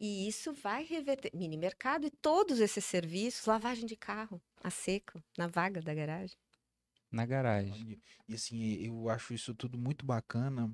E 0.00 0.28
isso 0.28 0.52
vai 0.52 0.84
reverter. 0.84 1.30
Mini 1.34 1.56
mercado 1.56 2.06
e 2.06 2.10
todos 2.10 2.60
esses 2.60 2.84
serviços, 2.84 3.46
lavagem 3.46 3.84
de 3.86 3.96
carro 3.96 4.40
a 4.62 4.70
seco, 4.70 5.22
na 5.36 5.46
vaga 5.46 5.80
da 5.80 5.92
garagem. 5.94 6.36
Na 7.10 7.24
garagem. 7.26 8.00
E 8.28 8.34
assim, 8.34 8.74
eu 8.84 9.08
acho 9.08 9.32
isso 9.34 9.54
tudo 9.54 9.78
muito 9.78 10.04
bacana 10.04 10.70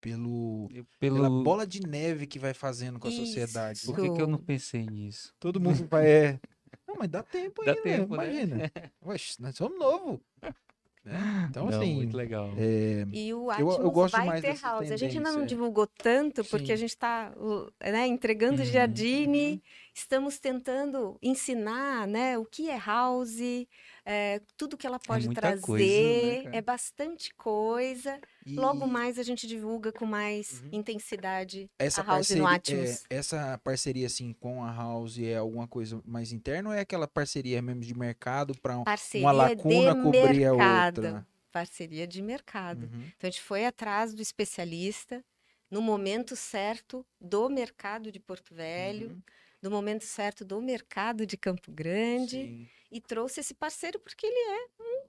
pelo 0.00 0.68
Eu- 0.72 0.86
pela 0.98 1.22
Pelo... 1.28 1.42
bola 1.44 1.66
de 1.66 1.80
neve 1.80 2.26
que 2.26 2.38
vai 2.38 2.54
fazendo 2.54 2.98
com 2.98 3.08
a 3.08 3.10
sociedade. 3.12 3.82
Por 3.84 3.98
né? 3.98 4.08
que, 4.08 4.14
que 4.16 4.22
eu 4.22 4.26
não 4.26 4.36
Isso. 4.38 4.46
pensei 4.46 4.86
nisso? 4.86 5.34
Todo 5.38 5.60
mundo 5.60 5.86
vai. 5.88 6.08
É... 6.10 6.40
Não, 6.88 6.96
mas 6.98 7.08
dá 7.08 7.22
tempo 7.22 7.64
Dá 7.64 7.70
ainda, 7.72 7.82
tempo, 7.82 8.16
né? 8.16 8.24
imagina. 8.32 8.72
Oxe, 9.00 9.40
nós 9.40 9.54
somos 9.56 9.78
novos. 9.78 10.18
Né? 11.04 11.46
Então, 11.48 11.64
Não, 11.66 11.80
assim. 11.80 11.94
muito 11.94 12.16
legal. 12.16 12.52
é, 12.58 13.06
E 13.10 13.32
o 13.32 13.50
Eu- 13.52 13.68
eu 13.70 13.90
Atmos 13.90 13.92
gosto 13.92 14.12
vai 14.12 14.26
mais 14.26 14.40
ter 14.42 14.54
house. 14.60 14.90
A 14.90 14.96
gente 14.96 15.16
ainda 15.16 15.30
não 15.30 15.36
tendência. 15.40 15.46
divulgou 15.46 15.86
tanto, 15.86 16.44
porque 16.44 16.66
Sim. 16.66 16.72
a 16.72 16.76
gente 16.76 16.90
está 16.90 17.32
né, 17.82 18.06
entregando 18.06 18.60
o 18.60 18.64
Uhum, 18.64 18.70
Giardini, 18.70 19.62
estamos 19.94 20.38
tentando 20.38 21.18
ensinar 21.22 22.06
né, 22.06 22.36
o 22.38 22.44
que 22.44 22.68
é 22.68 22.78
house, 22.78 23.38
é, 24.12 24.40
tudo 24.56 24.76
que 24.76 24.86
ela 24.86 24.98
pode 24.98 25.26
muita 25.26 25.40
trazer, 25.40 25.60
coisa, 25.62 26.50
né, 26.50 26.56
é 26.56 26.60
bastante 26.60 27.32
coisa. 27.34 28.20
e 28.44 28.56
Logo 28.56 28.86
mais 28.88 29.18
a 29.20 29.22
gente 29.22 29.46
divulga 29.46 29.92
com 29.92 30.04
mais 30.04 30.60
Uhum. 30.62 30.68
intensidade 30.72 31.70
essa 31.78 32.00
a 32.00 32.04
house 32.04 32.16
parceria, 32.28 32.42
no 32.42 32.48
é, 32.48 32.54
Atmos. 32.56 33.04
essa 33.08 33.60
parceria 33.62 34.06
assim 34.06 34.32
com 34.32 34.64
a 34.64 34.72
House 34.74 35.16
é 35.20 35.36
alguma 35.36 35.68
coisa 35.68 36.00
mais 36.04 36.32
interna 36.32 36.70
ou 36.70 36.74
é 36.74 36.80
aquela 36.80 37.06
parceria 37.06 37.62
mesmo 37.62 37.82
de 37.82 37.94
mercado 37.96 38.52
para 38.60 38.82
Parceria 38.82 39.26
uma 39.26 39.32
lacuna 39.32 39.94
cobrir 39.94 40.44
a 40.46 40.50
mercado. 40.54 40.98
outra? 40.98 41.26
Parceria 41.52 42.06
de 42.06 42.20
mercado. 42.22 42.84
Uhum. 42.92 43.02
Então 43.16 43.28
a 43.28 43.30
gente 43.30 43.42
foi 43.42 43.64
atrás 43.64 44.12
do 44.14 44.22
especialista 44.22 45.24
no 45.70 45.80
momento 45.80 46.34
certo 46.34 47.06
do 47.20 47.48
mercado 47.48 48.10
de 48.10 48.18
Porto 48.18 48.52
Velho, 48.54 49.10
Uhum. 49.10 49.22
No 49.62 49.70
momento 49.70 50.04
certo 50.04 50.44
do 50.44 50.60
mercado 50.60 51.26
de 51.26 51.36
Campo 51.36 51.70
Grande 51.70 52.36
Sim. 52.36 52.68
e 52.90 53.00
trouxe 53.00 53.40
esse 53.40 53.54
parceiro 53.54 53.98
porque 54.00 54.26
ele 54.26 54.34
é 54.34 54.68
um- 54.82 55.08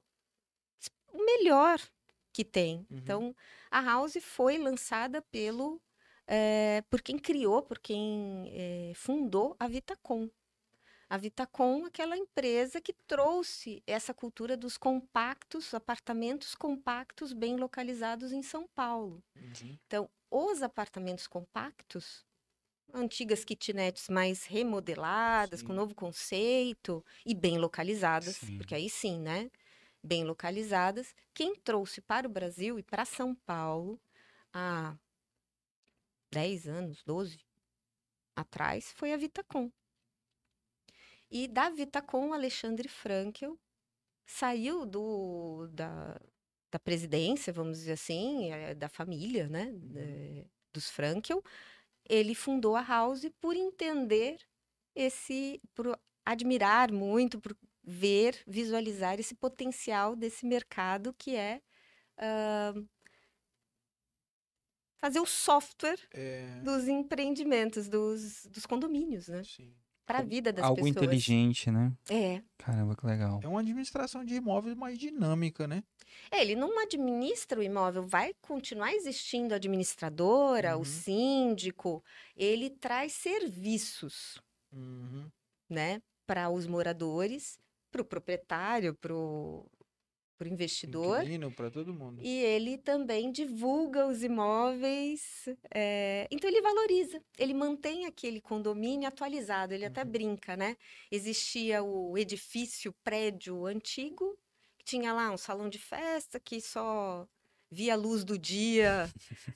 o 1.13 1.25
melhor 1.25 1.79
que 2.33 2.43
tem. 2.43 2.85
Uhum. 2.89 2.97
Então 2.97 3.35
a 3.69 3.81
House 3.81 4.17
foi 4.21 4.57
lançada 4.57 5.21
pelo 5.21 5.81
eh, 6.27 6.81
por 6.89 7.01
quem 7.01 7.17
criou, 7.17 7.61
por 7.61 7.79
quem 7.79 8.49
eh, 8.53 8.93
fundou 8.95 9.55
a 9.59 9.67
Vitacom. 9.67 10.29
A 11.09 11.17
Vitacom, 11.17 11.85
aquela 11.85 12.15
empresa 12.15 12.79
que 12.79 12.93
trouxe 12.93 13.83
essa 13.85 14.13
cultura 14.13 14.55
dos 14.55 14.77
compactos, 14.77 15.73
apartamentos 15.73 16.55
compactos 16.55 17.33
bem 17.33 17.57
localizados 17.57 18.31
em 18.31 18.41
São 18.41 18.65
Paulo. 18.73 19.21
Uhum. 19.35 19.77
Então, 19.85 20.09
os 20.29 20.61
apartamentos 20.61 21.27
compactos, 21.27 22.25
antigas 22.93 23.43
kitnets 23.43 24.07
mais 24.09 24.45
remodeladas, 24.45 25.61
com 25.61 25.69
Sim. 25.69 25.75
novo 25.75 25.95
conceito 25.95 27.03
e 27.25 27.33
bem 27.35 27.57
localizadas, 27.57 28.35
Sim. 28.37 28.57
porque 28.57 28.75
aí 28.75 28.89
sim, 28.89 29.19
né? 29.19 29.49
Bem 30.03 30.23
localizadas. 30.23 31.13
Quem 31.33 31.55
trouxe 31.55 32.01
para 32.01 32.27
o 32.27 32.31
Brasil 32.31 32.79
e 32.79 32.83
para 32.83 33.05
São 33.05 33.35
Paulo 33.35 33.99
há 34.53 34.97
10 36.31 36.67
anos, 36.67 37.03
12 37.03 37.39
atrás, 38.35 38.91
foi 38.93 39.13
a 39.13 39.17
Vitacom. 39.17 39.71
E 41.29 41.47
da 41.47 41.69
Vitacom, 41.69 42.33
Alexandre 42.33 42.87
Frankel 42.89 43.57
saiu 44.25 44.85
do, 44.85 45.67
da, 45.73 46.19
da 46.71 46.79
presidência, 46.79 47.53
vamos 47.53 47.79
dizer 47.79 47.93
assim, 47.93 48.51
eh, 48.51 48.75
da 48.75 48.89
família, 48.89 49.47
né, 49.47 49.71
de- 49.73 50.47
dos 50.73 50.89
Frankel. 50.89 51.43
Ele 52.11 52.35
fundou 52.35 52.75
a 52.75 52.81
House 52.83 53.25
por 53.41 53.55
entender 53.55 54.37
esse, 54.95 55.61
por 55.75 55.97
admirar 56.25 56.91
muito, 56.91 57.39
por 57.41 57.57
ver, 57.83 58.43
visualizar 58.47 59.19
esse 59.19 59.35
potencial 59.35 60.15
desse 60.15 60.45
mercado 60.45 61.13
que 61.17 61.35
é 61.35 61.61
ah, 62.17 62.73
fazer 64.99 65.19
o 65.19 65.25
software 65.25 65.99
É, 66.13 66.63
dos 66.63 66.87
empreendimentos, 66.87 67.87
dos, 67.89 68.45
dos 68.47 68.65
condomínios, 68.65 69.27
né? 69.27 69.45
sim. 69.45 69.75
Para 70.05 70.19
a 70.19 70.23
vida 70.23 70.51
das 70.51 70.65
Algo 70.65 70.83
pessoas. 70.83 70.91
inteligente, 70.91 71.71
né? 71.71 71.93
É. 72.09 72.41
Caramba, 72.57 72.95
que 72.95 73.05
legal. 73.05 73.39
É 73.43 73.47
uma 73.47 73.59
administração 73.61 74.23
de 74.25 74.35
imóveis 74.35 74.75
mais 74.75 74.97
dinâmica, 74.97 75.67
né? 75.67 75.83
É, 76.29 76.41
ele 76.41 76.55
não 76.55 76.77
administra 76.79 77.59
o 77.59 77.63
imóvel, 77.63 78.03
vai 78.05 78.33
continuar 78.41 78.93
existindo 78.93 79.53
a 79.53 79.57
administradora, 79.57 80.75
Uhum. 80.75 80.81
o 80.81 80.85
síndico, 80.85 82.03
ele 82.35 82.69
traz 82.69 83.13
serviços, 83.13 84.41
Uhum. 84.73 85.29
né, 85.69 86.01
para 86.27 86.49
os 86.49 86.67
moradores, 86.67 87.57
para 87.91 88.01
o 88.01 88.05
proprietário, 88.05 88.93
para 88.95 89.13
o 89.15 89.65
investidor. 90.47 91.19
Inquilino 91.21 91.51
para 91.51 91.69
todo 91.69 91.93
mundo. 91.93 92.21
E 92.21 92.39
ele 92.39 92.77
também 92.77 93.31
divulga 93.31 94.05
os 94.07 94.23
imóveis. 94.23 95.45
é, 95.73 96.27
Então, 96.31 96.49
ele 96.49 96.61
valoriza, 96.61 97.21
ele 97.37 97.53
mantém 97.53 98.05
aquele 98.05 98.39
condomínio 98.41 99.07
atualizado. 99.07 99.73
Ele 99.73 99.85
até 99.85 100.03
Uhum. 100.03 100.09
brinca, 100.09 100.55
né? 100.55 100.77
Existia 101.11 101.83
o 101.83 102.17
edifício, 102.17 102.93
prédio 103.03 103.65
antigo, 103.65 104.37
que 104.77 104.85
tinha 104.85 105.13
lá 105.13 105.31
um 105.31 105.37
salão 105.37 105.69
de 105.69 105.77
festa 105.79 106.39
que 106.39 106.59
só 106.61 107.27
via 107.69 107.93
a 107.93 107.97
luz 107.97 108.23
do 108.23 108.37
dia 108.37 109.09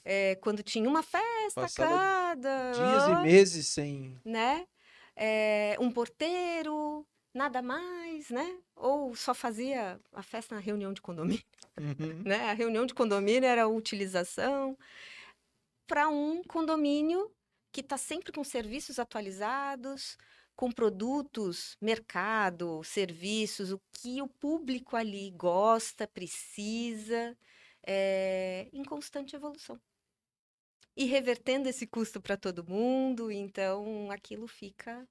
é, 0.04 0.34
quando 0.42 0.62
tinha 0.62 0.88
uma 0.88 1.02
festa 1.02 1.60
a 1.60 1.62
Passava 1.62 1.98
cada. 1.98 2.72
Dias 2.72 3.02
ó, 3.08 3.12
e 3.12 3.22
meses 3.22 3.66
sem. 3.68 4.16
né? 4.24 4.66
É, 5.18 5.76
um 5.80 5.90
porteiro, 5.90 7.06
nada 7.36 7.62
mais, 7.62 8.30
né? 8.30 8.58
Ou 8.74 9.14
só 9.14 9.34
fazia 9.34 10.00
a 10.12 10.22
festa 10.22 10.54
na 10.54 10.60
reunião 10.60 10.92
de 10.92 11.00
condomínio 11.00 11.44
Uhum. 11.78 12.22
né? 12.24 12.50
A 12.50 12.54
reunião 12.54 12.86
de 12.86 12.94
condomínio 12.94 13.44
era 13.46 13.64
a 13.64 13.68
utilização 13.68 14.76
para 15.86 16.08
um 16.08 16.42
condomínio 16.42 17.30
que 17.70 17.80
está 17.82 17.98
sempre 17.98 18.32
com 18.32 18.42
serviços 18.42 18.98
atualizados, 18.98 20.16
com 20.56 20.72
produtos, 20.72 21.76
mercado, 21.80 22.82
serviços, 22.82 23.70
o 23.70 23.80
que 23.92 24.22
o 24.22 24.26
público 24.26 24.96
ali 24.96 25.30
gosta, 25.32 26.08
precisa, 26.08 27.36
é, 27.86 28.68
em 28.72 28.82
constante 28.82 29.36
evolução. 29.36 29.78
E 30.96 31.04
revertendo 31.04 31.68
esse 31.68 31.86
custo 31.86 32.22
para 32.22 32.38
todo 32.38 32.64
mundo, 32.66 33.30
então 33.30 34.10
aquilo 34.10 34.48
fica. 34.48 35.06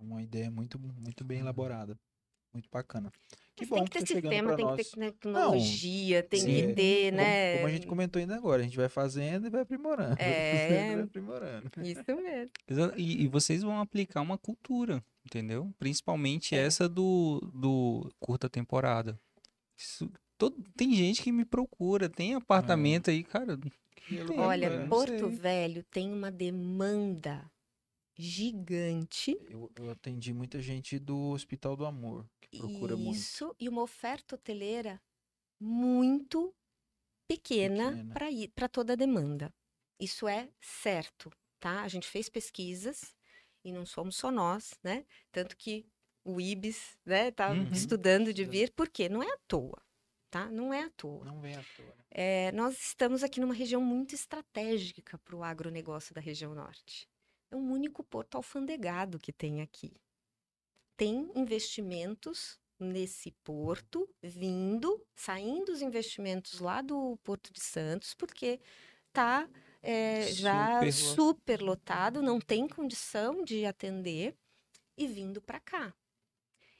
Uma 0.00 0.22
ideia 0.22 0.50
muito, 0.50 0.78
muito 0.78 1.24
bem 1.24 1.40
elaborada. 1.40 1.98
Muito 2.52 2.68
bacana. 2.70 3.10
Que 3.54 3.64
Mas 3.64 3.68
bom 3.68 3.76
tem 3.76 3.84
que 3.84 3.90
que 3.90 3.98
ter 3.98 4.00
tá 4.00 4.06
chegando 4.06 4.30
sistema, 4.32 4.56
tem 4.56 4.64
nós. 4.64 4.76
que 4.76 4.90
ter 4.96 5.12
tecnologia, 5.12 6.22
tem 6.22 6.40
sim, 6.40 6.46
que 6.46 6.60
é. 6.62 6.72
ter, 6.72 7.12
né? 7.12 7.54
Como, 7.56 7.66
a 7.66 7.70
gente 7.70 7.86
comentou 7.86 8.20
ainda 8.20 8.36
agora, 8.36 8.62
a 8.62 8.64
gente 8.64 8.76
vai 8.76 8.88
fazendo 8.88 9.46
e 9.46 9.50
vai 9.50 9.60
aprimorando. 9.62 10.16
É. 10.20 10.94
vai 10.94 11.02
aprimorando. 11.04 11.70
Isso 11.82 12.04
mesmo. 12.06 12.50
E, 12.96 13.24
e 13.24 13.28
vocês 13.28 13.62
vão 13.62 13.80
aplicar 13.80 14.20
uma 14.22 14.38
cultura, 14.38 15.04
entendeu? 15.26 15.72
Principalmente 15.78 16.54
É. 16.54 16.64
essa 16.64 16.88
do, 16.88 17.40
do 17.54 18.10
curta 18.20 18.48
temporada. 18.48 19.18
Isso- 19.76 20.10
todo- 20.38 20.56
tem 20.76 20.94
gente 20.94 21.22
que 21.22 21.32
me 21.32 21.44
procura, 21.44 22.08
tem 22.08 22.34
apartamento 22.34 23.10
aí, 23.10 23.22
cara. 23.24 23.58
Que 24.06 24.20
Olha, 24.38 24.66
é, 24.66 24.78
não 24.78 24.88
Porto. 24.88 25.28
Velho 25.28 25.82
tem 25.90 26.10
uma 26.12 26.30
demanda 26.30 27.44
gigante. 28.18 29.38
Eu, 29.48 29.70
eu 29.76 29.90
atendi 29.90 30.32
muita 30.34 30.60
gente 30.60 30.98
do 30.98 31.30
Hospital 31.30 31.76
do 31.76 31.86
Amor, 31.86 32.28
que 32.40 32.58
procura 32.58 32.96
muito. 32.96 33.16
Isso, 33.16 33.54
e 33.60 33.68
uma 33.68 33.82
oferta 33.82 34.34
hoteleira 34.34 35.00
muito 35.60 36.52
pequena 37.28 37.90
Pequena. 37.90 38.48
para 38.54 38.68
toda 38.68 38.92
a 38.94 38.96
demanda. 38.96 39.52
Isso 40.00 40.26
é 40.28 40.48
certo, 40.60 41.30
tá? 41.60 41.82
A 41.82 41.88
gente 41.88 42.06
fez 42.08 42.28
pesquisas 42.28 43.14
e 43.64 43.72
não 43.72 43.84
somos 43.86 44.16
só 44.16 44.30
nós, 44.30 44.78
né? 44.82 45.04
Tanto 45.32 45.56
que 45.56 45.86
o 46.24 46.40
IBS, 46.40 46.96
né, 47.06 47.30
tá 47.30 47.50
Uhum. 47.52 47.68
estudando 47.72 48.32
de 48.34 48.44
vir, 48.44 48.72
porque 48.72 49.08
não 49.08 49.22
é 49.22 49.26
à 49.32 49.38
toa, 49.48 49.80
tá? 50.30 50.50
Não 50.50 50.72
é 50.74 50.82
à 50.84 50.90
toa. 50.90 51.24
Não 51.24 51.40
vem 51.40 51.56
à 51.56 51.62
toa. 51.76 51.86
né? 51.86 52.04
É, 52.10 52.52
nós 52.52 52.78
estamos 52.80 53.22
aqui 53.22 53.40
numa 53.40 53.54
região 53.54 53.80
muito 53.80 54.14
estratégica 54.14 55.18
para 55.18 55.34
o 55.36 55.42
agronegócio 55.42 56.14
da 56.14 56.20
região 56.20 56.54
norte. 56.54 57.08
É 57.50 57.56
o 57.56 57.58
único 57.60 58.02
porto 58.02 58.36
alfandegado 58.36 59.18
que 59.18 59.32
tem 59.32 59.60
aqui. 59.60 59.92
Tem 60.96 61.30
investimentos 61.34 62.58
nesse 62.78 63.32
porto 63.44 64.08
vindo, 64.22 65.04
saindo 65.14 65.72
os 65.72 65.82
investimentos 65.82 66.60
lá 66.60 66.80
do 66.82 67.16
Porto 67.18 67.52
de 67.52 67.60
Santos, 67.60 68.14
porque 68.14 68.60
tá 69.12 69.48
é, 69.82 70.34
já 70.34 70.82
Super 70.82 70.92
lo- 70.92 70.94
super 70.94 71.62
lotado, 71.62 72.22
não 72.22 72.40
tem 72.40 72.68
condição 72.68 73.42
de 73.44 73.64
atender 73.66 74.36
e 74.96 75.06
vindo 75.06 75.42
para 75.42 75.60
cá. 75.60 75.94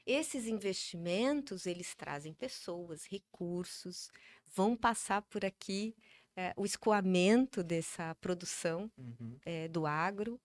Esses 0.05 0.47
investimentos, 0.47 1.65
eles 1.65 1.93
trazem 1.95 2.33
pessoas, 2.33 3.05
recursos, 3.05 4.09
vão 4.47 4.75
passar 4.75 5.21
por 5.23 5.45
aqui 5.45 5.95
eh, 6.35 6.53
o 6.57 6.65
escoamento 6.65 7.63
dessa 7.63 8.15
produção 8.15 8.91
Uhum. 8.97 9.41
eh, 9.45 9.67
do 9.69 9.85
agro 9.85 10.39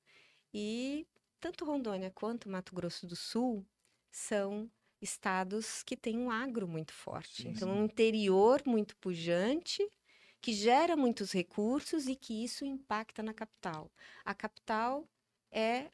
e 0.55 1.07
tanto 1.41 1.65
Rondônia 1.65 2.11
quanto 2.11 2.49
Mato 2.49 2.75
Grosso 2.75 3.07
do 3.07 3.17
Sul 3.17 3.67
são 4.11 4.71
estados 5.03 5.83
que 5.83 5.97
têm 5.97 6.17
um 6.17 6.31
agro 6.31 6.69
muito 6.69 6.93
forte. 6.93 7.43
Sim, 7.43 7.49
então, 7.49 7.69
sim. 7.69 7.75
um 7.75 7.85
interior 7.85 8.63
muito 8.65 8.97
pujante 8.97 9.87
que 10.41 10.53
gera 10.53 10.97
muitos 10.97 11.33
recursos 11.33 12.07
e 12.07 12.15
que 12.15 12.45
isso 12.45 12.65
impacta 12.65 13.23
na 13.23 13.35
capital. 13.35 13.91
A 14.25 14.35
capital 14.35 15.09
é 15.51 15.91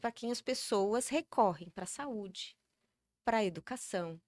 para 0.00 0.10
quem 0.12 0.32
as 0.32 0.40
pessoas 0.40 1.08
recorrem 1.08 1.70
para 1.70 1.84
a 1.84 1.86
saúde, 1.86 2.56
para 3.24 3.38
a 3.38 3.44
educação, 3.44 4.20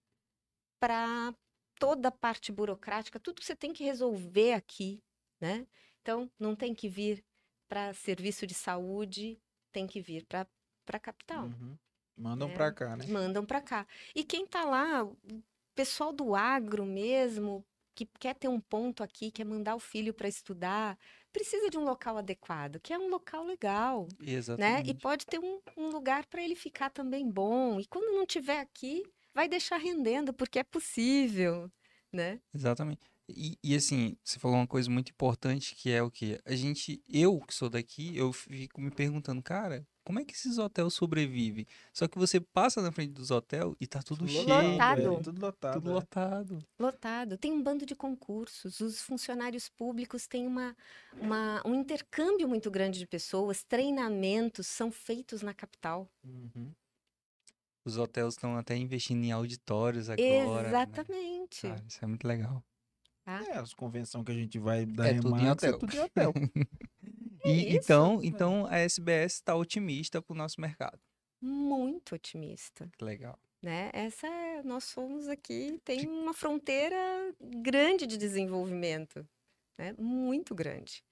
para 0.78 1.34
toda 1.80 2.08
a 2.08 2.12
parte 2.12 2.52
burocrática, 2.52 3.18
tudo 3.18 3.40
que 3.40 3.46
você 3.46 3.56
tem 3.56 3.72
que 3.72 3.82
resolver 3.82 4.52
aqui, 4.52 5.02
né? 5.40 5.66
Então, 6.00 6.30
não 6.38 6.54
tem 6.54 6.74
que 6.74 6.88
vir 6.88 7.24
para 7.72 7.94
serviço 7.94 8.46
de 8.46 8.52
saúde, 8.52 9.40
tem 9.72 9.86
que 9.86 9.98
vir 9.98 10.26
para 10.26 10.46
a 10.88 10.98
capital. 11.00 11.46
Uhum. 11.46 11.78
Mandam 12.16 12.48
É. 12.48 12.52
pra 12.52 12.72
cá, 12.72 12.96
né? 12.96 13.10
Mandam 13.10 13.46
para 13.46 13.62
cá. 13.62 13.86
E 14.14 14.22
quem 14.24 14.46
tá 14.46 14.64
lá, 14.64 15.02
o 15.04 15.16
pessoal 15.74 16.12
do 16.12 16.34
agro 16.34 16.84
mesmo, 16.84 17.64
que 17.94 18.06
quer 18.20 18.34
ter 18.34 18.48
um 18.48 18.60
ponto 18.60 19.02
aqui, 19.02 19.30
quer 19.30 19.44
mandar 19.44 19.74
o 19.74 19.80
filho 19.80 20.12
para 20.12 20.28
estudar, 20.28 20.98
precisa 21.32 21.70
de 21.70 21.78
um 21.78 21.84
local 21.84 22.18
adequado, 22.18 22.78
que 22.78 22.92
é 22.92 22.98
um 22.98 23.08
local 23.08 23.42
legal, 23.44 24.06
né? 24.56 24.82
E 24.86 24.92
Exatamente. 24.92 24.94
pode 24.94 25.24
ter 25.26 25.38
um, 25.40 25.60
um 25.78 25.88
lugar 25.88 26.26
para 26.26 26.42
ele 26.42 26.54
ficar 26.54 26.90
também 26.90 27.26
bom. 27.30 27.80
E 27.80 27.86
quando 27.86 28.12
não 28.14 28.26
tiver 28.26 28.60
aqui, 28.60 29.02
vai 29.34 29.48
deixar 29.48 29.78
rendendo, 29.78 30.34
porque 30.34 30.58
é 30.58 30.64
possível, 30.64 31.70
né? 32.12 32.40
Exatamente. 32.54 33.11
E, 33.28 33.56
e, 33.62 33.74
assim, 33.74 34.16
você 34.22 34.38
falou 34.38 34.56
uma 34.56 34.66
coisa 34.66 34.90
muito 34.90 35.10
importante 35.10 35.74
que 35.74 35.90
é 35.90 36.02
o 36.02 36.10
que 36.10 36.38
a 36.44 36.54
gente, 36.54 37.02
eu 37.08 37.40
que 37.40 37.54
sou 37.54 37.70
daqui, 37.70 38.16
eu 38.16 38.32
fico 38.32 38.80
me 38.80 38.90
perguntando, 38.90 39.40
cara, 39.42 39.86
como 40.04 40.18
é 40.18 40.24
que 40.24 40.32
esses 40.34 40.58
hotéis 40.58 40.92
sobrevivem? 40.92 41.64
Só 41.92 42.08
que 42.08 42.18
você 42.18 42.40
passa 42.40 42.82
na 42.82 42.90
frente 42.90 43.12
dos 43.12 43.30
hotéis 43.30 43.72
e 43.80 43.86
tá 43.86 44.02
tudo 44.02 44.26
cheio, 44.26 44.46
Lotado. 44.72 44.96
velho. 44.96 45.20
Tudo 45.22 45.40
lotado. 45.40 45.74
tudo 45.74 45.90
é. 45.90 45.94
lotado. 45.94 46.66
Lotado. 46.78 47.38
Tem 47.38 47.52
um 47.52 47.62
bando 47.62 47.86
de 47.86 47.94
concursos. 47.94 48.80
Os 48.80 49.00
funcionários 49.00 49.68
públicos 49.68 50.26
têm 50.26 50.44
uma, 50.46 50.76
uma- 51.16 51.62
um 51.64 51.74
intercâmbio 51.76 52.48
muito 52.48 52.70
grande 52.70 52.98
de 52.98 53.06
pessoas. 53.06 53.62
Treinamentos 53.62 54.66
são 54.66 54.90
feitos 54.90 55.40
na 55.42 55.54
capital. 55.54 56.10
Uhum. 56.24 56.72
Os 57.84 57.96
hotéis 57.96 58.34
estão 58.34 58.56
até 58.56 58.76
investindo 58.76 59.22
em 59.24 59.32
auditórios 59.32 60.10
agora. 60.10 60.62
né? 60.62 60.68
Exatamente. 60.68 61.62
Cara, 61.62 61.84
isso 61.86 61.98
é 62.04 62.06
muito 62.08 62.26
legal. 62.26 62.62
É, 63.26 63.52
as 63.58 63.72
convenções 63.74 64.24
que 64.24 64.32
a 64.32 64.34
gente 64.34 64.58
vai 64.58 64.84
da 64.84 65.08
É 65.08 65.14
tudo 65.14 65.36
em 65.36 65.40
Remax, 65.40 65.62
hotel. 65.62 65.74
É 65.74 65.78
tudo 65.78 65.96
em 65.96 66.00
hotel. 66.00 66.32
E 67.44 67.50
isso, 67.70 67.76
então, 67.76 68.20
então 68.22 68.66
a 68.66 68.78
SBS 68.78 69.34
está 69.34 69.56
otimista 69.56 70.22
pro 70.22 70.32
nosso 70.32 70.60
mercado. 70.60 71.00
Muito 71.40 72.14
otimista. 72.14 72.88
Que 72.96 73.04
legal. 73.04 73.36
Né? 73.60 73.90
Essa 73.92 74.28
é, 74.28 74.62
nós 74.62 74.84
somos 74.84 75.26
aqui, 75.26 75.76
tem 75.84 76.06
uma 76.06 76.32
fronteira 76.32 76.96
grande 77.40 78.06
de 78.06 78.16
desenvolvimento, 78.16 79.26
né? 79.76 79.92
Muito 79.98 80.54
grande. 80.54 81.02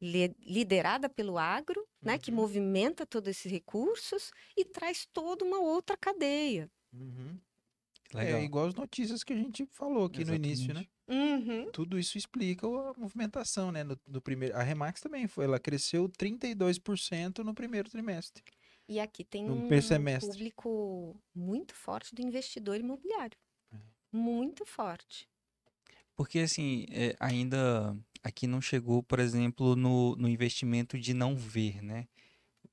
li- 0.00 0.34
liderada 0.40 1.10
pelo 1.10 1.36
agro, 1.36 1.86
né, 2.00 2.18
que 2.18 2.30
Uhum. 2.30 2.38
movimenta 2.38 3.04
todos 3.06 3.28
esses 3.28 3.52
recursos 3.52 4.30
e 4.56 4.64
traz 4.64 5.06
toda 5.12 5.44
uma 5.44 5.60
outra 5.60 5.94
cadeia. 5.94 6.70
Uhum. 6.90 7.38
Legal. 8.12 8.40
É 8.40 8.44
igual 8.44 8.66
as 8.66 8.74
notícias 8.74 9.22
que 9.22 9.32
a 9.32 9.36
gente 9.36 9.66
falou 9.70 10.06
aqui 10.06 10.24
no 10.24 10.34
início, 10.34 10.74
né? 10.74 10.86
Exatamente. 11.08 11.72
Tudo 11.72 11.98
isso 11.98 12.16
explica 12.16 12.66
a 12.66 12.94
movimentação, 12.96 13.72
né? 13.72 13.82
No, 13.82 13.98
no 14.06 14.20
primeiro, 14.20 14.56
a 14.56 14.62
Remax 14.62 15.00
também 15.00 15.26
foi, 15.26 15.44
ela 15.44 15.58
cresceu 15.58 16.08
32% 16.08 17.38
no 17.38 17.54
primeiro 17.54 17.90
trimestre. 17.90 18.42
E 18.88 18.98
aqui 18.98 19.24
tem 19.24 19.48
um 19.48 19.68
semestre. 19.80 20.30
público 20.30 21.16
muito 21.34 21.74
forte 21.74 22.14
do 22.14 22.22
investidor 22.22 22.78
imobiliário. 22.78 23.38
É. 23.72 23.76
Muito 24.12 24.64
forte. 24.66 25.28
Porque 26.16 26.40
assim, 26.40 26.86
é, 26.90 27.16
ainda 27.18 27.96
aqui 28.22 28.46
não 28.46 28.60
chegou, 28.60 29.02
por 29.02 29.18
exemplo, 29.18 29.74
no, 29.76 30.16
no 30.16 30.28
investimento 30.28 30.98
de 30.98 31.14
não 31.14 31.36
ver, 31.36 31.82
né? 31.82 32.06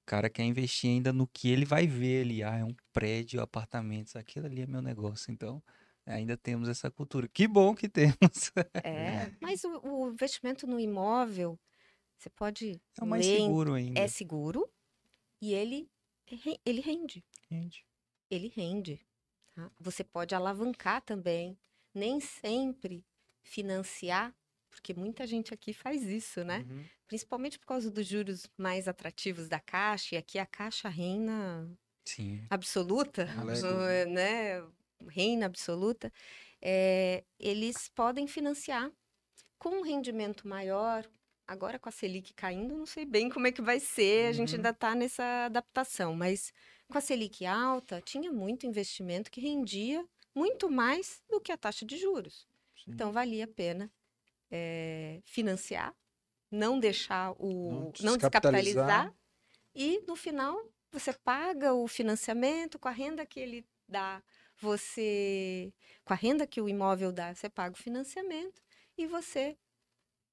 O 0.07 0.09
cara 0.09 0.29
quer 0.29 0.43
investir 0.45 0.89
ainda 0.89 1.11
no 1.11 1.27
que 1.27 1.49
ele 1.49 1.65
vai 1.65 1.85
ver 1.85 2.21
ali. 2.21 2.41
Ah, 2.41 2.55
é 2.59 2.63
um 2.63 2.73
prédio, 2.93 3.41
apartamentos, 3.41 4.15
aquilo 4.15 4.45
ali 4.45 4.61
é 4.61 4.65
meu 4.65 4.81
negócio. 4.81 5.33
Então, 5.33 5.61
ainda 6.05 6.37
temos 6.37 6.69
essa 6.69 6.89
cultura. 6.89 7.27
Que 7.27 7.45
bom 7.45 7.75
que 7.75 7.89
temos. 7.91 8.53
É, 8.85 9.29
mas 9.41 9.65
o, 9.65 9.81
o 9.83 10.09
investimento 10.09 10.65
no 10.65 10.79
imóvel, 10.79 11.59
você 12.17 12.29
pode 12.29 12.79
É 12.97 13.03
o 13.03 13.05
mais 13.05 13.25
ler 13.27 13.35
seguro 13.41 13.73
ainda. 13.73 13.99
é 13.99 14.07
seguro 14.07 14.71
e 15.41 15.53
ele, 15.53 15.91
ele 16.65 16.79
rende. 16.79 17.21
Gente. 17.51 17.85
Ele 18.31 18.47
rende. 18.55 19.05
tá? 19.53 19.69
Você 19.77 20.05
pode 20.05 20.33
alavancar 20.33 21.01
também. 21.01 21.57
Nem 21.93 22.21
sempre 22.21 23.03
financiar, 23.43 24.33
porque 24.69 24.93
muita 24.93 25.27
gente 25.27 25.53
aqui 25.53 25.73
faz 25.73 26.03
isso, 26.03 26.45
né? 26.45 26.65
Uhum. 26.69 26.85
Principalmente 27.07 27.57
por 27.59 27.65
causa 27.67 27.89
dos 27.89 28.05
juros 28.05 28.49
mais 28.57 28.87
atrativos 28.87 29.47
da 29.47 29.59
Caixa, 29.59 30.15
e 30.15 30.17
aqui 30.17 30.37
a 30.37 30.45
Caixa 30.45 30.89
reina 30.89 31.69
Sim. 32.05 32.45
absoluta, 32.49 33.25
Moleque. 33.25 33.65
abso- 33.65 34.09
né? 34.09 34.63
Reina 35.07 35.45
absoluta. 35.45 36.11
É, 36.61 37.23
eles 37.39 37.87
podem 37.89 38.27
financiar 38.27 38.91
com 39.59 39.69
um 39.79 39.81
rendimento 39.83 40.47
maior. 40.47 41.07
Agora 41.47 41.79
com 41.79 41.87
a 41.87 41.91
Selic 41.93 42.33
caindo, 42.33 42.75
não 42.75 42.85
sei 42.85 43.05
bem 43.05 43.29
como 43.29 43.47
é 43.47 43.51
que 43.53 43.61
vai 43.61 43.79
ser, 43.79 44.27
a 44.27 44.31
gente 44.33 44.49
Uhum. 44.51 44.57
ainda 44.57 44.71
está 44.71 44.93
nessa 44.93 45.45
adaptação, 45.45 46.13
mas 46.13 46.51
com 46.89 46.97
a 46.97 47.01
Selic 47.01 47.45
alta, 47.45 48.01
tinha 48.01 48.33
muito 48.33 48.65
investimento 48.65 49.31
que 49.31 49.39
rendia 49.39 50.05
muito 50.35 50.69
mais 50.69 51.23
do 51.29 51.39
que 51.39 51.51
a 51.51 51.57
taxa 51.57 51.85
de 51.85 51.95
juros. 51.97 52.45
Sim. 52.75 52.91
Então 52.91 53.13
valia 53.13 53.45
a 53.45 53.47
pena 53.47 53.89
eh, 54.51 55.21
financiar, 55.25 55.93
não 56.51 56.79
deixar 56.79 57.31
o 57.37 57.71
Não 57.71 57.79
não, 58.01 58.17
descapitalizar. 58.17 58.85
descapitalizar 58.85 59.13
e 59.75 60.03
no 60.07 60.15
final 60.15 60.57
você 60.91 61.13
paga 61.13 61.73
o 61.73 61.87
financiamento 61.87 62.79
com 62.79 62.87
a 62.87 62.91
renda 62.91 63.25
que 63.25 63.39
ele 63.39 63.65
dá, 63.87 64.23
você 64.59 65.73
com 66.03 66.13
a 66.13 66.15
renda 66.15 66.47
que 66.47 66.61
o 66.61 66.69
imóvel 66.69 67.11
dá, 67.11 67.33
você 67.33 67.49
paga 67.49 67.73
o 67.75 67.77
financiamento 67.77 68.61
e 68.97 69.05
você 69.05 69.57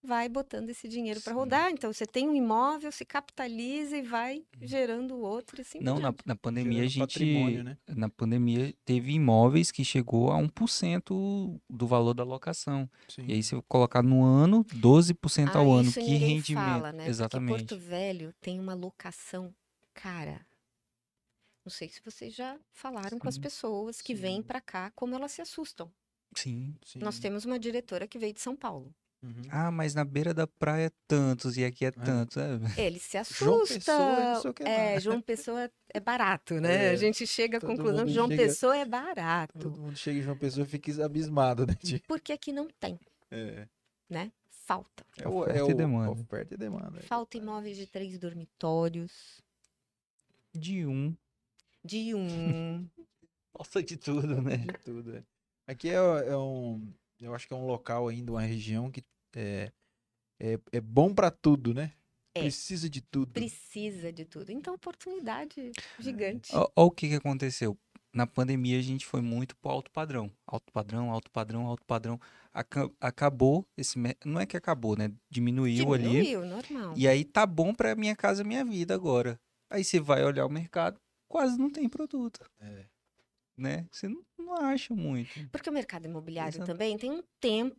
vai 0.05 0.28
botando 0.28 0.68
esse 0.70 0.86
dinheiro 0.89 1.20
para 1.20 1.32
Sim. 1.32 1.39
rodar. 1.39 1.70
Então 1.70 1.93
você 1.93 2.06
tem 2.06 2.28
um 2.28 2.35
imóvel, 2.35 2.93
se 2.93 3.05
capitaliza 3.05 3.97
e 3.97 4.02
vai 4.02 4.44
gerando 4.60 5.16
outro 5.18 5.59
e 5.59 5.62
assim 5.62 5.78
por 5.78 5.85
Não, 5.85 5.98
na, 5.98 6.14
na 6.24 6.36
pandemia 6.36 6.82
a 6.82 6.86
Gerando 6.86 6.90
gente. 6.90 7.01
patrimônio, 7.01 7.64
né? 7.64 7.78
Na 7.89 8.09
pandemia 8.09 8.74
teve 8.85 9.12
imóveis 9.12 9.70
que 9.70 9.85
chegou 9.85 10.31
a 10.31 10.36
1% 10.39 11.60
do 11.68 11.86
valor 11.86 12.14
da 12.14 12.24
locação. 12.24 12.89
Sim. 13.09 13.24
E 13.26 13.32
aí, 13.32 13.43
se 13.43 13.55
eu 13.55 13.62
colocar 13.62 14.02
no 14.02 14.22
ano, 14.22 14.64
12% 14.74 15.56
ao 15.56 15.72
Ah, 15.72 15.81
ano. 15.81 15.89
isso 15.89 16.01
Que 16.01 16.14
rendimento. 16.16 16.64
fala, 16.64 16.93
né? 16.93 16.98
Porque 16.98 17.10
Exatamente. 17.10 17.59
Porto 17.59 17.78
Velho 17.78 18.32
tem 18.40 18.60
uma 18.60 18.74
locação 18.74 19.55
cara. 19.93 20.47
Não 21.64 21.70
sei 21.70 21.89
se 21.89 22.01
vocês 22.05 22.35
já 22.35 22.59
falaram 22.72 23.18
com 23.18 23.26
as 23.28 23.36
Sim, 23.36 23.40
pessoas 23.40 24.02
que 24.02 24.14
vêm 24.14 24.36
sim. 24.36 24.43
para 24.43 24.60
cá, 24.60 24.90
como 24.94 25.14
elas 25.14 25.32
se 25.32 25.40
assustam. 25.40 25.90
Sim. 26.36 26.74
Sim. 26.85 26.98
Nós 26.98 27.18
temos 27.18 27.44
uma 27.44 27.59
diretora 27.59 28.06
que 28.06 28.18
veio 28.18 28.35
de 28.35 28.40
São 28.40 28.55
Paulo. 28.55 28.93
Uhum. 29.25 29.43
Ah, 29.51 29.71
mas 29.71 29.95
na 29.95 30.05
beira 30.05 30.35
da 30.35 30.47
praia 30.47 30.87
é 30.87 30.91
tantos 31.09 31.57
e 31.57 31.65
aqui 31.65 31.87
é 31.87 31.91
tantos. 31.91 32.37
É. 32.37 32.59
Ele 32.87 32.99
se 32.99 33.13
João 33.31 33.63
assusta. 33.63 33.75
Pessoa, 33.79 34.21
não 34.35 34.41
sei 34.43 34.51
o 34.51 34.55
que 34.55 34.63
é. 34.65 35.01
João 35.01 35.21
Pessoa 35.23 35.71
é 35.95 36.01
barato, 36.01 36.61
né? 36.61 36.89
É, 36.89 36.91
a 36.91 36.97
gente 36.97 37.27
chega 37.27 37.57
à 37.57 37.61
todo 37.61 37.71
conclusão 37.75 38.05
que 38.05 38.13
João 38.13 38.29
chega- 38.29 38.43
Pessoa 38.43 38.77
é 38.77 38.85
barato. 38.85 39.59
Todo 39.59 39.81
mundo 39.81 39.97
chega 39.97 40.19
em 40.19 40.23
João 40.23 40.37
Pessoa 40.37 40.65
e 40.67 40.69
fica 40.69 41.05
abismado, 41.07 41.67
né? 41.67 41.75
de- 41.83 42.01
Porque 42.07 42.33
aqui 42.33 42.53
não 42.53 42.69
tem, 42.79 42.99
É, 43.31 43.67
né? 44.11 44.31
Falta. 44.51 45.05
é 45.19 45.27
o, 45.29 45.39
Oferta 45.41 45.59
é 45.59 45.61
e 45.61 45.73
o- 45.73 45.75
demanda. 45.75 46.11
Oferta 46.11 46.55
e 46.55 46.57
demanda. 46.59 46.99
é 46.99 47.03
Falta 47.03 47.39
verdade. 47.39 47.53
imóveis 47.53 47.77
de 47.79 47.87
três 47.87 48.19
dormitórios, 48.19 49.43
De 50.55 50.87
um. 50.87 51.15
de 51.85 52.15
um. 52.15 52.87
Nossa, 53.59 53.83
de 53.83 53.97
tudo, 53.97 54.43
né? 54.43 54.57
De 54.59 54.73
tudo, 54.85 55.17
é. 55.17 55.23
Aqui 55.67 55.89
é, 55.91 55.95
é 55.95 56.37
um. 56.37 56.93
Eu 57.21 57.35
acho 57.35 57.47
que 57.47 57.55
é 57.55 57.57
um 57.57 57.65
local 57.67 58.09
ainda, 58.09 58.33
uma 58.33 58.43
região 58.43 58.91
que 58.91 59.03
é, 59.36 59.73
é, 60.40 60.59
é 60.73 60.81
bom 60.81 61.15
pra 61.15 61.31
tudo, 61.31 61.73
né? 61.74 61.93
É. 62.35 62.40
Precisa 62.40 62.90
de 62.90 63.01
tudo. 63.01 63.32
Precisa 63.32 64.12
de 64.12 64.24
tudo. 64.24 64.51
Então, 64.51 64.74
oportunidade 64.74 65.70
gigante. 66.01 66.51
Ó 66.55 66.86
o 66.86 66.90
que, 66.90 67.09
que 67.09 67.15
aconteceu. 67.15 67.78
Na 68.12 68.27
pandemia 68.27 68.78
a 68.78 68.82
gente 68.82 69.05
foi 69.06 69.20
muito 69.20 69.56
pro 69.56 69.70
alto 69.70 69.90
padrão. 69.90 70.31
Alto 70.47 70.73
padrão, 70.73 71.11
alto 71.11 71.31
padrão, 71.31 71.66
alto 71.66 71.85
padrão. 71.85 72.20
Aca- 72.52 72.90
acabou 73.01 73.66
esse. 73.77 73.98
Não 74.24 74.40
é 74.40 74.47
que 74.47 74.56
acabou, 74.56 74.97
né? 74.97 75.12
Diminuiu, 75.28 75.93
ali. 75.93 76.05
Diminuiu, 76.05 76.47
normal. 76.47 76.94
E 76.97 77.09
aí 77.09 77.24
tá 77.24 77.44
bom 77.44 77.74
pra 77.74 77.94
minha 77.97 78.15
casa, 78.15 78.44
minha 78.44 78.65
vida 78.65 78.94
agora. 78.94 79.40
Aí 79.70 79.82
você 79.82 79.98
vai 79.98 80.24
olhar 80.24 80.47
o 80.47 80.51
mercado, 80.51 81.01
quase 81.28 81.59
não 81.59 81.69
tem 81.70 81.89
produto, 81.89 82.40
É. 82.61 82.86
né? 83.56 83.86
Você 83.90 84.06
não, 84.09 84.23
não 84.39 84.55
acha 84.55 84.94
muito. 84.94 85.31
Porque 85.51 85.69
o 85.69 85.73
mercado 85.73 86.05
imobiliário 86.06 86.51
Exato. 86.56 86.66
também 86.70 86.97
tem 86.97 87.11
um 87.11 87.23
tempo 87.40 87.77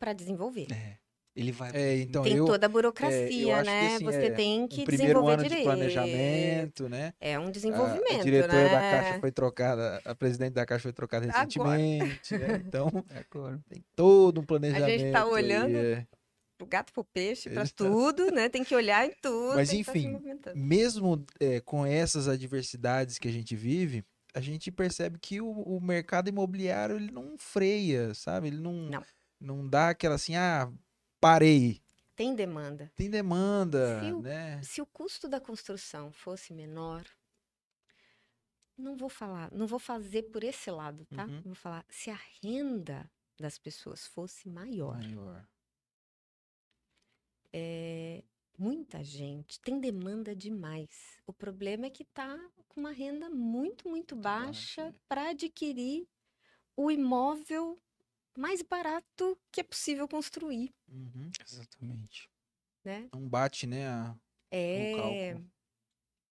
para 0.00 0.12
desenvolver. 0.12 0.66
É. 0.72 0.96
Ele 1.36 1.52
vai. 1.52 1.70
É, 1.74 1.96
então 1.98 2.24
tem 2.24 2.36
eu. 2.36 2.44
toda 2.44 2.66
a 2.66 2.68
eu 2.68 2.72
burocracia, 2.72 3.28
que, 3.28 3.62
né? 3.62 3.94
assim, 3.94 4.04
Você 4.04 4.26
é, 4.26 4.30
tem 4.30 4.62
Um 4.62 4.68
que 4.68 4.84
primeiro 4.84 5.20
desenvolver 5.20 5.32
ano 5.34 5.42
de 5.44 5.48
direito. 5.48 5.64
planejamento, 5.64 6.88
né? 6.88 7.14
É 7.20 7.38
um 7.38 7.46
A- 7.46 7.50
desenvolvimento, 7.50 8.20
a, 8.20 8.24
diretora 8.24 8.68
da 8.68 8.80
né? 8.80 8.90
Caixa 8.90 9.20
foi 9.20 9.30
trocada, 9.30 10.02
a 10.04 10.14
presidente 10.14 10.54
da 10.54 10.66
Caixa 10.66 10.82
foi 10.82 10.92
trocada 10.92 11.26
recentemente, 11.26 12.36
né? 12.36 12.60
Então 12.66 12.88
Agora. 13.30 13.60
tem 13.68 13.84
todo 13.94 14.40
um 14.40 14.44
planejamento. 14.44 15.12
tá 15.12 15.22
aí, 15.22 15.30
olhando 15.30 15.76
é. 15.76 16.06
Pro 16.58 16.66
gato, 16.66 16.92
pro 16.92 17.04
peixe, 17.04 17.48
para 17.48 17.62
Exato. 17.62 17.84
tudo, 17.86 18.30
né? 18.32 18.48
Tem 18.48 18.62
que 18.64 18.74
olhar 18.74 19.06
em 19.06 19.12
tudo. 19.22 19.54
Mas, 19.54 19.70
que 19.70 19.82
tá 19.84 19.92
enfim, 19.92 20.20
mesmo 20.54 21.24
é, 21.38 21.60
com 21.60 21.86
essas 21.86 22.28
adversidades 22.28 23.18
que 23.18 23.28
a 23.28 23.32
gente 23.32 23.56
vive, 23.56 24.04
a 24.34 24.40
gente 24.40 24.70
percebe 24.70 25.18
que 25.18 25.40
o, 25.40 25.48
o 25.48 25.80
mercado 25.80 26.28
imobiliário 26.28 26.96
ele 26.96 27.10
não 27.10 27.38
freia, 27.38 28.12
sabe? 28.14 28.48
Ele 28.48 28.58
não, 28.58 28.72
Não. 28.72 29.02
Não 29.40 29.66
dá 29.68 29.88
aquela 29.90 30.14
assim, 30.16 30.36
ah, 30.36 30.70
parei. 31.20 31.82
Tem 32.14 32.34
demanda. 32.34 32.92
Tem 32.96 33.08
demanda, 33.08 34.00
Se 34.02 34.12
o- 34.12 34.20
né? 34.22 34.62
Se 34.62 34.82
o 34.82 34.86
custo 34.86 35.26
da 35.28 35.40
construção 35.40 36.12
fosse 36.12 36.52
menor, 36.52 37.04
não 38.76 38.96
vou 38.96 39.08
falar, 39.08 39.50
não 39.52 39.66
vou 39.66 39.78
fazer 39.78 40.24
por 40.24 40.44
esse 40.44 40.70
lado, 40.70 41.06
tá? 41.06 41.24
Uhum. 41.24 41.40
Vou 41.42 41.54
falar 41.54 41.84
se 41.88 42.10
a 42.10 42.18
renda 42.42 43.10
das 43.38 43.58
pessoas 43.58 44.06
fosse 44.06 44.48
maior. 44.48 44.98
Maior. 44.98 45.46
É, 47.52 48.22
muita 48.58 49.02
gente 49.02 49.60
tem 49.60 49.80
demanda 49.80 50.34
demais. 50.36 51.18
O 51.26 51.32
problema 51.32 51.86
é 51.86 51.90
que 51.90 52.04
tá 52.04 52.38
com 52.68 52.80
uma 52.80 52.92
renda 52.92 53.28
muito, 53.30 53.88
muito 53.88 54.14
baixa, 54.14 54.84
baixa 54.84 54.94
para 55.08 55.30
adquirir 55.30 56.06
o 56.76 56.90
imóvel 56.90 57.78
mais 58.36 58.62
barato 58.62 59.38
que 59.52 59.60
é 59.60 59.64
possível 59.64 60.06
construir, 60.08 60.72
Uhum. 60.88 61.30
Exatamente. 61.44 62.28
né? 62.84 63.08
Não 63.12 63.28
bate, 63.28 63.66
né? 63.66 63.86
a- 63.88 64.16
É, 64.52 65.36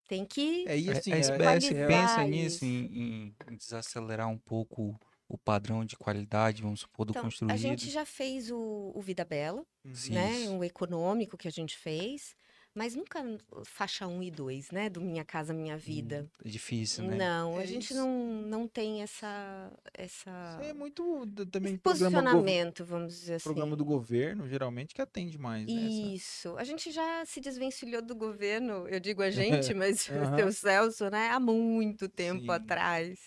tem 0.07 0.25
que 0.25 0.67
É 0.67 0.75
isso, 0.75 0.91
A- 0.91 0.97
assim, 0.97 1.13
a 1.13 1.15
é- 1.17 1.19
SBS 1.55 1.87
pensa 1.87 2.23
nisso, 2.23 2.55
isso. 2.57 2.65
em, 2.65 3.35
em 3.47 3.55
desacelerar 3.55 4.27
um 4.27 4.37
pouco 4.37 4.99
o 5.27 5.37
padrão 5.37 5.85
de 5.85 5.95
qualidade, 5.95 6.61
vamos 6.63 6.79
supor, 6.81 7.05
do 7.05 7.11
Então, 7.11 7.23
construído. 7.23 7.51
a 7.53 7.57
gente 7.57 7.89
já 7.89 8.03
fez 8.05 8.49
o, 8.49 8.91
o 8.95 8.99
Vida 9.01 9.23
Bela, 9.23 9.63
Uhum. 9.85 9.93
Sim. 9.95 10.13
né? 10.13 10.39
Isso. 10.39 10.57
O 10.57 10.63
econômico 10.63 11.37
que 11.37 11.47
a 11.47 11.51
gente 11.51 11.77
fez, 11.77 12.35
mas 12.79 12.95
nunca 12.95 13.21
faixa 13.65 14.07
1 14.07 14.23
e 14.23 14.31
2, 14.31 14.71
né? 14.71 14.89
Do 14.89 15.01
Minha 15.01 15.25
Casa 15.25 15.53
Minha 15.53 15.77
Vida. 15.77 16.31
É 16.45 16.47
difícil, 16.49 17.03
né? 17.03 17.17
Não, 17.17 17.57
É 17.57 17.63
a 17.63 17.65
gente 17.65 17.93
isso. 17.93 17.93
não, 17.93 18.09
não 18.43 18.67
tem 18.69 19.01
essa, 19.01 19.71
essa 19.93 20.31
Isso 20.45 20.61
é 20.61 20.73
muito 20.73 21.25
também 21.51 21.73
esse 21.73 21.77
programa, 21.77 22.21
posicionamento, 22.23 22.85
vamos 22.85 23.13
dizer 23.19 23.35
assim. 23.35 23.53
programa 23.53 23.75
do 23.75 23.83
governo, 23.85 24.47
geralmente, 24.47 24.93
que 24.95 25.01
atende 25.01 25.37
mais, 25.37 25.73
né? 25.73 25.89
Isso. 26.15 26.57
A 26.57 26.63
gente 26.63 26.91
já 26.91 27.23
se 27.25 27.39
desvencilhou 27.39 28.01
do 28.01 28.15
governo, 28.15 28.87
eu 28.87 28.99
digo 28.99 29.21
a 29.21 29.29
gente, 29.31 29.73
mas 29.73 30.07
o 30.09 30.25
Aham. 30.25 30.35
seu 30.35 30.51
Celso, 30.51 31.09
né? 31.09 31.29
Há 31.29 31.39
muito 31.39 32.09
tempo 32.09 32.51
Sim. 32.51 32.51
atrás. 32.51 33.19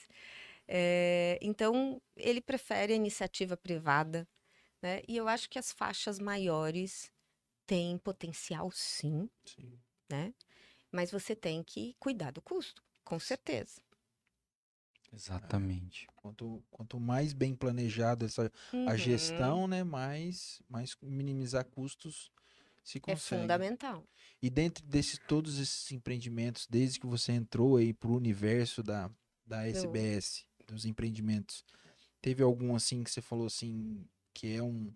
É, 0.69 1.39
então, 1.43 2.01
ele 2.17 2.41
prefere 2.41 2.93
a 2.93 2.97
iniciativa 2.97 3.57
privada, 3.57 4.27
né? 4.83 5.03
E 5.09 5.17
eu 5.17 5.29
acho 5.29 5.51
que 5.51 5.59
as 5.59 5.73
faixas 5.73 6.19
maiores 6.21 7.11
tem 7.67 7.99
potencial 7.99 8.71
sim, 8.71 9.29
Sim. 9.45 9.79
né? 10.09 10.35
Mas 10.91 11.11
você 11.11 11.35
tem 11.35 11.63
que 11.63 11.95
cuidar 11.99 12.31
do 12.33 12.43
custo, 12.43 12.83
com 13.05 13.19
certeza. 13.19 13.81
Exatamente. 15.13 16.07
Quanto, 16.17 16.63
quanto 16.71 16.99
mais 16.99 17.33
bem 17.33 17.55
planejado 17.55 18.25
essa, 18.25 18.51
a 18.73 18.75
Uhum. 18.75 18.97
gestão, 18.97 19.69
né? 19.69 19.85
Mais, 19.85 20.63
mais 20.69 20.97
minimizar 21.03 21.65
custos 21.67 22.31
se 22.83 22.99
é 22.99 23.01
consegue. 23.03 23.43
fundamental. 23.43 24.05
E 24.41 24.49
dentro 24.51 24.85
desses 24.87 25.19
todos 25.29 25.59
esses 25.59 25.93
empreendimentos, 25.93 26.67
desde 26.69 26.99
que 26.99 27.07
você 27.07 27.33
entrou 27.33 27.77
aí 27.77 27.93
pro 27.93 28.15
universo 28.15 28.83
da, 28.83 29.11
da 29.47 29.67
SBS, 29.67 30.45
dos 30.67 30.85
empreendimentos, 30.85 31.65
teve 32.21 32.43
algum 32.43 32.75
assim 32.75 33.05
que 33.05 33.11
você 33.11 33.21
falou 33.21 33.47
assim 33.47 34.05
que 34.35 34.55
é 34.57 34.63
um, 34.63 34.93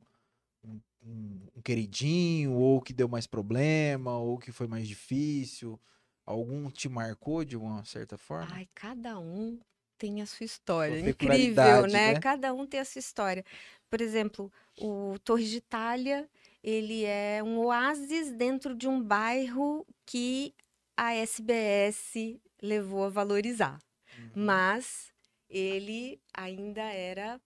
um, 0.65 0.81
um- 1.07 1.47
um 1.57 1.63
queridinho, 1.63 2.53
ou 2.53 2.81
que 2.81 2.93
deu 2.93 3.09
mais 3.09 3.27
problema, 3.27 4.19
ou 4.19 4.39
que 4.39 4.53
foi 4.53 4.67
mais 4.67 4.87
difícil? 4.89 5.81
Algum 6.25 6.71
te 6.71 6.89
marcou 6.89 7.45
de 7.45 7.57
uma 7.57 7.85
certa 7.85 8.19
forma? 8.19 8.49
Ai, 8.53 8.69
cada 8.75 9.19
um 9.19 9.59
tem 9.97 10.21
a 10.21 10.27
sua 10.27 10.45
história. 10.45 10.99
Incrível, 10.99 11.83
né? 11.83 12.15
né? 12.15 12.21
Cada 12.21 12.53
um 12.53 12.67
tem 12.67 12.81
a 12.81 12.85
sua 12.85 12.99
história. 12.99 13.45
Por 13.89 14.01
exemplo, 14.01 14.53
o 14.79 15.17
Torres 15.25 15.49
de 15.49 15.59
Itália, 15.59 16.29
ele 16.63 17.05
é 17.05 17.43
um 17.43 17.59
oásis 17.59 18.33
dentro 18.33 18.75
de 18.75 18.89
um 18.89 19.01
bairro 19.01 19.87
que 20.05 20.53
a 20.97 21.15
SBS 21.15 22.39
levou 22.61 23.05
a 23.05 23.09
valorizar. 23.09 23.79
Uhum. 24.19 24.31
Mas 24.35 25.13
ele 25.49 26.21
ainda 26.35 26.83
era 26.83 27.41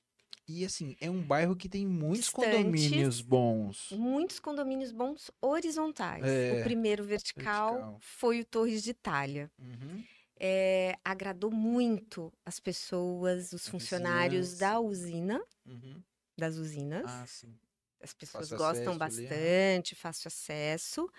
E 0.52 0.64
assim, 0.64 0.96
é 1.00 1.08
um 1.08 1.22
bairro 1.22 1.54
que 1.54 1.68
tem 1.68 1.86
muitos 1.86 2.28
condomínios 2.28 3.20
bons. 3.20 3.92
muitos 3.92 4.40
condomínios 4.40 4.90
bons 4.90 5.30
horizontais. 5.40 6.24
É, 6.26 6.58
o 6.58 6.64
primeiro 6.64 7.04
vertical, 7.04 7.70
vertical. 7.74 7.98
foi 8.00 8.40
o 8.40 8.44
Torres 8.44 8.82
de 8.82 8.90
Itália. 8.90 9.48
Uhum. 9.56 10.02
É, 10.40 10.96
agradou 11.04 11.52
muito 11.52 12.32
as 12.44 12.58
pessoas, 12.58 13.52
os 13.52 13.68
funcionários 13.68 14.58
da 14.58 14.80
usina, 14.80 15.40
Uhum. 15.64 16.02
das 16.36 16.56
usinas. 16.56 17.04
Ah. 17.06 17.24
As 18.02 18.12
pessoas 18.14 18.48
Fácil 18.48 18.56
gostam 18.56 18.94
acesso 18.94 19.02
ali, 19.20 19.28
bastante, 19.28 19.94
fácil 19.94 20.28
acesso, 20.28 21.12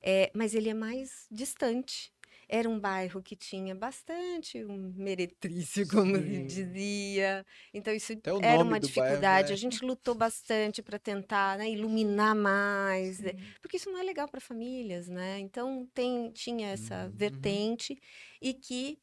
é, 0.00 0.30
mas 0.34 0.54
ele 0.54 0.68
é 0.68 0.74
mais 0.74 1.26
distante. 1.30 2.12
Era 2.48 2.68
um 2.68 2.78
bairro 2.78 3.22
que 3.22 3.34
tinha 3.36 3.74
bastante 3.74 4.64
um 4.64 4.92
meretrício, 4.96 5.86
como 5.88 6.16
se 6.16 6.38
Sim. 6.38 6.46
dizia. 6.46 7.44
Então, 7.74 7.92
isso 7.94 8.12
era 8.38 8.62
uma 8.64 8.78
do 8.80 8.88
bairro, 8.88 9.24
dificuldade. 9.24 9.52
né? 9.52 9.52
A 9.52 9.56
gente 9.56 9.84
lutou 9.84 10.14
bastante 10.14 10.82
para 10.82 10.98
tentar 10.98 11.58
né, 11.58 11.68
iluminar 11.70 12.34
mais, 12.36 13.20
né, 13.20 13.32
porque 13.60 13.76
isso 13.78 13.90
não 13.90 13.98
é 13.98 14.02
legal 14.04 14.28
para 14.28 14.40
famílias, 14.40 15.08
né? 15.08 15.38
Então, 15.40 15.86
tem, 15.94 16.30
tinha 16.32 16.68
essa 16.70 17.08
Uhum. 17.08 17.12
vertente 17.16 17.98
e 18.40 18.54
que 18.54 18.98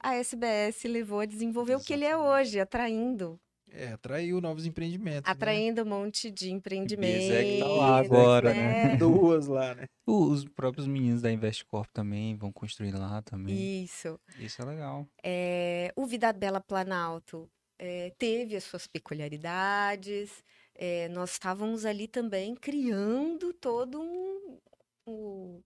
a 0.00 0.14
SBS 0.16 0.84
levou 0.88 1.20
a 1.20 1.26
desenvolver 1.26 1.76
o 1.76 1.80
que 1.80 1.92
ele 1.92 2.04
é 2.04 2.16
hoje, 2.16 2.60
atraindo 2.60 3.40
É, 3.72 3.88
atraiu 3.92 4.40
novos 4.40 4.64
empreendimentos. 4.66 5.26
né? 5.26 5.32
atraindo 5.32 5.82
um 5.82 5.86
monte 5.86 6.30
de 6.30 6.50
empreendimentos. 6.50 7.30
É 7.30 7.44
que 7.44 7.58
tá 7.60 7.66
lá 7.68 7.98
agora, 7.98 8.54
né? 8.54 8.96
Duas 8.96 9.46
lá, 9.46 9.74
né? 9.74 9.86
Os 10.06 10.44
próprios 10.44 10.86
meninos 10.86 11.20
da 11.22 11.30
Investcorp 11.30 11.88
também 11.92 12.34
vão 12.36 12.50
construir 12.50 12.92
lá 12.92 13.20
também. 13.22 13.84
Isso. 13.84 14.18
Isso 14.38 14.60
é 14.62 14.64
legal. 14.64 15.06
É, 15.22 15.92
o 15.94 16.06
Vida 16.06 16.32
Bela 16.32 16.60
Planalto 16.60 17.48
é, 17.78 18.10
teve 18.18 18.56
as 18.56 18.64
suas 18.64 18.86
peculiaridades. 18.86 20.30
é, 20.74 21.08
nós 21.08 21.32
estávamos 21.32 21.84
ali 21.84 22.06
também 22.08 22.54
criando 22.54 23.52
todo 23.52 24.00
um, 24.00 24.58
um- 25.06 25.62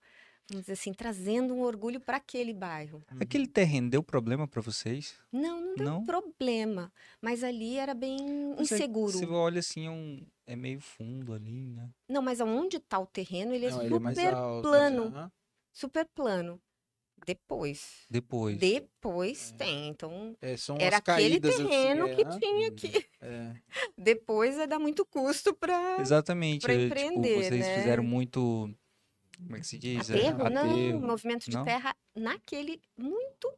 vamos 0.51 0.63
dizer 0.65 0.73
assim, 0.73 0.93
trazendo 0.93 1.55
um 1.55 1.61
orgulho 1.63 2.01
para 2.01 2.17
aquele 2.17 2.53
bairro. 2.53 3.03
Aquele 3.21 3.47
terreno 3.47 3.91
deu 3.91 4.03
problema 4.03 4.47
pra 4.47 4.61
vocês? 4.61 5.15
Não, 5.31 5.61
não 5.61 5.75
deu 5.75 5.85
Não? 5.87 6.05
problema, 6.05 6.93
mas 7.21 7.43
ali 7.45 7.77
era 7.77 7.95
bem 7.95 8.55
é- 8.59 8.63
inseguro. 8.63 9.13
Você 9.13 9.27
olha 9.27 9.61
assim, 9.61 9.87
é, 9.87 9.91
um, 9.91 10.27
é 10.47 10.57
meio 10.57 10.81
fundo 10.81 11.33
ali, 11.33 11.67
né? 11.67 11.91
Não, 12.09 12.23
mas 12.23 12.41
aonde 12.41 12.77
está 12.77 12.99
o 12.99 13.07
terreno, 13.07 13.55
ele 13.55 13.67
é 13.67 13.71
Não, 13.71 13.83
ele 13.83 13.95
é 13.95 13.99
mais 13.99 14.19
super 14.19 14.35
alto, 14.35 14.63
plano, 14.63 15.03
aham. 15.05 15.33
super 15.73 16.07
plano. 16.15 16.61
Depois, 17.25 18.05
Depois. 18.11 18.59
depois 18.59 19.53
É. 19.53 19.57
tem. 19.57 19.89
Então, 19.89 20.37
É, 20.41 20.57
são 20.57 20.77
era 20.77 20.97
as 20.97 21.03
aquele 21.07 21.41
caídas. 21.41 21.55
assim, 21.55 21.69
terreno 21.69 22.07
é, 22.09 22.15
que 22.17 22.25
tinha 22.41 22.69
aqui. 22.69 23.07
É. 23.21 23.55
Depois 23.97 24.59
é 24.59 24.67
dar 24.67 24.81
muito 24.81 25.07
custo 25.07 25.55
para 25.55 25.99
Exatamente. 26.01 26.63
pra 26.63 26.75
é, 26.75 26.87
empreender, 26.87 27.29
tipo, 27.29 27.43
vocês 27.45 27.65
né? 27.65 27.75
fizeram 27.77 28.03
muito. 28.03 28.75
Como 29.45 29.57
é 29.57 29.61
que 29.61 29.67
se 29.67 29.79
diz? 29.79 30.11
É, 30.11 30.17
aterro, 30.17 30.39
não, 30.49 30.65
aterro. 30.69 31.01
movimento 31.01 31.49
de 31.49 31.57
Não? 31.57 31.65
terra 31.65 31.95
naquele 32.15 32.81
muito 32.97 33.49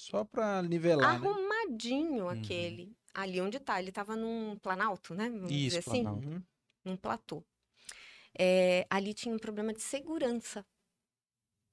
Só 0.00 0.24
pra 0.24 0.62
nivelar, 0.62 1.20
né? 1.20 1.26
arrumadinho 1.26 2.24
Uhum. 2.24 2.30
aquele. 2.30 2.96
Ali 3.14 3.40
onde 3.40 3.58
tá, 3.58 3.80
ele 3.80 3.90
tava 3.92 4.14
num 4.16 4.56
planalto, 4.58 5.14
né? 5.14 5.28
Vamos 5.30 5.62
dizer 5.62 5.78
Isso, 5.78 5.78
assim, 5.90 6.02
planalto. 6.02 6.28
Uhum. 6.28 6.42
num 6.84 6.96
platô. 6.96 7.44
É, 8.38 8.86
ali 8.90 9.14
tinha 9.14 9.34
um 9.34 9.38
problema 9.38 9.72
de 9.72 9.82
segurança. 9.82 10.64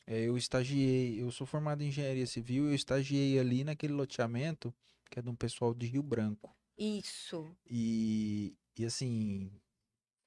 É, 0.08 0.22
eu 0.22 0.38
estagiei, 0.38 1.22
eu 1.22 1.32
sou 1.32 1.46
formado 1.48 1.82
em 1.84 1.88
engenharia 1.88 2.26
civil, 2.28 2.66
eu 2.66 2.76
estagiei 2.76 3.40
ali 3.40 3.64
naquele 3.64 3.94
loteamento, 3.94 4.74
que 5.10 5.20
é 5.20 5.22
de 5.22 5.30
um 5.30 5.36
pessoal 5.36 5.74
de 5.74 5.88
Rio 5.88 6.04
Branco. 6.04 6.56
Isso. 6.78 7.58
E, 7.70 8.56
e 8.78 8.86
assim, 8.86 9.52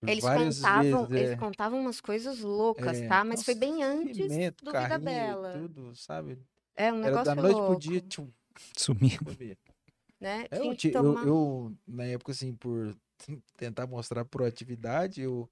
Eles 0.07 0.23
várias 0.23 0.57
contavam, 0.59 1.01
vezes, 1.03 1.11
eles 1.13 1.31
é, 1.31 1.37
contavam 1.37 1.81
umas 1.81 2.01
coisas 2.01 2.41
loucas, 2.41 2.99
é, 2.99 3.09
tá? 3.09 3.25
Mas 3.25 3.43
foi 3.43 3.55
nossa, 3.55 3.61
bem 3.61 3.83
antes 3.83 4.15
cimento, 4.15 4.65
do 4.65 4.73
Vida 4.73 4.99
Bela. 4.99 5.53
tudo, 5.53 5.95
sabe? 5.97 6.39
É 6.77 6.93
um 6.93 6.97
Era 6.97 7.07
negócio 7.07 7.25
da 7.25 7.35
noite 7.35 7.57
louco, 7.57 7.73
pro 7.73 7.79
dia, 7.81 8.01
tchum, 8.03 8.31
Sumiu. 8.77 9.19
sumia. 9.19 9.59
né? 10.21 10.47
É, 10.51 10.59
eu, 10.59 10.75
que 10.77 10.89
eu- 10.89 10.93
tomar... 10.93 11.27
eu, 11.27 11.77
na 11.87 12.05
época, 12.05 12.33
assim, 12.33 12.55
por 12.55 12.97
tentar 13.57 13.87
mostrar 13.87 14.25
proatividade, 14.25 15.21
eu, 15.21 15.51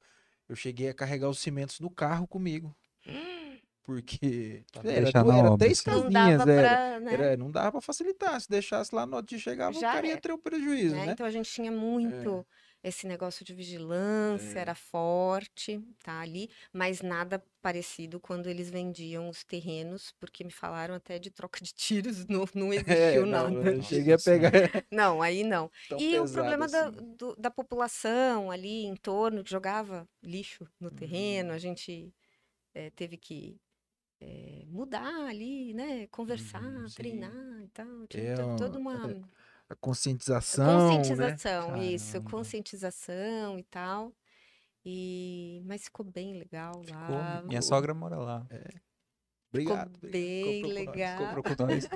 eu 0.48 0.56
cheguei 0.56 0.88
a 0.88 0.94
carregar 0.94 1.28
os 1.28 1.38
cimentos 1.40 1.80
no 1.80 1.90
carro 1.90 2.26
comigo. 2.26 2.74
Porque 3.82 4.64
Pra 4.72 4.90
era, 4.90 5.08
era 5.08 5.52
obra, 5.52 5.58
três 5.58 5.80
assim. 5.80 5.90
Não 5.90 6.10
casinhas, 6.10 6.38
dava 6.38 6.52
era, 6.52 6.68
pra, 6.68 7.00
né? 7.00 7.12
era- 7.12 7.36
não 7.36 7.50
dava 7.52 7.72
pra 7.72 7.80
facilitar. 7.80 8.40
Se 8.40 8.48
deixasse 8.50 8.92
lá, 8.92 9.06
no 9.06 9.22
dia 9.22 9.38
chegava, 9.38 9.72
Já 9.78 9.90
o 9.90 9.92
cara 9.92 10.06
ia 10.08 10.14
é. 10.14 10.20
ter 10.20 10.32
o 10.32 10.38
prejuízo, 10.38 10.96
né? 10.96 11.06
né? 11.06 11.12
Então 11.12 11.24
a 11.24 11.30
gente 11.30 11.48
tinha 11.50 11.70
muito 11.70 12.44
esse 12.88 13.06
negócio 13.06 13.44
de 13.44 13.54
vigilância, 13.54 14.58
É. 14.58 14.60
era 14.60 14.74
forte, 14.74 15.80
tá 16.04 16.20
ali, 16.20 16.50
mas 16.72 17.00
nada 17.02 17.42
parecido 17.62 18.20
quando 18.20 18.48
eles 18.48 18.70
vendiam 18.70 19.28
os 19.28 19.44
terrenos, 19.44 20.12
porque 20.20 20.44
me 20.44 20.52
falaram 20.52 20.94
até 20.94 21.18
de 21.18 21.30
troca 21.30 21.60
de 21.62 21.72
tiros, 21.74 22.26
não, 22.28 22.44
não 22.54 22.72
É, 22.86 23.20
existiu 23.20 23.26
não, 23.26 23.48
nada. 23.50 23.58
eu 23.62 23.82
cheguei 23.82 24.14
a 24.14 24.18
pegar 24.18 24.52
Não, 24.90 25.22
aí 25.22 25.42
não. 25.44 25.70
tão 25.88 25.98
E 25.98 26.18
o 26.20 26.28
problema 26.28 26.68
da, 26.68 26.90
assim. 26.90 27.04
do- 27.18 27.36
da 27.36 27.50
população 27.50 28.50
ali 28.50 28.84
em 28.84 28.96
torno, 28.96 29.42
que 29.44 29.50
jogava 29.50 30.08
lixo 30.22 30.68
no 30.80 30.90
terreno, 30.90 31.52
Uhum. 31.52 31.52
a 31.52 31.58
gente 31.58 32.14
eh, 32.74 32.90
teve 32.92 33.16
que 33.18 33.60
eh, 34.20 34.64
mudar 34.68 35.26
ali, 35.28 35.74
né? 35.74 36.06
Conversar, 36.08 36.62
Uhum, 36.68 36.92
treinar 36.94 37.62
e 37.64 37.68
tal. 37.70 38.06
Tinha 38.08 38.28
É 38.28 38.44
uma- 38.44 38.56
toda 38.56 38.78
uma 38.78 39.16
A 39.68 39.74
conscientização, 39.74 40.90
né? 40.90 40.96
conscientização, 40.98 41.76
isso, 41.82 42.12
Caramba. 42.12 42.30
conscientização 42.30 43.58
e 43.58 43.62
tal. 43.64 44.12
E 44.84 45.60
mas 45.66 45.84
ficou 45.84 46.06
bem 46.06 46.38
legal 46.38 46.82
Ficou- 46.84 47.00
lá. 47.16 47.42
Minha 47.44 47.60
sogra 47.62 47.92
mora 47.92 48.16
lá. 48.16 48.46
Obrigado. 49.50 49.94
ficou 49.94 50.10
bem 50.10 50.62
nós. 50.62 50.72
legal. 50.72 51.18
Comprou 51.34 51.42
com 51.42 51.62
nós. 51.66 51.88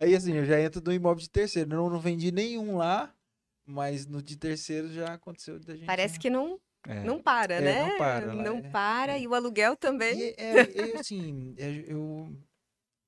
Aí 0.00 0.14
assim, 0.14 0.32
eu 0.32 0.44
já 0.44 0.60
entro 0.60 0.82
no 0.84 0.92
imóvel 0.92 1.22
de 1.22 1.30
terceiro. 1.30 1.68
Não, 1.70 1.88
não 1.88 2.00
vendi 2.00 2.32
nenhum 2.32 2.76
lá, 2.76 3.14
mas 3.64 4.06
no 4.06 4.20
de 4.20 4.36
terceiro 4.36 4.92
já 4.92 5.14
aconteceu 5.14 5.60
da 5.60 5.76
gente. 5.76 5.86
Parece 5.86 6.18
que 6.18 6.28
não, 6.28 6.58
É. 6.86 7.04
não 7.04 7.22
para, 7.22 7.54
É, 7.54 7.60
né? 7.60 7.86
não 7.88 7.98
para 7.98 8.26
lá, 8.34 8.42
Não 8.42 8.56
é, 8.58 8.62
para, 8.70 9.12
é. 9.12 9.20
e 9.20 9.28
o 9.28 9.34
aluguel 9.34 9.76
também. 9.76 10.18
E 10.18 10.34
é, 10.36 10.90
é, 10.94 10.98
assim, 10.98 11.54
é, 11.58 11.84
eu. 11.86 12.36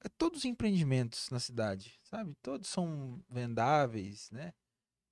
É 0.06 0.08
todos 0.16 0.38
os 0.40 0.44
empreendimentos 0.44 1.28
na 1.30 1.40
cidade, 1.40 1.98
sabe? 2.04 2.34
Todos 2.42 2.68
são 2.68 3.20
vendáveis, 3.28 4.30
né? 4.30 4.52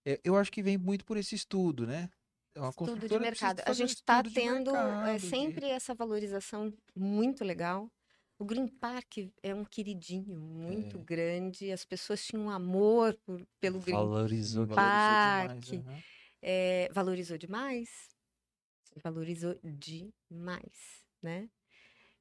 É, 0.07 0.21
eu 0.23 0.37
acho 0.37 0.53
que 0.53 0.63
vem 0.63 0.79
muito 0.79 1.05
por 1.05 1.17
esse 1.17 1.35
estudo, 1.35 1.87
né? 1.87 2.09
É 2.55 2.61
uma 2.61 2.71
Estudo 2.71 3.09
de 3.09 3.19
mercado. 3.19 3.61
A 3.67 3.71
um 3.71 3.75
gente 3.75 3.95
está 3.95 4.19
estudo 4.19 4.29
de 4.29 4.35
tendo 4.35 4.71
é, 4.77 4.85
mercado, 4.85 5.21
de- 5.21 5.27
sempre 5.29 5.67
essa 5.69 5.95
valorização 5.95 6.73
muito 6.95 7.43
legal. 7.45 7.91
O 8.39 8.45
Green 8.45 8.69
Park 8.69 9.19
é 9.43 9.55
um 9.55 9.65
queridinho 9.65 10.37
muito 10.39 10.99
É. 10.99 11.03
grande. 11.03 11.73
As 11.73 11.85
pessoas 11.85 12.25
tinham 12.25 12.45
um 12.47 12.51
amor 12.51 13.17
por- 13.25 13.45
pelo 13.61 13.81
Green 13.81 13.95
Valorizou. 13.97 14.67
Valorizou 14.67 14.77
Park. 14.77 15.61
demais, 15.65 15.87
aham. 15.87 16.03
É, 16.43 16.89
valorizou 16.93 17.39
demais. 17.39 17.89
Valorizou 19.03 19.59
demais, 19.65 21.05
né? 21.23 21.49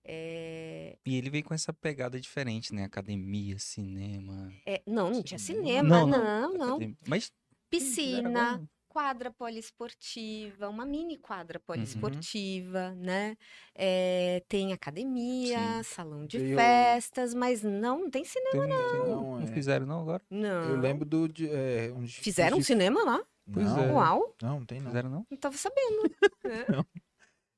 É, 0.06 0.98
E 1.06 1.16
ele 1.16 1.30
veio 1.30 1.44
com 1.44 1.54
essa 1.54 1.72
pegada 1.74 2.20
diferente, 2.20 2.74
né? 2.74 2.84
Academia, 2.84 3.58
cinema. 3.58 4.52
é, 4.66 4.82
não, 4.86 5.10
não 5.10 5.24
tinha 5.24 5.38
Cinema. 5.40 5.64
cinema, 5.64 5.90
Não, 5.90 6.08
não, 6.08 6.54
não, 6.58 6.80
não. 6.80 6.96
Mas 7.08 7.32
fizeram 7.70 8.32
Piscina, 8.32 8.70
quadra 8.88 9.32
poliesportiva, 9.32 10.70
uma 10.70 10.86
mini 10.86 11.18
quadra 11.18 11.58
Uhum. 11.58 11.64
poliesportiva, 11.66 12.92
né? 12.96 13.36
É, 13.74 14.44
tem 14.48 14.72
academia, 14.74 15.58
Sim. 15.78 15.84
salão 15.84 16.26
de 16.28 16.38
Eu- 16.38 16.58
festas, 16.58 17.34
mas 17.34 17.64
não, 17.64 18.02
não 18.02 18.10
tem 18.10 18.24
cinema. 18.24 18.52
Tem- 18.68 19.00
Não, 19.00 19.08
não, 19.08 19.40
não 19.40 19.44
é. 19.44 19.48
fizeram 19.48 19.86
não 19.86 20.02
agora? 20.02 20.24
Não. 20.30 20.70
Eu 20.70 20.80
lembro 20.80 21.06
do. 21.06 21.28
De, 21.28 21.50
é, 21.50 21.92
um 21.92 22.08
Fizeram 22.08 22.58
um 22.58 22.62
cinema 22.62 23.04
lá? 23.04 23.24
Pois 23.52 23.66
não, 23.66 23.80
é. 23.80 23.92
Uau, 23.92 24.36
Não, 24.42 24.60
não 24.60 24.66
tem 24.66 24.80
não. 24.80 24.88
Fizeram 24.88 25.10
não? 25.10 25.28
não 25.30 25.38
tava 25.38 25.58
sabendo. 25.58 26.04
né? 26.46 26.66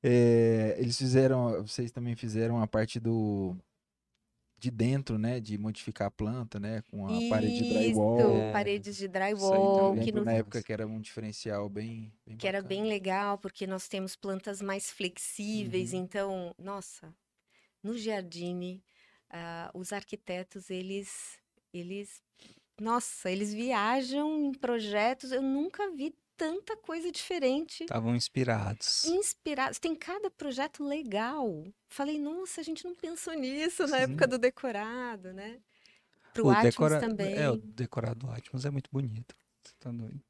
É, 0.08 0.76
eles 0.80 0.98
fizeram, 1.00 1.64
vocês 1.64 1.92
também 1.92 2.16
fizeram 2.16 2.62
a 2.62 2.68
parte 2.68 3.00
do 3.00 3.56
de 4.58 4.72
dentro, 4.72 5.18
né, 5.18 5.40
de 5.40 5.58
modificar 5.58 6.08
a 6.08 6.12
planta, 6.12 6.60
né, 6.60 6.82
com 6.90 7.08
a 7.08 7.22
parede 7.22 7.58
de 7.58 7.66
drywall. 7.66 8.42
Isso, 8.42 8.42
É, 8.42 8.52
paredes 8.52 8.96
de 8.98 9.08
isso 9.36 9.54
aí 9.56 9.62
drywall, 9.70 9.98
que, 9.98 10.12
no- 10.12 10.26
na 10.26 10.34
época 10.34 10.62
que 10.64 10.72
era 10.74 10.88
um 10.88 11.00
diferencial 11.02 11.70
bem, 11.70 12.12
bem 12.26 12.38
que 12.38 12.48
era 12.48 12.58
bacana. 12.58 12.70
bem 12.70 12.84
legal, 12.86 13.38
porque 13.38 13.66
nós 13.68 13.88
temos 13.88 14.16
plantas 14.16 14.62
mais 14.62 14.92
flexíveis, 14.92 15.94
Uhum. 15.94 16.00
então, 16.00 16.54
nossa, 16.58 17.14
no 17.84 17.98
Giardini, 17.98 18.84
ah, 19.30 19.72
os 19.74 19.94
arquitetos, 19.94 20.70
eles, 20.70 21.40
eles, 21.74 22.24
nossa, 22.80 23.32
eles 23.32 23.54
viajam 23.54 24.46
em 24.46 24.54
projetos, 24.54 25.32
eu 25.32 25.42
nunca 25.42 25.92
vi 25.92 26.16
tanta 26.38 26.76
coisa 26.78 27.12
diferente. 27.12 27.84
Estavam 27.84 28.16
inspirados. 28.16 29.06
Inspirados, 29.06 29.80
tem 29.80 29.96
cada 29.96 30.30
projeto 30.30 30.84
legal. 30.84 31.64
Falei, 31.90 32.20
nossa, 32.20 32.62
a 32.62 32.64
gente 32.64 32.84
não 32.86 32.96
pensou 32.96 33.34
nisso 33.34 33.84
na 33.88 33.98
Sim. 33.98 34.04
época 34.04 34.28
do 34.28 34.38
decorado, 34.38 35.34
né? 35.34 35.60
Pro 36.34 36.48
O 36.48 36.50
Atmos 36.50 36.64
decora- 36.66 37.00
também. 37.00 37.36
É, 37.36 37.50
o 37.50 37.56
decorado 37.58 38.20
do 38.26 38.30
Atmos 38.32 38.66
é 38.66 38.70
muito 38.70 38.90
bonito. 38.92 39.36
Você 39.64 39.74
tá 39.80 39.92
doido? 39.92 40.22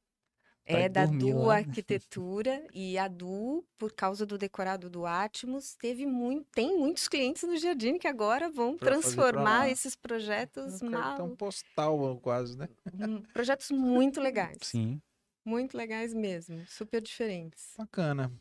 É 0.68 0.90
da 0.90 1.06
Du 1.06 1.44
lá. 1.44 1.58
Arquitetura 1.58 2.66
e 2.74 2.98
a 2.98 3.08
Du, 3.08 3.64
por 3.78 3.94
causa 3.94 4.26
do 4.26 4.36
decorado 4.36 4.90
do 4.90 5.06
Atmos, 5.06 5.76
teve 5.76 6.08
muito, 6.08 6.48
tem 6.56 6.76
muitos 6.80 7.08
clientes 7.08 7.44
no 7.44 7.56
Jardim 7.56 8.00
que 8.00 8.08
agora 8.08 8.50
vão 8.50 8.76
Pra 8.76 8.88
transformar 8.90 9.70
esses 9.70 9.96
projetos 9.96 10.82
Um 10.82 10.90
cartão 10.90 11.28
mal, 11.28 11.38
postal 11.38 12.20
quase, 12.20 12.58
né? 12.58 12.68
hum, 13.00 13.22
projetos 13.32 13.70
muito 13.70 14.20
legais, 14.20 14.58
Sim. 14.64 15.00
Muito 15.46 15.78
legais 15.78 16.14
mesmo, 16.14 16.66
super 16.68 17.02
diferentes. 17.02 17.74
Bacana. 17.78 18.32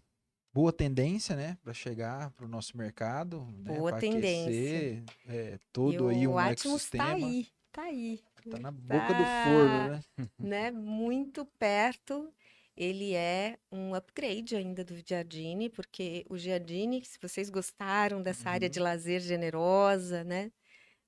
Boa 0.52 0.72
tendência, 0.72 1.34
né, 1.34 1.58
para 1.64 1.74
chegar 1.74 2.30
para 2.30 2.44
o 2.44 2.48
nosso 2.48 2.76
mercado, 2.76 3.44
né, 3.58 3.76
Boa 3.76 3.90
pra 3.90 4.00
tendência. 4.00 4.44
aquecer, 4.46 5.04
é, 5.26 5.54
E 5.54 5.58
todo 5.72 6.06
aí 6.08 6.26
o 6.28 6.32
um 6.32 6.38
Atmos 6.38 6.88
tá 6.88 6.96
ecossistema. 6.98 7.26
aí, 7.26 7.48
tá 7.72 7.82
aí, 7.82 8.20
Tá 8.50 8.58
na 8.58 8.70
boca 8.70 9.08
do 9.08 9.24
forno, 9.24 9.88
né? 9.88 10.00
né? 10.38 10.70
Muito 10.70 11.44
perto. 11.58 12.32
Ele 12.76 13.14
é 13.14 13.56
um 13.70 13.94
upgrade 13.94 14.54
ainda 14.54 14.84
do 14.84 14.94
Giardini, 14.96 15.70
porque 15.70 16.26
o 16.28 16.36
Giardini, 16.36 17.04
se 17.04 17.18
vocês 17.22 17.48
gostaram 17.48 18.22
dessa 18.22 18.50
área 18.50 18.68
de 18.68 18.78
lazer 18.80 19.20
generosa, 19.20 20.22
né? 20.24 20.52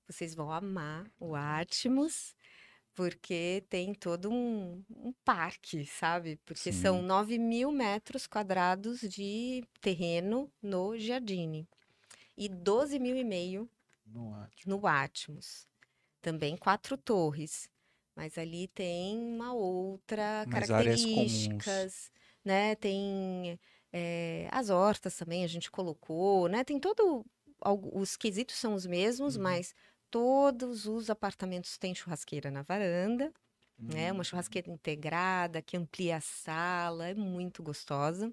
Vocês 0.08 0.34
vão 0.34 0.50
amar 0.50 1.10
o 1.18 1.34
Atmos, 1.34 2.34
porque 2.96 3.64
tem 3.70 3.94
todo 3.94 4.30
um, 4.32 4.84
um 4.90 5.12
parque, 5.24 5.86
sabe? 5.86 6.38
Porque 6.46 6.72
são 6.72 7.02
Sim. 7.02 7.02
9 7.02 7.38
mil 7.38 7.72
metros 7.72 8.26
quadrados 8.26 9.00
de 9.02 9.62
terreno 9.82 10.52
no 10.62 10.98
Giardini 10.98 11.68
e 12.36 12.48
12 12.48 12.98
mil 13.00 13.16
e 13.16 13.24
meio 13.24 13.70
No 14.06 14.34
Atmos. 14.34 14.66
no 14.66 14.86
Atmos. 14.86 15.66
Também 16.22 16.56
quatro 16.56 16.96
torres, 16.98 17.70
mas 18.16 18.38
ali 18.38 18.68
tem 18.68 19.18
uma 19.18 19.54
outra 19.54 20.46
comuns. 21.10 21.90
características, 21.90 22.10
né? 22.44 22.74
Tem 22.76 23.58
eh, 23.92 24.48
as 24.52 24.70
hortas 24.70 25.16
também 25.16 25.44
a 25.44 25.48
gente 25.48 25.70
colocou, 25.70 26.48
né? 26.48 26.64
Tem 26.64 26.80
todo 26.80 27.24
os 27.94 28.16
quesitos 28.16 28.56
são 28.56 28.74
os 28.74 28.86
mesmos, 28.86 29.36
Uhum. 29.36 29.38
mas 29.38 29.74
todos 30.10 30.86
os 30.86 31.10
apartamentos 31.10 31.78
têm 31.78 31.94
churrasqueira 31.94 32.50
na 32.50 32.62
varanda, 32.62 33.32
né? 33.88 34.10
Hum. 34.10 34.12
Uma 34.12 34.24
churrasqueira 34.24 34.70
integrada 34.70 35.62
que 35.62 35.76
amplia 35.76 36.16
a 36.18 36.20
sala, 36.20 37.08
é 37.08 37.14
muito 37.14 37.62
gostosa. 37.62 38.32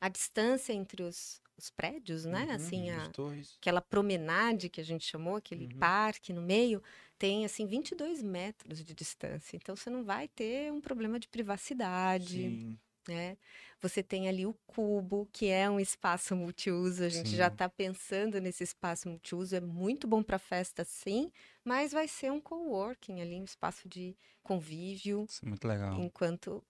A 0.00 0.08
distância 0.08 0.72
entre 0.72 1.02
os, 1.02 1.40
os 1.56 1.70
prédios, 1.70 2.24
né? 2.24 2.52
Uhum, 2.52 2.52
Assim, 2.52 2.90
as 2.90 2.90
a, 2.90 3.12
aquela 3.60 3.82
promenade 3.82 4.68
que 4.70 4.80
a 4.80 4.84
gente 4.84 5.04
chamou, 5.06 5.36
aquele 5.36 5.68
Uhum. 5.68 5.78
parque 5.78 6.32
no 6.32 6.42
meio, 6.42 6.82
tem 7.18 7.44
assim 7.44 7.66
22 7.66 8.22
metros 8.22 8.84
de 8.84 8.94
distância. 8.94 9.56
Então 9.56 9.76
você 9.76 9.90
não 9.90 10.04
vai 10.04 10.28
ter 10.28 10.72
um 10.72 10.80
problema 10.80 11.18
de 11.20 11.28
privacidade, 11.28 12.52
Sim. 12.52 12.78
né? 13.08 13.36
Você 13.80 14.02
tem 14.02 14.28
ali 14.28 14.44
o 14.44 14.54
cubo, 14.66 15.28
que 15.32 15.46
é 15.48 15.70
um 15.70 15.78
espaço 15.78 16.34
multiuso. 16.34 17.04
A 17.04 17.08
gente 17.08 17.36
já 17.36 17.46
Sim. 17.46 17.52
está 17.52 17.68
pensando 17.68 18.40
nesse 18.40 18.64
espaço 18.64 19.08
multiuso. 19.08 19.54
É 19.54 19.60
muito 19.60 20.08
bom 20.08 20.20
para 20.22 20.38
festa, 20.38 20.84
sim, 20.84 21.30
mas 21.64 21.92
vai 21.92 22.08
ser 22.08 22.32
um 22.32 22.40
coworking 22.40 23.20
ali, 23.20 23.40
um 23.40 23.44
espaço 23.44 23.88
de 23.88 24.16
convívio, 24.42 25.26
Isso 25.28 25.44
é 25.44 25.48
muito 25.48 25.66
legal. 25.68 25.94
enquanto 26.00 26.64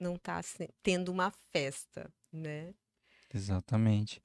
não 0.00 0.16
está 0.16 0.40
tendo 0.82 1.12
uma 1.12 1.32
festa, 1.52 2.12
né? 2.32 2.74
Exatamente. 3.32 4.20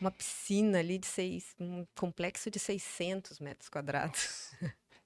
Uma 0.00 0.12
piscina 0.12 0.78
ali 0.78 0.96
de 0.96 1.06
seis, 1.08 1.56
um 1.58 1.84
complexo 1.96 2.50
de 2.52 2.58
600 2.60 3.40
metros 3.40 3.68
quadrados. 3.68 4.52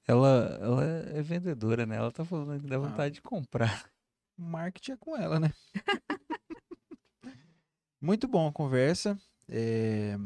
Ela, 0.07 0.59
ela 0.61 0.85
é 0.85 1.23
vendedora, 1.23 1.87
né? 1.87 1.97
Ela 1.97 2.11
tá 2.11 2.25
falando 2.25 2.61
que 2.61 2.67
dá 2.67 2.75
Ah. 2.77 2.81
vontade 2.81 3.15
de 3.15 3.23
comprar. 3.23 3.89
Marketing 4.37 4.93
é 4.93 4.97
com 4.97 5.17
ela, 5.17 5.39
né? 5.39 5.53
Muito 8.03 8.27
bom 8.27 8.49
a 8.49 8.53
conversa. 8.53 9.17
é, 9.49 10.17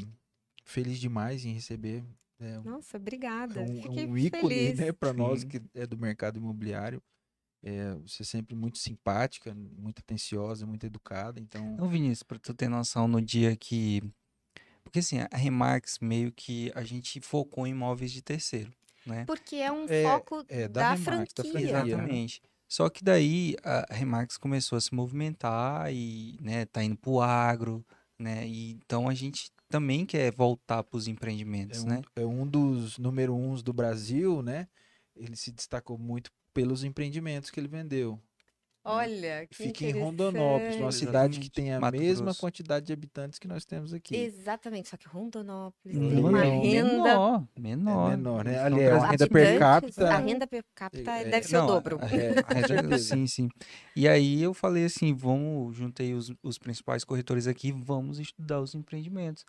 Feliz 0.65 0.99
demais 0.99 1.45
em 1.45 1.53
receber. 1.53 2.03
né, 2.39 2.59
Nossa, 2.65 2.97
É 2.97 2.99
obrigada. 2.99 3.61
um, 3.61 3.63
é 3.77 3.81
Fiquei 3.83 4.05
um 4.07 4.17
ícone, 4.17 4.49
feliz. 4.49 4.79
né, 4.79 4.91
para 4.91 5.13
nós 5.13 5.43
que 5.43 5.61
é 5.75 5.85
do 5.85 5.95
mercado 5.97 6.37
imobiliário. 6.37 7.01
É, 7.63 7.93
você 7.95 8.23
é 8.23 8.25
sempre 8.25 8.55
muito 8.55 8.77
simpática, 8.79 9.53
muito 9.53 9.99
atenciosa, 9.99 10.65
muito 10.65 10.85
educada. 10.85 11.39
Então, 11.39 11.73
Então, 11.73 11.87
Vinícius, 11.87 12.23
pra 12.23 12.39
tu 12.39 12.53
ter 12.53 12.67
noção, 12.67 13.07
no 13.07 13.21
dia 13.21 13.55
que. 13.55 14.01
Porque 14.83 14.99
assim, 14.99 15.19
a 15.19 15.37
Remax 15.37 15.99
meio 15.99 16.31
que 16.31 16.71
a 16.73 16.83
gente 16.83 17.19
focou 17.21 17.67
em 17.67 17.71
imóveis 17.71 18.11
de 18.11 18.21
terceiro, 18.21 18.73
né? 19.05 19.25
Porque 19.25 19.57
é 19.57 19.71
um 19.71 19.85
É, 19.87 20.03
foco 20.03 20.45
é, 20.47 20.67
da 20.67 20.81
da, 20.81 20.89
Remax, 20.95 21.33
da 21.33 21.43
franquia. 21.43 21.43
franquia. 21.43 21.61
Exatamente. 21.61 22.41
Só 22.67 22.89
que 22.89 23.03
daí 23.03 23.55
a 23.63 23.85
Remax 23.93 24.37
começou 24.37 24.77
a 24.77 24.81
se 24.81 24.93
movimentar 24.93 25.91
e, 25.93 26.37
né, 26.41 26.65
tá 26.65 26.83
indo 26.83 26.97
pro 26.97 27.21
agro, 27.21 27.85
né? 28.19 28.45
E 28.47 28.71
então 28.71 29.07
a 29.07 29.13
gente 29.13 29.51
também 29.69 30.05
quer 30.05 30.31
voltar 30.33 30.83
pros 30.83 31.07
é 31.07 31.11
empreendimentos, 31.11 31.83
um, 31.83 31.87
né? 31.87 32.01
é 32.15 32.25
um 32.25 32.45
dos 32.45 32.97
número 32.97 33.35
uns 33.35 33.63
do 33.63 33.71
Brasil, 33.71 34.41
né? 34.41 34.67
Ele 35.15 35.35
se 35.35 35.51
destacou 35.51 35.97
muito 35.97 36.31
pelos 36.53 36.83
empreendimentos 36.83 37.49
que 37.49 37.59
ele 37.59 37.67
vendeu. 37.67 38.19
Olha, 38.89 39.47
que 39.47 39.55
Fica 39.55 39.85
em 39.85 39.91
Rondonópolis, 39.91 40.75
uma 40.77 40.91
cidade 40.91 41.39
que 41.39 41.49
tem 41.49 41.73
a 41.73 41.79
Mato 41.79 41.97
mesma 41.97 42.25
Grosso. 42.25 42.39
quantidade 42.39 42.85
de 42.85 42.93
habitantes 42.93 43.37
que 43.37 43.47
nós 43.47 43.65
temos 43.65 43.93
aqui. 43.93 44.15
Exatamente, 44.15 44.89
só 44.89 44.97
que 44.97 45.07
Rondonópolis 45.07 45.97
tem 45.97 46.19
uma 46.19 46.41
renda. 46.41 46.83
menor, 46.83 47.47
É 47.55 47.59
menor. 47.59 48.09
menor, 48.09 48.43
né? 48.45 48.51
Eles 48.51 48.63
Ali 48.63 48.75
estão 48.81 48.93
é 48.93 48.97
Os 48.97 49.03
a 49.03 49.07
renda 49.07 49.27
per 49.27 49.59
capita. 49.59 50.09
A 50.13 50.17
renda 50.17 50.47
per 50.47 50.65
capita 50.73 51.11
É, 51.11 51.23
deve 51.25 51.47
ser 51.47 51.55
o 51.57 51.59
Não, 51.59 51.67
dobro. 51.67 51.99
a- 52.01 52.05
é, 52.15 52.33
certeza. 52.67 53.15
sim, 53.15 53.27
sim. 53.27 53.49
E 53.95 54.07
aí 54.07 54.41
eu 54.41 54.53
falei 54.53 54.85
assim, 54.85 55.13
vamos, 55.13 55.75
juntei 55.75 56.13
os, 56.13 56.31
os 56.41 56.57
principais 56.57 57.03
corretores 57.03 57.45
aqui, 57.47 57.71
vamos 57.71 58.19
estudar 58.19 58.61
os 58.61 58.73
empreendimentos. 58.73 59.45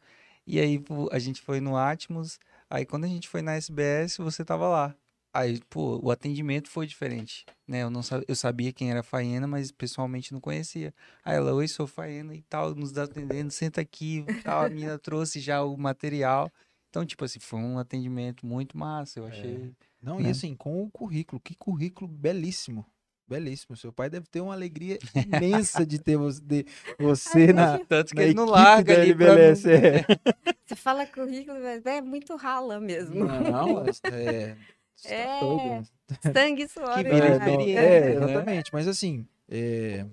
E 0.47 0.59
aí 0.59 0.83
a 1.13 1.19
gente 1.19 1.43
foi 1.43 1.61
no 1.61 1.77
Atmos, 1.77 2.39
aí 2.71 2.87
quando 2.87 3.05
a 3.05 3.09
gente 3.09 3.29
foi 3.29 3.43
na 3.43 3.55
SBS, 3.55 4.17
você 4.17 4.45
tava 4.45 4.67
lá. 4.69 4.95
Aí, 5.39 5.61
pô, 5.71 6.01
o 6.03 6.11
atendimento 6.11 6.69
foi 6.69 6.85
diferente, 6.85 7.45
né? 7.67 7.85
Eu 7.85 7.91
não 7.91 8.03
sa- 8.03 8.23
eu 8.27 8.35
sabia 8.35 8.73
quem 8.73 8.91
era 8.91 9.01
a 9.01 9.05
Faena, 9.05 9.47
mas 9.47 9.71
pessoalmente 9.71 10.33
não 10.33 10.41
conhecia. 10.41 10.93
Aí 11.25 11.37
ela, 11.37 11.55
oi, 11.55 11.69
sou 11.69 11.87
Faena 11.87 12.35
e 12.35 12.43
tal, 12.43 12.75
nos 12.75 12.97
atendendo, 12.99 13.51
senta 13.53 13.81
aqui, 13.81 14.25
tal, 14.43 14.65
a 14.65 14.69
menina 14.69 14.99
trouxe 14.99 15.39
já 15.39 15.63
o 15.63 15.77
material. 15.77 16.51
Então, 16.91 17.07
tipo 17.07 17.25
assim, 17.25 17.39
foi 17.39 17.61
um 17.61 17.79
atendimento 17.79 18.45
muito 18.45 18.77
massa, 18.77 19.21
eu 19.21 19.27
achei. 19.27 19.71
Não, 20.03 20.19
né? 20.19 20.27
e 20.27 20.31
assim, 20.31 20.57
com 20.57 20.83
o 20.83 20.91
currículo, 20.91 21.41
que 21.41 21.55
currículo 21.55 22.09
belíssimo. 22.11 22.85
Belíssimo. 23.29 23.77
Seu 23.77 23.93
pai 23.93 24.09
deve 24.11 24.27
ter 24.27 24.41
uma 24.41 24.55
alegria 24.55 24.99
imensa 25.15 25.85
de 25.87 25.99
ter 26.01 26.17
você, 26.17 26.41
de 26.41 26.67
você 26.99 27.53
na, 27.53 27.79
Tanto 27.87 28.09
que 28.09 28.17
na 28.17 28.23
ele 28.25 28.35
não 28.35 28.45
equipe 28.45 28.59
larga 28.59 28.93
ali 28.95 29.11
LBLS. 29.11 29.67
não- 29.69 29.75
É. 29.75 30.07
Você 30.65 30.75
fala 30.77 31.07
currículo, 31.07 31.61
mas 31.63 31.85
é 31.87 32.01
muito 32.01 32.35
rala 32.37 32.81
mesmo. 32.81 33.15
Não, 33.25 33.85
é. 34.11 34.57
Tá 35.03 35.09
É, 35.15 35.41
né? 36.25 36.33
Sangue 36.33 36.63
e 36.63 36.69
suor. 36.69 36.95
Que 36.95 37.03
vira 37.05 37.27
É, 37.29 37.33
experiência, 37.37 37.81
é, 37.81 38.01
né? 38.01 38.15
exatamente. 38.15 38.71
Mas 38.73 38.89
assim, 38.89 39.27
é, 39.51 40.07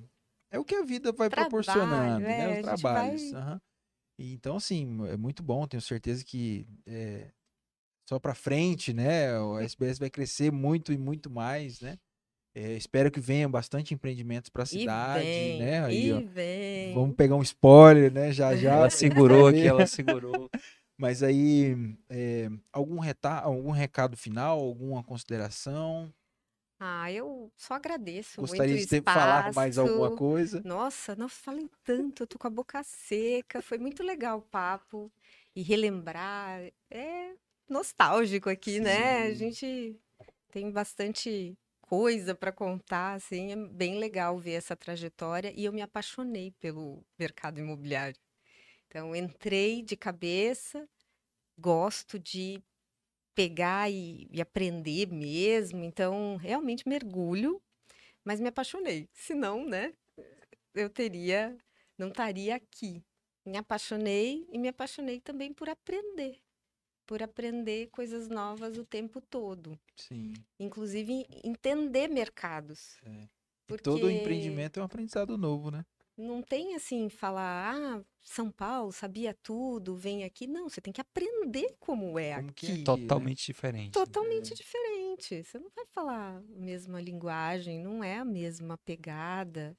é 0.51 0.59
o 0.59 0.65
que 0.65 0.75
a 0.75 0.83
vida 0.83 1.11
vai 1.11 1.29
Trabalho, 1.29 1.49
proporcionando, 1.49 2.25
é, 2.25 2.27
né? 2.37 2.49
Os 2.49 2.55
gente 2.55 2.81
trabalhos. 2.81 3.31
vai-. 3.31 3.59
E 4.17 4.33
Então, 4.33 4.55
assim, 4.57 4.97
é 5.07 5.17
muito 5.17 5.43
bom. 5.43 5.67
Tenho 5.67 5.81
certeza 5.81 6.23
que 6.23 6.65
é, 6.85 7.31
só 8.07 8.19
para 8.19 8.33
frente, 8.35 8.93
né? 8.93 9.37
O 9.39 9.59
SBS 9.59 9.99
vai 9.99 10.09
crescer 10.09 10.51
muito 10.51 10.93
e 10.93 10.97
muito 10.97 11.29
mais, 11.29 11.81
né? 11.81 11.97
É, 12.57 12.71
espero 12.77 13.11
que 13.11 13.19
venham 13.19 13.51
bastante 13.51 13.93
empreendimentos 13.93 14.49
para 14.49 14.63
a 14.63 14.65
E 14.65 14.67
cidade, 14.67 15.25
vem, 15.25 15.59
né? 15.59 15.83
Aí, 15.83 16.07
e 16.07 16.13
ó, 16.13 16.21
vem. 16.21 16.93
vamos 16.93 17.13
pegar 17.15 17.35
um 17.35 17.41
spoiler, 17.41 18.09
né? 18.13 18.31
Já 18.31 18.55
já. 18.55 18.75
Ela 18.79 18.89
segurou 18.89 19.47
aqui, 19.47 19.67
ela 19.67 19.85
segurou. 19.85 20.49
Mas 20.97 21.21
aí, 21.23 21.73
é, 22.09 22.47
algum, 22.71 22.99
reta 22.99 23.39
algum 23.39 23.71
recado 23.71 24.15
final, 24.17 24.59
alguma 24.59 25.03
consideração? 25.03 26.13
Ah, 26.79 27.09
eu 27.11 27.51
só 27.55 27.73
agradeço 27.75 28.41
Gostaria 28.41 28.75
muito 28.75 28.77
de 28.77 28.87
ter 28.87 29.01
o 29.01 29.03
falado 29.03 29.53
mais 29.53 29.77
alguma 29.77 30.09
espaço. 30.09 30.11
coisa? 30.11 30.63
Nossa, 30.63 31.15
não 31.15 31.29
falei 31.29 31.69
tanto, 31.83 32.23
eu 32.23 32.27
tô 32.27 32.37
com 32.37 32.47
a 32.47 32.49
boca 32.49 32.83
seca. 32.83 33.61
Foi 33.61 33.77
muito 33.77 34.03
legal 34.03 34.39
o 34.39 34.41
papo 34.41 35.11
e 35.55 35.61
relembrar. 35.61 36.61
É 36.91 37.35
nostálgico 37.69 38.49
aqui, 38.49 38.79
né? 38.81 39.27
A 39.27 39.33
Sim. 39.33 39.35
gente 39.35 39.97
tem 40.51 40.71
bastante 40.71 41.57
coisa 41.81 42.35
para 42.35 42.51
contar, 42.51 43.13
assim, 43.15 43.51
é 43.53 43.55
bem 43.55 43.99
legal 43.99 44.37
ver 44.39 44.53
essa 44.53 44.75
trajetória 44.75 45.53
e 45.55 45.65
eu 45.65 45.73
me 45.73 45.81
apaixonei 45.81 46.51
pelo 46.59 47.05
mercado 47.19 47.59
imobiliário. 47.59 48.19
Então, 48.95 49.13
entrei 49.13 49.81
de 49.81 49.97
cabeça, 49.97 50.87
gosto 51.59 52.17
de 52.17 52.63
pegar 53.35 53.91
e, 53.91 54.25
e 54.31 54.39
aprender 54.39 55.07
mesmo, 55.07 55.83
então 55.83 56.37
realmente 56.37 56.87
mergulho, 56.87 57.61
mas 58.23 58.39
me 58.39 58.47
apaixonei. 58.47 59.09
Senão, 59.11 59.67
né, 59.67 59.93
eu 60.73 60.89
teria, 60.89 61.57
não 61.97 62.07
estaria 62.07 62.55
aqui. 62.55 63.03
Me 63.45 63.57
apaixonei 63.57 64.47
e 64.49 64.57
me 64.57 64.69
apaixonei 64.69 65.19
também 65.19 65.51
por 65.51 65.67
aprender, 65.67 66.39
por 67.05 67.21
aprender 67.21 67.89
coisas 67.89 68.29
novas 68.29 68.77
o 68.77 68.85
tempo 68.85 69.19
todo, 69.19 69.77
Sim. 69.97 70.31
inclusive 70.57 71.27
entender 71.43 72.07
mercados. 72.07 72.97
É. 73.03 73.27
Porque 73.67 73.83
Todo 73.83 74.09
empreendimento 74.09 74.79
é 74.79 74.81
um 74.81 74.85
aprendizado 74.85 75.37
novo, 75.37 75.69
né? 75.69 75.85
Não 76.17 76.41
tem 76.41 76.75
assim 76.75 77.09
falar, 77.09 77.75
ah, 77.75 78.01
São 78.21 78.49
Paulo 78.51 78.91
sabia 78.91 79.33
tudo, 79.33 79.95
vem 79.95 80.23
aqui. 80.23 80.47
Não, 80.47 80.69
você 80.69 80.79
tem 80.81 80.93
que 80.93 81.01
aprender 81.01 81.75
como 81.79 82.17
é 82.19 82.35
Como 82.35 82.47
é 82.47 82.49
aqui. 82.49 82.65
aqui, 82.67 82.77
né? 82.79 82.83
Totalmente 82.83 83.45
diferente. 83.45 83.91
Totalmente 83.91 84.53
diferente. 84.53 85.43
Você 85.43 85.59
não 85.59 85.69
vai 85.75 85.85
falar 85.87 86.37
a 86.37 86.41
mesma 86.59 87.01
linguagem, 87.01 87.79
não 87.79 88.03
é 88.03 88.17
a 88.17 88.25
mesma 88.25 88.77
pegada. 88.77 89.77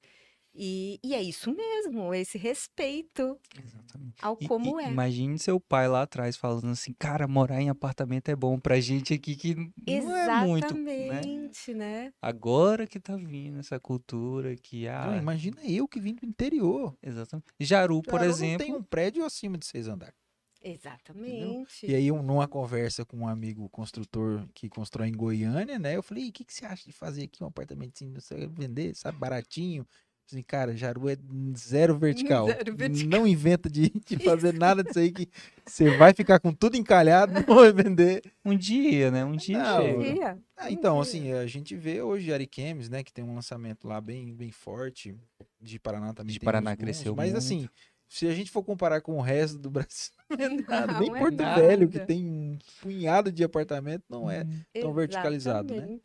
E, 0.59 0.99
e 1.05 1.15
é 1.15 1.23
isso 1.23 1.55
mesmo, 1.55 2.15
esse 2.15 2.39
respeito 2.39 3.39
Exatamente. 3.63 4.17
ao 4.23 4.37
como 4.37 4.81
e- 4.81 4.85
é. 4.85 4.91
Imagine 4.91 5.39
seu 5.39 5.61
pai 5.61 5.87
lá 5.87 6.03
atrás 6.03 6.37
falando 6.37 6.69
assim, 6.71 6.95
cara, 6.99 7.29
morar 7.29 7.61
em 7.61 7.69
apartamento 7.69 8.29
é 8.31 8.37
bom 8.37 8.59
pra 8.59 8.81
gente 8.81 9.13
aqui 9.13 9.37
que 9.37 9.55
não 9.55 10.17
é 10.17 10.47
muito, 10.47 10.75
né? 10.75 10.81
Exatamente, 11.21 11.75
né? 11.75 12.13
Agora 12.23 12.87
que 12.87 12.99
tá 12.99 13.17
vindo 13.17 13.59
essa 13.59 13.79
cultura 13.79 14.57
que 14.57 14.87
Não, 14.87 15.13
ah, 15.13 15.19
imagina 15.19 15.61
eu 15.65 15.87
que 15.87 16.01
vim 16.01 16.15
do 16.15 16.25
interior. 16.25 16.97
exatamente. 17.03 17.47
Jaru, 17.61 18.03
por 18.03 18.13
Jaru 18.21 18.27
não 18.27 18.35
exemplo, 18.35 18.67
tem 18.67 18.75
um 18.75 18.83
prédio 18.83 19.25
acima 19.25 19.59
de 19.59 19.67
seis 19.67 19.87
andares. 19.89 20.15
Exatamente. 20.63 21.87
E 21.87 21.95
aí, 21.95 22.11
um- 22.11 22.23
numa 22.23 22.49
conversa 22.49 23.05
com 23.05 23.19
um 23.19 23.29
amigo 23.29 23.69
construtor 23.69 24.49
que 24.53 24.69
constrói 24.69 25.09
em 25.09 25.13
Goiânia, 25.13 25.79
né? 25.79 25.97
Eu 25.97 26.03
falei, 26.03 26.29
o 26.29 26.33
que, 26.33 26.45
que 26.45 26.53
você 26.53 26.65
acha 26.67 26.85
de 26.85 26.93
fazer 26.93 27.25
aqui 27.25 27.45
um 27.45 27.47
apartamentinho, 27.47 28.21
você 28.21 28.47
vender, 28.49 28.95
sabe, 28.97 29.17
baratinho? 29.19 29.87
Assim, 30.29 30.43
cara, 30.43 30.77
Jaru 30.77 31.09
é 31.09 31.17
zero 31.57 31.97
vertical. 31.97 32.47
Zero 32.51 32.75
vertical. 32.77 33.09
Não 33.09 33.27
inventa 33.27 33.71
de, 33.71 33.91
de 33.91 34.17
fazer 34.25 34.53
nada 34.53 34.83
disso 34.83 34.99
aí 34.99 35.13
que 35.13 35.29
você 35.65 35.89
vai 35.97 36.13
ficar 36.13 36.41
com 36.41 36.53
tudo 36.53 36.77
encalhado, 36.77 37.33
não 37.47 37.55
vai 37.57 37.73
vender. 37.73 38.23
um 38.45 38.57
dia, 38.57 39.11
né? 39.11 39.25
Um 39.25 39.37
dia 39.37 39.59
Não, 39.59 39.83
chega. 39.83 40.15
Dia. 40.15 40.39
Ah, 40.57 40.71
então, 40.71 41.01
Entendi. 41.01 41.09
assim, 41.31 41.33
a 41.33 41.47
gente 41.47 41.77
vê 41.77 42.03
hoje 42.03 42.33
Ariquemes, 42.33 42.89
né, 42.89 43.05
que 43.05 43.13
tem 43.13 43.25
um 43.25 43.35
lançamento 43.37 43.87
lá 43.87 44.01
bem, 44.01 44.35
bem 44.35 44.51
forte. 44.51 45.15
De 45.61 45.79
Paraná 45.79 46.13
também 46.13 46.33
De 46.33 46.41
tem 46.41 46.45
Paraná 46.45 46.71
alguns, 46.71 46.83
cresceu 46.85 47.15
Mas 47.15 47.31
muito. 47.33 47.39
assim, 47.39 47.69
se 48.09 48.27
a 48.27 48.35
gente 48.35 48.51
for 48.51 48.63
comparar 48.65 49.01
com 49.01 49.17
o 49.17 49.21
resto 49.21 49.59
do 49.59 49.71
Brasil, 49.71 50.13
não 50.31 50.45
é 50.45 50.49
nada. 50.49 50.99
Nem 51.01 51.09
Não 51.09 51.17
é 51.17 51.21
Porto 51.21 51.37
nada. 51.37 51.61
Velho, 51.61 51.89
que 51.89 52.01
tem 52.01 52.25
um 52.27 52.59
punhado 52.83 53.31
de 53.31 53.45
apartamento, 53.45 54.03
não 54.09 54.29
é 54.31 54.43
Hum. 54.43 54.61
tão 54.81 54.93
verticalizado, 54.93 55.73
né? 55.75 55.99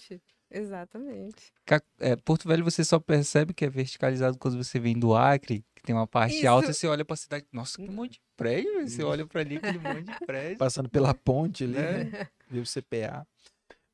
Exatamente. 0.52 1.54
É, 2.00 2.16
Porto 2.18 2.48
Velho 2.48 2.64
você 2.64 2.84
só 2.84 3.00
percebe 3.00 3.54
que 3.54 3.64
é 3.66 3.70
verticalizado 3.70 4.38
quando 4.38 4.58
você 4.62 4.80
vem 4.80 4.98
do 5.00 5.16
Acre, 5.16 5.64
que 5.76 5.82
tem 5.84 5.96
uma 5.96 6.06
parte 6.08 6.36
Isso. 6.38 6.48
alta 6.48 6.72
e 6.72 6.74
você 6.74 6.88
olha 6.88 7.06
pra 7.06 7.16
cidade. 7.16 7.46
Nossa, 7.52 7.78
que 7.78 7.90
monte 7.90 8.14
de 8.14 8.22
prédio. 8.36 8.74
velho. 8.74 8.88
Você 8.90 9.04
olha 9.04 9.26
pra 9.26 9.42
ali, 9.42 9.58
aquele 9.58 9.80
monte 9.80 10.04
de 10.12 10.26
prédio. 10.26 10.58
Passando 10.58 10.90
pela 10.90 11.14
ponte 11.14 11.64
ali, 11.64 11.78
É. 11.78 12.04
né? 12.04 12.28
Vê 12.50 12.60
o 12.60 12.66
CPA. 12.66 13.26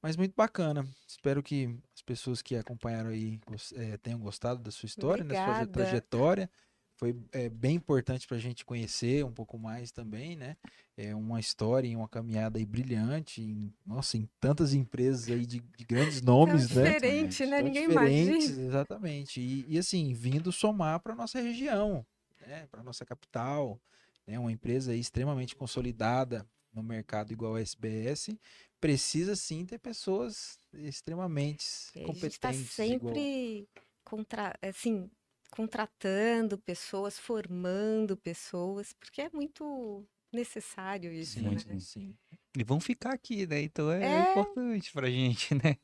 Mas 0.01 0.15
muito 0.15 0.33
bacana. 0.35 0.87
Espero 1.07 1.41
que 1.43 1.75
as 1.95 2.01
pessoas 2.01 2.41
que 2.41 2.55
acompanharam 2.55 3.09
aí 3.09 3.39
eh, 3.75 3.97
tenham 3.97 4.19
gostado 4.19 4.61
da 4.61 4.71
sua 4.71 4.85
história, 4.87 5.23
da 5.23 5.33
sua 5.35 5.43
Obrigada. 5.43 5.71
trajetória. 5.71 6.49
Foi 6.97 7.15
eh, 7.31 7.47
bem 7.49 7.75
importante 7.75 8.27
para 8.27 8.37
a 8.37 8.39
gente 8.39 8.65
conhecer 8.65 9.23
um 9.23 9.31
pouco 9.31 9.57
mais 9.59 9.91
também, 9.91 10.35
né? 10.35 10.57
É 10.97 11.13
uma 11.13 11.39
história 11.39 11.87
e 11.87 11.95
uma 11.95 12.07
caminhada 12.09 12.57
aí 12.57 12.65
brilhante, 12.65 13.39
em, 13.41 13.71
nossa, 13.85 14.17
em 14.17 14.27
tantas 14.39 14.73
empresas 14.73 15.29
aí 15.29 15.45
de, 15.45 15.59
de 15.59 15.85
grandes 15.85 16.21
nomes, 16.23 16.69
né? 16.71 16.85
diferente, 16.93 17.45
né? 17.45 17.61
Ninguém 17.61 17.83
diferentes, 17.83 18.47
imagina. 18.47 18.67
Exatamente. 18.67 19.39
E, 19.39 19.65
e, 19.75 19.77
assim, 19.77 20.11
vindo 20.13 20.51
somar 20.51 20.99
para 20.99 21.13
nossa 21.15 21.39
região, 21.39 22.03
né? 22.41 22.65
Para 22.71 22.81
nossa 22.81 23.05
capital, 23.05 23.79
né? 24.25 24.39
Uma 24.39 24.51
empresa 24.51 24.95
extremamente 24.95 25.55
consolidada 25.55 26.47
no 26.73 26.81
mercado 26.81 27.31
igual 27.31 27.55
a 27.55 27.61
SBS, 27.61 28.29
precisa 28.79 29.35
sim 29.35 29.65
ter 29.65 29.79
pessoas 29.79 30.57
extremamente 30.73 31.65
E 31.95 31.99
A 31.99 32.05
gente 32.07 32.27
está 32.27 32.51
competentes. 32.51 32.79
igual- 32.79 33.13
sempre 33.13 33.67
contra, 34.03 34.53
assim, 34.61 35.09
contratando 35.51 36.57
pessoas, 36.57 37.17
formando 37.19 38.15
pessoas, 38.17 38.93
porque 38.93 39.21
é 39.21 39.29
muito 39.33 40.05
necessário 40.33 41.11
isso, 41.11 41.39
Sim, 41.39 41.49
né? 41.49 41.57
sim, 41.57 41.79
sim. 41.79 42.15
E 42.57 42.63
vão 42.63 42.79
ficar 42.79 43.13
aqui, 43.13 43.45
né? 43.47 43.61
Então 43.61 43.91
é, 43.91 44.03
É. 44.03 44.31
importante 44.31 44.91
pra 44.91 45.09
gente, 45.09 45.53
né? 45.63 45.77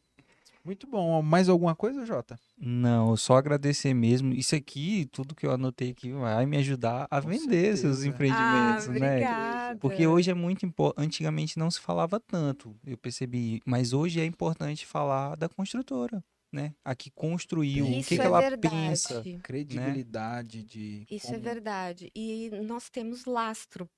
Muito 0.66 0.88
bom. 0.88 1.22
Mais 1.22 1.50
alguma 1.50 1.76
coisa, 1.76 2.06
Jota? 2.06 2.40
Não, 2.58 3.18
só 3.18 3.36
agradecer 3.36 3.94
mesmo. 3.94 4.34
Isso 4.34 4.56
aqui, 4.56 5.06
tudo 5.12 5.36
que 5.36 5.46
eu 5.46 5.52
anotei 5.52 5.92
aqui, 5.92 6.14
vai 6.14 6.46
me 6.46 6.56
ajudar 6.58 7.06
a 7.12 7.22
Com 7.22 7.28
vender 7.28 7.76
seus 7.76 7.98
certeza. 8.00 8.06
Ah, 8.06 8.10
empreendimentos, 8.10 8.88
né? 8.88 8.96
obrigada. 9.16 9.80
Porque 9.80 10.08
hoje 10.08 10.32
é 10.32 10.34
muito 10.34 10.66
importante. 10.66 11.06
Antigamente 11.06 11.60
não 11.60 11.70
se 11.70 11.82
falava 11.82 12.18
tanto, 12.18 12.74
eu 12.86 12.98
percebi. 12.98 13.62
Mas 13.66 13.92
hoje 13.92 14.22
é 14.22 14.26
importante 14.26 14.86
falar 14.86 15.36
da 15.36 15.50
construtora, 15.50 16.24
né? 16.54 16.76
A 16.86 16.96
que 16.96 17.10
construiu, 17.10 17.86
o 17.86 17.90
Isso 17.90 18.10
que, 18.10 18.16
que 18.16 18.22
é 18.22 18.26
ela 18.26 18.40
verdade. 18.40 18.70
pensa. 18.76 19.24
Credibilidade 19.42 20.64
de. 20.64 21.06
Isso 21.10 21.28
é 21.28 21.32
como- 21.32 21.44
verdade. 21.44 22.12
E 22.16 22.50
nós 22.64 22.90
temos 22.90 23.26
lastro 23.26 23.90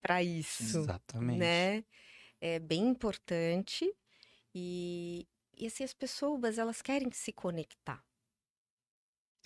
para 0.00 0.22
isso, 0.22 0.78
Exatamente. 0.78 1.38
né? 1.38 1.84
É 2.40 2.58
bem 2.58 2.88
importante 2.88 3.94
e, 4.54 5.28
e 5.56 5.66
assim, 5.66 5.84
as 5.84 5.92
pessoas, 5.94 6.58
elas 6.58 6.80
querem 6.82 7.10
se 7.12 7.30
conectar, 7.32 8.02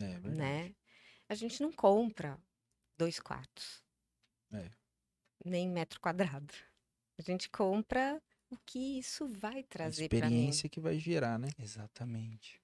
É 0.00 0.06
verdade. 0.06 0.36
né? 0.36 0.74
A 1.28 1.34
gente 1.34 1.60
não 1.60 1.72
compra 1.72 2.38
dois 2.96 3.18
quartos. 3.18 3.82
É. 4.52 4.70
Nem 5.44 5.68
metro 5.68 6.00
quadrado. 6.00 6.54
A 7.18 7.22
gente 7.22 7.50
compra 7.50 8.22
o 8.50 8.56
que 8.64 8.98
isso 8.98 9.28
vai 9.28 9.62
trazer 9.62 10.08
para 10.08 10.28
mim. 10.30 10.36
experiência 10.36 10.68
que 10.68 10.80
vai 10.80 10.98
gerar, 10.98 11.38
né? 11.38 11.48
Exatamente. 11.58 12.60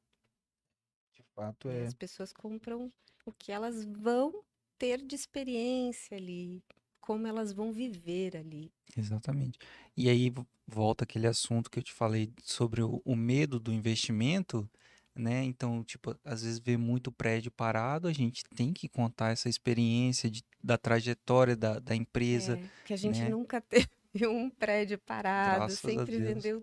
De 1.16 1.22
fato, 1.34 1.68
é. 1.68 1.86
As 1.86 1.94
pessoas 1.94 2.32
compram 2.32 2.92
o 3.24 3.32
que 3.32 3.52
elas 3.52 3.84
vão 3.84 4.42
ter 4.78 5.00
de 5.00 5.14
experiência 5.14 6.16
ali, 6.16 6.62
como 7.00 7.26
elas 7.26 7.52
vão 7.52 7.72
viver 7.72 8.36
ali. 8.36 8.72
Exatamente. 8.96 9.58
E 9.96 10.08
aí 10.08 10.30
vo- 10.30 10.46
volta 10.66 11.04
aquele 11.04 11.26
assunto 11.26 11.70
que 11.70 11.78
eu 11.78 11.82
te 11.82 11.92
falei 11.92 12.32
sobre 12.42 12.82
o, 12.82 13.00
o 13.04 13.14
medo 13.16 13.58
do 13.60 13.72
investimento, 13.72 14.68
né? 15.14 15.44
Então, 15.44 15.84
tipo, 15.84 16.16
às 16.24 16.42
vezes 16.42 16.58
vê 16.58 16.76
muito 16.76 17.12
prédio 17.12 17.50
parado, 17.50 18.08
a 18.08 18.12
gente 18.12 18.42
tem 18.56 18.72
que 18.72 18.88
contar 18.88 19.30
essa 19.32 19.48
experiência 19.48 20.30
de- 20.30 20.44
da 20.62 20.76
trajetória 20.78 21.56
da, 21.56 21.78
da 21.78 21.94
empresa. 21.94 22.58
É, 22.58 22.68
que 22.84 22.92
a 22.92 22.96
gente 22.96 23.20
né? 23.20 23.28
nunca 23.30 23.60
teve 23.62 23.88
um 24.30 24.50
prédio 24.50 24.98
parado, 25.00 25.66
Graças 25.66 25.80
sempre 25.80 26.18
vendeu 26.20 26.62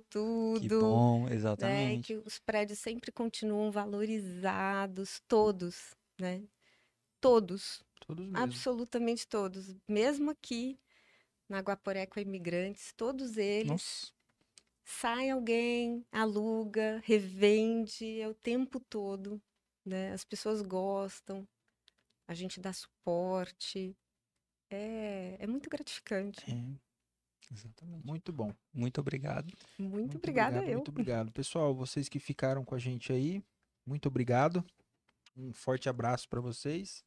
Que 0.53 0.69
tudo, 0.69 0.69
bom, 0.69 1.27
né? 1.57 1.97
exatamente. 1.97 2.01
Que 2.01 2.15
os 2.17 2.39
prédios 2.39 2.79
sempre 2.79 3.11
continuam 3.11 3.71
valorizados, 3.71 5.21
todos, 5.27 5.95
né? 6.19 6.47
Todos, 7.21 7.83
Todos 7.99 8.27
mesmo. 8.27 8.35
absolutamente 8.43 9.27
todos. 9.27 9.75
Mesmo 9.87 10.31
aqui 10.31 10.79
na 11.49 11.59
Guaporé 11.61 12.05
com 12.07 12.19
imigrantes, 12.19 12.93
todos 12.93 13.37
eles 13.37 13.73
Nossa, 13.73 14.13
sai 14.85 15.29
alguém, 15.29 16.05
aluga, 16.11 17.01
revende, 17.05 18.19
é 18.21 18.27
o 18.27 18.33
tempo 18.35 18.79
todo, 18.79 19.41
né? 19.85 20.13
As 20.13 20.23
pessoas 20.25 20.61
gostam, 20.61 21.47
a 22.27 22.33
gente 22.33 22.59
dá 22.61 22.73
suporte, 22.73 23.97
é, 24.71 25.37
é 25.39 25.47
muito 25.47 25.69
gratificante. 25.69 26.47
é. 26.47 26.88
Exatamente. 27.51 28.05
Muito 28.05 28.31
bom. 28.31 28.53
Muito 28.73 29.01
obrigado. 29.01 29.51
Muito, 29.77 30.17
obrigada 30.17 30.57
obrigado, 30.57 30.69
eu. 30.69 30.77
Muito 30.77 30.89
obrigado. 30.89 31.31
Pessoal, 31.31 31.73
vocês 31.73 32.07
que 32.07 32.19
ficaram 32.19 32.63
com 32.63 32.75
a 32.75 32.79
gente 32.79 33.11
aí, 33.11 33.43
muito 33.85 34.07
obrigado. 34.07 34.63
Um 35.35 35.51
forte 35.51 35.89
abraço 35.89 36.27
para 36.29 36.39
vocês. 36.39 37.03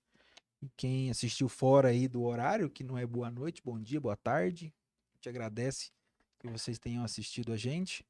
E 0.61 0.69
quem 0.77 1.11
assistiu 1.11 1.49
fora 1.49 1.89
aí 1.89 2.09
do 2.09 2.23
horário, 2.23 2.71
que 2.71 2.85
não 2.85 2.97
é 2.97 3.07
boa 3.07 3.31
noite, 3.31 3.63
bom 3.65 3.81
dia, 3.81 4.01
boa 4.01 4.17
tarde. 4.17 4.73
A 5.13 5.17
gente 5.17 5.29
agradece 5.29 5.91
que 6.39 6.49
vocês 6.49 6.79
tenham 6.79 7.05
assistido 7.05 7.53
a 7.53 7.57
gente. 7.57 8.05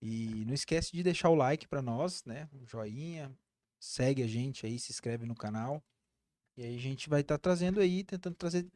E 0.00 0.44
não 0.46 0.54
esquece 0.54 0.92
de 0.92 1.02
deixar 1.02 1.30
o 1.30 1.34
like 1.34 1.66
para 1.66 1.82
nós, 1.82 2.24
né? 2.24 2.48
Um 2.52 2.66
joinha. 2.66 3.34
Segue 3.78 4.22
a 4.22 4.26
gente 4.26 4.66
aí, 4.66 4.78
se 4.78 4.92
inscreve 4.92 5.26
no 5.26 5.34
canal. 5.34 5.82
E 6.56 6.62
aí 6.64 6.74
a 6.74 6.80
gente 6.80 7.08
vai 7.08 7.20
estar 7.20 7.38
trazendo 7.38 7.80
aí, 7.80 8.02
tentando 8.02 8.34
trazer 8.34 8.66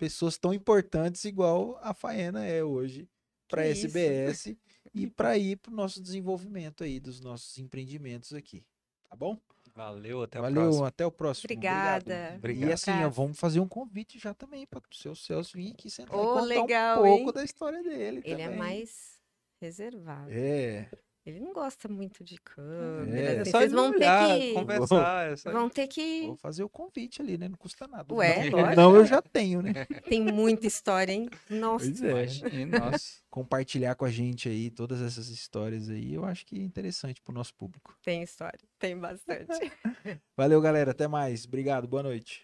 pessoas 0.00 0.38
tão 0.38 0.54
importantes 0.54 1.26
igual 1.26 1.78
a 1.82 1.92
Faena 1.92 2.42
é 2.46 2.64
hoje 2.64 3.06
para 3.46 3.68
isso. 3.68 3.86
SBS 3.86 4.56
e 4.94 5.06
para 5.06 5.36
ir 5.36 5.56
para 5.58 5.70
o 5.70 5.74
nosso 5.76 6.00
desenvolvimento 6.02 6.82
aí 6.82 6.98
dos 6.98 7.20
nossos 7.20 7.58
empreendimentos 7.58 8.32
aqui. 8.32 8.64
Tá 9.10 9.14
bom? 9.14 9.38
Valeu, 9.74 10.22
até 10.22 10.38
a 10.38 10.42
Valeu, 10.42 10.62
próxima. 10.62 10.88
até 10.88 11.06
o 11.06 11.12
próximo. 11.12 11.44
Obrigada. 11.46 12.34
Obrigado. 12.38 12.70
E 12.70 12.72
assim, 12.72 12.90
ó, 13.04 13.10
vamos 13.10 13.38
fazer 13.38 13.60
um 13.60 13.68
convite 13.68 14.18
já 14.18 14.32
também 14.32 14.66
para 14.66 14.80
o 14.80 14.94
seu 14.94 15.14
Celso 15.14 15.56
vir 15.56 15.72
aqui 15.72 15.90
sentar 15.90 16.16
e 16.16 16.18
Ô, 16.18 16.32
contar 16.32 16.44
legal, 16.46 17.02
um 17.02 17.06
pouco 17.06 17.28
hein? 17.28 17.32
da 17.34 17.44
história 17.44 17.82
dele 17.82 18.22
Ele 18.24 18.40
é 18.40 18.44
também. 18.46 18.58
mais 18.58 19.20
reservado. 19.60 20.30
É, 20.32 20.88
ele 21.24 21.38
não 21.38 21.52
gosta 21.52 21.86
muito 21.86 22.24
de 22.24 22.38
câmera. 22.38 23.20
É, 23.20 23.40
assim, 23.40 23.50
vocês 23.50 23.72
vão 23.72 23.90
olhar, 23.90 24.28
ter 24.28 24.40
que 24.40 24.54
conversar. 24.54 25.26
É 25.26 25.52
vão 25.52 25.68
ter 25.68 25.86
que 25.86 26.26
Vou 26.26 26.36
fazer 26.36 26.64
o 26.64 26.68
convite 26.68 27.20
ali, 27.20 27.36
né? 27.36 27.46
Não 27.46 27.58
custa 27.58 27.86
nada. 27.86 28.12
Ué, 28.14 28.48
não, 28.48 28.74
não 28.74 28.96
eu 28.96 29.04
já 29.04 29.20
tenho, 29.20 29.60
né? 29.60 29.84
Tem 30.08 30.22
muita 30.22 30.66
história, 30.66 31.12
hein? 31.12 31.28
Nossa. 31.50 31.84
Pois 31.84 32.42
é. 32.42 32.64
Nossa. 32.64 33.20
Compartilhar 33.28 33.94
com 33.96 34.06
a 34.06 34.10
gente 34.10 34.48
aí 34.48 34.70
todas 34.70 35.02
essas 35.02 35.28
histórias 35.28 35.90
aí, 35.90 36.14
eu 36.14 36.24
acho 36.24 36.46
que 36.46 36.58
é 36.58 36.62
interessante 36.62 37.20
pro 37.20 37.34
nosso 37.34 37.54
público. 37.54 37.94
Tem 38.02 38.22
história, 38.22 38.58
tem 38.78 38.96
bastante. 38.96 39.70
Valeu, 40.34 40.60
galera. 40.60 40.92
Até 40.92 41.06
mais. 41.06 41.44
Obrigado. 41.44 41.86
Boa 41.86 42.02
noite. 42.02 42.40